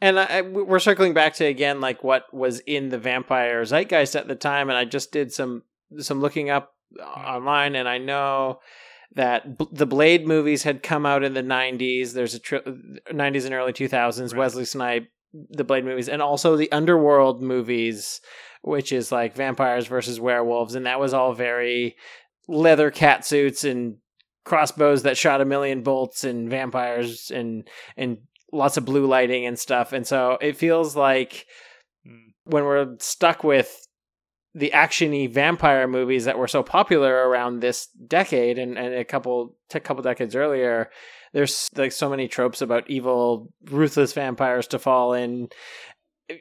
And 0.00 0.20
I, 0.20 0.42
we're 0.42 0.78
circling 0.78 1.14
back 1.14 1.34
to 1.34 1.46
again 1.46 1.80
like 1.80 2.04
what 2.04 2.32
was 2.32 2.60
in 2.60 2.90
the 2.90 2.98
vampire 2.98 3.64
zeitgeist 3.64 4.14
at 4.14 4.28
the 4.28 4.34
time, 4.34 4.68
and 4.68 4.76
I 4.76 4.84
just 4.84 5.10
did 5.10 5.32
some 5.32 5.62
some 5.98 6.20
looking 6.20 6.50
up 6.50 6.74
uh, 7.00 7.04
online, 7.04 7.74
and 7.74 7.88
I 7.88 7.98
know 7.98 8.60
that 9.14 9.56
B- 9.56 9.68
the 9.72 9.86
Blade 9.86 10.26
movies 10.26 10.64
had 10.64 10.82
come 10.82 11.06
out 11.06 11.24
in 11.24 11.32
the 11.32 11.42
'90s. 11.42 12.12
There's 12.12 12.34
a 12.34 12.38
tri- 12.38 12.60
'90s 12.60 13.46
and 13.46 13.54
early 13.54 13.72
2000s. 13.72 14.20
Right. 14.20 14.38
Wesley 14.38 14.66
Snipe, 14.66 15.08
the 15.32 15.64
Blade 15.64 15.84
movies, 15.84 16.10
and 16.10 16.20
also 16.20 16.56
the 16.56 16.70
Underworld 16.72 17.42
movies, 17.42 18.20
which 18.60 18.92
is 18.92 19.10
like 19.10 19.34
vampires 19.34 19.86
versus 19.86 20.20
werewolves, 20.20 20.74
and 20.74 20.84
that 20.84 21.00
was 21.00 21.14
all 21.14 21.32
very 21.32 21.96
leather 22.48 22.90
cat 22.90 23.24
suits 23.24 23.64
and 23.64 23.96
crossbows 24.44 25.02
that 25.02 25.16
shot 25.16 25.40
a 25.40 25.44
million 25.44 25.82
bolts 25.82 26.22
and 26.22 26.48
vampires 26.48 27.30
and 27.30 27.68
and 27.96 28.18
lots 28.56 28.76
of 28.76 28.84
blue 28.84 29.06
lighting 29.06 29.46
and 29.46 29.58
stuff. 29.58 29.92
And 29.92 30.06
so 30.06 30.38
it 30.40 30.56
feels 30.56 30.96
like 30.96 31.46
Mm. 32.06 32.32
when 32.44 32.64
we're 32.64 32.96
stuck 33.00 33.42
with 33.42 33.86
the 34.54 34.70
actiony 34.72 35.28
vampire 35.28 35.86
movies 35.88 36.24
that 36.24 36.38
were 36.38 36.48
so 36.48 36.62
popular 36.62 37.28
around 37.28 37.60
this 37.60 37.88
decade 38.06 38.58
and, 38.58 38.78
and 38.78 38.94
a 38.94 39.04
couple 39.04 39.56
a 39.74 39.80
couple 39.80 40.02
decades 40.02 40.34
earlier, 40.36 40.88
there's 41.32 41.68
like 41.76 41.92
so 41.92 42.08
many 42.08 42.28
tropes 42.28 42.62
about 42.62 42.88
evil, 42.88 43.52
ruthless 43.64 44.12
vampires 44.12 44.66
to 44.68 44.78
fall 44.78 45.12
in 45.14 45.48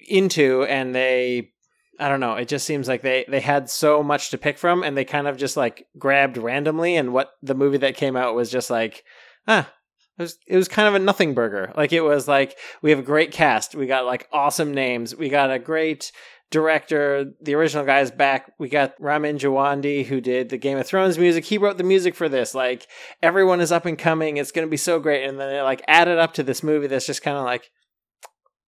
into, 0.07 0.63
and 0.63 0.93
they. 0.95 1.51
I 1.97 2.09
don't 2.09 2.19
know. 2.19 2.35
It 2.35 2.49
just 2.49 2.65
seems 2.65 2.89
like 2.89 3.01
they, 3.03 3.23
they 3.29 3.39
had 3.39 3.69
so 3.69 4.03
much 4.03 4.29
to 4.31 4.37
pick 4.37 4.57
from, 4.57 4.83
and 4.83 4.97
they 4.97 5.05
kind 5.05 5.27
of 5.27 5.37
just 5.37 5.55
like 5.55 5.87
grabbed 5.97 6.35
randomly. 6.37 6.97
And 6.97 7.13
what 7.13 7.31
the 7.41 7.55
movie 7.55 7.77
that 7.77 7.95
came 7.95 8.17
out 8.17 8.35
was 8.35 8.51
just 8.51 8.69
like, 8.69 9.05
ah, 9.47 9.71
it 10.17 10.21
was 10.21 10.37
it 10.47 10.55
was 10.55 10.67
kind 10.67 10.87
of 10.87 10.95
a 10.95 10.99
nothing 10.99 11.33
burger. 11.33 11.73
Like 11.75 11.93
it 11.93 12.01
was 12.01 12.27
like 12.27 12.57
we 12.81 12.89
have 12.89 12.99
a 12.99 13.03
great 13.03 13.31
cast, 13.31 13.75
we 13.75 13.87
got 13.87 14.05
like 14.05 14.27
awesome 14.31 14.73
names, 14.73 15.15
we 15.15 15.29
got 15.29 15.51
a 15.51 15.59
great 15.59 16.11
director. 16.51 17.33
The 17.41 17.55
original 17.55 17.85
guy's 17.85 18.11
back. 18.11 18.53
We 18.59 18.69
got 18.69 18.93
Ramin 18.99 19.37
Djawadi 19.37 20.05
who 20.05 20.21
did 20.21 20.49
the 20.49 20.57
Game 20.57 20.77
of 20.77 20.85
Thrones 20.85 21.17
music. 21.17 21.43
He 21.43 21.57
wrote 21.57 21.77
the 21.77 21.83
music 21.83 22.15
for 22.15 22.29
this. 22.29 22.55
Like 22.55 22.87
everyone 23.21 23.61
is 23.61 23.71
up 23.71 23.85
and 23.85 23.97
coming. 23.97 24.37
It's 24.37 24.51
going 24.51 24.65
to 24.67 24.71
be 24.71 24.77
so 24.77 24.99
great. 24.99 25.25
And 25.25 25.39
then 25.39 25.49
they 25.49 25.61
like 25.61 25.83
added 25.87 26.17
up 26.17 26.33
to 26.35 26.43
this 26.43 26.63
movie 26.63 26.87
that's 26.87 27.07
just 27.07 27.23
kind 27.23 27.37
of 27.37 27.43
like, 27.43 27.69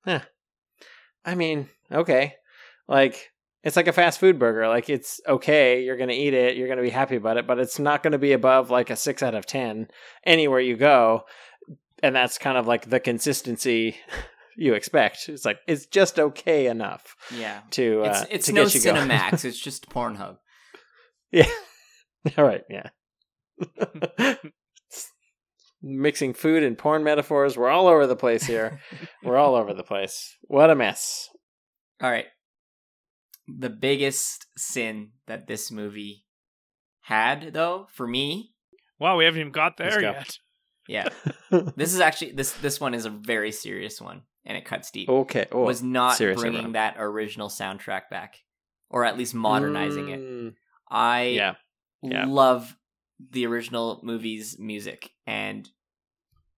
huh. 0.05 0.21
I 1.23 1.35
mean, 1.35 1.69
okay, 1.91 2.35
like. 2.87 3.31
It's 3.67 3.75
like 3.75 3.87
a 3.87 3.93
fast 3.93 4.19
food 4.19 4.39
burger. 4.39 4.67
Like 4.69 4.89
it's 4.89 5.19
okay, 5.27 5.83
you're 5.83 5.97
gonna 5.97 6.13
eat 6.13 6.33
it, 6.33 6.55
you're 6.55 6.69
gonna 6.69 6.81
be 6.81 6.89
happy 6.89 7.17
about 7.17 7.35
it, 7.35 7.45
but 7.45 7.59
it's 7.59 7.79
not 7.79 8.01
gonna 8.01 8.17
be 8.17 8.31
above 8.31 8.69
like 8.71 8.89
a 8.89 8.95
six 8.95 9.21
out 9.21 9.35
of 9.35 9.45
ten 9.45 9.87
anywhere 10.25 10.61
you 10.61 10.77
go 10.77 11.23
and 12.01 12.15
that's 12.15 12.37
kind 12.37 12.57
of 12.57 12.65
like 12.67 12.89
the 12.89 12.99
consistency 12.99 13.97
you 14.57 14.73
expect. 14.73 15.27
It's 15.27 15.43
like 15.45 15.57
it's 15.67 15.85
just 15.85 16.17
okay 16.19 16.67
enough 16.67 17.15
Yeah. 17.35 17.59
to 17.71 18.03
uh, 18.03 18.09
It's 18.09 18.31
it's 18.31 18.45
to 18.47 18.53
no 18.53 18.63
get 18.65 18.75
you 18.75 18.83
going. 18.83 19.09
Cinemax, 19.09 19.43
it's 19.45 19.59
just 19.59 19.89
Pornhub. 19.89 20.37
yeah. 21.31 21.47
All 22.37 22.45
right. 22.45 22.63
Yeah. 22.69 22.89
Mixing 25.81 26.33
food 26.33 26.63
and 26.63 26.77
porn 26.77 27.03
metaphors. 27.03 27.55
We're 27.57 27.69
all 27.69 27.87
over 27.87 28.07
the 28.07 28.15
place 28.15 28.43
here. 28.43 28.79
We're 29.23 29.37
all 29.37 29.55
over 29.55 29.73
the 29.73 29.83
place. 29.83 30.35
What 30.43 30.69
a 30.71 30.75
mess. 30.75 31.29
All 32.01 32.09
right. 32.09 32.25
The 33.47 33.69
biggest 33.69 34.45
sin 34.57 35.11
that 35.27 35.47
this 35.47 35.71
movie 35.71 36.25
had, 37.01 37.53
though, 37.53 37.87
for 37.93 38.07
me, 38.07 38.53
Wow, 38.99 39.17
we 39.17 39.25
haven't 39.25 39.39
even 39.41 39.51
got 39.51 39.79
Let's 39.79 39.93
there 39.93 40.01
go. 40.01 40.11
yet. 40.11 40.37
Yeah. 40.87 41.09
This 41.75 41.93
is 41.93 41.99
actually 41.99 42.31
this 42.31 42.51
this 42.53 42.79
one 42.81 42.93
is 42.93 43.05
a 43.05 43.09
very 43.11 43.51
serious 43.51 44.01
one, 44.01 44.23
and 44.45 44.57
it 44.57 44.65
cuts 44.65 44.89
deep. 44.91 45.07
Okay. 45.07 45.45
Oh, 45.51 45.63
was 45.63 45.81
not 45.83 46.17
serious, 46.17 46.39
bringing 46.41 46.57
everyone. 46.57 46.73
that 46.73 46.95
original 46.97 47.47
soundtrack 47.49 48.09
back, 48.09 48.39
or 48.89 49.05
at 49.05 49.17
least 49.17 49.33
modernizing 49.35 50.09
it. 50.09 50.19
Mm, 50.19 50.55
I 50.89 51.21
Yeah. 51.27 51.53
Yeah. 52.01 52.25
love 52.27 52.75
the 53.31 53.45
original 53.45 53.99
movie's 54.03 54.57
music, 54.59 55.11
and 55.25 55.69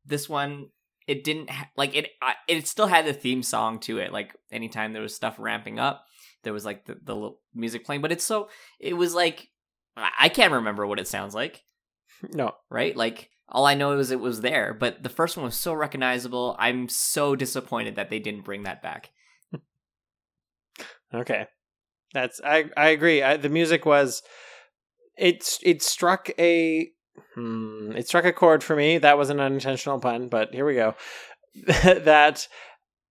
this 0.05 0.27
one 0.29 0.69
it 1.07 1.23
didn't 1.23 1.49
ha- 1.49 1.69
like 1.75 1.95
it. 1.95 2.09
I, 2.21 2.35
it 2.47 2.67
still 2.67 2.87
had 2.87 3.05
the 3.05 3.13
theme 3.13 3.43
song 3.43 3.79
to 3.81 3.97
it. 3.99 4.11
Like 4.13 4.35
anytime 4.51 4.93
there 4.93 5.01
was 5.01 5.15
stuff 5.15 5.35
ramping 5.39 5.77
up, 5.79 6.05
there 6.43 6.53
was 6.53 6.65
like 6.65 6.85
the 6.85 6.97
the 7.03 7.31
music 7.53 7.85
playing. 7.85 8.01
But 8.01 8.11
it's 8.11 8.23
so 8.23 8.49
it 8.79 8.93
was 8.93 9.13
like 9.13 9.49
I 9.95 10.29
can't 10.29 10.53
remember 10.53 10.85
what 10.87 10.99
it 10.99 11.07
sounds 11.07 11.33
like. 11.33 11.63
No. 12.33 12.51
Right? 12.69 12.97
Like 12.97 13.29
all 13.47 13.65
I 13.65 13.75
know 13.75 13.97
is 13.97 14.11
it 14.11 14.19
was 14.19 14.41
there, 14.41 14.75
but 14.77 15.03
the 15.03 15.09
first 15.09 15.37
one 15.37 15.45
was 15.45 15.55
so 15.55 15.73
recognizable. 15.73 16.55
I'm 16.59 16.89
so 16.89 17.33
disappointed 17.33 17.95
that 17.95 18.09
they 18.09 18.19
didn't 18.19 18.43
bring 18.43 18.63
that 18.63 18.81
back. 18.81 19.11
Okay. 21.11 21.47
That's 22.13 22.39
I 22.43 22.65
I 22.77 22.89
agree. 22.89 23.23
I, 23.23 23.37
the 23.37 23.49
music 23.49 23.85
was 23.85 24.21
it's 25.17 25.59
it 25.63 25.81
struck 25.81 26.29
a 26.37 26.91
hmm, 27.35 27.91
it 27.95 28.07
struck 28.07 28.25
a 28.25 28.33
chord 28.33 28.63
for 28.63 28.75
me. 28.75 28.97
That 28.97 29.17
was 29.17 29.29
an 29.29 29.39
unintentional 29.39 29.99
pun, 29.99 30.29
but 30.29 30.53
here 30.53 30.65
we 30.65 30.75
go. 30.75 30.95
that 31.65 32.47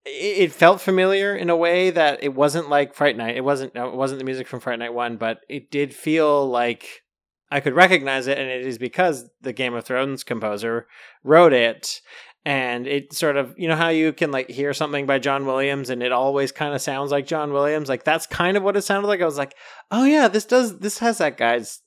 it 0.05 0.53
felt 0.53 0.81
familiar 0.81 1.35
in 1.37 1.51
a 1.51 1.57
way 1.57 1.91
that 1.91 2.23
it 2.23 2.35
wasn't 2.35 2.69
like 2.69 2.95
Fright 2.95 3.17
Night. 3.17 3.37
It 3.37 3.45
wasn't 3.45 3.75
it 3.77 3.93
wasn't 3.93 4.19
the 4.19 4.25
music 4.25 4.47
from 4.47 4.61
Fright 4.61 4.79
Night 4.79 4.95
1, 4.95 5.17
but 5.17 5.41
it 5.49 5.71
did 5.71 5.95
feel 5.95 6.49
like 6.49 7.03
I 7.51 7.61
could 7.61 7.75
recognize 7.75 8.27
it 8.27 8.39
and 8.39 8.49
it 8.49 8.67
is 8.67 8.79
because 8.79 9.29
the 9.41 9.53
Game 9.53 9.75
of 9.75 9.85
Thrones 9.85 10.25
composer 10.25 10.87
wrote 11.23 11.53
it. 11.53 12.01
And 12.45 12.87
it 12.87 13.13
sort 13.13 13.37
of 13.37 13.55
you 13.59 13.69
know 13.69 13.77
how 13.77 13.89
you 13.89 14.13
can 14.13 14.31
like 14.31 14.49
hear 14.49 14.73
something 14.73 15.05
by 15.05 15.19
John 15.19 15.45
Williams 15.45 15.91
and 15.91 16.03
it 16.03 16.13
always 16.13 16.53
kind 16.53 16.75
of 16.75 16.81
sounds 16.81 17.11
like 17.11 17.27
John 17.27 17.53
Williams? 17.53 17.89
Like 17.89 18.05
that's 18.05 18.27
kind 18.27 18.57
of 18.57 18.63
what 18.63 18.77
it 18.77 18.83
sounded 18.83 19.09
like? 19.09 19.21
I 19.21 19.27
was 19.27 19.39
like 19.39 19.55
oh 19.91 20.05
yeah 20.05 20.29
this 20.29 20.45
does 20.45 20.79
this 20.79 20.99
has 20.99 21.19
that 21.19 21.37
guy's 21.37 21.83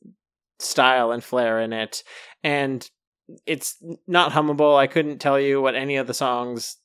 style 0.60 1.12
and 1.12 1.24
flair 1.24 1.60
in 1.60 1.74
it. 1.74 2.04
And 2.44 2.88
it's 3.46 3.78
not 4.08 4.34
hummable. 4.34 4.78
I 4.78 4.88
couldn't 4.88 5.20
tell 5.20 5.40
you 5.40 5.62
what 5.62 5.76
any 5.76 5.96
of 5.96 6.08
the 6.08 6.14
songs 6.14 6.78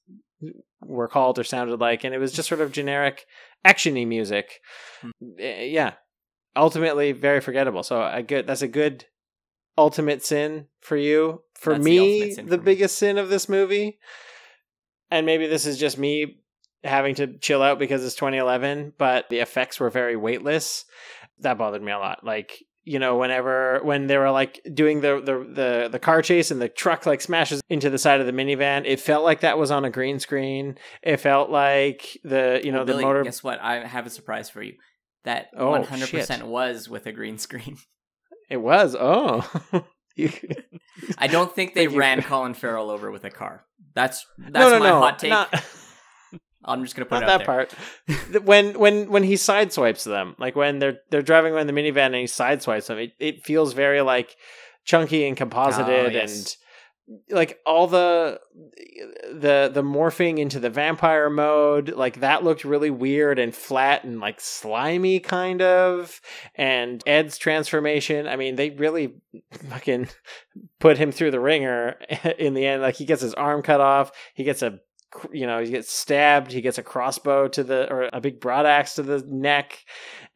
were 0.82 1.08
called 1.08 1.38
or 1.38 1.44
sounded 1.44 1.80
like 1.80 2.04
and 2.04 2.14
it 2.14 2.18
was 2.18 2.32
just 2.32 2.48
sort 2.48 2.60
of 2.60 2.72
generic 2.72 3.26
actiony 3.64 4.06
music. 4.06 4.60
Eh, 5.38 5.64
yeah. 5.64 5.94
Ultimately 6.54 7.12
very 7.12 7.40
forgettable. 7.40 7.82
So 7.82 8.00
I 8.00 8.22
good 8.22 8.46
that's 8.46 8.62
a 8.62 8.68
good 8.68 9.06
ultimate 9.78 10.24
sin 10.24 10.66
for 10.80 10.96
you. 10.96 11.42
For 11.54 11.74
That's 11.74 11.84
me 11.84 12.32
sin 12.32 12.46
the 12.46 12.56
for 12.56 12.62
me. 12.62 12.64
biggest 12.64 12.98
sin 12.98 13.18
of 13.18 13.28
this 13.28 13.48
movie 13.48 13.98
and 15.10 15.26
maybe 15.26 15.46
this 15.46 15.66
is 15.66 15.78
just 15.78 15.98
me 15.98 16.40
having 16.84 17.14
to 17.16 17.38
chill 17.38 17.62
out 17.62 17.78
because 17.78 18.04
it's 18.04 18.14
2011 18.14 18.92
but 18.98 19.28
the 19.28 19.40
effects 19.40 19.80
were 19.80 19.90
very 19.90 20.16
weightless. 20.16 20.84
That 21.40 21.58
bothered 21.58 21.82
me 21.82 21.92
a 21.92 21.98
lot. 21.98 22.24
Like 22.24 22.64
you 22.87 22.99
know 22.99 23.18
whenever 23.18 23.80
when 23.82 24.07
they 24.07 24.16
were 24.16 24.30
like 24.30 24.61
doing 24.72 25.01
the 25.01 25.20
the 25.20 25.53
the, 25.53 25.89
the 25.91 25.99
car 25.99 26.22
chase 26.22 26.51
and 26.51 26.62
the 26.62 26.68
truck 26.68 27.05
like 27.05 27.20
smashes 27.20 27.61
into 27.68 27.91
the 27.91 27.99
side 27.99 28.20
of 28.20 28.26
the 28.26 28.32
minivan 28.32 28.84
it 28.87 29.01
felt 29.01 29.24
like 29.24 29.41
that 29.41 29.59
was 29.59 29.70
on 29.70 29.84
a 29.84 29.91
green 29.91 30.18
screen 30.20 30.78
it 31.03 31.18
felt 31.18 31.51
like 31.51 32.16
the 32.24 32.61
you 32.64 32.70
know 32.70 32.78
Well, 32.78 32.87
the 32.87 32.93
Billy, 32.93 33.05
motor 33.05 33.24
Guess 33.24 33.43
what? 33.43 33.61
I 33.61 33.84
have 33.84 34.07
a 34.07 34.11
surprise 34.11 34.49
for 34.49 34.62
you. 34.62 34.74
That 35.24 35.49
Oh, 35.57 35.70
one 35.70 35.82
hundred 35.82 36.11
percent 36.11 36.47
was 36.47 36.89
with 36.89 37.07
a 37.07 37.12
green 37.12 37.39
screen. 37.39 37.76
it 38.51 38.59
was 38.59 38.97
oh 38.99 39.45
I 41.18 41.26
don't 41.26 41.55
think 41.55 41.74
they 41.74 41.89
ran 41.89 42.22
Colin 42.22 42.55
Farrell 42.55 42.91
over 42.91 43.11
with 43.11 43.24
a 43.24 43.30
car. 43.30 43.64
That's 43.95 44.24
that's 44.39 44.53
no 44.55 44.70
no 44.70 44.78
my 44.78 44.89
no 44.89 45.01
hot 45.01 45.18
take. 45.18 45.30
not, 45.30 45.53
I'm 46.66 46.82
just 46.82 46.96
gonna 46.96 47.06
put 47.06 47.20
not 47.20 47.22
it 47.24 47.28
out 47.28 47.38
that 47.46 47.46
there. 47.46 47.66
part 48.36 48.42
when 48.44 48.78
when 48.78 49.10
when 49.10 49.22
he 49.22 49.34
sideswipes 49.34 50.04
them 50.04 50.34
like 50.38 50.56
when 50.56 50.78
they're 50.78 50.98
they're 51.10 51.22
driving 51.22 51.52
around 51.54 51.66
the 51.68 51.72
minivan 51.72 52.06
and 52.06 52.14
he 52.16 52.24
sideswipes 52.24 52.86
them 52.86 52.98
it, 52.98 53.12
it 53.18 53.44
feels 53.44 53.72
very 53.72 54.00
like 54.02 54.36
chunky 54.84 55.26
and 55.26 55.36
composited 55.36 56.06
Oh, 56.06 56.08
yes. 56.10 56.32
and 56.38 56.56
like 57.30 57.60
all 57.64 57.86
the 57.86 58.40
the 59.32 59.70
the 59.72 59.82
morphing 59.82 60.38
into 60.38 60.58
the 60.58 60.68
vampire 60.70 61.30
mode 61.30 61.90
like 61.90 62.18
that 62.18 62.42
looked 62.42 62.64
really 62.64 62.90
weird 62.90 63.38
and 63.38 63.54
flat 63.54 64.02
and 64.02 64.18
like 64.18 64.40
slimy 64.40 65.20
kind 65.20 65.62
of 65.62 66.20
and 66.56 67.04
ed's 67.06 67.38
transformation 67.38 68.26
i 68.26 68.34
mean 68.34 68.56
they 68.56 68.70
really 68.70 69.14
fucking 69.70 70.08
put 70.80 70.98
him 70.98 71.12
through 71.12 71.30
the 71.30 71.38
ringer 71.38 71.96
in 72.38 72.54
the 72.54 72.66
end 72.66 72.82
like 72.82 72.96
he 72.96 73.04
gets 73.04 73.22
his 73.22 73.34
arm 73.34 73.62
cut 73.62 73.80
off 73.80 74.10
he 74.34 74.42
gets 74.42 74.62
a 74.62 74.80
you 75.32 75.46
know 75.46 75.62
he 75.62 75.70
gets 75.70 75.92
stabbed 75.92 76.52
he 76.52 76.60
gets 76.60 76.78
a 76.78 76.82
crossbow 76.82 77.48
to 77.48 77.62
the 77.62 77.90
or 77.92 78.08
a 78.12 78.20
big 78.20 78.40
broad 78.40 78.66
axe 78.66 78.94
to 78.94 79.02
the 79.02 79.22
neck 79.26 79.84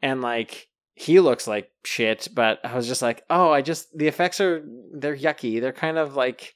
and 0.01 0.21
like 0.21 0.67
he 0.93 1.19
looks 1.19 1.47
like 1.47 1.71
shit 1.83 2.27
but 2.33 2.59
i 2.63 2.75
was 2.75 2.87
just 2.87 3.01
like 3.01 3.23
oh 3.29 3.51
i 3.51 3.61
just 3.61 3.95
the 3.97 4.07
effects 4.07 4.39
are 4.39 4.63
they're 4.93 5.15
yucky. 5.15 5.61
They're 5.61 5.73
kind 5.73 5.97
of 5.97 6.15
like 6.15 6.53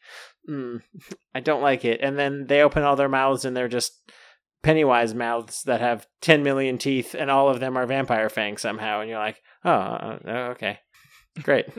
mm, 0.49 0.81
i 1.35 1.39
don't 1.39 1.61
like 1.61 1.85
it. 1.85 2.01
And 2.01 2.17
then 2.17 2.47
they 2.47 2.61
open 2.61 2.83
all 2.83 2.95
their 2.95 3.09
mouths 3.09 3.45
and 3.45 3.55
they're 3.55 3.67
just 3.67 4.11
pennywise 4.63 5.13
mouths 5.13 5.63
that 5.63 5.79
have 5.79 6.07
10 6.21 6.43
million 6.43 6.77
teeth 6.77 7.15
and 7.17 7.29
all 7.29 7.49
of 7.49 7.59
them 7.59 7.77
are 7.77 7.85
vampire 7.85 8.29
fangs 8.29 8.61
somehow 8.61 9.01
and 9.01 9.09
you're 9.09 9.19
like 9.19 9.41
oh 9.63 9.71
uh, 9.71 10.19
okay. 10.51 10.79
Great. 11.41 11.67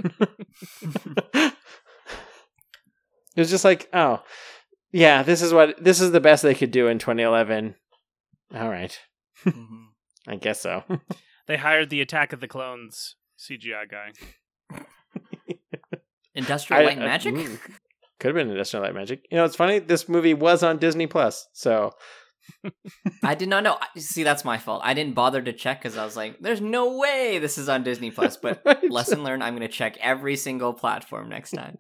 It 3.37 3.41
was 3.41 3.51
just 3.51 3.65
like 3.65 3.87
oh 3.93 4.23
yeah 4.97 5.23
this 5.23 5.43
is 5.43 5.53
what 5.53 5.83
this 5.83 6.01
is 6.01 6.11
the 6.13 6.21
best 6.21 6.43
they 6.43 6.55
could 6.55 6.71
do 6.71 6.89
in 6.89 6.99
2011 6.99 7.75
all 8.55 8.69
right 8.69 8.99
Mhm. 9.45 9.87
i 10.29 10.37
guess 10.37 10.61
so 10.61 10.83
They 11.47 11.57
hired 11.59 11.91
the 11.91 12.01
Attack 12.01 12.33
of 12.33 12.41
the 12.41 12.49
Clones 12.49 13.15
CGI 13.39 13.85
guy. 13.89 14.11
Industrial 16.35 16.83
I- 16.83 16.85
Light 16.87 16.99
I- 16.99 17.05
Magic. 17.05 17.35
mm. 17.35 17.59
could 18.19 18.29
have 18.29 18.35
been 18.35 18.51
industrial 18.51 18.83
light 18.85 18.95
magic 18.95 19.21
you 19.31 19.37
know 19.37 19.45
it's 19.45 19.57
funny 19.57 19.79
this 19.79 20.09
movie 20.09 20.35
was 20.35 20.63
on 20.63 20.79
disney 20.79 21.07
plus 21.07 21.47
so 21.53 21.93
I 23.25 23.35
did 23.35 23.49
not 23.49 23.65
know. 23.65 23.77
See, 23.97 24.23
that's 24.23 24.45
my 24.45 24.57
fault. 24.57 24.81
I 24.85 24.95
didn't 24.95 25.17
bother 25.17 25.43
to 25.43 25.53
check 25.53 25.81
because 25.83 25.97
I 25.97 26.05
was 26.05 26.17
like, 26.17 26.39
"There's 26.39 26.61
no 26.61 26.97
way 26.97 27.41
this 27.41 27.59
is 27.59 27.69
on 27.69 27.83
Disney 27.83 28.13
Plus." 28.13 28.37
But 28.37 28.63
Right? 28.65 28.89
lesson 28.89 29.25
learned. 29.25 29.43
I'm 29.43 29.55
gonna 29.57 29.67
check 29.67 29.97
every 30.01 30.37
single 30.37 30.73
platform 30.73 31.29
next 31.29 31.51
time. 31.51 31.77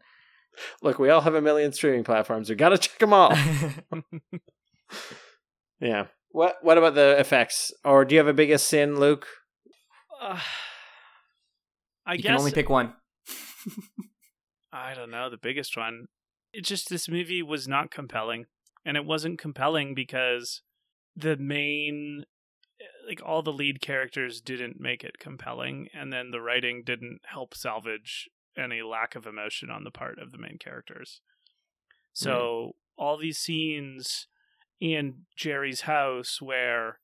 Look 0.82 0.98
we 0.98 1.11
all 1.11 1.20
have 1.20 1.34
a 1.34 1.40
million 1.40 1.72
streaming 1.72 2.04
platforms. 2.04 2.48
We 2.48 2.57
gotta 2.57 2.78
check 2.78 2.98
them 2.98 3.12
all. 3.12 3.34
Yeah. 5.80 6.07
What 6.30 6.57
what 6.62 6.78
about 6.78 6.95
the 6.95 7.18
effects? 7.18 7.72
Or 7.84 8.04
do 8.04 8.14
you 8.14 8.18
have 8.18 8.28
a 8.28 8.34
biggest 8.34 8.68
sin 8.68 8.99
luke? 8.99 9.26
Uh, 10.20 10.41
I 12.07 12.14
you 12.14 12.22
guess 12.22 12.30
can 12.30 12.38
only 12.38 12.53
pick 12.53 12.68
one. 12.68 12.95
I 14.72 14.95
don't 14.95 15.11
know 15.11 15.30
the 15.30 15.38
biggest 15.38 15.76
one. 15.76 16.07
It 16.53 16.64
just 16.64 16.88
this 16.88 17.08
movie 17.08 17.42
was 17.42 17.66
not 17.68 17.91
compelling, 17.91 18.46
and 18.84 18.96
it 18.96 19.04
wasn't 19.04 19.38
compelling 19.38 19.95
because 19.95 20.62
the 21.14 21.37
main, 21.37 22.24
like 23.07 23.20
all 23.24 23.42
the 23.42 23.53
lead 23.53 23.80
characters, 23.80 24.41
didn't 24.41 24.80
make 24.80 25.04
it 25.04 25.18
compelling, 25.18 25.88
and 25.95 26.12
then 26.12 26.30
the 26.30 26.41
writing 26.41 26.83
didn't 26.84 27.20
help 27.30 27.54
salvage 27.54 28.28
any 28.58 28.83
lack 28.83 29.14
of 29.14 29.26
emotion 29.26 29.70
on 29.70 29.84
the 29.84 29.91
part 29.91 30.18
of 30.18 30.33
the 30.33 30.38
main 30.38 30.58
characters. 30.58 31.20
Hmm. 32.18 32.24
So 32.24 32.72
all 32.96 33.16
these 33.16 33.38
scenes 33.38 34.26
in 34.80 35.22
Jerry's 35.37 35.83
house 35.83 36.41
where 36.41 36.99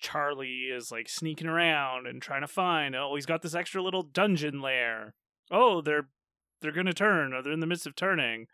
Charlie 0.00 0.68
is 0.74 0.92
like 0.92 1.08
sneaking 1.08 1.46
around 1.46 2.06
and 2.06 2.20
trying 2.20 2.42
to 2.42 2.48
find. 2.48 2.94
Oh, 2.94 3.14
he's 3.14 3.26
got 3.26 3.42
this 3.42 3.54
extra 3.54 3.82
little 3.82 4.02
dungeon 4.02 4.60
lair. 4.60 5.14
Oh, 5.50 5.80
they're 5.80 6.08
they're 6.60 6.72
gonna 6.72 6.92
turn, 6.92 7.32
or 7.32 7.42
they're 7.42 7.52
in 7.52 7.60
the 7.60 7.66
midst 7.66 7.86
of 7.86 7.96
turning. 7.96 8.46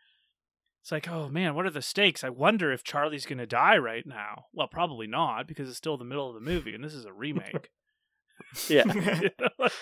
It's 0.82 0.92
like, 0.92 1.08
oh 1.08 1.28
man, 1.28 1.54
what 1.54 1.66
are 1.66 1.70
the 1.70 1.82
stakes? 1.82 2.24
I 2.24 2.30
wonder 2.30 2.72
if 2.72 2.84
Charlie's 2.84 3.26
gonna 3.26 3.46
die 3.46 3.76
right 3.76 4.06
now. 4.06 4.46
Well, 4.52 4.68
probably 4.68 5.06
not 5.06 5.46
because 5.46 5.68
it's 5.68 5.78
still 5.78 5.98
the 5.98 6.04
middle 6.04 6.28
of 6.28 6.34
the 6.34 6.40
movie 6.40 6.74
and 6.74 6.84
this 6.84 6.94
is 6.94 7.04
a 7.04 7.12
remake. 7.12 7.70
yeah 8.68 8.84
You 8.94 9.30
know, 9.40 9.48
like, 9.58 9.72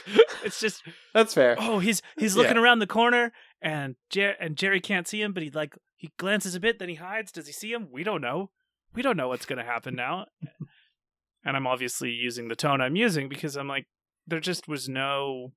it's 0.44 0.60
just 0.60 0.82
that's 1.14 1.35
fair 1.35 1.56
oh 1.59 1.78
he's 1.78 2.02
he's 2.18 2.35
Yeah. 2.36 2.43
looking 2.43 2.56
around 2.59 2.78
the 2.80 2.86
corner 2.86 3.32
and 3.60 3.97
Jer- 4.10 4.36
and 4.40 4.56
Jerry 4.56 4.80
can't 4.80 5.09
see 5.09 5.20
him, 5.20 5.32
but 5.32 5.43
he 5.43 5.51
like 5.51 5.76
he 5.97 6.12
glances 6.16 6.55
a 6.55 6.60
bit, 6.60 6.78
then 6.78 6.89
he 6.89 6.94
hides. 6.94 7.32
Does 7.32 7.48
he 7.48 7.52
see 7.52 7.72
him? 7.72 7.89
We 7.90 8.05
don't 8.05 8.20
know. 8.20 8.51
We 8.94 9.02
don't 9.02 9.16
know 9.16 9.26
what's 9.28 9.47
gonna 9.47 9.64
happen 9.64 9.97
now. 9.97 10.26
and 11.44 11.56
I'm 11.56 11.66
obviously 11.66 12.10
using 12.10 12.47
the 12.48 12.55
tone 12.56 12.80
I'm 12.80 12.94
using 12.97 13.28
because 13.28 13.56
I'm 13.56 13.66
like, 13.66 13.86
there 14.26 14.39
just 14.40 14.68
was 14.68 14.89
no 14.89 15.55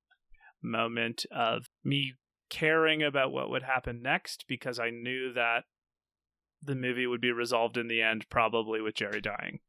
moment 0.64 1.26
of 1.32 1.68
me 1.84 2.14
caring 2.50 3.04
about 3.04 3.32
what 3.32 3.50
would 3.52 3.64
happen 3.64 4.02
next 4.02 4.46
because 4.48 4.80
I 4.80 4.90
knew 4.90 5.32
that 5.34 5.66
the 6.64 6.76
movie 6.76 7.06
would 7.08 7.22
be 7.22 7.32
resolved 7.32 7.78
in 7.78 7.88
the 7.88 8.02
end, 8.02 8.26
probably 8.30 8.82
with 8.82 8.96
Jerry 8.96 9.22
dying. 9.22 9.60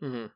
Mhm. 0.00 0.30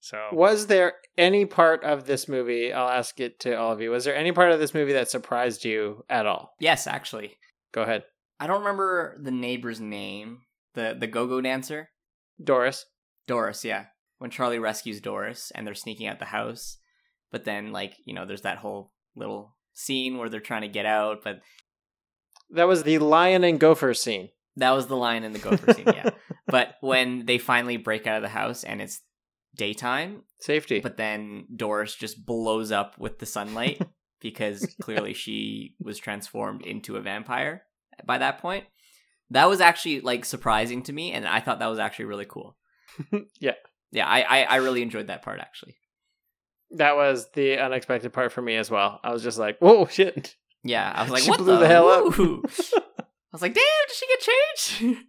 So 0.00 0.28
Was 0.32 0.66
there 0.66 0.94
any 1.18 1.44
part 1.44 1.84
of 1.84 2.06
this 2.06 2.26
movie? 2.28 2.72
I'll 2.72 2.88
ask 2.88 3.20
it 3.20 3.38
to 3.40 3.54
all 3.54 3.72
of 3.72 3.80
you. 3.80 3.90
Was 3.90 4.04
there 4.04 4.16
any 4.16 4.32
part 4.32 4.50
of 4.50 4.58
this 4.58 4.72
movie 4.74 4.94
that 4.94 5.10
surprised 5.10 5.64
you 5.64 6.04
at 6.08 6.26
all? 6.26 6.54
Yes, 6.58 6.86
actually. 6.86 7.36
Go 7.72 7.82
ahead. 7.82 8.04
I 8.38 8.46
don't 8.46 8.60
remember 8.60 9.18
the 9.22 9.30
neighbor's 9.30 9.80
name. 9.80 10.40
The 10.74 10.96
the 10.98 11.06
go-go 11.06 11.40
dancer? 11.40 11.90
Doris. 12.42 12.86
Doris, 13.26 13.64
yeah. 13.64 13.86
When 14.18 14.30
Charlie 14.30 14.58
rescues 14.58 15.00
Doris 15.00 15.52
and 15.54 15.66
they're 15.66 15.74
sneaking 15.74 16.06
out 16.06 16.18
the 16.18 16.24
house, 16.26 16.78
but 17.30 17.44
then 17.44 17.70
like, 17.72 17.94
you 18.06 18.14
know, 18.14 18.24
there's 18.26 18.42
that 18.42 18.58
whole 18.58 18.92
little 19.14 19.56
scene 19.74 20.16
where 20.16 20.28
they're 20.28 20.40
trying 20.40 20.62
to 20.62 20.68
get 20.68 20.86
out, 20.86 21.18
but 21.22 21.40
That 22.50 22.66
was 22.68 22.82
the 22.82 22.98
lion 22.98 23.44
and 23.44 23.60
gopher 23.60 23.92
scene. 23.94 24.30
that 24.56 24.70
was 24.72 24.86
the 24.86 24.96
lion 24.96 25.24
and 25.24 25.34
the 25.34 25.38
gopher 25.38 25.72
scene, 25.74 25.86
yeah. 25.86 26.10
But 26.46 26.74
when 26.80 27.26
they 27.26 27.38
finally 27.38 27.76
break 27.76 28.06
out 28.06 28.16
of 28.16 28.22
the 28.22 28.28
house 28.28 28.64
and 28.64 28.80
it's 28.82 29.00
daytime, 29.56 30.22
Safety. 30.40 30.80
but 30.80 30.96
then 30.96 31.46
Doris 31.54 31.94
just 31.94 32.24
blows 32.24 32.70
up 32.72 32.98
with 32.98 33.18
the 33.18 33.26
sunlight 33.26 33.80
because 34.20 34.74
clearly 34.80 35.12
she 35.14 35.74
was 35.80 35.98
transformed 35.98 36.62
into 36.64 36.96
a 36.96 37.00
vampire 37.00 37.62
by 38.04 38.18
that 38.18 38.38
point. 38.38 38.64
That 39.30 39.48
was 39.48 39.60
actually 39.60 40.00
like 40.00 40.24
surprising 40.24 40.82
to 40.84 40.92
me, 40.92 41.12
and 41.12 41.26
I 41.26 41.40
thought 41.40 41.58
that 41.60 41.66
was 41.68 41.78
actually 41.78 42.06
really 42.06 42.26
cool. 42.26 42.56
Yeah. 43.40 43.54
yeah, 43.92 44.06
I, 44.06 44.22
I 44.22 44.42
I 44.42 44.56
really 44.56 44.82
enjoyed 44.82 45.06
that 45.06 45.22
part 45.22 45.38
actually. 45.40 45.76
that 46.72 46.96
was 46.96 47.30
the 47.34 47.58
unexpected 47.58 48.12
part 48.12 48.32
for 48.32 48.42
me 48.42 48.56
as 48.56 48.70
well. 48.70 48.98
I 49.04 49.12
was 49.12 49.22
just 49.22 49.38
like, 49.38 49.58
whoa, 49.58 49.86
shit. 49.86 50.36
Yeah, 50.64 50.92
I 50.94 51.02
was 51.02 51.10
like, 51.12 51.22
She 51.22 51.30
what 51.30 51.38
blew 51.38 51.54
the, 51.54 51.60
the 51.60 51.68
hell 51.68 51.88
up. 51.88 52.04
I 52.18 53.32
was 53.32 53.42
like, 53.42 53.54
damn, 53.54 53.64
did 53.88 53.94
she 53.96 54.06
get 54.08 54.20
changed? 54.20 55.04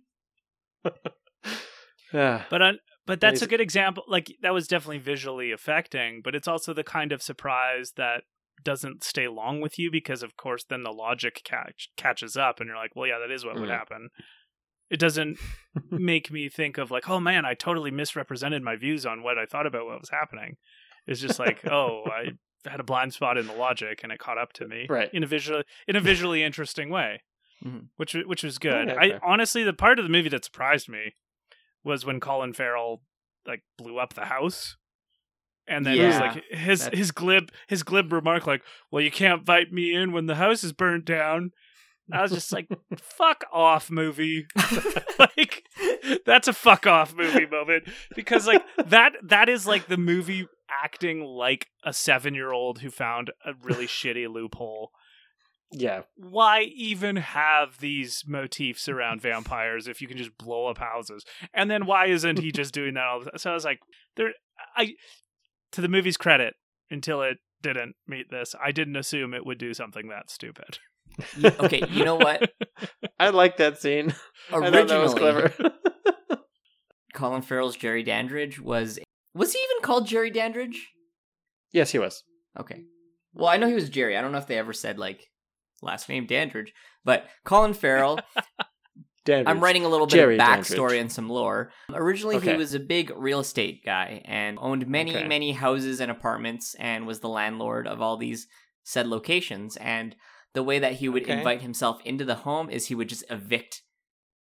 Yeah. 2.14 2.44
But 2.50 2.62
on, 2.62 2.80
but 3.12 3.20
that's 3.22 3.42
a 3.42 3.48
good 3.48 3.62
example. 3.62 4.04
Like 4.08 4.36
that 4.42 4.54
was 4.54 4.68
definitely 4.68 5.00
visually 5.00 5.52
affecting, 5.52 6.22
but 6.24 6.34
it's 6.36 6.48
also 6.48 6.74
the 6.74 6.84
kind 6.84 7.12
of 7.12 7.22
surprise 7.22 7.94
that 7.98 8.24
doesn't 8.64 9.04
stay 9.04 9.28
long 9.28 9.60
with 9.60 9.78
you 9.80 9.90
because, 9.92 10.22
of 10.24 10.38
course, 10.38 10.64
then 10.64 10.84
the 10.84 10.92
logic 10.92 11.42
catch, 11.44 11.90
catches 11.98 12.38
up, 12.38 12.60
and 12.60 12.68
you're 12.68 12.78
like, 12.78 12.96
well, 12.96 13.08
yeah, 13.08 13.18
that 13.20 13.32
is 13.34 13.44
what 13.44 13.56
would 13.56 13.70
Mhm. 13.70 13.78
happen. 13.78 14.10
It 14.90 15.00
doesn't 15.00 15.40
make 15.90 16.32
me 16.32 16.48
think 16.50 16.78
of 16.78 16.92
like, 16.92 17.10
oh 17.10 17.20
man, 17.20 17.44
I 17.46 17.54
totally 17.54 17.92
misrepresented 17.92 18.62
my 18.62 18.76
views 18.76 19.06
on 19.06 19.24
what 19.24 19.38
I 19.38 19.46
thought 19.46 19.66
about 19.68 19.86
what 19.86 20.00
was 20.00 20.10
happening. 20.10 20.58
It's 21.08 21.22
just 21.22 21.40
like, 21.40 21.66
oh, 21.72 22.04
I 22.06 22.32
had 22.70 22.80
a 22.80 22.84
blind 22.84 23.14
spot 23.14 23.38
in 23.38 23.48
the 23.48 23.54
logic, 23.54 24.02
and 24.04 24.12
it 24.12 24.20
caught 24.20 24.38
up 24.38 24.54
to 24.54 24.68
me, 24.68 24.86
Right. 24.90 25.10
In 25.14 25.24
a 25.24 25.28
visual, 25.28 25.64
in 25.88 25.96
a 25.96 26.02
visually 26.02 26.44
interesting 26.44 26.90
way, 26.90 27.24
Mhm. 27.66 27.88
which 27.96 28.14
which 28.14 28.44
was 28.44 28.58
good. 28.60 28.90
Okay, 28.90 28.98
I 28.98 29.10
fair. 29.10 29.26
honestly, 29.26 29.64
the 29.64 29.74
part 29.74 29.98
of 30.00 30.06
the 30.06 30.12
movie 30.12 30.30
that 30.30 30.46
surprised 30.46 30.88
me 30.88 31.16
was 31.84 32.06
when 32.06 32.20
Colin 32.20 32.54
Farrell 32.54 33.02
like 33.46 33.64
blew 33.78 33.98
up 34.00 34.14
the 34.14 34.26
house. 34.26 34.78
And 35.68 35.86
then 35.86 35.98
it 35.98 36.08
was 36.08 36.20
like 36.20 36.44
his 36.50 36.90
his 36.92 37.12
glib 37.12 37.52
his 37.68 37.84
glib 37.84 38.12
remark 38.12 38.48
like, 38.48 38.62
"Well, 38.90 39.02
you 39.02 39.12
can't 39.12 39.42
invite 39.42 39.72
me 39.72 39.94
in 39.94 40.12
when 40.12 40.26
the 40.26 40.36
house 40.36 40.64
is 40.64 40.74
burnt 40.74 41.06
down." 41.06 41.52
I 42.12 42.22
was 42.24 42.32
just 42.32 42.52
like, 42.52 42.68
"Fuck 42.98 43.46
off, 43.54 43.90
movie!" 43.90 44.48
like 45.20 45.64
that's 46.26 46.48
a 46.48 46.54
fuck 46.54 46.88
off 46.88 47.16
movie 47.16 47.46
moment 47.46 47.84
because 48.16 48.48
like 48.48 48.64
that 48.86 49.14
that 49.24 49.50
is 49.50 49.68
like 49.68 49.88
the 49.88 49.98
movie 49.98 50.48
acting 50.70 51.22
like 51.22 51.68
a 51.84 51.94
seven 51.94 52.34
year 52.34 52.52
old 52.52 52.80
who 52.80 52.90
found 52.90 53.32
a 53.46 53.54
really 53.64 53.88
shitty 53.88 54.28
loophole 54.32 54.92
Yeah. 55.74 56.02
why 56.16 56.64
even 56.76 57.16
have 57.16 57.80
these 57.80 58.24
motifs 58.28 58.90
around 58.90 59.22
vampires 59.22 59.88
if 59.88 60.02
you 60.02 60.08
can 60.08 60.18
just 60.18 60.38
blow 60.38 60.68
up 60.68 60.78
houses? 60.78 61.24
And 61.54 61.72
then 61.72 61.86
why 61.86 62.08
isn't 62.08 62.40
he 62.40 62.52
just 62.52 62.74
doing 62.74 62.96
that 62.96 63.06
all 63.06 63.20
the 63.20 63.26
time? 63.32 63.38
So 63.38 63.52
I 63.52 63.54
was 63.54 63.64
like, 63.66 63.80
there 64.18 64.34
I 64.76 64.94
to 65.72 65.82
the 65.82 65.88
movie's 65.88 66.18
credit, 66.18 66.56
until 66.90 67.22
it 67.22 67.38
didn't 67.62 67.96
meet 68.08 68.30
this, 68.30 68.54
I 68.62 68.72
didn't 68.72 68.98
assume 68.98 69.34
it 69.34 69.46
would 69.46 69.58
do 69.58 69.74
something 69.74 70.10
that 70.10 70.30
stupid. 70.30 70.80
Y- 71.42 71.56
okay, 71.62 71.84
you 71.90 72.04
know 72.04 72.16
what? 72.16 72.52
I 73.20 73.30
like 73.30 73.58
that 73.58 73.78
scene. 73.80 74.14
I 74.52 74.58
Originally, 74.58 74.88
that 74.88 75.02
was 75.02 75.14
clever. 75.14 75.54
Colin 77.14 77.42
Farrell's 77.42 77.76
Jerry 77.76 78.04
Dandridge 78.04 78.60
was 78.60 79.00
was 79.34 79.54
he 79.54 79.60
even 79.60 79.84
called 79.84 80.08
Jerry 80.08 80.32
Dandridge? 80.32 80.90
yes, 81.72 81.92
he 81.92 82.00
was. 82.00 82.24
Okay. 82.60 82.84
Well, 83.34 83.48
I 83.48 83.56
know 83.58 83.68
he 83.68 83.74
was 83.74 83.90
Jerry. 83.90 84.18
I 84.18 84.22
don't 84.22 84.32
know 84.34 84.38
if 84.38 84.48
they 84.48 84.58
ever 84.58 84.74
said 84.74 85.00
like 85.00 85.28
last 85.82 86.10
name 86.10 86.26
Dandridge, 86.26 86.74
but 87.04 87.28
Colin 87.44 87.74
Farrell. 87.74 88.20
Dandridge. 89.24 89.48
I'm 89.56 89.62
writing 89.64 89.86
a 89.86 89.88
little 89.90 90.08
bit 90.08 90.16
Jerry 90.16 90.36
of 90.36 90.42
backstory 90.42 90.78
Dandridge. 90.78 91.02
and 91.02 91.12
some 91.12 91.30
lore. 91.30 91.72
Originally, 91.94 92.38
Okay. 92.38 92.52
he 92.54 92.58
was 92.58 92.74
a 92.74 92.80
big 92.80 93.12
real 93.16 93.40
estate 93.40 93.84
guy 93.86 94.22
and 94.26 94.58
owned 94.60 94.88
many, 94.88 95.16
Okay. 95.16 95.28
many 95.28 95.52
houses 95.52 96.00
and 96.02 96.10
apartments, 96.10 96.74
and 96.80 97.06
was 97.06 97.20
the 97.20 97.30
landlord 97.30 97.88
of 97.88 98.02
all 98.02 98.18
these 98.18 98.48
said 98.84 99.06
locations. 99.06 99.78
And 99.78 100.16
the 100.54 100.64
way 100.64 100.80
that 100.80 100.94
he 100.94 101.08
would 101.08 101.24
Okay. 101.24 101.38
invite 101.38 101.62
himself 101.62 102.02
into 102.04 102.26
the 102.26 102.34
home 102.36 102.70
is 102.72 102.88
he 102.88 102.96
would 102.96 103.10
just 103.10 103.24
evict 103.30 103.84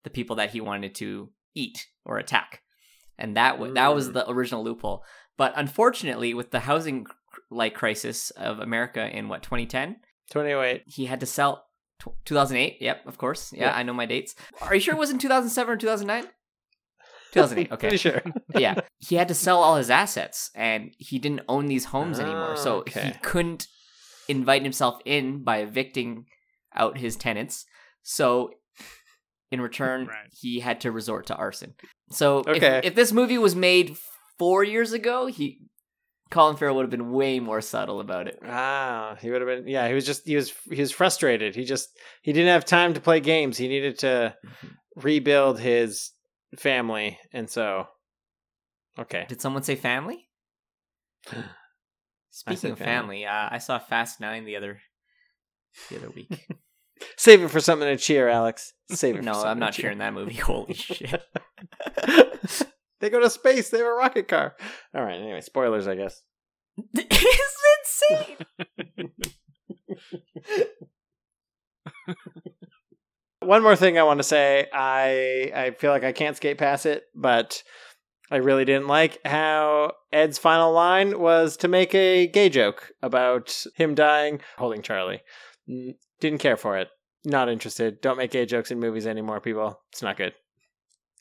the 0.03 0.09
people 0.09 0.35
that 0.35 0.51
he 0.51 0.59
wanted 0.59 0.93
to 0.95 1.31
eat 1.55 1.87
or 2.03 2.17
attack, 2.17 2.61
and 3.17 3.35
that 3.37 3.53
w- 3.53 3.73
that 3.73 3.95
was 3.95 4.09
Mm. 4.09 4.13
the 4.13 4.29
original 4.29 4.61
loophole. 4.63 5.05
But 5.37 5.53
unfortunately, 5.55 6.33
with 6.33 6.51
the 6.51 6.59
housing 6.61 7.07
like 7.49 7.73
crisis 7.75 8.29
of 8.31 8.59
America 8.59 9.09
in 9.09 9.29
what 9.29 9.41
2010, 9.41 10.01
28. 10.31 10.83
he 10.87 11.05
had 11.05 11.19
to 11.19 11.25
sell 11.25 11.65
tw 11.99 12.09
2008 12.25 12.77
yep 12.81 13.05
of 13.07 13.17
course 13.17 13.53
yeah, 13.53 13.65
Yeah. 13.65 13.75
i 13.77 13.83
know 13.83 13.93
my 13.93 14.05
dates 14.05 14.35
are 14.61 14.73
you 14.75 14.81
sure 14.81 14.93
it 14.93 14.97
wasn't 14.97 15.21
2007 15.21 15.73
or 15.73 15.77
2009 15.77 16.29
2008 17.33 17.71
okay 17.71 17.79
Pretty 17.87 17.97
sure. 17.97 18.21
yeah 18.57 18.75
he 18.99 19.15
had 19.15 19.27
to 19.27 19.33
sell 19.33 19.61
all 19.61 19.75
his 19.75 19.89
assets 19.89 20.49
and 20.55 20.93
he 20.97 21.19
didn't 21.19 21.41
own 21.47 21.65
these 21.67 21.85
homes 21.85 22.19
anymore 22.19 22.51
Ah, 22.53 22.55
so 22.55 22.77
okay. 22.79 23.07
he 23.07 23.11
couldn't 23.21 23.67
invite 24.27 24.63
himself 24.63 24.99
in 25.05 25.43
by 25.43 25.57
evicting 25.59 26.25
out 26.73 26.97
his 26.97 27.15
tenants 27.15 27.65
so 28.03 28.51
in 29.51 29.61
return 29.61 30.07
Right. 30.07 30.29
he 30.41 30.59
had 30.59 30.81
to 30.81 30.91
resort 30.91 31.27
to 31.27 31.35
arson 31.35 31.75
so 32.11 32.39
if- 32.39 32.85
if, 32.85 32.95
this 32.95 33.11
movie 33.11 33.37
was 33.37 33.55
made 33.55 33.95
four 34.39 34.63
years 34.63 34.91
ago 34.93 35.27
he 35.27 35.59
colin 36.31 36.55
farrell 36.57 36.75
would 36.75 36.83
have 36.83 36.89
been 36.89 37.11
way 37.11 37.39
more 37.39 37.61
subtle 37.61 37.99
about 37.99 38.27
it 38.27 38.39
Ah, 38.43 39.17
he 39.21 39.29
would 39.29 39.41
have 39.41 39.47
been. 39.47 39.67
Yeah, 39.67 39.87
he 39.87 39.93
was 39.93 40.05
just 40.05 40.25
he 40.25 40.35
was 40.35 40.53
he 40.69 40.81
was 40.81 40.91
frustrated. 40.91 41.55
He 41.55 41.65
just 41.65 41.89
he 42.21 42.33
didn't 42.33 42.51
have 42.51 42.65
time 42.65 42.93
to 42.93 42.99
play 42.99 43.19
games. 43.19 43.57
He 43.57 43.67
needed 43.67 43.99
to 43.99 44.35
rebuild 44.95 45.59
his 45.59 46.11
family, 46.57 47.19
and 47.33 47.49
so 47.49 47.87
okay. 48.97 49.25
Did 49.27 49.41
someone 49.41 49.63
say 49.63 49.75
family? 49.75 50.27
Speaking 52.31 52.71
of 52.71 52.77
family. 52.77 53.23
family, 53.23 53.25
uh, 53.25 53.47
I 53.51 53.59
saw 53.59 53.79
Fast 53.79 54.19
Nine 54.19 54.45
the 54.45 54.57
other 54.57 54.81
the 55.89 55.97
other 55.97 56.09
week. 56.09 56.47
Save 57.17 57.43
it 57.43 57.49
for 57.49 57.59
something 57.59 57.87
to 57.87 57.97
cheer, 57.97 58.27
Alex. 58.27 58.73
Save 58.91 59.17
it. 59.17 59.23
no, 59.25 59.33
I'm 59.43 59.59
not 59.59 59.73
sharing 59.73 59.99
that 59.99 60.13
movie. 60.13 60.35
Holy 60.35 60.73
shit! 60.73 61.21
They 62.99 63.09
go 63.09 63.19
to 63.19 63.29
space. 63.29 63.69
They 63.69 63.79
have 63.79 63.87
a 63.87 63.93
rocket 63.93 64.27
car. 64.27 64.55
All 64.93 65.03
right. 65.03 65.19
Anyway, 65.19 65.41
spoilers, 65.41 65.87
I 65.87 65.95
guess. 65.95 66.21
it's 66.93 67.61
insane. 68.09 69.11
One 73.39 73.63
more 73.63 73.75
thing 73.75 73.97
I 73.97 74.03
want 74.03 74.19
to 74.19 74.23
say. 74.23 74.67
I 74.73 75.51
I 75.55 75.71
feel 75.71 75.91
like 75.91 76.03
I 76.03 76.11
can't 76.11 76.35
skate 76.35 76.57
past 76.57 76.85
it, 76.85 77.03
but 77.13 77.61
I 78.31 78.37
really 78.37 78.65
didn't 78.65 78.87
like 78.87 79.19
how 79.25 79.91
Ed's 80.11 80.39
final 80.39 80.71
line 80.71 81.19
was 81.19 81.57
to 81.57 81.67
make 81.67 81.93
a 81.93 82.27
gay 82.27 82.49
joke 82.49 82.91
about 83.03 83.63
him 83.75 83.93
dying 83.93 84.41
holding 84.57 84.81
Charlie. 84.81 85.21
Didn't 86.19 86.39
care 86.39 86.57
for 86.57 86.77
it. 86.77 86.89
Not 87.23 87.49
interested. 87.49 88.01
Don't 88.01 88.17
make 88.17 88.31
gay 88.31 88.45
jokes 88.45 88.71
in 88.71 88.79
movies 88.79 89.05
anymore, 89.05 89.41
people. 89.41 89.79
It's 89.91 90.01
not 90.01 90.17
good. 90.17 90.33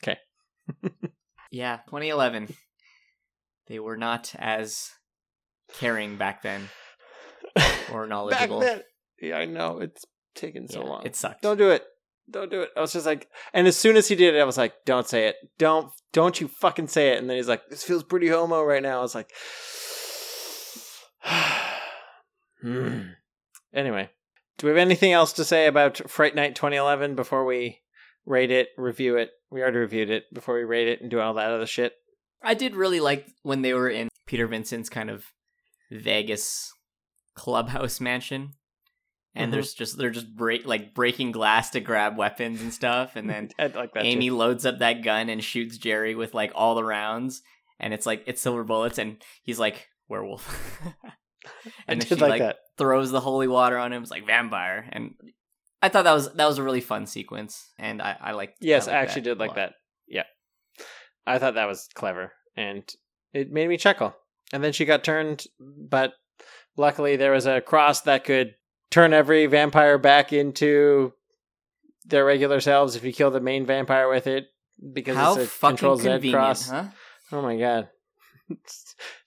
Yeah, 1.55 1.77
2011. 1.87 2.53
They 3.69 3.79
were 3.79 3.97
not 3.97 4.35
as 4.37 4.91
caring 5.75 6.17
back 6.17 6.43
then 6.43 6.69
or 7.93 8.03
Back 8.03 8.09
knowledgeable. 8.09 8.59
then. 8.61 8.83
Yeah, 9.21 9.37
I 9.37 9.45
know. 9.45 9.79
It's 9.79 10.05
taken 10.35 10.67
so 10.69 10.81
Yeah, 10.83 10.89
long. 10.89 11.07
It 11.07 11.15
sucked. 11.15 11.43
Don't 11.43 11.57
do 11.57 11.71
it. 11.71 11.85
Don't 12.29 12.51
do 12.51 12.63
it. 12.63 12.71
I 12.77 12.81
was 12.81 12.93
just 12.93 13.07
like, 13.07 13.29
and 13.53 13.69
as 13.69 13.77
soon 13.77 13.97
as 13.97 14.09
he 14.09 14.17
did 14.17 14.35
it, 14.35 14.41
I 14.41 14.45
was 14.45 14.59
like, 14.59 14.75
don't 14.85 15.07
say 15.07 15.29
it. 15.29 15.37
Don't, 15.57 15.91
don't 16.13 16.41
you 16.41 16.49
fucking 16.49 16.89
say 16.89 17.13
it. 17.13 17.19
And 17.19 17.31
then 17.31 17.37
he's 17.37 17.47
like, 17.49 17.69
this 17.69 17.85
feels 17.85 18.03
pretty 18.03 18.29
homo 18.29 18.61
right 18.65 18.83
now. 18.83 18.99
I 18.99 19.03
was 19.03 19.15
like, 19.15 19.31
Hmm. 22.63 23.01
anyway, 23.73 24.09
do 24.59 24.67
we 24.67 24.71
have 24.71 24.79
anything 24.79 25.13
else 25.13 25.33
to 25.35 25.45
say 25.45 25.67
about 25.67 26.11
Fright 26.11 26.35
Night 26.35 26.57
2011 26.57 27.15
before 27.15 27.45
we 27.45 27.81
rate 28.27 28.51
it, 28.51 28.69
review 28.77 29.17
it? 29.19 29.31
We 29.55 29.63
already 29.63 29.79
reviewed 29.79 30.11
it 30.11 30.25
before 30.35 30.57
we 30.57 30.65
rate 30.65 30.89
it 30.89 31.01
and 31.01 31.09
do 31.09 31.21
all 31.21 31.35
that 31.35 31.53
other 31.53 31.65
shit. 31.67 31.93
I 32.43 32.55
did 32.55 32.75
really 32.75 32.99
like 32.99 33.29
when 33.45 33.63
they 33.63 33.73
were 33.73 33.89
in 33.89 34.09
Peter 34.27 34.49
Vincent's 34.49 34.89
kind 34.91 35.09
of 35.09 35.25
Vegas 35.93 36.73
clubhouse 37.35 38.01
mansion. 38.01 38.55
And 39.37 39.49
Mhm. 39.49 39.53
there's 39.53 39.73
just 39.75 39.97
they're 39.97 40.11
just 40.11 40.35
break 40.35 40.67
like 40.67 40.93
breaking 40.93 41.31
glass 41.31 41.71
to 41.71 41.81
grab 41.81 42.17
weapons 42.17 42.61
and 42.63 42.75
stuff, 42.75 43.15
and 43.15 43.31
then 43.31 43.51
like 43.59 43.93
that. 43.95 44.05
Amy 44.05 44.29
too. 44.29 44.37
loads 44.37 44.67
up 44.67 44.79
that 44.81 45.03
gun 45.05 45.29
and 45.29 45.43
shoots 45.43 45.79
Jerry 45.79 46.15
with 46.17 46.35
like 46.35 46.51
all 46.57 46.75
the 46.75 46.85
rounds, 46.85 47.43
and 47.79 47.95
it's 47.95 48.07
like 48.07 48.25
it's 48.27 48.41
silver 48.43 48.65
bullets, 48.65 48.99
and 48.99 49.23
he's 49.45 49.59
like 49.61 49.89
werewolf. 50.09 50.81
And 51.87 52.03
she 52.03 52.15
like, 52.15 52.41
like 52.41 52.57
throws 52.79 53.11
the 53.11 53.21
holy 53.21 53.47
water 53.49 53.77
on 53.77 53.93
him. 53.93 54.03
It's 54.03 54.11
like 54.11 54.27
vampire, 54.27 54.89
and 54.91 55.15
I 55.85 55.89
thought 55.91 56.05
that 56.05 56.15
was 56.15 56.33
that 56.35 56.47
was 56.47 56.59
a 56.59 56.63
really 56.63 56.81
fun 56.81 57.07
sequence, 57.07 57.71
and 57.79 58.01
I 58.01 58.17
I 58.21 58.33
liked. 58.33 58.57
Yes, 58.61 58.89
I, 58.89 58.93
liked 58.93 59.03
actually 59.11 59.23
did 59.23 59.39
like 59.39 59.55
that. 59.57 59.75
Yeah. 60.09 60.25
I 61.27 61.39
thought 61.39 61.55
that 61.55 61.69
was 61.69 61.89
clever 61.95 62.33
and 62.57 62.83
it 63.33 63.51
made 63.51 63.69
me 63.69 63.77
chuckle. 63.79 64.15
And 64.53 64.63
then 64.63 64.73
she 64.73 64.85
got 64.85 65.03
turned, 65.05 65.47
but 65.59 66.13
luckily 66.77 67.17
there 67.17 67.33
was 67.33 67.47
a 67.47 67.61
cross 67.61 68.03
that 68.03 68.25
could 68.25 68.55
turn 68.91 69.13
every 69.15 69.47
vampire 69.47 69.97
back 69.99 70.33
into 70.33 71.13
their 72.05 72.25
regular 72.25 72.61
selves 72.61 72.95
if 72.97 73.05
you 73.05 73.13
kill 73.13 73.31
the 73.31 73.41
main 73.41 73.65
vampire 73.67 74.09
with 74.09 74.27
it 74.27 74.45
because 74.93 75.17
How 75.17 75.37
it's 75.37 75.55
a 75.57 75.59
control 75.61 75.97
Z 75.97 76.31
cross. 76.31 76.69
huh? 76.69 76.85
Oh 77.33 77.41
my 77.43 77.57
god. 77.59 77.89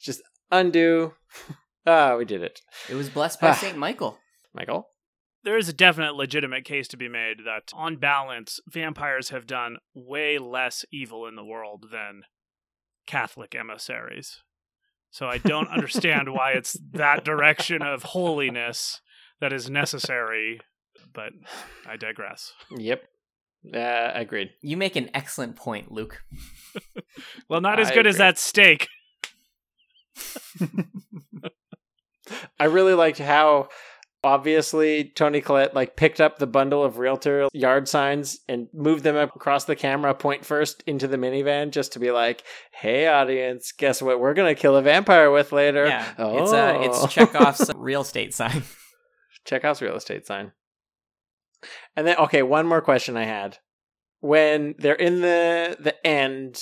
Just 0.02 0.22
undo. 0.52 1.14
Ah, 1.90 2.18
we 2.18 2.26
did 2.26 2.42
it. 2.44 2.60
It 2.90 2.96
was 2.96 3.10
blessed 3.10 3.40
by 3.40 3.52
Ah. 3.52 3.54
Saint 3.54 3.78
Michael. 3.78 4.20
Michael? 4.54 4.90
There 5.48 5.58
is 5.58 5.70
a 5.70 5.74
definite 5.74 6.14
legitimate 6.14 6.66
case 6.66 6.90
to 6.90 6.98
be 6.98 7.08
made 7.08 7.38
that 7.46 7.72
on 7.74 7.96
balance 7.96 8.60
vampires 8.68 9.30
have 9.30 9.48
done 9.48 9.78
way 9.94 10.38
less 10.38 10.84
evil 10.92 11.26
in 11.26 11.38
the 11.38 11.46
world 11.46 11.86
than 11.90 12.24
catholic 13.06 13.56
emissaries 13.56 14.44
so 15.10 15.28
i 15.28 15.38
don't 15.38 15.70
understand 15.70 16.34
why 16.34 16.52
it's 16.52 16.76
that 16.92 17.24
direction 17.24 17.82
of 17.82 18.04
holiness 18.04 19.00
that 19.40 19.54
is 19.54 19.70
necessary 19.70 20.60
but 21.14 21.32
i 21.88 21.96
digress 21.96 22.52
Yep. 22.78 23.04
Uh, 23.74 24.12
agreed. 24.14 24.52
You 24.62 24.78
make 24.78 24.96
an 24.96 25.10
excellent 25.14 25.58
point, 25.58 25.92
Luke. 25.92 26.22
well 27.50 27.60
not 27.60 27.80
as 27.80 27.90
I 27.90 27.96
good 27.96 28.08
as 28.08 28.18
that 28.18 28.38
steak 28.38 28.88
I 32.60 32.66
really 32.66 32.94
liked 32.94 33.18
how 33.18 33.70
obviously 34.28 35.06
Toni 35.06 35.40
Collette 35.40 35.74
like 35.74 35.96
picked 35.96 36.20
up 36.20 36.38
the 36.38 36.46
bundle 36.46 36.84
of 36.84 36.98
realtor 36.98 37.48
yard 37.54 37.88
signs 37.88 38.40
and 38.50 38.68
moved 38.74 39.04
them 39.04 39.16
up 39.16 39.34
across 39.36 39.64
the 39.64 39.76
camera 39.76 40.14
point 40.14 40.46
first 40.46 40.84
into 40.86 41.08
the 41.08 41.16
minivan 41.16 41.72
just 41.72 41.94
to 41.94 42.00
be 42.00 42.12
like, 42.12 42.44
"Hey 42.72 43.08
audience, 43.08 43.72
guess 43.72 44.02
what 44.02 44.20
we're 44.20 44.34
going 44.34 44.54
to 44.54 44.60
kill 44.60 44.76
a 44.76 44.82
vampire 44.82 45.32
with 45.32 45.54
later?" 45.54 45.88
Yeah, 45.88 46.06
oh. 46.18 46.44
it's 46.44 46.52
uh, 46.52 46.78
it's 46.82 47.14
Chekhov's 47.14 47.72
real 47.78 48.02
estate 48.02 48.34
sign. 48.34 48.64
Chekhov's 49.46 49.82
real 49.82 49.96
estate 49.96 50.28
sign. 50.28 50.52
And 51.96 52.06
then 52.06 52.18
okay, 52.18 52.44
one 52.44 52.68
more 52.68 52.82
question 52.82 53.16
I 53.16 53.24
had. 53.24 53.60
When 54.20 54.76
they're 54.78 54.94
in 54.96 55.22
the 55.22 55.78
the 55.80 56.06
end 56.06 56.62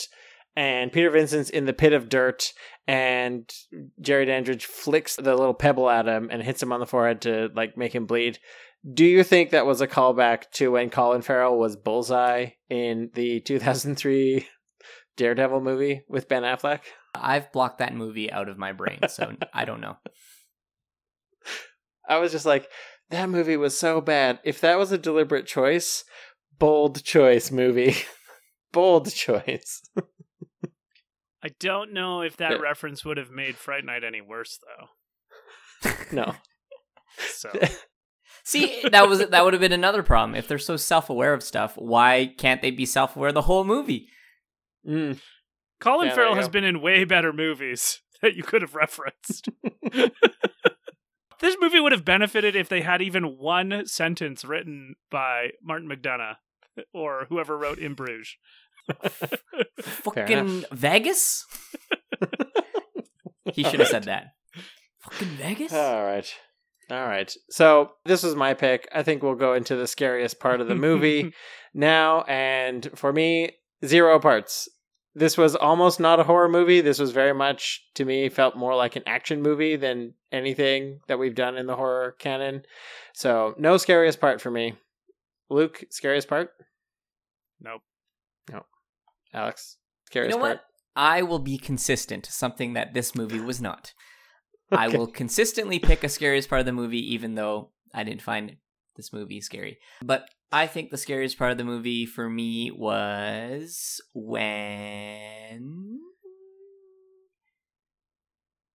and 0.55 0.91
Peter 0.91 1.09
Vincent's 1.09 1.49
in 1.49 1.65
the 1.65 1.73
pit 1.73 1.93
of 1.93 2.09
dirt 2.09 2.53
and 2.87 3.51
Jerry 3.99 4.25
Dandridge 4.25 4.65
flicks 4.65 5.15
the 5.15 5.35
little 5.35 5.53
pebble 5.53 5.89
at 5.89 6.07
him 6.07 6.29
and 6.31 6.43
hits 6.43 6.61
him 6.61 6.71
on 6.71 6.79
the 6.79 6.85
forehead 6.85 7.21
to 7.21 7.49
like 7.55 7.77
make 7.77 7.93
him 7.93 8.05
bleed. 8.05 8.39
Do 8.93 9.03
you 9.03 9.23
think 9.23 9.49
that 9.49 9.65
was 9.65 9.81
a 9.81 9.87
callback 9.87 10.51
to 10.53 10.71
when 10.71 10.91
Colin 10.91 11.23
Farrell 11.23 11.57
was 11.57 11.75
Bullseye 11.75 12.49
in 12.69 13.09
the 13.15 13.39
2003 13.39 14.47
Daredevil 15.17 15.61
movie 15.61 16.03
with 16.07 16.27
Ben 16.27 16.43
Affleck? 16.43 16.81
I've 17.15 17.51
blocked 17.51 17.79
that 17.79 17.95
movie 17.95 18.31
out 18.31 18.49
of 18.49 18.57
my 18.57 18.73
brain, 18.73 18.99
so 19.09 19.33
I 19.53 19.65
don't 19.65 19.81
know. 19.81 19.97
I 22.07 22.19
was 22.19 22.31
just 22.31 22.45
like, 22.45 22.69
that 23.09 23.29
movie 23.29 23.57
was 23.57 23.77
so 23.77 24.01
bad. 24.01 24.39
If 24.43 24.61
that 24.61 24.77
was 24.77 24.91
a 24.91 24.97
deliberate 24.97 25.47
choice, 25.47 26.03
bold 26.59 27.03
choice, 27.03 27.51
movie. 27.51 27.95
bold 28.71 29.11
choice. 29.11 29.81
I 31.45 31.49
don't 31.59 31.93
know 31.93 32.21
if 32.21 32.37
that 32.37 32.51
Yeah. 32.53 32.57
reference 32.57 33.05
would 33.05 33.17
have 33.17 33.29
made 33.29 33.55
fright 33.55 33.85
night 33.85 34.03
any 34.03 34.19
worse 34.21 34.57
though 35.83 35.91
No. 36.11 36.33
so 37.17 37.51
See, 38.43 38.81
that 38.91 39.07
was 39.07 39.27
that 39.27 39.43
would 39.43 39.53
have 39.53 39.61
been 39.61 39.71
another 39.71 40.03
problem. 40.03 40.35
If 40.35 40.47
they're 40.47 40.59
so 40.59 40.77
self-aware 40.77 41.33
of 41.33 41.41
stuff, 41.41 41.73
why 41.77 42.33
can't 42.37 42.61
they 42.61 42.69
be 42.71 42.85
self-aware 42.85 43.31
the 43.31 43.41
whole 43.43 43.63
movie? 43.63 44.07
Mm. 44.87 45.19
colin 45.79 46.09
Yeah, 46.09 46.15
farrell 46.15 46.35
has 46.35 46.49
been 46.49 46.63
in 46.63 46.81
way 46.81 47.05
better 47.05 47.33
movies 47.33 48.01
that 48.21 48.35
you 48.35 48.43
could 48.43 48.61
have 48.61 48.75
referenced 48.75 49.49
this 51.41 51.57
movie 51.59 51.79
would 51.79 51.91
have 51.91 52.05
benefited 52.05 52.55
if 52.55 52.69
they 52.69 52.81
had 52.81 53.01
even 53.01 53.37
one 53.37 53.85
sentence 53.85 54.45
written 54.45 54.95
by 55.11 55.49
Martin 55.61 55.89
McDonagh 55.89 56.35
or 56.93 57.25
whoever 57.29 57.57
wrote 57.57 57.77
In 57.79 57.93
Bruges. 57.93 58.35
Fucking 59.81 60.65
Vegas? 60.71 61.45
he 63.53 63.63
should 63.63 63.79
have 63.79 63.89
said 63.89 64.03
that. 64.03 64.33
Fucking 64.99 65.27
Vegas? 65.29 65.73
All 65.73 66.03
right. 66.03 66.33
All 66.89 67.07
right. 67.07 67.33
So 67.49 67.91
this 68.05 68.23
was 68.23 68.35
my 68.35 68.53
pick. 68.53 68.87
I 68.93 69.03
think 69.03 69.23
we'll 69.23 69.35
go 69.35 69.53
into 69.53 69.75
the 69.75 69.87
scariest 69.87 70.39
part 70.39 70.61
of 70.61 70.67
the 70.67 70.75
movie 70.75 71.33
now. 71.73 72.21
And 72.23 72.89
for 72.95 73.11
me, 73.11 73.51
zero 73.83 74.19
parts. 74.19 74.67
This 75.17 75.37
was 75.37 75.55
almost 75.55 75.99
not 75.99 76.19
a 76.19 76.23
horror 76.23 76.49
movie. 76.49 76.81
This 76.81 76.99
was 76.99 77.11
very 77.11 77.33
much, 77.33 77.81
to 77.95 78.03
me, 78.03 78.27
felt 78.27 78.57
more 78.57 78.75
like 78.75 78.97
an 78.97 79.03
action 79.07 79.41
movie 79.41 79.77
than 79.77 80.13
anything 80.31 80.99
that 81.07 81.17
we've 81.17 81.35
done 81.35 81.55
in 81.57 81.67
the 81.67 81.75
horror 81.77 82.15
canon. 82.19 82.63
So 83.13 83.55
no 83.57 83.77
scariest 83.77 84.19
part 84.19 84.41
for 84.41 84.51
me. 84.51 84.75
Luke, 85.49 85.85
scariest 85.89 86.27
part? 86.27 86.49
Nope. 87.61 87.81
Nope. 88.51 88.65
Alex, 89.35 89.77
you 89.77 90.07
scariest 90.07 90.37
know 90.37 90.41
part? 90.43 90.57
what? 90.57 90.65
I 90.95 91.21
will 91.21 91.39
be 91.39 91.57
consistent, 91.57 92.25
something 92.25 92.73
that 92.73 92.93
this 92.93 93.15
movie 93.15 93.41
was 93.41 93.61
not. 93.61 93.93
I 94.71 94.87
will 94.87 95.07
consistently 95.07 95.77
pick 95.77 96.03
a 96.03 96.09
scariest 96.09 96.49
part 96.49 96.61
of 96.61 96.65
the 96.65 96.71
movie, 96.71 97.13
even 97.13 97.35
though 97.35 97.71
I 97.93 98.03
didn't 98.03 98.21
find 98.21 98.55
this 98.95 99.11
movie 99.13 99.41
scary. 99.41 99.77
But 100.01 100.29
I 100.51 100.67
think 100.67 100.89
the 100.89 100.97
scariest 100.97 101.37
part 101.37 101.51
of 101.51 101.57
the 101.57 101.65
movie 101.65 102.05
for 102.05 102.29
me 102.29 102.71
was 102.71 104.01
when 104.13 105.99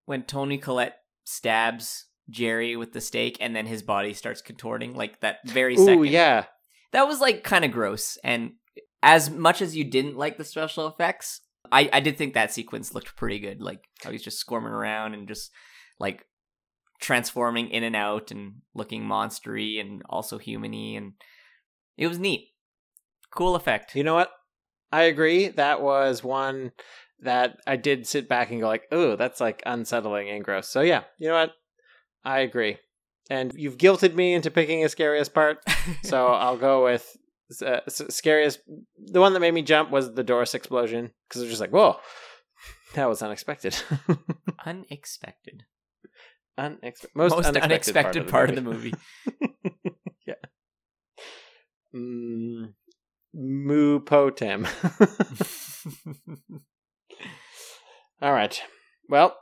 when 0.04 0.24
Toni 0.24 0.58
Collette 0.58 0.98
stabs 1.24 2.06
Jerry 2.28 2.76
with 2.76 2.92
the 2.92 3.00
stake 3.00 3.38
and 3.40 3.56
then 3.56 3.66
his 3.66 3.82
body 3.82 4.12
starts 4.12 4.42
contorting 4.42 4.94
like 4.94 5.20
that 5.20 5.38
very 5.46 5.74
Ooh, 5.74 5.84
second. 5.84 6.06
yeah. 6.06 6.44
That 6.92 7.06
was 7.06 7.20
like 7.20 7.44
kind 7.44 7.64
of 7.64 7.72
gross 7.72 8.18
and 8.22 8.52
as 9.02 9.30
much 9.30 9.62
as 9.62 9.76
you 9.76 9.84
didn't 9.84 10.16
like 10.16 10.36
the 10.36 10.44
special 10.44 10.86
effects, 10.86 11.40
I 11.72 11.88
I 11.92 12.00
did 12.00 12.16
think 12.16 12.34
that 12.34 12.52
sequence 12.52 12.94
looked 12.94 13.16
pretty 13.16 13.38
good. 13.38 13.60
Like 13.60 13.84
how 14.02 14.10
he's 14.10 14.22
just 14.22 14.38
squirming 14.38 14.72
around 14.72 15.14
and 15.14 15.28
just 15.28 15.50
like 15.98 16.26
transforming 17.00 17.70
in 17.70 17.82
and 17.82 17.96
out 17.96 18.30
and 18.30 18.56
looking 18.74 19.04
monstery 19.04 19.80
and 19.80 20.02
also 20.08 20.38
humany 20.38 20.96
and 20.96 21.12
it 21.96 22.08
was 22.08 22.18
neat. 22.18 22.48
Cool 23.30 23.54
effect. 23.54 23.94
You 23.94 24.04
know 24.04 24.14
what? 24.14 24.30
I 24.92 25.02
agree. 25.02 25.48
That 25.48 25.80
was 25.80 26.24
one 26.24 26.72
that 27.20 27.58
I 27.66 27.76
did 27.76 28.06
sit 28.06 28.28
back 28.28 28.50
and 28.50 28.60
go 28.60 28.66
like, 28.66 28.84
"Oh, 28.90 29.16
that's 29.16 29.40
like 29.40 29.62
unsettling 29.66 30.28
and 30.28 30.44
gross." 30.44 30.68
So 30.68 30.80
yeah, 30.80 31.04
you 31.18 31.28
know 31.28 31.34
what? 31.34 31.52
I 32.24 32.40
agree. 32.40 32.78
And 33.30 33.52
you've 33.54 33.78
guilted 33.78 34.14
me 34.14 34.34
into 34.34 34.50
picking 34.50 34.84
a 34.84 34.88
scariest 34.88 35.32
part, 35.32 35.58
so 36.02 36.26
I'll 36.26 36.56
go 36.56 36.84
with 36.84 37.16
uh, 37.62 37.80
scariest. 37.88 38.60
The 38.98 39.20
one 39.20 39.32
that 39.34 39.40
made 39.40 39.54
me 39.54 39.62
jump 39.62 39.90
was 39.90 40.14
the 40.14 40.24
Doris 40.24 40.54
explosion 40.54 41.10
because 41.28 41.42
it 41.42 41.44
was 41.44 41.52
just 41.52 41.60
like, 41.60 41.72
"Whoa, 41.72 41.96
that 42.94 43.08
was 43.08 43.22
unexpected." 43.22 43.76
unexpected. 44.64 45.64
Unexpe- 46.58 47.06
most, 47.14 47.30
Most, 47.30 47.46
unexpected, 47.46 47.62
unexpected, 47.62 48.28
part, 48.28 48.50
of 48.50 48.56
the 48.56 48.62
movie. 48.62 48.92
yeah. 50.26 50.34
Mm, 51.94 52.74
Moo 53.32 54.00
Potem. 54.00 54.66
All 58.22 58.32
right. 58.32 58.62
Well, 59.08 59.34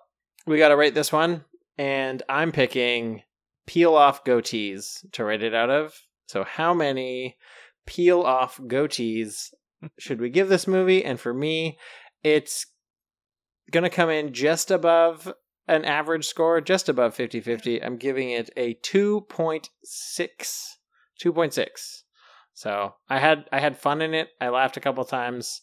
we 0.47 0.59
got 0.59 0.69
to 0.69 0.77
rate 0.77 0.95
this 0.95 1.13
one, 1.13 1.45
and 1.77 2.23
I'm 2.29 2.53
picking 2.53 3.23
peel 3.67 3.97
off 3.97 4.25
goatees 4.25 5.05
to 5.13 5.25
rate 5.25 5.43
it 5.43 5.55
out 5.55 5.71
of. 5.71 5.95
So, 6.27 6.45
how 6.45 6.73
many 6.75 7.37
peel 7.89 8.21
off 8.21 8.59
goatees 8.59 9.49
should 9.99 10.21
we 10.21 10.31
give 10.31 10.49
this 10.49 10.67
movie? 10.67 11.05
And 11.05 11.19
for 11.19 11.33
me, 11.33 11.79
it's 12.23 12.67
going 13.71 13.85
to 13.85 13.91
come 13.91 14.11
in 14.11 14.33
just 14.33 14.71
above 14.71 15.33
an 15.67 15.85
average 15.85 16.27
score, 16.27 16.61
just 16.61 16.89
above 16.89 17.15
50 17.15 17.41
50. 17.41 17.83
I'm 17.83 17.97
giving 17.97 18.31
it 18.31 18.51
a 18.57 18.75
2.6. 18.75 19.69
2.6. 21.23 22.03
So 22.55 22.95
I 23.09 23.19
had 23.19 23.45
I 23.53 23.61
had 23.61 23.77
fun 23.77 24.03
in 24.03 24.15
it. 24.15 24.29
I 24.41 24.49
laughed 24.49 24.77
a 24.77 24.81
couple 24.81 25.05
times. 25.05 25.61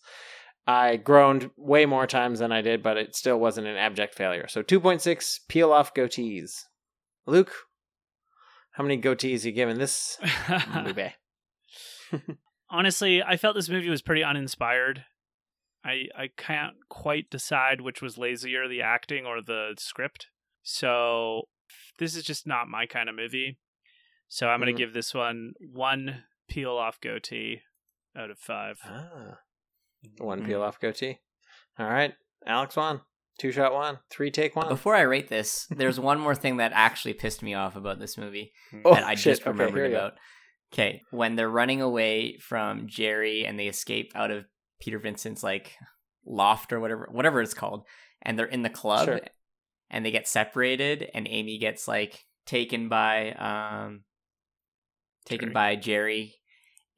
I 0.67 0.95
groaned 0.95 1.51
way 1.57 1.85
more 1.85 2.07
times 2.07 2.39
than 2.39 2.51
I 2.51 2.61
did, 2.61 2.81
but 2.81 2.97
it 2.97 3.15
still 3.15 3.39
wasn't 3.39 3.67
an 3.67 3.77
abject 3.77 4.15
failure. 4.15 4.47
So 4.47 4.63
2.6 4.63 5.39
peel 5.47 5.71
off 5.71 5.93
goatees. 5.93 6.63
Luke, 7.27 7.53
how 8.71 8.83
many 8.83 8.99
goatees 8.99 9.43
you 9.45 9.51
giving 9.51 9.77
this 9.77 10.17
movie? 10.73 11.13
Honestly, 12.69 13.21
I 13.21 13.37
felt 13.37 13.55
this 13.55 13.69
movie 13.69 13.89
was 13.89 14.01
pretty 14.01 14.23
uninspired. 14.23 15.05
I 15.83 16.07
I 16.17 16.29
can't 16.35 16.75
quite 16.89 17.29
decide 17.29 17.81
which 17.81 18.01
was 18.01 18.17
lazier, 18.17 18.67
the 18.67 18.81
acting 18.81 19.25
or 19.25 19.41
the 19.41 19.75
script. 19.77 20.27
So 20.63 21.43
this 21.99 22.15
is 22.15 22.23
just 22.23 22.47
not 22.47 22.67
my 22.67 22.85
kind 22.85 23.07
of 23.09 23.15
movie. 23.15 23.59
So 24.27 24.47
I'm 24.47 24.59
going 24.59 24.67
to 24.67 24.73
Mhm. 24.73 24.77
give 24.85 24.93
this 24.93 25.13
one 25.13 25.53
one 25.71 26.23
peel 26.47 26.71
off 26.75 26.99
goatee 26.99 27.61
out 28.15 28.31
of 28.31 28.39
five. 28.39 28.79
Ah. 28.83 29.39
One 30.17 30.41
Mm. 30.41 30.45
peel 30.47 30.63
off 30.63 30.79
goatee. 30.79 31.19
All 31.77 31.87
right. 31.87 32.15
Alex 32.47 32.75
one. 32.75 33.01
Two 33.37 33.51
shot 33.51 33.73
one. 33.73 33.99
Three 34.09 34.31
take 34.31 34.55
one. 34.55 34.67
Before 34.69 34.95
I 34.95 35.01
rate 35.01 35.27
this, 35.27 35.67
there's 35.69 35.99
one 35.99 36.19
more 36.19 36.35
thing 36.35 36.57
that 36.57 36.71
actually 36.73 37.13
pissed 37.13 37.43
me 37.43 37.53
off 37.53 37.75
about 37.75 37.99
this 37.99 38.17
movie 38.17 38.53
Oh, 38.85 38.95
that 38.95 39.03
I 39.03 39.13
shit. 39.15 39.33
just 39.33 39.41
Okay, 39.41 39.49
remembered 39.51 39.79
here 39.81 39.89
you 39.89 39.95
about. 39.97 40.17
Okay, 40.75 41.01
when 41.09 41.35
they're 41.37 41.49
running 41.49 41.81
away 41.81 42.37
from 42.37 42.87
Jerry 42.87 43.45
and 43.45 43.57
they 43.57 43.67
escape 43.67 44.11
out 44.13 44.29
of 44.29 44.43
Peter 44.81 44.99
Vincent's 44.99 45.41
like 45.41 45.71
loft 46.25 46.73
or 46.73 46.81
whatever 46.81 47.07
whatever 47.09 47.41
it's 47.41 47.53
called, 47.53 47.85
and 48.21 48.37
they're 48.37 48.45
in 48.45 48.61
the 48.61 48.69
club 48.69 49.05
Sure. 49.05 49.21
and 49.89 50.05
they 50.05 50.11
get 50.11 50.27
separated 50.27 51.09
and 51.13 51.27
Amy 51.29 51.59
gets 51.59 51.87
like 51.87 52.25
taken 52.45 52.89
by 52.89 53.31
um 53.31 54.01
taken 55.25 55.45
Jerry. 55.47 55.53
by 55.53 55.75
Jerry 55.77 56.35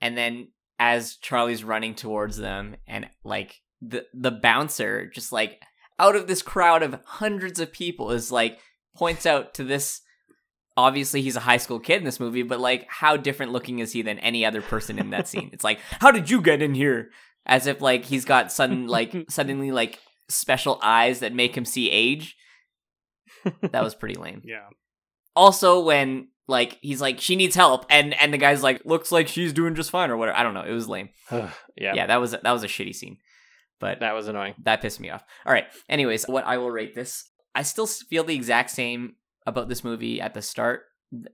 and 0.01 0.17
then 0.17 0.47
as 0.79 1.15
Charlie's 1.17 1.63
running 1.63 1.93
towards 1.95 2.37
them 2.37 2.75
and 2.87 3.07
like 3.23 3.57
the 3.81 4.05
the 4.13 4.31
bouncer 4.31 5.07
just 5.07 5.31
like 5.31 5.61
out 5.99 6.15
of 6.15 6.27
this 6.27 6.41
crowd 6.41 6.81
of 6.83 6.99
hundreds 7.05 7.59
of 7.59 7.71
people 7.71 8.11
is 8.11 8.31
like 8.31 8.59
points 8.95 9.25
out 9.25 9.53
to 9.53 9.63
this 9.63 10.01
obviously 10.77 11.21
he's 11.21 11.35
a 11.35 11.39
high 11.41 11.57
school 11.57 11.79
kid 11.79 11.97
in 11.97 12.03
this 12.05 12.19
movie 12.19 12.43
but 12.43 12.59
like 12.59 12.85
how 12.87 13.17
different 13.17 13.51
looking 13.51 13.79
is 13.79 13.91
he 13.91 14.01
than 14.03 14.19
any 14.19 14.45
other 14.45 14.61
person 14.61 14.99
in 14.99 15.09
that 15.09 15.27
scene 15.27 15.49
it's 15.51 15.63
like 15.63 15.79
how 15.99 16.11
did 16.11 16.29
you 16.29 16.39
get 16.39 16.61
in 16.61 16.73
here 16.75 17.09
as 17.45 17.65
if 17.67 17.81
like 17.81 18.05
he's 18.05 18.23
got 18.25 18.51
sudden 18.51 18.87
like 18.87 19.13
suddenly 19.29 19.71
like 19.71 19.99
special 20.29 20.79
eyes 20.83 21.19
that 21.19 21.33
make 21.33 21.57
him 21.57 21.65
see 21.65 21.89
age 21.89 22.35
that 23.71 23.83
was 23.83 23.95
pretty 23.95 24.15
lame 24.15 24.41
Yeah. 24.45 24.67
also 25.35 25.79
when 25.79 26.27
like 26.47 26.77
he's 26.81 27.01
like 27.01 27.19
she 27.19 27.35
needs 27.35 27.55
help 27.55 27.85
and 27.89 28.13
and 28.21 28.33
the 28.33 28.37
guy's 28.37 28.63
like 28.63 28.81
looks 28.85 29.11
like 29.11 29.27
she's 29.27 29.53
doing 29.53 29.75
just 29.75 29.89
fine 29.91 30.09
or 30.11 30.17
whatever 30.17 30.37
i 30.37 30.43
don't 30.43 30.53
know 30.53 30.61
it 30.63 30.71
was 30.71 30.87
lame 30.87 31.09
yeah. 31.31 31.51
yeah 31.75 32.05
that 32.07 32.21
was 32.21 32.31
that 32.31 32.51
was 32.51 32.63
a 32.63 32.67
shitty 32.67 32.95
scene 32.95 33.17
but 33.79 33.99
That 33.99 34.15
was 34.15 34.27
annoying. 34.27 34.55
that 34.63 34.81
pissed 34.81 34.99
me 34.99 35.11
off. 35.11 35.23
All 35.45 35.53
right. 35.53 35.65
Anyways, 35.87 36.25
what 36.27 36.47
I 36.47 36.57
will 36.57 36.71
rate 36.71 36.95
this, 36.95 37.29
I 37.53 37.61
still 37.61 37.85
feel 37.85 38.23
the 38.23 38.33
exact 38.33 38.71
same 38.71 39.17
about 39.47 39.69
this 39.69 39.83
movie 39.83 40.21
at 40.21 40.35
the 40.35 40.41
start 40.41 40.81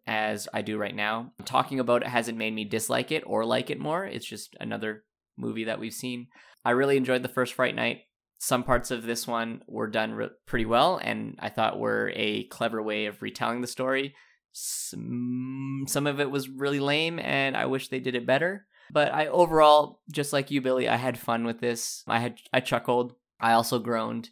as 0.08 0.48
I 0.54 0.62
do 0.62 0.78
right 0.78 0.96
now. 0.96 1.34
Talking 1.46 1.80
about 1.80 2.04
it 2.04 2.08
hasn't 2.08 2.38
made 2.38 2.54
me 2.54 2.64
dislike 2.64 3.12
it 3.12 3.24
or 3.26 3.44
like 3.44 3.70
it 3.70 3.80
more. 3.80 4.06
It's 4.06 4.26
just 4.26 4.56
another 4.62 5.04
movie 5.38 5.66
that 5.66 5.80
we've 5.80 5.94
seen. 5.94 6.28
I 6.64 6.72
really 6.72 6.96
enjoyed 6.96 7.24
the 7.24 7.28
first 7.28 7.56
Fright 7.56 7.76
Night. 7.76 8.02
Some 8.40 8.64
parts 8.64 8.92
of 8.92 9.04
this 9.04 9.28
one 9.28 9.62
were 9.68 9.88
done 9.88 10.14
re- 10.14 10.30
pretty 10.46 10.66
well, 10.66 11.00
and 11.02 11.38
I 11.40 11.50
thought 11.50 11.80
were 11.80 12.12
a 12.16 12.44
clever 12.46 12.84
way 12.84 13.08
of 13.08 13.22
retelling 13.22 13.62
the 13.62 13.68
story. 13.68 14.16
Some, 14.52 15.86
some 15.88 16.06
of 16.06 16.20
it 16.20 16.30
was 16.30 16.50
really 16.50 16.80
lame, 16.80 17.20
and 17.20 17.58
I 17.58 17.66
wish 17.66 17.88
they 17.88 18.00
did 18.00 18.16
it 18.16 18.28
better. 18.28 18.68
But 18.92 19.14
I 19.14 19.28
overall, 19.28 20.02
just 20.12 20.34
like 20.34 20.52
you, 20.52 20.62
Billy, 20.62 20.88
I 20.88 20.98
had 20.98 21.18
fun 21.18 21.46
with 21.46 21.62
this. 21.62 22.04
I 22.06 22.20
had 22.20 22.38
I 22.52 22.60
chuckled. 22.60 23.14
I 23.40 23.54
also 23.54 23.80
groaned. 23.80 24.30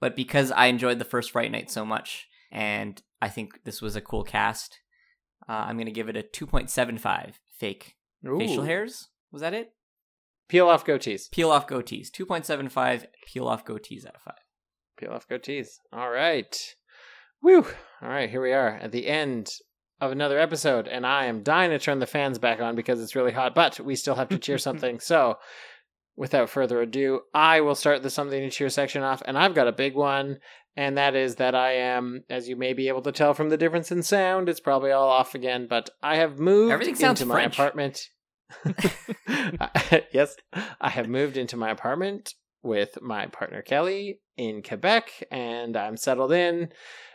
But 0.00 0.16
because 0.16 0.50
I 0.50 0.66
enjoyed 0.66 0.98
the 0.98 1.04
first 1.04 1.30
Fright 1.30 1.50
Night 1.50 1.70
so 1.70 1.86
much, 1.86 2.26
and 2.52 3.02
I 3.20 3.28
think 3.28 3.64
this 3.64 3.82
was 3.82 3.96
a 3.96 4.00
cool 4.00 4.22
cast, 4.22 4.78
uh, 5.48 5.52
I'm 5.66 5.76
gonna 5.76 5.90
give 5.90 6.08
it 6.08 6.16
a 6.16 6.22
2.75 6.22 7.34
fake 7.58 7.96
facial 8.22 8.64
hairs. 8.64 9.08
Was 9.32 9.42
that 9.42 9.54
it? 9.54 9.72
Peel 10.48 10.68
off 10.68 10.84
goatees. 10.84 11.30
Peel 11.30 11.50
off 11.50 11.66
goatees. 11.66 12.10
2.75 12.10 13.06
peel 13.26 13.48
off 13.48 13.64
goatees 13.64 14.06
out 14.06 14.14
of 14.14 14.22
five. 14.22 14.34
Peel 14.98 15.10
off 15.10 15.26
goatees. 15.26 15.68
All 15.92 16.10
right. 16.10 16.54
Woo. 17.42 17.66
All 18.02 18.08
right, 18.08 18.30
here 18.30 18.42
we 18.42 18.52
are 18.52 18.76
at 18.76 18.92
the 18.92 19.08
end 19.08 19.50
of 20.00 20.12
another 20.12 20.38
episode, 20.38 20.88
and 20.88 21.06
I 21.06 21.26
am 21.26 21.42
dying 21.42 21.70
to 21.70 21.78
turn 21.78 22.00
the 22.00 22.06
fans 22.06 22.38
back 22.38 22.60
on 22.60 22.76
because 22.76 23.00
it's 23.00 23.16
really 23.16 23.32
hot, 23.32 23.54
but 23.54 23.80
we 23.80 23.96
still 23.96 24.16
have 24.16 24.28
to 24.28 24.38
cheer 24.38 24.58
something. 24.58 24.98
So, 25.00 25.38
without 26.16 26.50
further 26.50 26.82
ado, 26.82 27.20
I 27.32 27.62
will 27.62 27.74
start 27.74 28.02
the 28.02 28.10
something 28.10 28.40
to 28.40 28.50
cheer 28.50 28.68
section 28.68 29.02
off, 29.02 29.22
and 29.24 29.38
I've 29.38 29.54
got 29.54 29.68
a 29.68 29.72
big 29.72 29.94
one, 29.94 30.38
and 30.76 30.96
that 30.96 31.14
is 31.14 31.36
that 31.36 31.54
I 31.54 31.72
am, 31.72 32.24
as 32.30 32.48
you 32.48 32.56
may 32.56 32.72
be 32.72 32.88
able 32.88 33.02
to 33.02 33.12
tell 33.12 33.34
from 33.34 33.50
the 33.50 33.56
difference 33.56 33.92
in 33.92 34.02
sound, 34.02 34.48
it's 34.48 34.60
probably 34.60 34.90
all 34.90 35.08
off 35.08 35.34
again, 35.34 35.66
but 35.68 35.90
I 36.02 36.16
have 36.16 36.38
moved 36.38 36.72
Everything 36.72 36.94
sounds 36.94 37.20
into 37.20 37.32
my 37.32 37.40
French. 37.42 37.54
apartment. 37.54 38.08
yes, 40.12 40.36
I 40.80 40.90
have 40.90 41.08
moved 41.08 41.36
into 41.36 41.56
my 41.56 41.70
apartment 41.70 42.34
with 42.62 43.00
my 43.02 43.26
partner 43.26 43.62
Kelly 43.62 44.20
in 44.36 44.62
Quebec, 44.62 45.24
and 45.30 45.76
I'm 45.76 45.96
settled 45.96 46.32
in. 46.32 46.70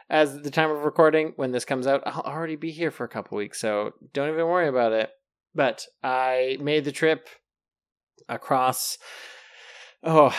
As 0.10 0.42
the 0.42 0.52
time 0.52 0.72
of 0.72 0.86
recording, 0.86 1.34
when 1.36 1.52
this 1.52 1.66
comes 1.66 1.86
out, 1.86 2.02
I'll 2.06 2.22
already 2.22 2.56
be 2.56 2.72
here 2.72 2.92
for 2.92 3.04
a 3.04 3.10
couple 3.10 3.38
weeks, 3.38 3.60
so 3.60 3.92
don't 4.14 4.30
even 4.30 4.46
worry 4.48 4.68
about 4.68 4.94
it. 4.94 5.10
But 5.54 5.84
I 6.04 6.58
made 6.62 6.86
the 6.86 6.92
trip 6.92 7.28
across, 8.30 8.98
oh, 10.04 10.34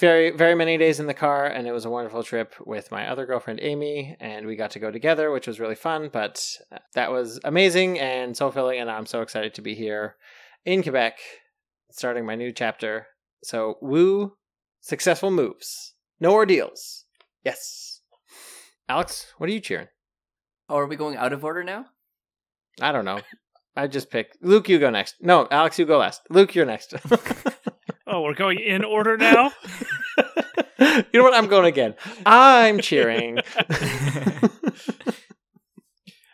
very 0.00 0.30
very 0.30 0.54
many 0.54 0.78
days 0.78 1.00
in 1.00 1.06
the 1.06 1.14
car, 1.14 1.46
and 1.46 1.66
it 1.66 1.72
was 1.72 1.84
a 1.84 1.90
wonderful 1.90 2.22
trip 2.22 2.54
with 2.64 2.90
my 2.90 3.08
other 3.08 3.26
girlfriend 3.26 3.60
Amy, 3.62 4.16
and 4.20 4.46
we 4.46 4.56
got 4.56 4.70
to 4.72 4.78
go 4.78 4.90
together, 4.90 5.30
which 5.30 5.46
was 5.46 5.60
really 5.60 5.74
fun. 5.74 6.10
But 6.12 6.46
uh, 6.72 6.78
that 6.94 7.10
was 7.10 7.40
amazing 7.44 7.98
and 7.98 8.36
so 8.36 8.50
filling, 8.50 8.80
and 8.80 8.90
I'm 8.90 9.06
so 9.06 9.22
excited 9.22 9.54
to 9.54 9.62
be 9.62 9.74
here 9.74 10.16
in 10.64 10.82
Quebec, 10.82 11.18
starting 11.90 12.26
my 12.26 12.34
new 12.34 12.52
chapter. 12.52 13.06
So 13.42 13.76
woo, 13.80 14.36
successful 14.80 15.30
moves, 15.30 15.94
no 16.20 16.32
ordeals. 16.32 17.04
Yes. 17.44 18.00
Alex, 18.88 19.32
what 19.38 19.48
are 19.48 19.52
you 19.52 19.60
cheering? 19.60 19.88
Oh, 20.68 20.76
are 20.76 20.86
we 20.86 20.96
going 20.96 21.16
out 21.16 21.32
of 21.32 21.44
order 21.44 21.62
now? 21.62 21.86
I 22.80 22.92
don't 22.92 23.04
know. 23.04 23.20
I 23.76 23.86
just 23.86 24.10
picked 24.10 24.38
Luke. 24.42 24.68
You 24.68 24.78
go 24.78 24.90
next. 24.90 25.16
No, 25.20 25.46
Alex, 25.50 25.78
you 25.78 25.84
go 25.84 25.98
last. 25.98 26.22
Luke, 26.30 26.54
you're 26.54 26.66
next. 26.66 26.94
Oh, 28.16 28.22
we're 28.22 28.32
going 28.32 28.58
in 28.60 28.82
order 28.82 29.18
now? 29.18 29.52
you 30.78 31.04
know 31.12 31.22
what? 31.22 31.34
I'm 31.34 31.48
going 31.48 31.66
again. 31.66 31.94
I'm 32.24 32.78
cheering. 32.80 33.40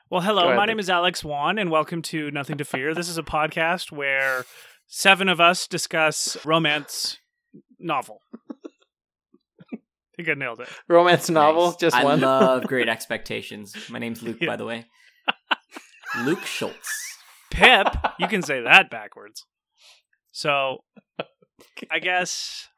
Well, 0.09 0.21
hello. 0.21 0.45
ahead, 0.45 0.57
My 0.59 0.67
name 0.67 0.79
is 0.79 0.89
Alex 0.91 1.25
Wan, 1.25 1.59
and 1.59 1.71
welcome 1.73 2.03
to 2.03 2.31
Nothing 2.31 2.59
to 2.59 2.65
Fear. 2.67 2.95
This 2.95 3.09
is 3.09 3.17
a 3.19 3.23
podcast 3.25 3.91
where 3.91 4.45
seven 4.87 5.29
of 5.31 5.41
us 5.41 5.67
discuss 5.67 6.37
romance 6.45 7.19
novel. 7.81 8.21
I 9.73 9.79
think 10.17 10.29
I 10.29 10.35
nailed 10.35 10.61
it. 10.61 10.69
Romance 10.87 11.31
novel, 11.31 11.69
Nice. 11.69 11.77
just 11.77 11.97
I 11.97 12.05
one. 12.05 12.21
love 12.21 12.65
Great 12.69 12.91
Expectations. 12.91 13.75
My 13.89 13.99
name's 13.99 14.23
Luke, 14.23 14.37
Yeah. 14.41 14.49
by 14.49 14.57
the 14.57 14.67
way. 14.67 14.85
Luke 16.25 16.45
Schultz. 16.45 17.17
Pip, 17.51 17.89
you 18.21 18.29
can 18.29 18.43
say 18.43 18.61
that 18.61 18.89
backwards. 18.91 19.47
So, 20.31 20.85
I 21.91 21.99
guess 21.99 22.69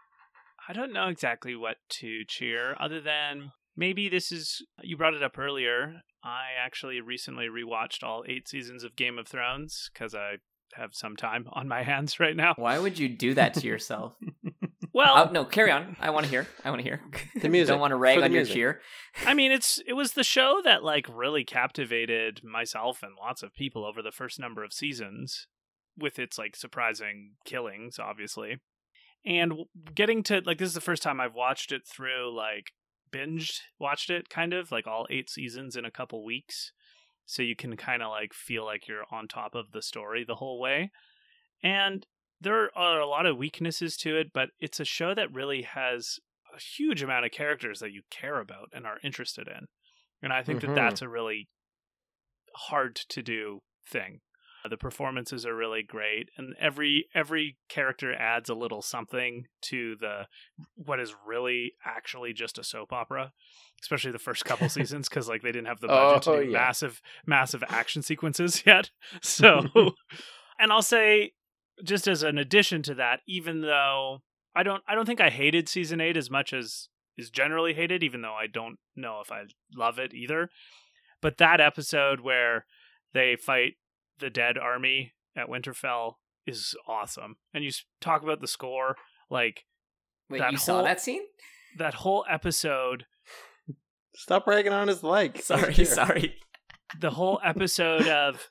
I 0.69 0.73
don't 0.73 0.93
know 0.93 1.09
exactly 1.09 1.55
what 1.55 1.77
to 2.01 2.24
cheer 2.27 2.77
other 2.81 3.01
than 3.01 3.52
maybe 3.77 4.09
this 4.09 4.32
is 4.32 4.62
you 4.82 4.97
brought 4.97 5.15
it 5.15 5.23
up 5.23 5.39
earlier. 5.39 6.02
I 6.23 6.47
actually 6.59 7.01
recently 7.01 7.47
rewatched 7.47 8.02
all 8.02 8.24
8 8.27 8.48
seasons 8.48 8.82
of 8.85 8.97
Game 8.97 9.19
of 9.19 9.28
Thrones 9.28 9.90
cuz 9.94 10.15
I 10.15 10.39
have 10.74 10.94
some 10.94 11.16
time 11.16 11.47
on 11.52 11.69
my 11.69 11.82
hands 11.82 12.19
right 12.19 12.35
now. 12.35 12.55
Why 12.56 12.78
would 12.78 12.98
you 12.98 13.09
do 13.09 13.35
that 13.35 13.55
to 13.55 13.66
yourself? 13.66 14.15
Well, 14.93 15.27
Oh, 15.28 15.32
no, 15.32 15.44
carry 15.44 15.73
on. 15.73 15.97
I 15.98 16.11
want 16.11 16.24
to 16.24 16.31
hear. 16.31 16.47
I 16.65 16.70
want 16.70 16.81
to 16.81 16.89
hear. 16.89 17.01
The 17.40 17.48
music. 17.48 17.73
Don't 17.73 17.81
want 17.81 17.90
to 17.90 17.97
rag 17.97 18.15
For 18.15 18.20
the 18.20 18.27
on 18.27 18.32
your 18.32 18.44
cheer. 18.44 18.81
I 19.27 19.35
mean, 19.35 19.51
it's 19.51 19.81
it 19.89 19.94
was 19.94 20.12
the 20.12 20.23
show 20.23 20.61
that 20.62 20.85
like 20.85 21.06
really 21.12 21.43
captivated 21.44 22.44
myself 22.44 23.02
and 23.02 23.16
lots 23.20 23.43
of 23.43 23.52
people 23.55 23.85
over 23.85 24.02
the 24.02 24.12
first 24.12 24.39
number 24.39 24.62
of 24.62 24.73
seasons, 24.73 25.48
with 25.98 26.20
its 26.20 26.39
like 26.39 26.55
surprising 26.55 27.32
killings, 27.44 27.98
obviously, 27.98 28.59
and 29.24 29.55
getting 29.94 30.22
to 30.24 30.42
like 30.44 30.59
this 30.59 30.68
is 30.68 30.74
the 30.74 30.80
first 30.80 31.02
time 31.02 31.20
I've 31.20 31.34
watched 31.34 31.72
it 31.72 31.86
through 31.86 32.34
like 32.34 32.72
binged 33.12 33.60
watched 33.78 34.10
it 34.10 34.28
kind 34.28 34.52
of 34.52 34.72
like 34.72 34.86
all 34.86 35.06
eight 35.10 35.30
seasons 35.30 35.76
in 35.76 35.84
a 35.84 35.90
couple 35.90 36.24
weeks, 36.24 36.72
so 37.26 37.42
you 37.42 37.56
can 37.56 37.76
kind 37.76 38.02
of 38.02 38.10
like 38.10 38.34
feel 38.34 38.64
like 38.64 38.88
you're 38.88 39.06
on 39.10 39.28
top 39.28 39.55
of 39.55 39.72
the 39.72 39.82
story 39.82 40.24
the 40.24 40.36
whole 40.36 40.60
way, 40.60 40.90
and 41.62 42.06
there 42.40 42.76
are 42.76 43.01
a 43.01 43.06
lot 43.06 43.26
of 43.26 43.36
weaknesses 43.38 43.96
to 43.98 44.16
it, 44.18 44.32
but 44.34 44.51
it's 44.60 44.80
a 44.80 44.84
show 44.84 45.14
that 45.14 45.32
really 45.32 45.62
has 45.62 46.18
a 46.55 46.60
huge 46.60 47.02
amount 47.02 47.24
of 47.24 47.32
characters 47.32 47.80
that 47.80 47.92
you 47.92 48.02
care 48.10 48.40
about 48.40 48.68
and 48.72 48.86
are 48.86 48.98
interested 49.02 49.48
in. 49.48 49.66
And 50.22 50.32
I 50.32 50.42
think 50.42 50.60
Mhm. 50.60 50.62
that 50.62 50.74
that's 50.74 51.02
a 51.02 51.09
really 51.09 51.48
hard 52.55 52.96
to 52.96 53.22
do 53.22 53.60
thing. 53.86 54.20
Uh, 54.65 54.69
the 54.69 54.77
performances 54.77 55.45
are 55.45 55.55
really 55.55 55.82
great 55.82 56.31
and 56.39 56.55
every 56.59 57.07
every 57.15 57.57
character 57.69 58.15
adds 58.15 58.49
a 58.49 58.55
little 58.55 58.81
something 58.81 59.47
to 59.61 59.95
the 60.01 60.27
what 60.74 60.99
is 61.01 61.15
really 61.27 61.73
actually 61.85 62.32
just 62.32 62.59
a 62.59 62.65
soap 62.65 62.93
opera, 62.93 63.32
especially 63.82 64.11
the 64.12 64.19
first 64.19 64.45
couple 64.45 64.69
seasons 64.78 65.09
cuz 65.09 65.28
like 65.28 65.43
they 65.43 65.53
didn't 65.53 65.66
have 65.66 65.81
the 65.81 65.89
budget 65.89 66.28
Oh, 66.28 66.36
to 66.36 66.45
do 66.45 66.51
yeah. 66.51 66.59
massive 66.59 67.03
massive 67.27 67.62
action 67.69 68.01
sequences 68.11 68.62
yet. 68.66 68.91
So 69.20 69.65
and 70.59 70.73
I'll 70.73 70.82
say 70.82 71.32
just 71.82 72.07
as 72.09 72.23
an 72.23 72.39
addition 72.39 72.82
to 72.82 72.95
that 72.95 73.20
even 73.27 73.61
though 73.61 74.23
I 74.55 74.62
don't 74.62 74.82
I 74.89 74.95
don't 74.95 75.05
think 75.07 75.20
I 75.20 75.31
hated 75.31 75.69
season 75.69 76.01
8 76.01 76.16
as 76.16 76.31
much 76.31 76.53
as 76.53 76.89
is 77.19 77.28
generally 77.31 77.74
hated 77.74 78.03
even 78.03 78.23
though 78.23 78.35
I 78.35 78.47
don't 78.47 78.78
know 78.97 79.20
if 79.20 79.31
I 79.31 79.43
love 79.77 79.99
it 79.99 80.15
either. 80.15 80.49
But 81.20 81.39
that 81.39 81.61
episode 81.61 82.20
where 82.20 82.66
they 83.12 83.36
fight 83.36 83.74
the 84.19 84.31
dead 84.31 84.57
army 84.59 85.12
at 85.36 85.49
Winterfell 85.49 86.15
is 86.47 86.74
awesome. 86.86 87.36
And 87.53 87.65
you 87.65 87.70
talk 88.01 88.23
about 88.23 88.41
the 88.41 88.47
score, 88.49 88.97
like 89.31 89.65
Wait, 90.31 90.39
that 90.39 90.53
you 90.53 90.59
saw 90.59 90.82
that 90.82 91.01
scene? 91.01 91.23
that 91.78 91.95
whole 91.95 92.24
episode 92.31 93.05
Stop 94.16 94.47
ragging 94.47 94.73
on 94.73 94.86
his 94.89 95.03
like. 95.03 95.39
Sorry, 95.43 95.74
Cheer. 95.74 95.85
sorry. 95.86 96.36
the 97.01 97.11
whole 97.11 97.41
episode 97.45 98.07
of 98.07 98.49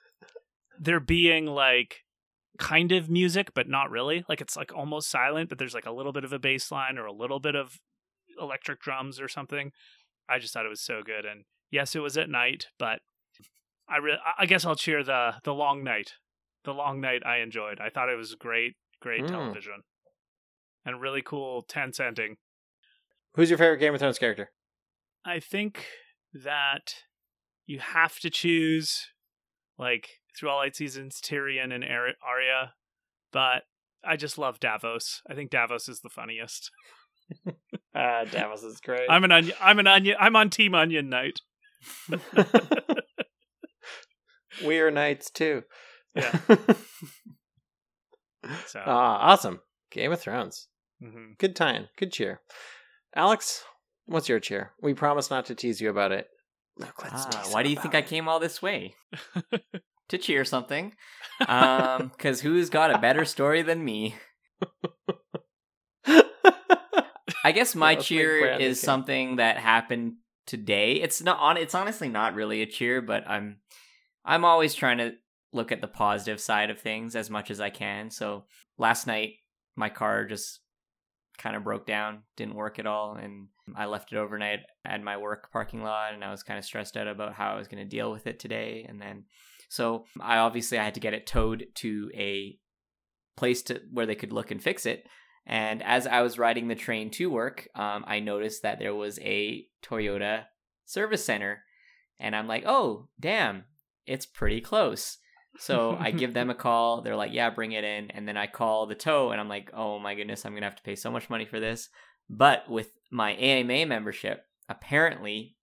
there 0.78 1.00
being 1.00 1.46
like 1.46 2.00
kind 2.60 2.92
of 2.92 3.10
music 3.10 3.52
but 3.56 3.70
not 3.70 3.90
really 3.90 4.26
like 4.28 4.42
it's 4.42 4.58
like 4.58 4.76
almost 4.76 5.10
silent 5.10 5.48
but 5.50 5.58
there's 5.58 5.74
like 5.74 5.86
a 5.86 5.92
little 5.92 6.12
bit 6.12 6.24
of 6.26 6.34
a 6.34 6.38
bass 6.40 6.72
line 6.72 6.98
or 6.98 7.06
a 7.06 7.14
little 7.14 7.40
bit 7.40 7.56
of 7.56 7.80
electric 8.40 8.80
drums 8.82 9.20
or 9.22 9.28
something 9.28 9.72
i 10.30 10.38
just 10.38 10.54
thought 10.54 10.66
it 10.66 10.70
was 10.70 10.82
so 10.82 11.02
good 11.04 11.26
and 11.26 11.46
yes 11.72 11.96
it 11.96 12.00
was 12.00 12.16
at 12.18 12.30
night 12.30 12.68
but 12.78 13.00
i 13.94 13.98
re- 13.98 14.18
I- 14.26 14.44
i 14.44 14.46
guess 14.46 14.66
i'll 14.66 14.76
cheer 14.76 15.04
the 15.04 15.36
the 15.44 15.54
long 15.54 15.84
night 15.84 16.14
the 16.66 16.74
long 16.74 17.00
night 17.02 17.22
i 17.26 17.38
enjoyed 17.40 17.80
i 17.80 17.90
thought 17.90 18.10
it 18.10 18.18
was 18.18 18.36
great 18.36 18.74
great 19.02 19.24
Mm. 19.24 19.28
television 19.30 19.84
and 20.86 21.00
really 21.02 21.22
cool 21.22 21.64
tense 21.64 22.00
ending. 22.00 22.36
Who's 23.36 23.50
your 23.50 23.58
favorite 23.58 23.78
Game 23.80 23.94
of 23.94 24.00
Thrones 24.02 24.20
character? 24.20 24.52
I 25.26 25.40
think 25.40 25.86
that 26.34 26.94
you 27.66 27.80
have 27.80 28.20
to 28.20 28.30
choose, 28.30 29.08
like 29.80 30.10
through 30.38 30.50
all 30.50 30.62
eight 30.64 30.76
seasons, 30.76 31.22
Tyrion 31.22 31.74
and 31.74 31.84
Ar- 31.86 32.16
Arya, 32.26 32.74
but 33.32 33.64
I 34.06 34.18
just 34.18 34.38
love 34.38 34.60
Davos. 34.60 35.22
I 35.30 35.34
think 35.36 35.52
Davos 35.52 35.88
is 35.88 36.02
the 36.02 36.10
funniest. 36.10 36.70
Ah, 37.96 38.26
Davos 38.30 38.64
is 38.64 38.82
great. 38.82 39.10
I'm 39.10 39.24
an 39.24 39.32
onion. 39.32 39.56
I'm 39.62 39.80
an 39.80 39.88
onion. 39.88 40.16
I'm 40.20 40.36
on 40.36 40.50
Team 40.50 40.76
Onion 40.76 41.08
Knight. 41.10 41.40
we 44.66 44.80
are 44.80 44.92
knights 44.92 45.30
too. 45.30 45.64
Yeah. 46.16 46.40
So 48.68 48.82
Ah, 48.86 49.32
awesome. 49.32 49.62
Game 49.90 50.12
of 50.12 50.20
Thrones. 50.20 50.68
mhm. 51.02 51.38
Good 51.38 51.56
time. 51.56 51.88
Good 51.98 52.12
cheer. 52.12 52.42
Alex, 53.16 53.64
what's 54.06 54.28
your 54.28 54.40
cheer? 54.42 54.74
We 54.82 54.94
promise 54.94 55.30
not 55.30 55.46
to 55.46 55.56
tease 55.56 55.80
you 55.80 55.90
about 55.90 56.12
it. 56.12 56.28
Look, 56.78 57.02
let's 57.04 57.26
Ah, 57.26 57.30
tease 57.44 57.54
why 57.54 57.64
do 57.64 57.70
you 57.70 57.78
think 57.78 57.96
I 57.96 58.02
came 58.02 58.28
all 58.28 58.40
this 58.42 58.62
way? 58.62 58.96
to 60.10 60.18
cheer 60.18 60.44
something. 60.44 60.94
Um, 61.48 62.08
because 62.18 62.42
who's 62.42 62.70
got 62.70 62.94
a 62.94 62.98
better 63.00 63.24
story 63.24 63.62
than 63.62 63.84
me? 63.84 64.16
I 67.46 67.52
guess 67.54 67.76
my 67.76 67.94
Let's 67.96 68.08
cheer 68.08 68.46
is 68.56 68.80
something 68.80 69.38
that 69.38 69.58
happened 69.58 70.14
today. 70.48 70.94
It's 70.94 71.22
not 71.22 71.40
on. 71.40 71.58
It's 71.58 71.76
honestly 71.76 72.10
not 72.10 72.36
really 72.36 72.62
a 72.62 72.66
cheer, 72.66 73.02
but 73.02 73.28
I'm 73.28 73.58
I'm 74.26 74.46
always 74.46 74.74
trying 74.74 74.98
to 75.00 75.14
look 75.52 75.72
at 75.72 75.82
the 75.82 75.88
positive 75.88 76.40
side 76.40 76.70
of 76.70 76.80
things 76.80 77.16
as 77.16 77.30
much 77.30 77.52
as 77.52 77.60
I 77.62 77.70
can. 77.70 78.10
So 78.10 78.46
last 78.78 79.06
night 79.08 79.36
my 79.76 79.90
car 79.90 80.26
just 80.26 80.60
kind 81.38 81.56
of 81.56 81.64
broke 81.64 81.86
down, 81.86 82.24
didn't 82.36 82.56
work 82.56 82.80
at 82.80 82.86
all, 82.86 83.16
and 83.16 83.48
I 83.76 83.86
left 83.86 84.12
it 84.12 84.18
overnight 84.18 84.60
at 84.86 85.04
my 85.04 85.18
work 85.18 85.52
parking 85.52 85.82
lot, 85.82 86.14
and 86.14 86.24
I 86.24 86.32
was 86.32 86.44
kind 86.44 86.60
of 86.60 86.66
stressed 86.66 86.96
out 86.98 87.08
about 87.08 87.34
how 87.34 87.54
I 87.54 87.58
was 87.58 87.68
going 87.68 87.84
to 87.84 87.90
deal 87.90 88.12
with 88.12 88.28
it 88.28 88.40
today. 88.40 88.86
And 88.88 89.02
then, 89.02 89.26
so 89.70 90.06
I 90.20 90.38
obviously 90.38 90.78
I 90.78 90.84
had 90.84 90.94
to 90.96 91.00
get 91.00 91.14
it 91.14 91.26
towed 91.26 91.66
to 91.76 92.12
a 92.14 92.58
place 93.36 93.64
to 93.64 93.82
where 93.92 94.06
they 94.06 94.16
could 94.16 94.32
look 94.32 94.52
and 94.52 94.62
fix 94.62 94.86
it. 94.86 95.06
And 95.46 95.84
as 95.84 96.08
I 96.08 96.22
was 96.22 96.40
riding 96.40 96.68
the 96.68 96.76
train 96.76 97.10
to 97.12 97.30
work, 97.30 97.68
um, 97.76 98.06
I 98.08 98.20
noticed 98.20 98.62
that 98.62 98.80
there 98.80 98.96
was 98.96 99.20
a 99.20 99.66
Toyota 99.84 100.46
service 100.86 101.26
center, 101.26 101.64
and 102.20 102.36
I'm 102.36 102.48
like, 102.48 102.64
oh, 102.66 103.10
damn, 103.20 103.66
it's 104.06 104.26
pretty 104.26 104.62
close. 104.62 105.18
So 105.60 105.96
I 106.00 106.12
give 106.12 106.34
them 106.34 106.50
a 106.50 106.56
call. 106.66 107.02
They're 107.02 107.16
like, 107.16 107.32
yeah, 107.34 107.50
bring 107.52 107.74
it 107.74 107.84
in. 107.84 108.10
And 108.12 108.28
then 108.28 108.38
I 108.38 108.48
call 108.48 108.86
the 108.88 108.96
tow, 108.96 109.32
and 109.32 109.40
I'm 109.40 109.50
like, 109.50 109.70
oh 109.74 110.00
my 110.00 110.16
goodness, 110.16 110.46
I'm 110.46 110.54
going 110.54 110.62
to 110.64 110.68
have 110.68 110.76
to 110.78 110.84
pay 110.84 110.96
so 110.96 111.12
much 111.12 111.30
money 111.30 111.46
for 111.46 111.60
this. 111.60 111.90
But 112.30 112.70
with 112.70 112.90
my 113.12 113.34
AMA 113.34 113.86
membership, 113.86 114.46
apparently, 114.68 115.56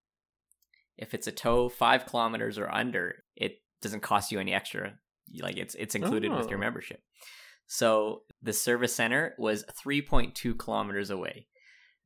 if 0.97 1.15
it's 1.15 1.27
a 1.27 1.33
tow 1.33 1.69
five 1.69 2.07
kilometers 2.07 2.59
or 2.59 2.73
under, 2.73 3.25
it 3.35 3.62
doesn't 3.83 4.03
cost 4.03 4.31
you 4.31 4.39
any 4.39 4.53
extra. 4.53 4.95
Like 5.41 5.57
it's 5.57 5.75
it's 5.77 5.95
included 5.95 6.33
with 6.33 6.49
your 6.51 6.59
Oh. 6.59 6.61
membership. 6.61 7.03
So 7.67 8.23
the 8.43 8.53
service 8.53 8.95
center 8.95 9.35
was 9.39 9.65
3.2 9.85 10.59
kilometers 10.59 11.11
away. 11.11 11.47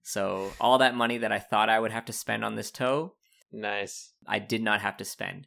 So 0.02 0.52
all 0.60 0.78
that 0.78 0.94
money 0.94 1.18
that 1.18 1.32
I 1.32 1.38
thought 1.38 1.70
I 1.70 1.80
would 1.80 1.90
have 1.92 2.04
to 2.06 2.12
spend 2.12 2.44
on 2.44 2.54
this 2.54 2.70
tow, 2.70 3.14
Nice. 3.50 4.12
I 4.26 4.38
did 4.40 4.62
not 4.62 4.80
have 4.82 4.96
to 4.98 5.04
spend. 5.04 5.46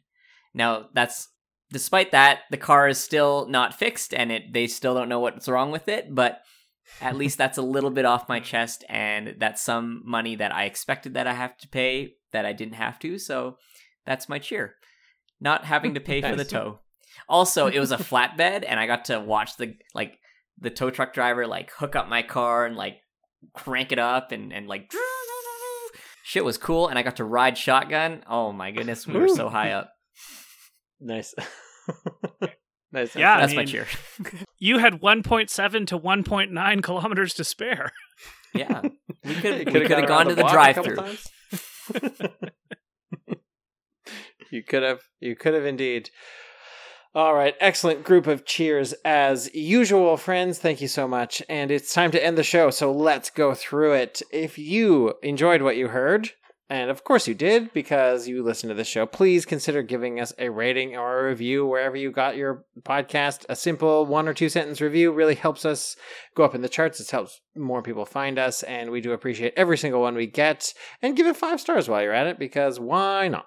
Now 0.58 0.88
that's 0.92 1.28
despite 1.70 2.12
that, 2.12 2.40
the 2.50 2.56
car 2.56 2.88
is 2.88 2.98
still 2.98 3.46
not 3.48 3.72
fixed 3.72 4.12
and 4.12 4.32
it 4.32 4.52
they 4.52 4.66
still 4.66 4.94
don't 4.94 5.08
know 5.08 5.20
what's 5.20 5.48
wrong 5.48 5.70
with 5.70 5.88
it, 5.88 6.14
but 6.14 6.40
at 7.00 7.16
least 7.16 7.38
that's 7.38 7.58
a 7.58 7.62
little 7.62 7.90
bit 7.90 8.04
off 8.04 8.28
my 8.28 8.40
chest 8.40 8.84
and 8.88 9.36
that's 9.38 9.62
some 9.62 10.02
money 10.04 10.34
that 10.36 10.54
I 10.54 10.64
expected 10.64 11.14
that 11.14 11.26
I 11.26 11.34
have 11.34 11.56
to 11.58 11.68
pay 11.68 12.14
that 12.32 12.44
I 12.44 12.52
didn't 12.52 12.74
have 12.74 12.98
to, 13.00 13.18
so 13.18 13.56
that's 14.04 14.28
my 14.28 14.38
cheer. 14.38 14.74
Not 15.40 15.64
having 15.64 15.94
to 15.94 16.00
pay 16.00 16.20
for 16.20 16.34
the 16.34 16.44
tow. 16.44 16.80
Also, 17.28 17.68
it 17.68 17.78
was 17.78 17.92
a 17.92 17.98
flatbed 17.98 18.64
and 18.66 18.80
I 18.80 18.86
got 18.86 19.06
to 19.06 19.20
watch 19.20 19.56
the 19.56 19.76
like 19.94 20.18
the 20.58 20.70
tow 20.70 20.90
truck 20.90 21.14
driver 21.14 21.46
like 21.46 21.70
hook 21.70 21.94
up 21.94 22.08
my 22.08 22.22
car 22.22 22.66
and 22.66 22.74
like 22.74 22.96
crank 23.54 23.92
it 23.92 24.00
up 24.00 24.32
and 24.32 24.52
and 24.52 24.66
like 24.66 24.92
shit 26.24 26.44
was 26.44 26.58
cool 26.58 26.88
and 26.88 26.98
I 26.98 27.02
got 27.02 27.16
to 27.16 27.24
ride 27.24 27.56
shotgun. 27.56 28.24
Oh 28.28 28.52
my 28.52 28.72
goodness, 28.72 29.06
we 29.06 29.18
were 29.18 29.28
so 29.28 29.48
high 29.58 29.72
up. 29.72 29.92
Nice. 31.00 31.34
nice. 32.92 33.14
Yeah, 33.16 33.36
I 33.36 33.40
That's 33.40 33.54
my 33.54 33.58
mean- 33.60 33.66
cheer. 33.68 33.86
you 34.58 34.78
had 34.78 35.00
1.7 35.00 35.86
to 35.86 35.98
1.9 35.98 36.82
kilometers 36.82 37.34
to 37.34 37.44
spare. 37.44 37.92
Yeah. 38.54 38.82
We 39.24 39.34
could 39.34 39.42
coulda 39.66 39.86
could 39.86 39.88
got 39.88 39.90
have 39.90 39.98
around 39.98 40.06
gone 40.08 40.26
to 40.26 40.34
the 40.34 40.40
block 40.42 40.50
a 40.50 40.72
drive-through. 40.72 41.16
you 44.50 44.62
could 44.62 44.82
have. 44.82 45.00
You 45.20 45.36
could 45.36 45.54
have 45.54 45.66
indeed. 45.66 46.10
All 47.14 47.34
right, 47.34 47.54
excellent 47.58 48.04
group 48.04 48.26
of 48.26 48.44
cheers 48.44 48.92
as 49.04 49.52
usual, 49.54 50.16
friends. 50.18 50.58
Thank 50.58 50.80
you 50.82 50.88
so 50.88 51.08
much. 51.08 51.42
And 51.48 51.70
it's 51.70 51.92
time 51.92 52.10
to 52.12 52.22
end 52.24 52.36
the 52.36 52.42
show, 52.42 52.70
so 52.70 52.92
let's 52.92 53.30
go 53.30 53.54
through 53.54 53.94
it. 53.94 54.20
If 54.30 54.58
you 54.58 55.14
enjoyed 55.22 55.62
what 55.62 55.76
you 55.76 55.88
heard, 55.88 56.30
and 56.70 56.90
of 56.90 57.04
course 57.04 57.26
you 57.26 57.34
did 57.34 57.72
because 57.72 58.28
you 58.28 58.42
listened 58.42 58.70
to 58.70 58.74
the 58.74 58.84
show, 58.84 59.06
please 59.06 59.46
consider 59.46 59.82
giving 59.82 60.20
us 60.20 60.32
a 60.38 60.50
rating 60.50 60.96
or 60.96 61.20
a 61.20 61.28
review 61.28 61.66
wherever 61.66 61.96
you 61.96 62.10
got 62.10 62.36
your 62.36 62.64
podcast. 62.82 63.46
A 63.48 63.56
simple 63.56 64.04
one 64.04 64.28
or 64.28 64.34
two 64.34 64.48
sentence 64.48 64.80
review 64.80 65.12
really 65.12 65.34
helps 65.34 65.64
us 65.64 65.96
go 66.34 66.44
up 66.44 66.54
in 66.54 66.62
the 66.62 66.68
charts. 66.68 67.00
It 67.00 67.10
helps 67.10 67.40
more 67.56 67.82
people 67.82 68.04
find 68.04 68.38
us, 68.38 68.62
and 68.62 68.90
we 68.90 69.00
do 69.00 69.12
appreciate 69.12 69.54
every 69.56 69.78
single 69.78 70.00
one 70.00 70.14
we 70.14 70.26
get. 70.26 70.74
And 71.02 71.16
give 71.16 71.26
it 71.26 71.36
five 71.36 71.60
stars 71.60 71.88
while 71.88 72.02
you're 72.02 72.12
at 72.12 72.26
it 72.26 72.38
because 72.38 72.78
why 72.78 73.28
not? 73.28 73.46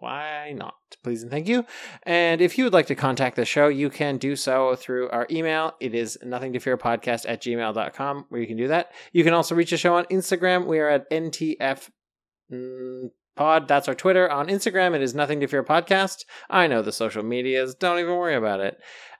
Why 0.00 0.52
not? 0.54 0.74
Please 1.02 1.22
and 1.22 1.30
thank 1.30 1.48
you. 1.48 1.64
And 2.02 2.42
if 2.42 2.58
you 2.58 2.64
would 2.64 2.72
like 2.74 2.88
to 2.88 2.94
contact 2.94 3.36
the 3.36 3.46
show, 3.46 3.68
you 3.68 3.88
can 3.88 4.18
do 4.18 4.36
so 4.36 4.74
through 4.76 5.08
our 5.10 5.26
email. 5.30 5.72
It 5.80 5.94
is 5.94 6.18
nothing 6.22 6.52
to 6.52 6.60
fear 6.60 6.76
podcast 6.76 7.24
at 7.26 7.42
gmail.com, 7.42 8.26
where 8.28 8.40
you 8.40 8.46
can 8.46 8.56
do 8.58 8.68
that. 8.68 8.92
You 9.12 9.24
can 9.24 9.32
also 9.32 9.54
reach 9.54 9.70
the 9.70 9.78
show 9.78 9.94
on 9.96 10.04
Instagram. 10.06 10.66
We 10.66 10.78
are 10.78 10.90
at 10.90 11.10
NTF 11.10 11.88
mm, 12.52 13.10
Pod. 13.36 13.66
That's 13.66 13.88
our 13.88 13.94
Twitter. 13.94 14.30
On 14.30 14.46
Instagram, 14.46 14.94
it 14.94 15.02
is 15.02 15.14
nothing 15.14 15.40
to 15.40 15.46
fear 15.46 15.64
podcast. 15.64 16.24
I 16.48 16.66
know 16.66 16.82
the 16.82 16.92
social 16.92 17.22
medias. 17.22 17.74
Don't 17.74 17.98
even 17.98 18.16
worry 18.16 18.36
about 18.36 18.60
it. 18.60 18.78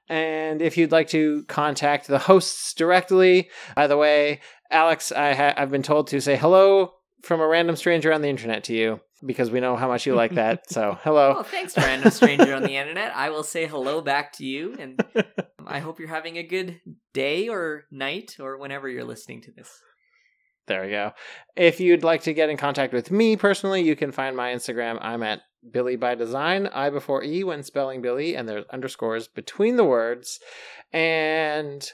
And 0.08 0.60
if 0.60 0.76
you'd 0.76 0.92
like 0.92 1.08
to 1.08 1.44
contact 1.44 2.06
the 2.06 2.18
hosts 2.18 2.74
directly, 2.74 3.48
by 3.74 3.86
the 3.86 3.96
way, 3.96 4.40
Alex, 4.70 5.10
I 5.12 5.34
ha- 5.34 5.54
I've 5.56 5.70
been 5.70 5.82
told 5.82 6.08
to 6.08 6.20
say 6.20 6.36
hello 6.36 6.92
from 7.22 7.40
a 7.40 7.46
random 7.46 7.74
stranger 7.74 8.12
on 8.12 8.20
the 8.20 8.28
internet 8.28 8.64
to 8.64 8.74
you 8.74 9.00
because 9.24 9.50
we 9.50 9.60
know 9.60 9.76
how 9.76 9.88
much 9.88 10.06
you 10.06 10.14
like 10.14 10.34
that. 10.34 10.70
So, 10.70 10.98
hello. 11.02 11.36
Oh, 11.38 11.42
thanks, 11.42 11.76
random 11.76 12.10
stranger 12.10 12.54
on 12.54 12.62
the 12.62 12.76
internet. 12.76 13.16
I 13.16 13.30
will 13.30 13.42
say 13.42 13.66
hello 13.66 14.02
back 14.02 14.32
to 14.34 14.44
you, 14.44 14.76
and 14.78 15.02
I 15.66 15.78
hope 15.78 15.98
you're 15.98 16.08
having 16.08 16.36
a 16.36 16.42
good 16.42 16.80
day 17.14 17.48
or 17.48 17.84
night 17.90 18.36
or 18.38 18.58
whenever 18.58 18.88
you're 18.88 19.04
listening 19.04 19.40
to 19.42 19.52
this. 19.52 19.70
There 20.66 20.82
we 20.84 20.90
go. 20.90 21.12
If 21.56 21.78
you'd 21.80 22.04
like 22.04 22.22
to 22.22 22.32
get 22.34 22.48
in 22.50 22.56
contact 22.56 22.92
with 22.92 23.10
me 23.10 23.36
personally, 23.36 23.82
you 23.82 23.94
can 23.96 24.12
find 24.12 24.34
my 24.36 24.52
Instagram. 24.52 24.98
I'm 25.02 25.22
at 25.22 25.42
Billy 25.70 25.96
by 25.96 26.14
Design, 26.14 26.66
I 26.68 26.90
before 26.90 27.22
E 27.22 27.44
when 27.44 27.62
spelling 27.62 28.00
Billy, 28.02 28.34
and 28.34 28.48
there's 28.48 28.64
underscores 28.70 29.28
between 29.28 29.76
the 29.76 29.84
words. 29.84 30.38
And 30.92 31.86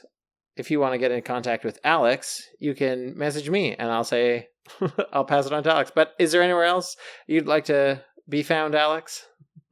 if 0.56 0.70
you 0.70 0.78
want 0.78 0.92
to 0.94 0.98
get 0.98 1.10
in 1.10 1.22
contact 1.22 1.64
with 1.64 1.78
Alex, 1.84 2.42
you 2.58 2.74
can 2.74 3.16
message 3.18 3.48
me 3.50 3.74
and 3.74 3.90
I'll 3.90 4.04
say, 4.04 4.48
I'll 5.12 5.24
pass 5.24 5.46
it 5.46 5.52
on 5.52 5.62
to 5.64 5.72
Alex. 5.72 5.90
But 5.94 6.14
is 6.18 6.32
there 6.32 6.42
anywhere 6.42 6.64
else 6.64 6.96
you'd 7.26 7.46
like 7.46 7.64
to 7.66 8.02
be 8.28 8.42
found, 8.42 8.74
Alex? 8.74 9.26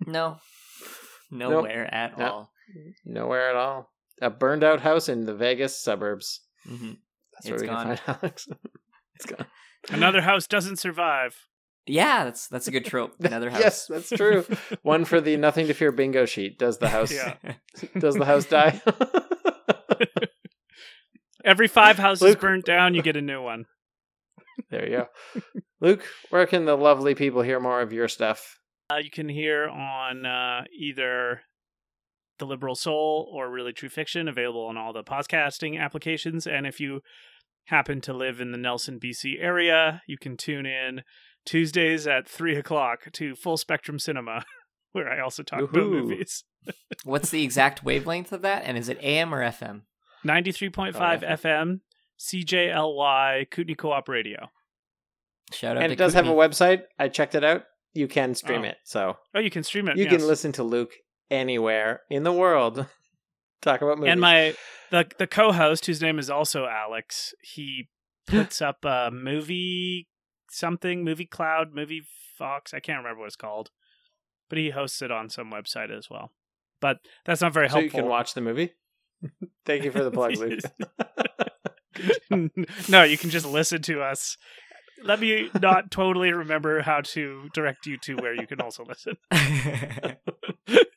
No, 0.06 0.38
nowhere 1.30 1.92
at 1.92 2.18
No. 2.18 2.24
all. 2.30 2.50
Nowhere 3.04 3.50
at 3.50 3.56
all. 3.56 3.90
A 4.20 4.30
burned 4.30 4.64
out 4.64 4.80
house 4.80 5.08
in 5.08 5.24
the 5.26 5.34
Vegas 5.34 5.80
suburbs. 5.80 6.40
hmm 6.66 6.92
That's 7.34 7.50
where 7.50 7.60
we 7.60 7.66
gone. 7.66 7.86
can 7.86 7.96
find 7.96 8.18
Alex. 8.22 8.48
It's 9.20 9.26
gone. 9.26 9.46
Another 9.90 10.20
house 10.22 10.46
doesn't 10.46 10.76
survive. 10.78 11.34
Yeah, 11.86 12.24
that's 12.24 12.48
that's 12.48 12.68
a 12.68 12.70
good 12.70 12.84
trope. 12.84 13.14
Another 13.20 13.48
house. 13.50 13.60
Yes, 13.62 13.86
that's 13.86 14.10
true. 14.10 14.44
One 14.82 15.04
for 15.04 15.20
the 15.20 15.36
nothing 15.36 15.66
to 15.68 15.74
fear 15.74 15.90
bingo 15.92 16.26
sheet. 16.26 16.58
Does 16.58 16.78
the 16.78 16.88
house 16.96 17.12
Yeah. 17.12 17.36
does 17.98 18.14
the 18.14 18.24
house 18.26 18.44
die? 18.44 18.80
Every 21.44 21.68
five 21.68 21.98
houses 21.98 22.22
Luke- 22.22 22.40
burnt 22.40 22.64
down, 22.66 22.94
you 22.94 23.02
get 23.02 23.16
a 23.16 23.22
new 23.22 23.40
one. 23.42 23.64
there 24.70 24.88
you 24.88 24.96
go. 24.98 25.40
Luke, 25.80 26.02
where 26.30 26.46
can 26.46 26.64
the 26.64 26.76
lovely 26.76 27.14
people 27.14 27.42
hear 27.42 27.60
more 27.60 27.80
of 27.80 27.92
your 27.92 28.08
stuff? 28.08 28.58
Uh, 28.92 28.96
you 28.96 29.10
can 29.10 29.28
hear 29.28 29.68
on 29.68 30.26
uh, 30.26 30.64
either 30.78 31.42
The 32.38 32.46
Liberal 32.46 32.74
Soul 32.74 33.30
or 33.32 33.50
Really 33.50 33.72
True 33.72 33.88
Fiction, 33.88 34.28
available 34.28 34.66
on 34.66 34.76
all 34.76 34.92
the 34.92 35.04
podcasting 35.04 35.78
applications. 35.80 36.46
And 36.46 36.66
if 36.66 36.80
you 36.80 37.00
happen 37.68 38.00
to 38.02 38.12
live 38.12 38.40
in 38.40 38.52
the 38.52 38.58
Nelson, 38.58 38.98
BC 39.00 39.40
area, 39.40 40.02
you 40.06 40.18
can 40.18 40.36
tune 40.36 40.66
in 40.66 41.02
Tuesdays 41.46 42.06
at 42.06 42.28
3 42.28 42.56
o'clock 42.56 43.10
to 43.12 43.34
Full 43.34 43.56
Spectrum 43.56 43.98
Cinema, 43.98 44.44
where 44.92 45.08
I 45.10 45.20
also 45.20 45.42
talk 45.42 45.60
about 45.60 45.74
movies. 45.74 46.44
What's 47.04 47.30
the 47.30 47.42
exact 47.44 47.84
wavelength 47.84 48.32
of 48.32 48.42
that? 48.42 48.64
And 48.64 48.76
is 48.76 48.88
it 48.88 48.98
AM 49.02 49.34
or 49.34 49.40
FM? 49.42 49.82
93.5 50.26 50.94
Oh, 50.96 51.00
FM. 51.00 51.40
FM, 51.40 51.80
CJLY, 52.18 53.50
Kootenay 53.50 53.74
Co-op 53.74 54.08
Radio. 54.08 54.48
Shout 55.52 55.76
out 55.76 55.82
And 55.82 55.90
to 55.90 55.94
it 55.94 55.96
does 55.96 56.14
have 56.14 56.26
a 56.28 56.32
website. 56.32 56.82
I 56.98 57.08
checked 57.08 57.34
it 57.34 57.44
out. 57.44 57.64
You 57.94 58.08
can 58.08 58.34
stream 58.34 58.62
Oh. 58.62 58.68
it. 58.68 58.76
So 58.84 59.16
Oh, 59.34 59.40
you 59.40 59.50
can 59.50 59.62
stream 59.62 59.88
it. 59.88 59.96
you 59.96 60.04
yes. 60.04 60.12
can 60.16 60.26
listen 60.26 60.52
to 60.52 60.62
Luke 60.62 60.92
anywhere 61.30 62.02
in 62.10 62.22
the 62.22 62.32
world. 62.32 62.86
Talk 63.62 63.82
about 63.82 63.98
movies. 63.98 64.12
And 64.12 64.20
my 64.20 64.55
the 64.90 65.06
the 65.18 65.26
co-host, 65.26 65.86
whose 65.86 66.01
name 66.01 66.18
is 66.18 66.30
also 66.30 66.66
Alex, 66.66 67.35
he 67.43 67.89
puts 68.26 68.62
up 68.62 68.85
a 68.85 69.10
movie 69.12 70.09
something, 70.51 71.05
movie 71.05 71.26
cloud, 71.26 71.74
movie 71.74 72.02
fox. 72.36 72.72
I 72.72 72.80
can't 72.80 72.98
remember 72.98 73.20
what 73.20 73.26
it's 73.26 73.36
called, 73.36 73.70
but 74.48 74.59
he 74.59 74.70
hosts 74.70 75.02
it 75.02 75.10
on 75.10 75.28
some 75.28 75.51
website 75.51 75.97
as 75.97 76.09
well. 76.10 76.32
But 76.80 76.98
that's 77.24 77.40
not 77.40 77.52
very 77.52 77.68
so 77.68 77.78
you 77.78 77.90
can 77.90 78.06
watch 78.06 78.35
the 78.35 78.40
movie. 78.40 78.72
Thank 79.66 79.85
you 79.85 79.90
for 79.90 80.05
the 80.05 80.10
plug, 80.10 80.36
Luke. 80.36 80.60
no, 82.89 83.02
you 83.02 83.18
can 83.18 83.30
just 83.30 83.47
listen 83.47 83.82
to 83.82 84.01
us. 84.02 84.36
Let 85.02 85.20
me 85.20 85.51
not 85.60 85.90
totally 85.90 86.32
remember 86.32 86.82
how 86.82 87.01
to 87.02 87.48
direct 87.55 87.86
you 87.86 87.98
to 87.98 88.16
where 88.16 88.35
you 88.35 88.47
can 88.47 88.60
also 88.60 88.85
listen. 88.85 89.16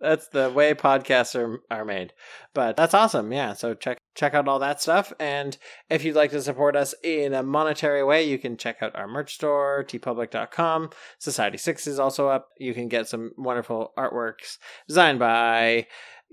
that's 0.00 0.28
the 0.28 0.50
way 0.50 0.74
podcasts 0.74 1.34
are, 1.34 1.60
are 1.70 1.84
made. 1.84 2.12
But 2.54 2.76
that's 2.76 2.94
awesome. 2.94 3.32
Yeah. 3.32 3.52
So 3.52 3.74
check 3.74 3.98
check 4.14 4.34
out 4.34 4.48
all 4.48 4.58
that 4.58 4.80
stuff. 4.80 5.12
And 5.18 5.56
if 5.88 6.04
you'd 6.04 6.16
like 6.16 6.30
to 6.32 6.42
support 6.42 6.76
us 6.76 6.94
in 7.02 7.32
a 7.32 7.42
monetary 7.42 8.04
way, 8.04 8.24
you 8.24 8.38
can 8.38 8.56
check 8.56 8.82
out 8.82 8.94
our 8.94 9.08
merch 9.08 9.34
store, 9.34 9.84
teepublic.com. 9.88 10.90
Society 11.18 11.58
6 11.58 11.86
is 11.86 11.98
also 11.98 12.28
up. 12.28 12.48
You 12.58 12.74
can 12.74 12.88
get 12.88 13.08
some 13.08 13.32
wonderful 13.38 13.92
artworks 13.96 14.58
designed 14.88 15.18
by 15.18 15.86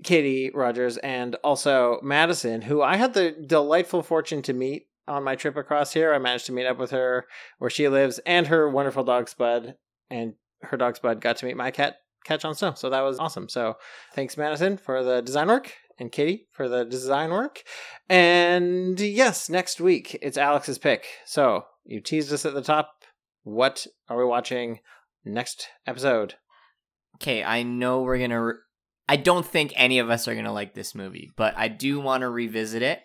Katie 0.04 0.50
Rogers 0.54 0.96
and 0.98 1.36
also 1.36 1.98
Madison, 2.02 2.62
who 2.62 2.82
I 2.82 2.96
had 2.96 3.14
the 3.14 3.32
delightful 3.46 4.02
fortune 4.02 4.42
to 4.42 4.52
meet 4.52 4.88
on 5.06 5.24
my 5.24 5.34
trip 5.34 5.56
across 5.56 5.92
here. 5.92 6.12
I 6.12 6.18
managed 6.18 6.46
to 6.46 6.52
meet 6.52 6.66
up 6.66 6.78
with 6.78 6.90
her 6.90 7.26
where 7.58 7.70
she 7.70 7.88
lives 7.88 8.18
and 8.20 8.46
her 8.48 8.68
wonderful 8.68 9.04
dog 9.04 9.28
Spud. 9.28 9.76
And 10.10 10.34
her 10.62 10.76
dog 10.76 10.96
Spud 10.96 11.20
got 11.20 11.38
to 11.38 11.46
meet 11.46 11.56
my 11.56 11.70
cat 11.70 11.96
Catch 12.24 12.44
on 12.44 12.54
Snow. 12.54 12.74
So 12.74 12.90
that 12.90 13.00
was 13.00 13.18
awesome. 13.18 13.48
So 13.48 13.76
thanks, 14.14 14.36
Madison, 14.36 14.76
for 14.76 15.02
the 15.02 15.20
design 15.22 15.48
work 15.48 15.72
and 15.98 16.12
Katie 16.12 16.46
for 16.52 16.68
the 16.68 16.84
design 16.84 17.30
work. 17.30 17.62
And 18.08 18.98
yes, 18.98 19.48
next 19.48 19.80
week 19.80 20.18
it's 20.22 20.38
Alex's 20.38 20.78
pick. 20.78 21.06
So 21.26 21.64
you 21.84 22.00
teased 22.00 22.32
us 22.32 22.46
at 22.46 22.54
the 22.54 22.62
top. 22.62 23.04
What 23.42 23.86
are 24.08 24.18
we 24.18 24.24
watching 24.24 24.80
next 25.24 25.68
episode? 25.86 26.34
Okay, 27.16 27.42
I 27.42 27.62
know 27.62 28.02
we're 28.02 28.18
gonna. 28.18 28.42
Re- 28.42 28.54
I 29.08 29.16
don't 29.16 29.46
think 29.46 29.72
any 29.74 29.98
of 29.98 30.10
us 30.10 30.28
are 30.28 30.34
gonna 30.34 30.52
like 30.52 30.74
this 30.74 30.94
movie, 30.94 31.30
but 31.36 31.54
I 31.56 31.68
do 31.68 31.98
want 31.98 32.20
to 32.20 32.28
revisit 32.28 32.82
it 32.82 33.00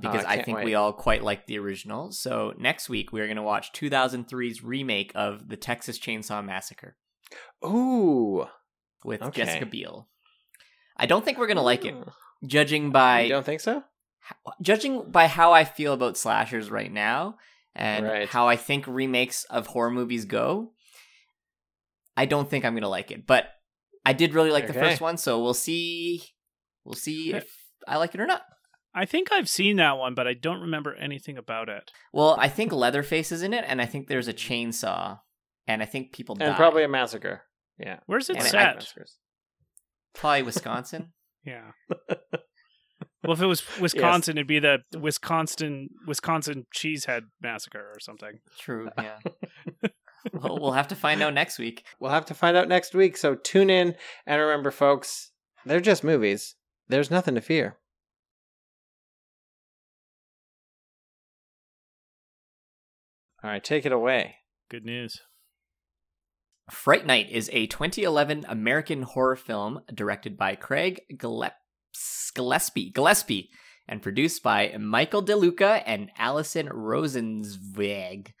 because 0.00 0.24
ah, 0.24 0.28
I 0.28 0.34
I, 0.34 0.42
think 0.42 0.58
wait. 0.58 0.66
we 0.66 0.74
all 0.74 0.92
quite 0.92 1.24
like 1.24 1.46
the 1.46 1.58
original. 1.58 2.12
So 2.12 2.52
next 2.58 2.88
week 2.88 3.12
we're 3.12 3.26
gonna 3.26 3.42
watch 3.42 3.72
2003's 3.72 4.62
remake 4.62 5.12
of 5.14 5.48
the 5.48 5.56
Texas 5.56 5.98
Chainsaw 5.98 6.44
Massacre 6.44 6.96
Ooh. 7.64 8.46
with 9.04 9.22
Okay. 9.22 9.44
Jessica 9.44 9.66
Biel. 9.66 10.08
I 10.96 11.06
don't 11.06 11.24
think 11.24 11.38
we're 11.38 11.46
gonna 11.46 11.62
like 11.62 11.84
it, 11.84 11.94
judging 12.46 12.90
by 12.90 13.22
You 13.22 13.28
don't 13.30 13.46
think 13.46 13.60
so? 13.60 13.84
judging 14.60 15.10
by 15.10 15.26
how 15.26 15.52
I 15.52 15.64
feel 15.64 15.92
about 15.94 16.16
slashers 16.16 16.70
right 16.70 16.92
now 16.92 17.38
and 17.74 18.04
Right. 18.06 18.28
how 18.28 18.48
I 18.48 18.56
think 18.56 18.86
remakes 18.86 19.44
of 19.44 19.68
horror 19.68 19.90
movies 19.90 20.24
go, 20.24 20.72
I 22.16 22.26
don't 22.26 22.50
think 22.50 22.64
I'm 22.64 22.74
gonna 22.74 22.88
like 22.88 23.10
it. 23.10 23.26
But 23.26 23.46
I 24.04 24.12
did 24.12 24.34
really 24.34 24.50
like 24.50 24.66
the 24.66 24.74
first 24.74 25.00
one, 25.00 25.16
so 25.18 25.40
we'll 25.42 25.54
see. 25.54 26.24
We'll 26.84 26.94
see 26.94 27.32
if 27.34 27.46
I 27.86 27.96
like 27.98 28.14
it 28.14 28.20
or 28.20 28.26
not. 28.26 28.42
I 28.94 29.04
think 29.04 29.30
I've 29.30 29.48
seen 29.48 29.76
that 29.76 29.98
one, 29.98 30.14
but 30.14 30.26
I 30.26 30.32
don't 30.34 30.60
remember 30.62 30.94
anything 30.96 31.36
about 31.38 31.68
it. 31.68 31.90
Well, 32.12 32.34
I 32.38 32.48
think 32.48 32.72
Leatherface 32.72 33.30
is 33.30 33.42
in 33.42 33.52
it, 33.54 33.64
and 33.68 33.80
I 33.80 33.86
think 33.86 34.08
there's 34.08 34.26
a 34.28 34.32
chainsaw, 34.34 35.20
and 35.68 35.80
I 35.82 35.86
think 35.86 36.12
people 36.12 36.34
die. 36.34 36.46
And 36.46 36.56
probably 36.56 36.82
a 36.82 36.88
massacre. 36.88 37.42
Yeah. 37.78 38.00
Where's 38.06 38.28
it 38.28 38.36
And 38.36 38.44
I- 38.44 38.48
set? 38.48 38.74
Massacres. 38.76 39.16
probably 40.14 40.42
Wisconsin. 40.50 41.12
Yeah. 41.44 41.70
well, 43.22 43.32
if 43.34 43.40
it 43.40 43.46
was 43.46 43.62
Wisconsin, 43.80 44.36
it'd 44.36 44.48
be 44.48 44.58
the 44.58 44.78
Wisconsin 44.98 45.90
Wisconsin 46.06 46.66
Cheesehead 46.76 47.22
Massacre 47.40 47.78
or 47.94 48.00
something. 48.00 48.40
True. 48.58 48.88
Yeah. 48.98 49.18
well, 50.32 50.58
we'll 50.60 50.72
have 50.72 50.88
to 50.88 50.96
find 50.96 51.22
out 51.22 51.32
next 51.32 51.58
week. 51.60 51.84
We'll 52.00 52.10
have 52.10 52.26
to 52.26 52.34
find 52.34 52.56
out 52.56 52.66
next 52.68 52.92
week. 52.94 53.16
So 53.16 53.36
tune 53.36 53.70
in 53.70 53.94
and 54.26 54.40
remember, 54.40 54.70
folks, 54.72 55.30
they're 55.64 55.80
just 55.80 56.02
movies. 56.02 56.56
There's 56.88 57.10
nothing 57.10 57.34
to 57.36 57.40
fear. 57.40 57.78
All 63.44 63.50
right, 63.50 63.62
take 63.62 63.86
it 63.86 63.92
away. 63.92 64.36
Good 64.68 64.84
news. 64.84 65.20
Fright 66.70 67.06
Night 67.06 67.30
is 67.30 67.48
a 67.52 67.66
2011 67.66 68.44
American 68.48 69.02
horror 69.02 69.36
film 69.36 69.80
directed 69.92 70.36
by 70.36 70.54
Craig 70.54 71.00
Gillespie, 71.16 72.90
Gillespie 72.90 73.48
and 73.88 74.02
produced 74.02 74.42
by 74.42 74.74
Michael 74.78 75.22
DeLuca 75.24 75.82
and 75.86 76.10
Alison 76.18 76.68
Rosenzweig. 76.68 78.32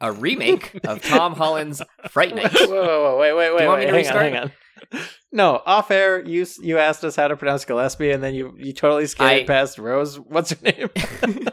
A 0.00 0.12
remake 0.12 0.78
of 0.86 1.02
Tom 1.08 1.34
Holland's 1.34 1.82
Fright 2.08 2.34
Night. 2.36 2.52
Whoa, 2.52 2.68
whoa, 2.68 3.02
whoa, 3.02 3.18
wait, 3.18 3.32
wait, 3.32 3.54
wait, 3.56 3.66
want 3.66 3.80
me 3.80 3.86
wait. 3.86 4.04
to 4.04 4.08
Hang 4.10 4.16
on, 4.16 4.22
restart? 4.22 4.22
hang 4.32 4.36
on. 4.36 4.52
No, 5.32 5.60
off 5.66 5.90
air, 5.90 6.24
you 6.24 6.46
you 6.62 6.78
asked 6.78 7.02
us 7.02 7.16
how 7.16 7.26
to 7.26 7.36
pronounce 7.36 7.64
Gillespie, 7.64 8.12
and 8.12 8.22
then 8.22 8.32
you 8.32 8.54
you 8.56 8.72
totally 8.72 9.06
skated 9.08 9.42
I- 9.42 9.46
past 9.46 9.76
Rose. 9.76 10.20
What's 10.20 10.52
her 10.52 10.58
name? 10.62 10.88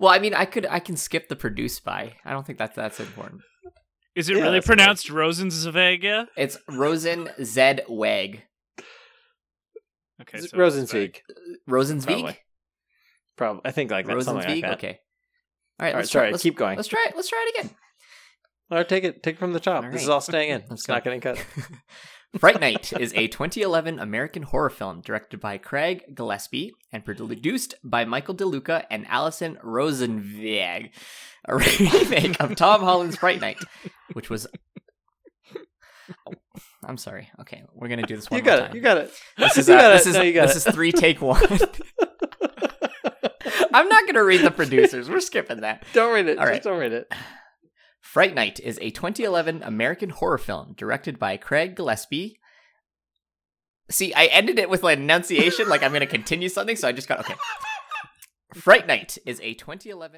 well, 0.00 0.12
I 0.12 0.18
mean, 0.18 0.34
I 0.34 0.46
could 0.46 0.66
I 0.66 0.80
can 0.80 0.96
skip 0.96 1.28
the 1.28 1.36
produced 1.36 1.84
by. 1.84 2.14
I 2.24 2.32
don't 2.32 2.44
think 2.44 2.58
that's 2.58 2.74
that's 2.74 2.98
important. 2.98 3.42
Is 4.16 4.28
it 4.28 4.36
Yeah, 4.36 4.42
really 4.42 4.54
that's 4.56 4.66
okay. 4.68 4.76
pronounced 4.76 5.08
Rosenzweig? 5.08 6.26
It's 6.36 6.58
Rosen 6.68 7.26
Zedweg. 7.38 8.40
Okay, 10.22 10.38
Is 10.38 10.46
it 10.46 10.50
so 10.50 10.56
Rosenzweig. 10.56 11.16
Rosenzweig. 11.68 12.04
Probably. 12.06 12.38
Probably, 13.36 13.60
I 13.66 13.70
think 13.72 13.90
like 13.90 14.06
that. 14.06 14.22
Something 14.24 14.36
like 14.48 14.48
Rosenzweig. 14.48 14.60
that. 14.62 14.72
Okay. 14.78 14.98
All 15.78 15.84
right. 15.84 15.88
All 15.90 15.94
right, 15.94 15.94
let's 15.96 16.10
try- 16.10 16.20
sorry. 16.22 16.30
let's- 16.32 16.42
keep 16.42 16.56
going. 16.56 16.76
Let's 16.76 16.88
try 16.88 17.04
it. 17.08 17.14
Let's 17.14 17.28
try 17.28 17.46
it 17.54 17.58
again. 17.60 17.76
All 18.70 18.78
right, 18.78 18.88
take 18.88 19.04
it. 19.04 19.22
Take 19.22 19.36
it 19.36 19.38
from 19.38 19.52
the 19.52 19.60
top. 19.60 19.84
All 19.84 19.90
This 19.92 20.02
is 20.02 20.08
all 20.08 20.20
staying 20.22 20.50
in. 20.50 20.60
Let's 20.70 20.72
it's 20.72 20.86
go. 20.86 20.94
not 20.94 21.04
getting 21.04 21.20
cut. 21.20 21.38
Fright 22.38 22.60
Night 22.60 22.92
is 22.98 23.12
a 23.14 23.28
2011 23.28 23.98
American 23.98 24.42
horror 24.42 24.70
film 24.70 25.00
directed 25.00 25.40
by 25.40 25.58
Craig 25.58 26.04
Gillespie 26.14 26.72
and 26.92 27.04
produced 27.04 27.74
by 27.82 28.04
Michael 28.04 28.34
DeLuca 28.34 28.84
and 28.90 29.06
Alison 29.08 29.56
Rosenweg. 29.64 30.90
A 31.46 31.56
remake 31.56 32.40
of 32.40 32.56
Tom 32.56 32.80
Holland's 32.82 33.16
Fright 33.16 33.40
Night, 33.40 33.58
which 34.12 34.28
was. 34.30 34.46
Oh, 36.26 36.32
I'm 36.84 36.96
sorry. 36.98 37.30
Okay, 37.40 37.62
we're 37.72 37.88
gonna 37.88 38.06
do 38.06 38.16
this 38.16 38.30
one 38.30 38.38
you 38.38 38.44
more 38.44 38.56
got 38.56 38.62
time. 38.62 38.70
it. 38.70 38.74
You 38.76 38.80
got 38.80 38.98
it. 38.98 39.12
This 39.38 39.56
is 39.58 39.68
You 39.68 39.74
uh, 39.74 39.80
got 39.80 39.88
this 39.94 40.06
it. 40.06 40.10
is 40.10 40.16
No, 40.16 40.22
you 40.22 40.32
got 40.32 40.46
this 40.48 40.66
it. 40.66 40.68
is 40.68 40.74
three 40.74 40.92
take 40.92 41.20
one. 41.20 41.42
I'm 43.72 43.88
not 43.88 44.06
gonna 44.06 44.24
read 44.24 44.42
the 44.42 44.50
producers. 44.50 45.08
We're 45.10 45.20
skipping 45.20 45.60
that. 45.60 45.84
Don't 45.92 46.12
read 46.14 46.26
it. 46.28 46.38
All 46.38 46.44
Just 46.44 46.52
right. 46.52 46.62
don't 46.62 46.78
read 46.78 46.92
it. 46.92 47.12
Fright 48.06 48.34
Night 48.34 48.60
is 48.62 48.78
a 48.80 48.90
2011 48.90 49.64
American 49.64 50.10
horror 50.10 50.38
film 50.38 50.74
directed 50.76 51.18
by 51.18 51.36
Craig 51.36 51.74
Gillespie. 51.74 52.38
See, 53.90 54.14
I 54.14 54.26
ended 54.26 54.60
it 54.60 54.70
with 54.70 54.84
an 54.84 55.02
enunciation 55.02 55.68
like 55.68 55.82
I'm 55.82 55.90
going 55.90 56.00
to 56.00 56.06
continue 56.06 56.48
something, 56.48 56.76
so 56.76 56.86
I 56.86 56.92
just 56.92 57.08
got 57.08 57.18
okay. 57.18 57.34
Fright 58.54 58.86
Night 58.86 59.18
is 59.26 59.40
a 59.40 59.54
2011 59.54 60.14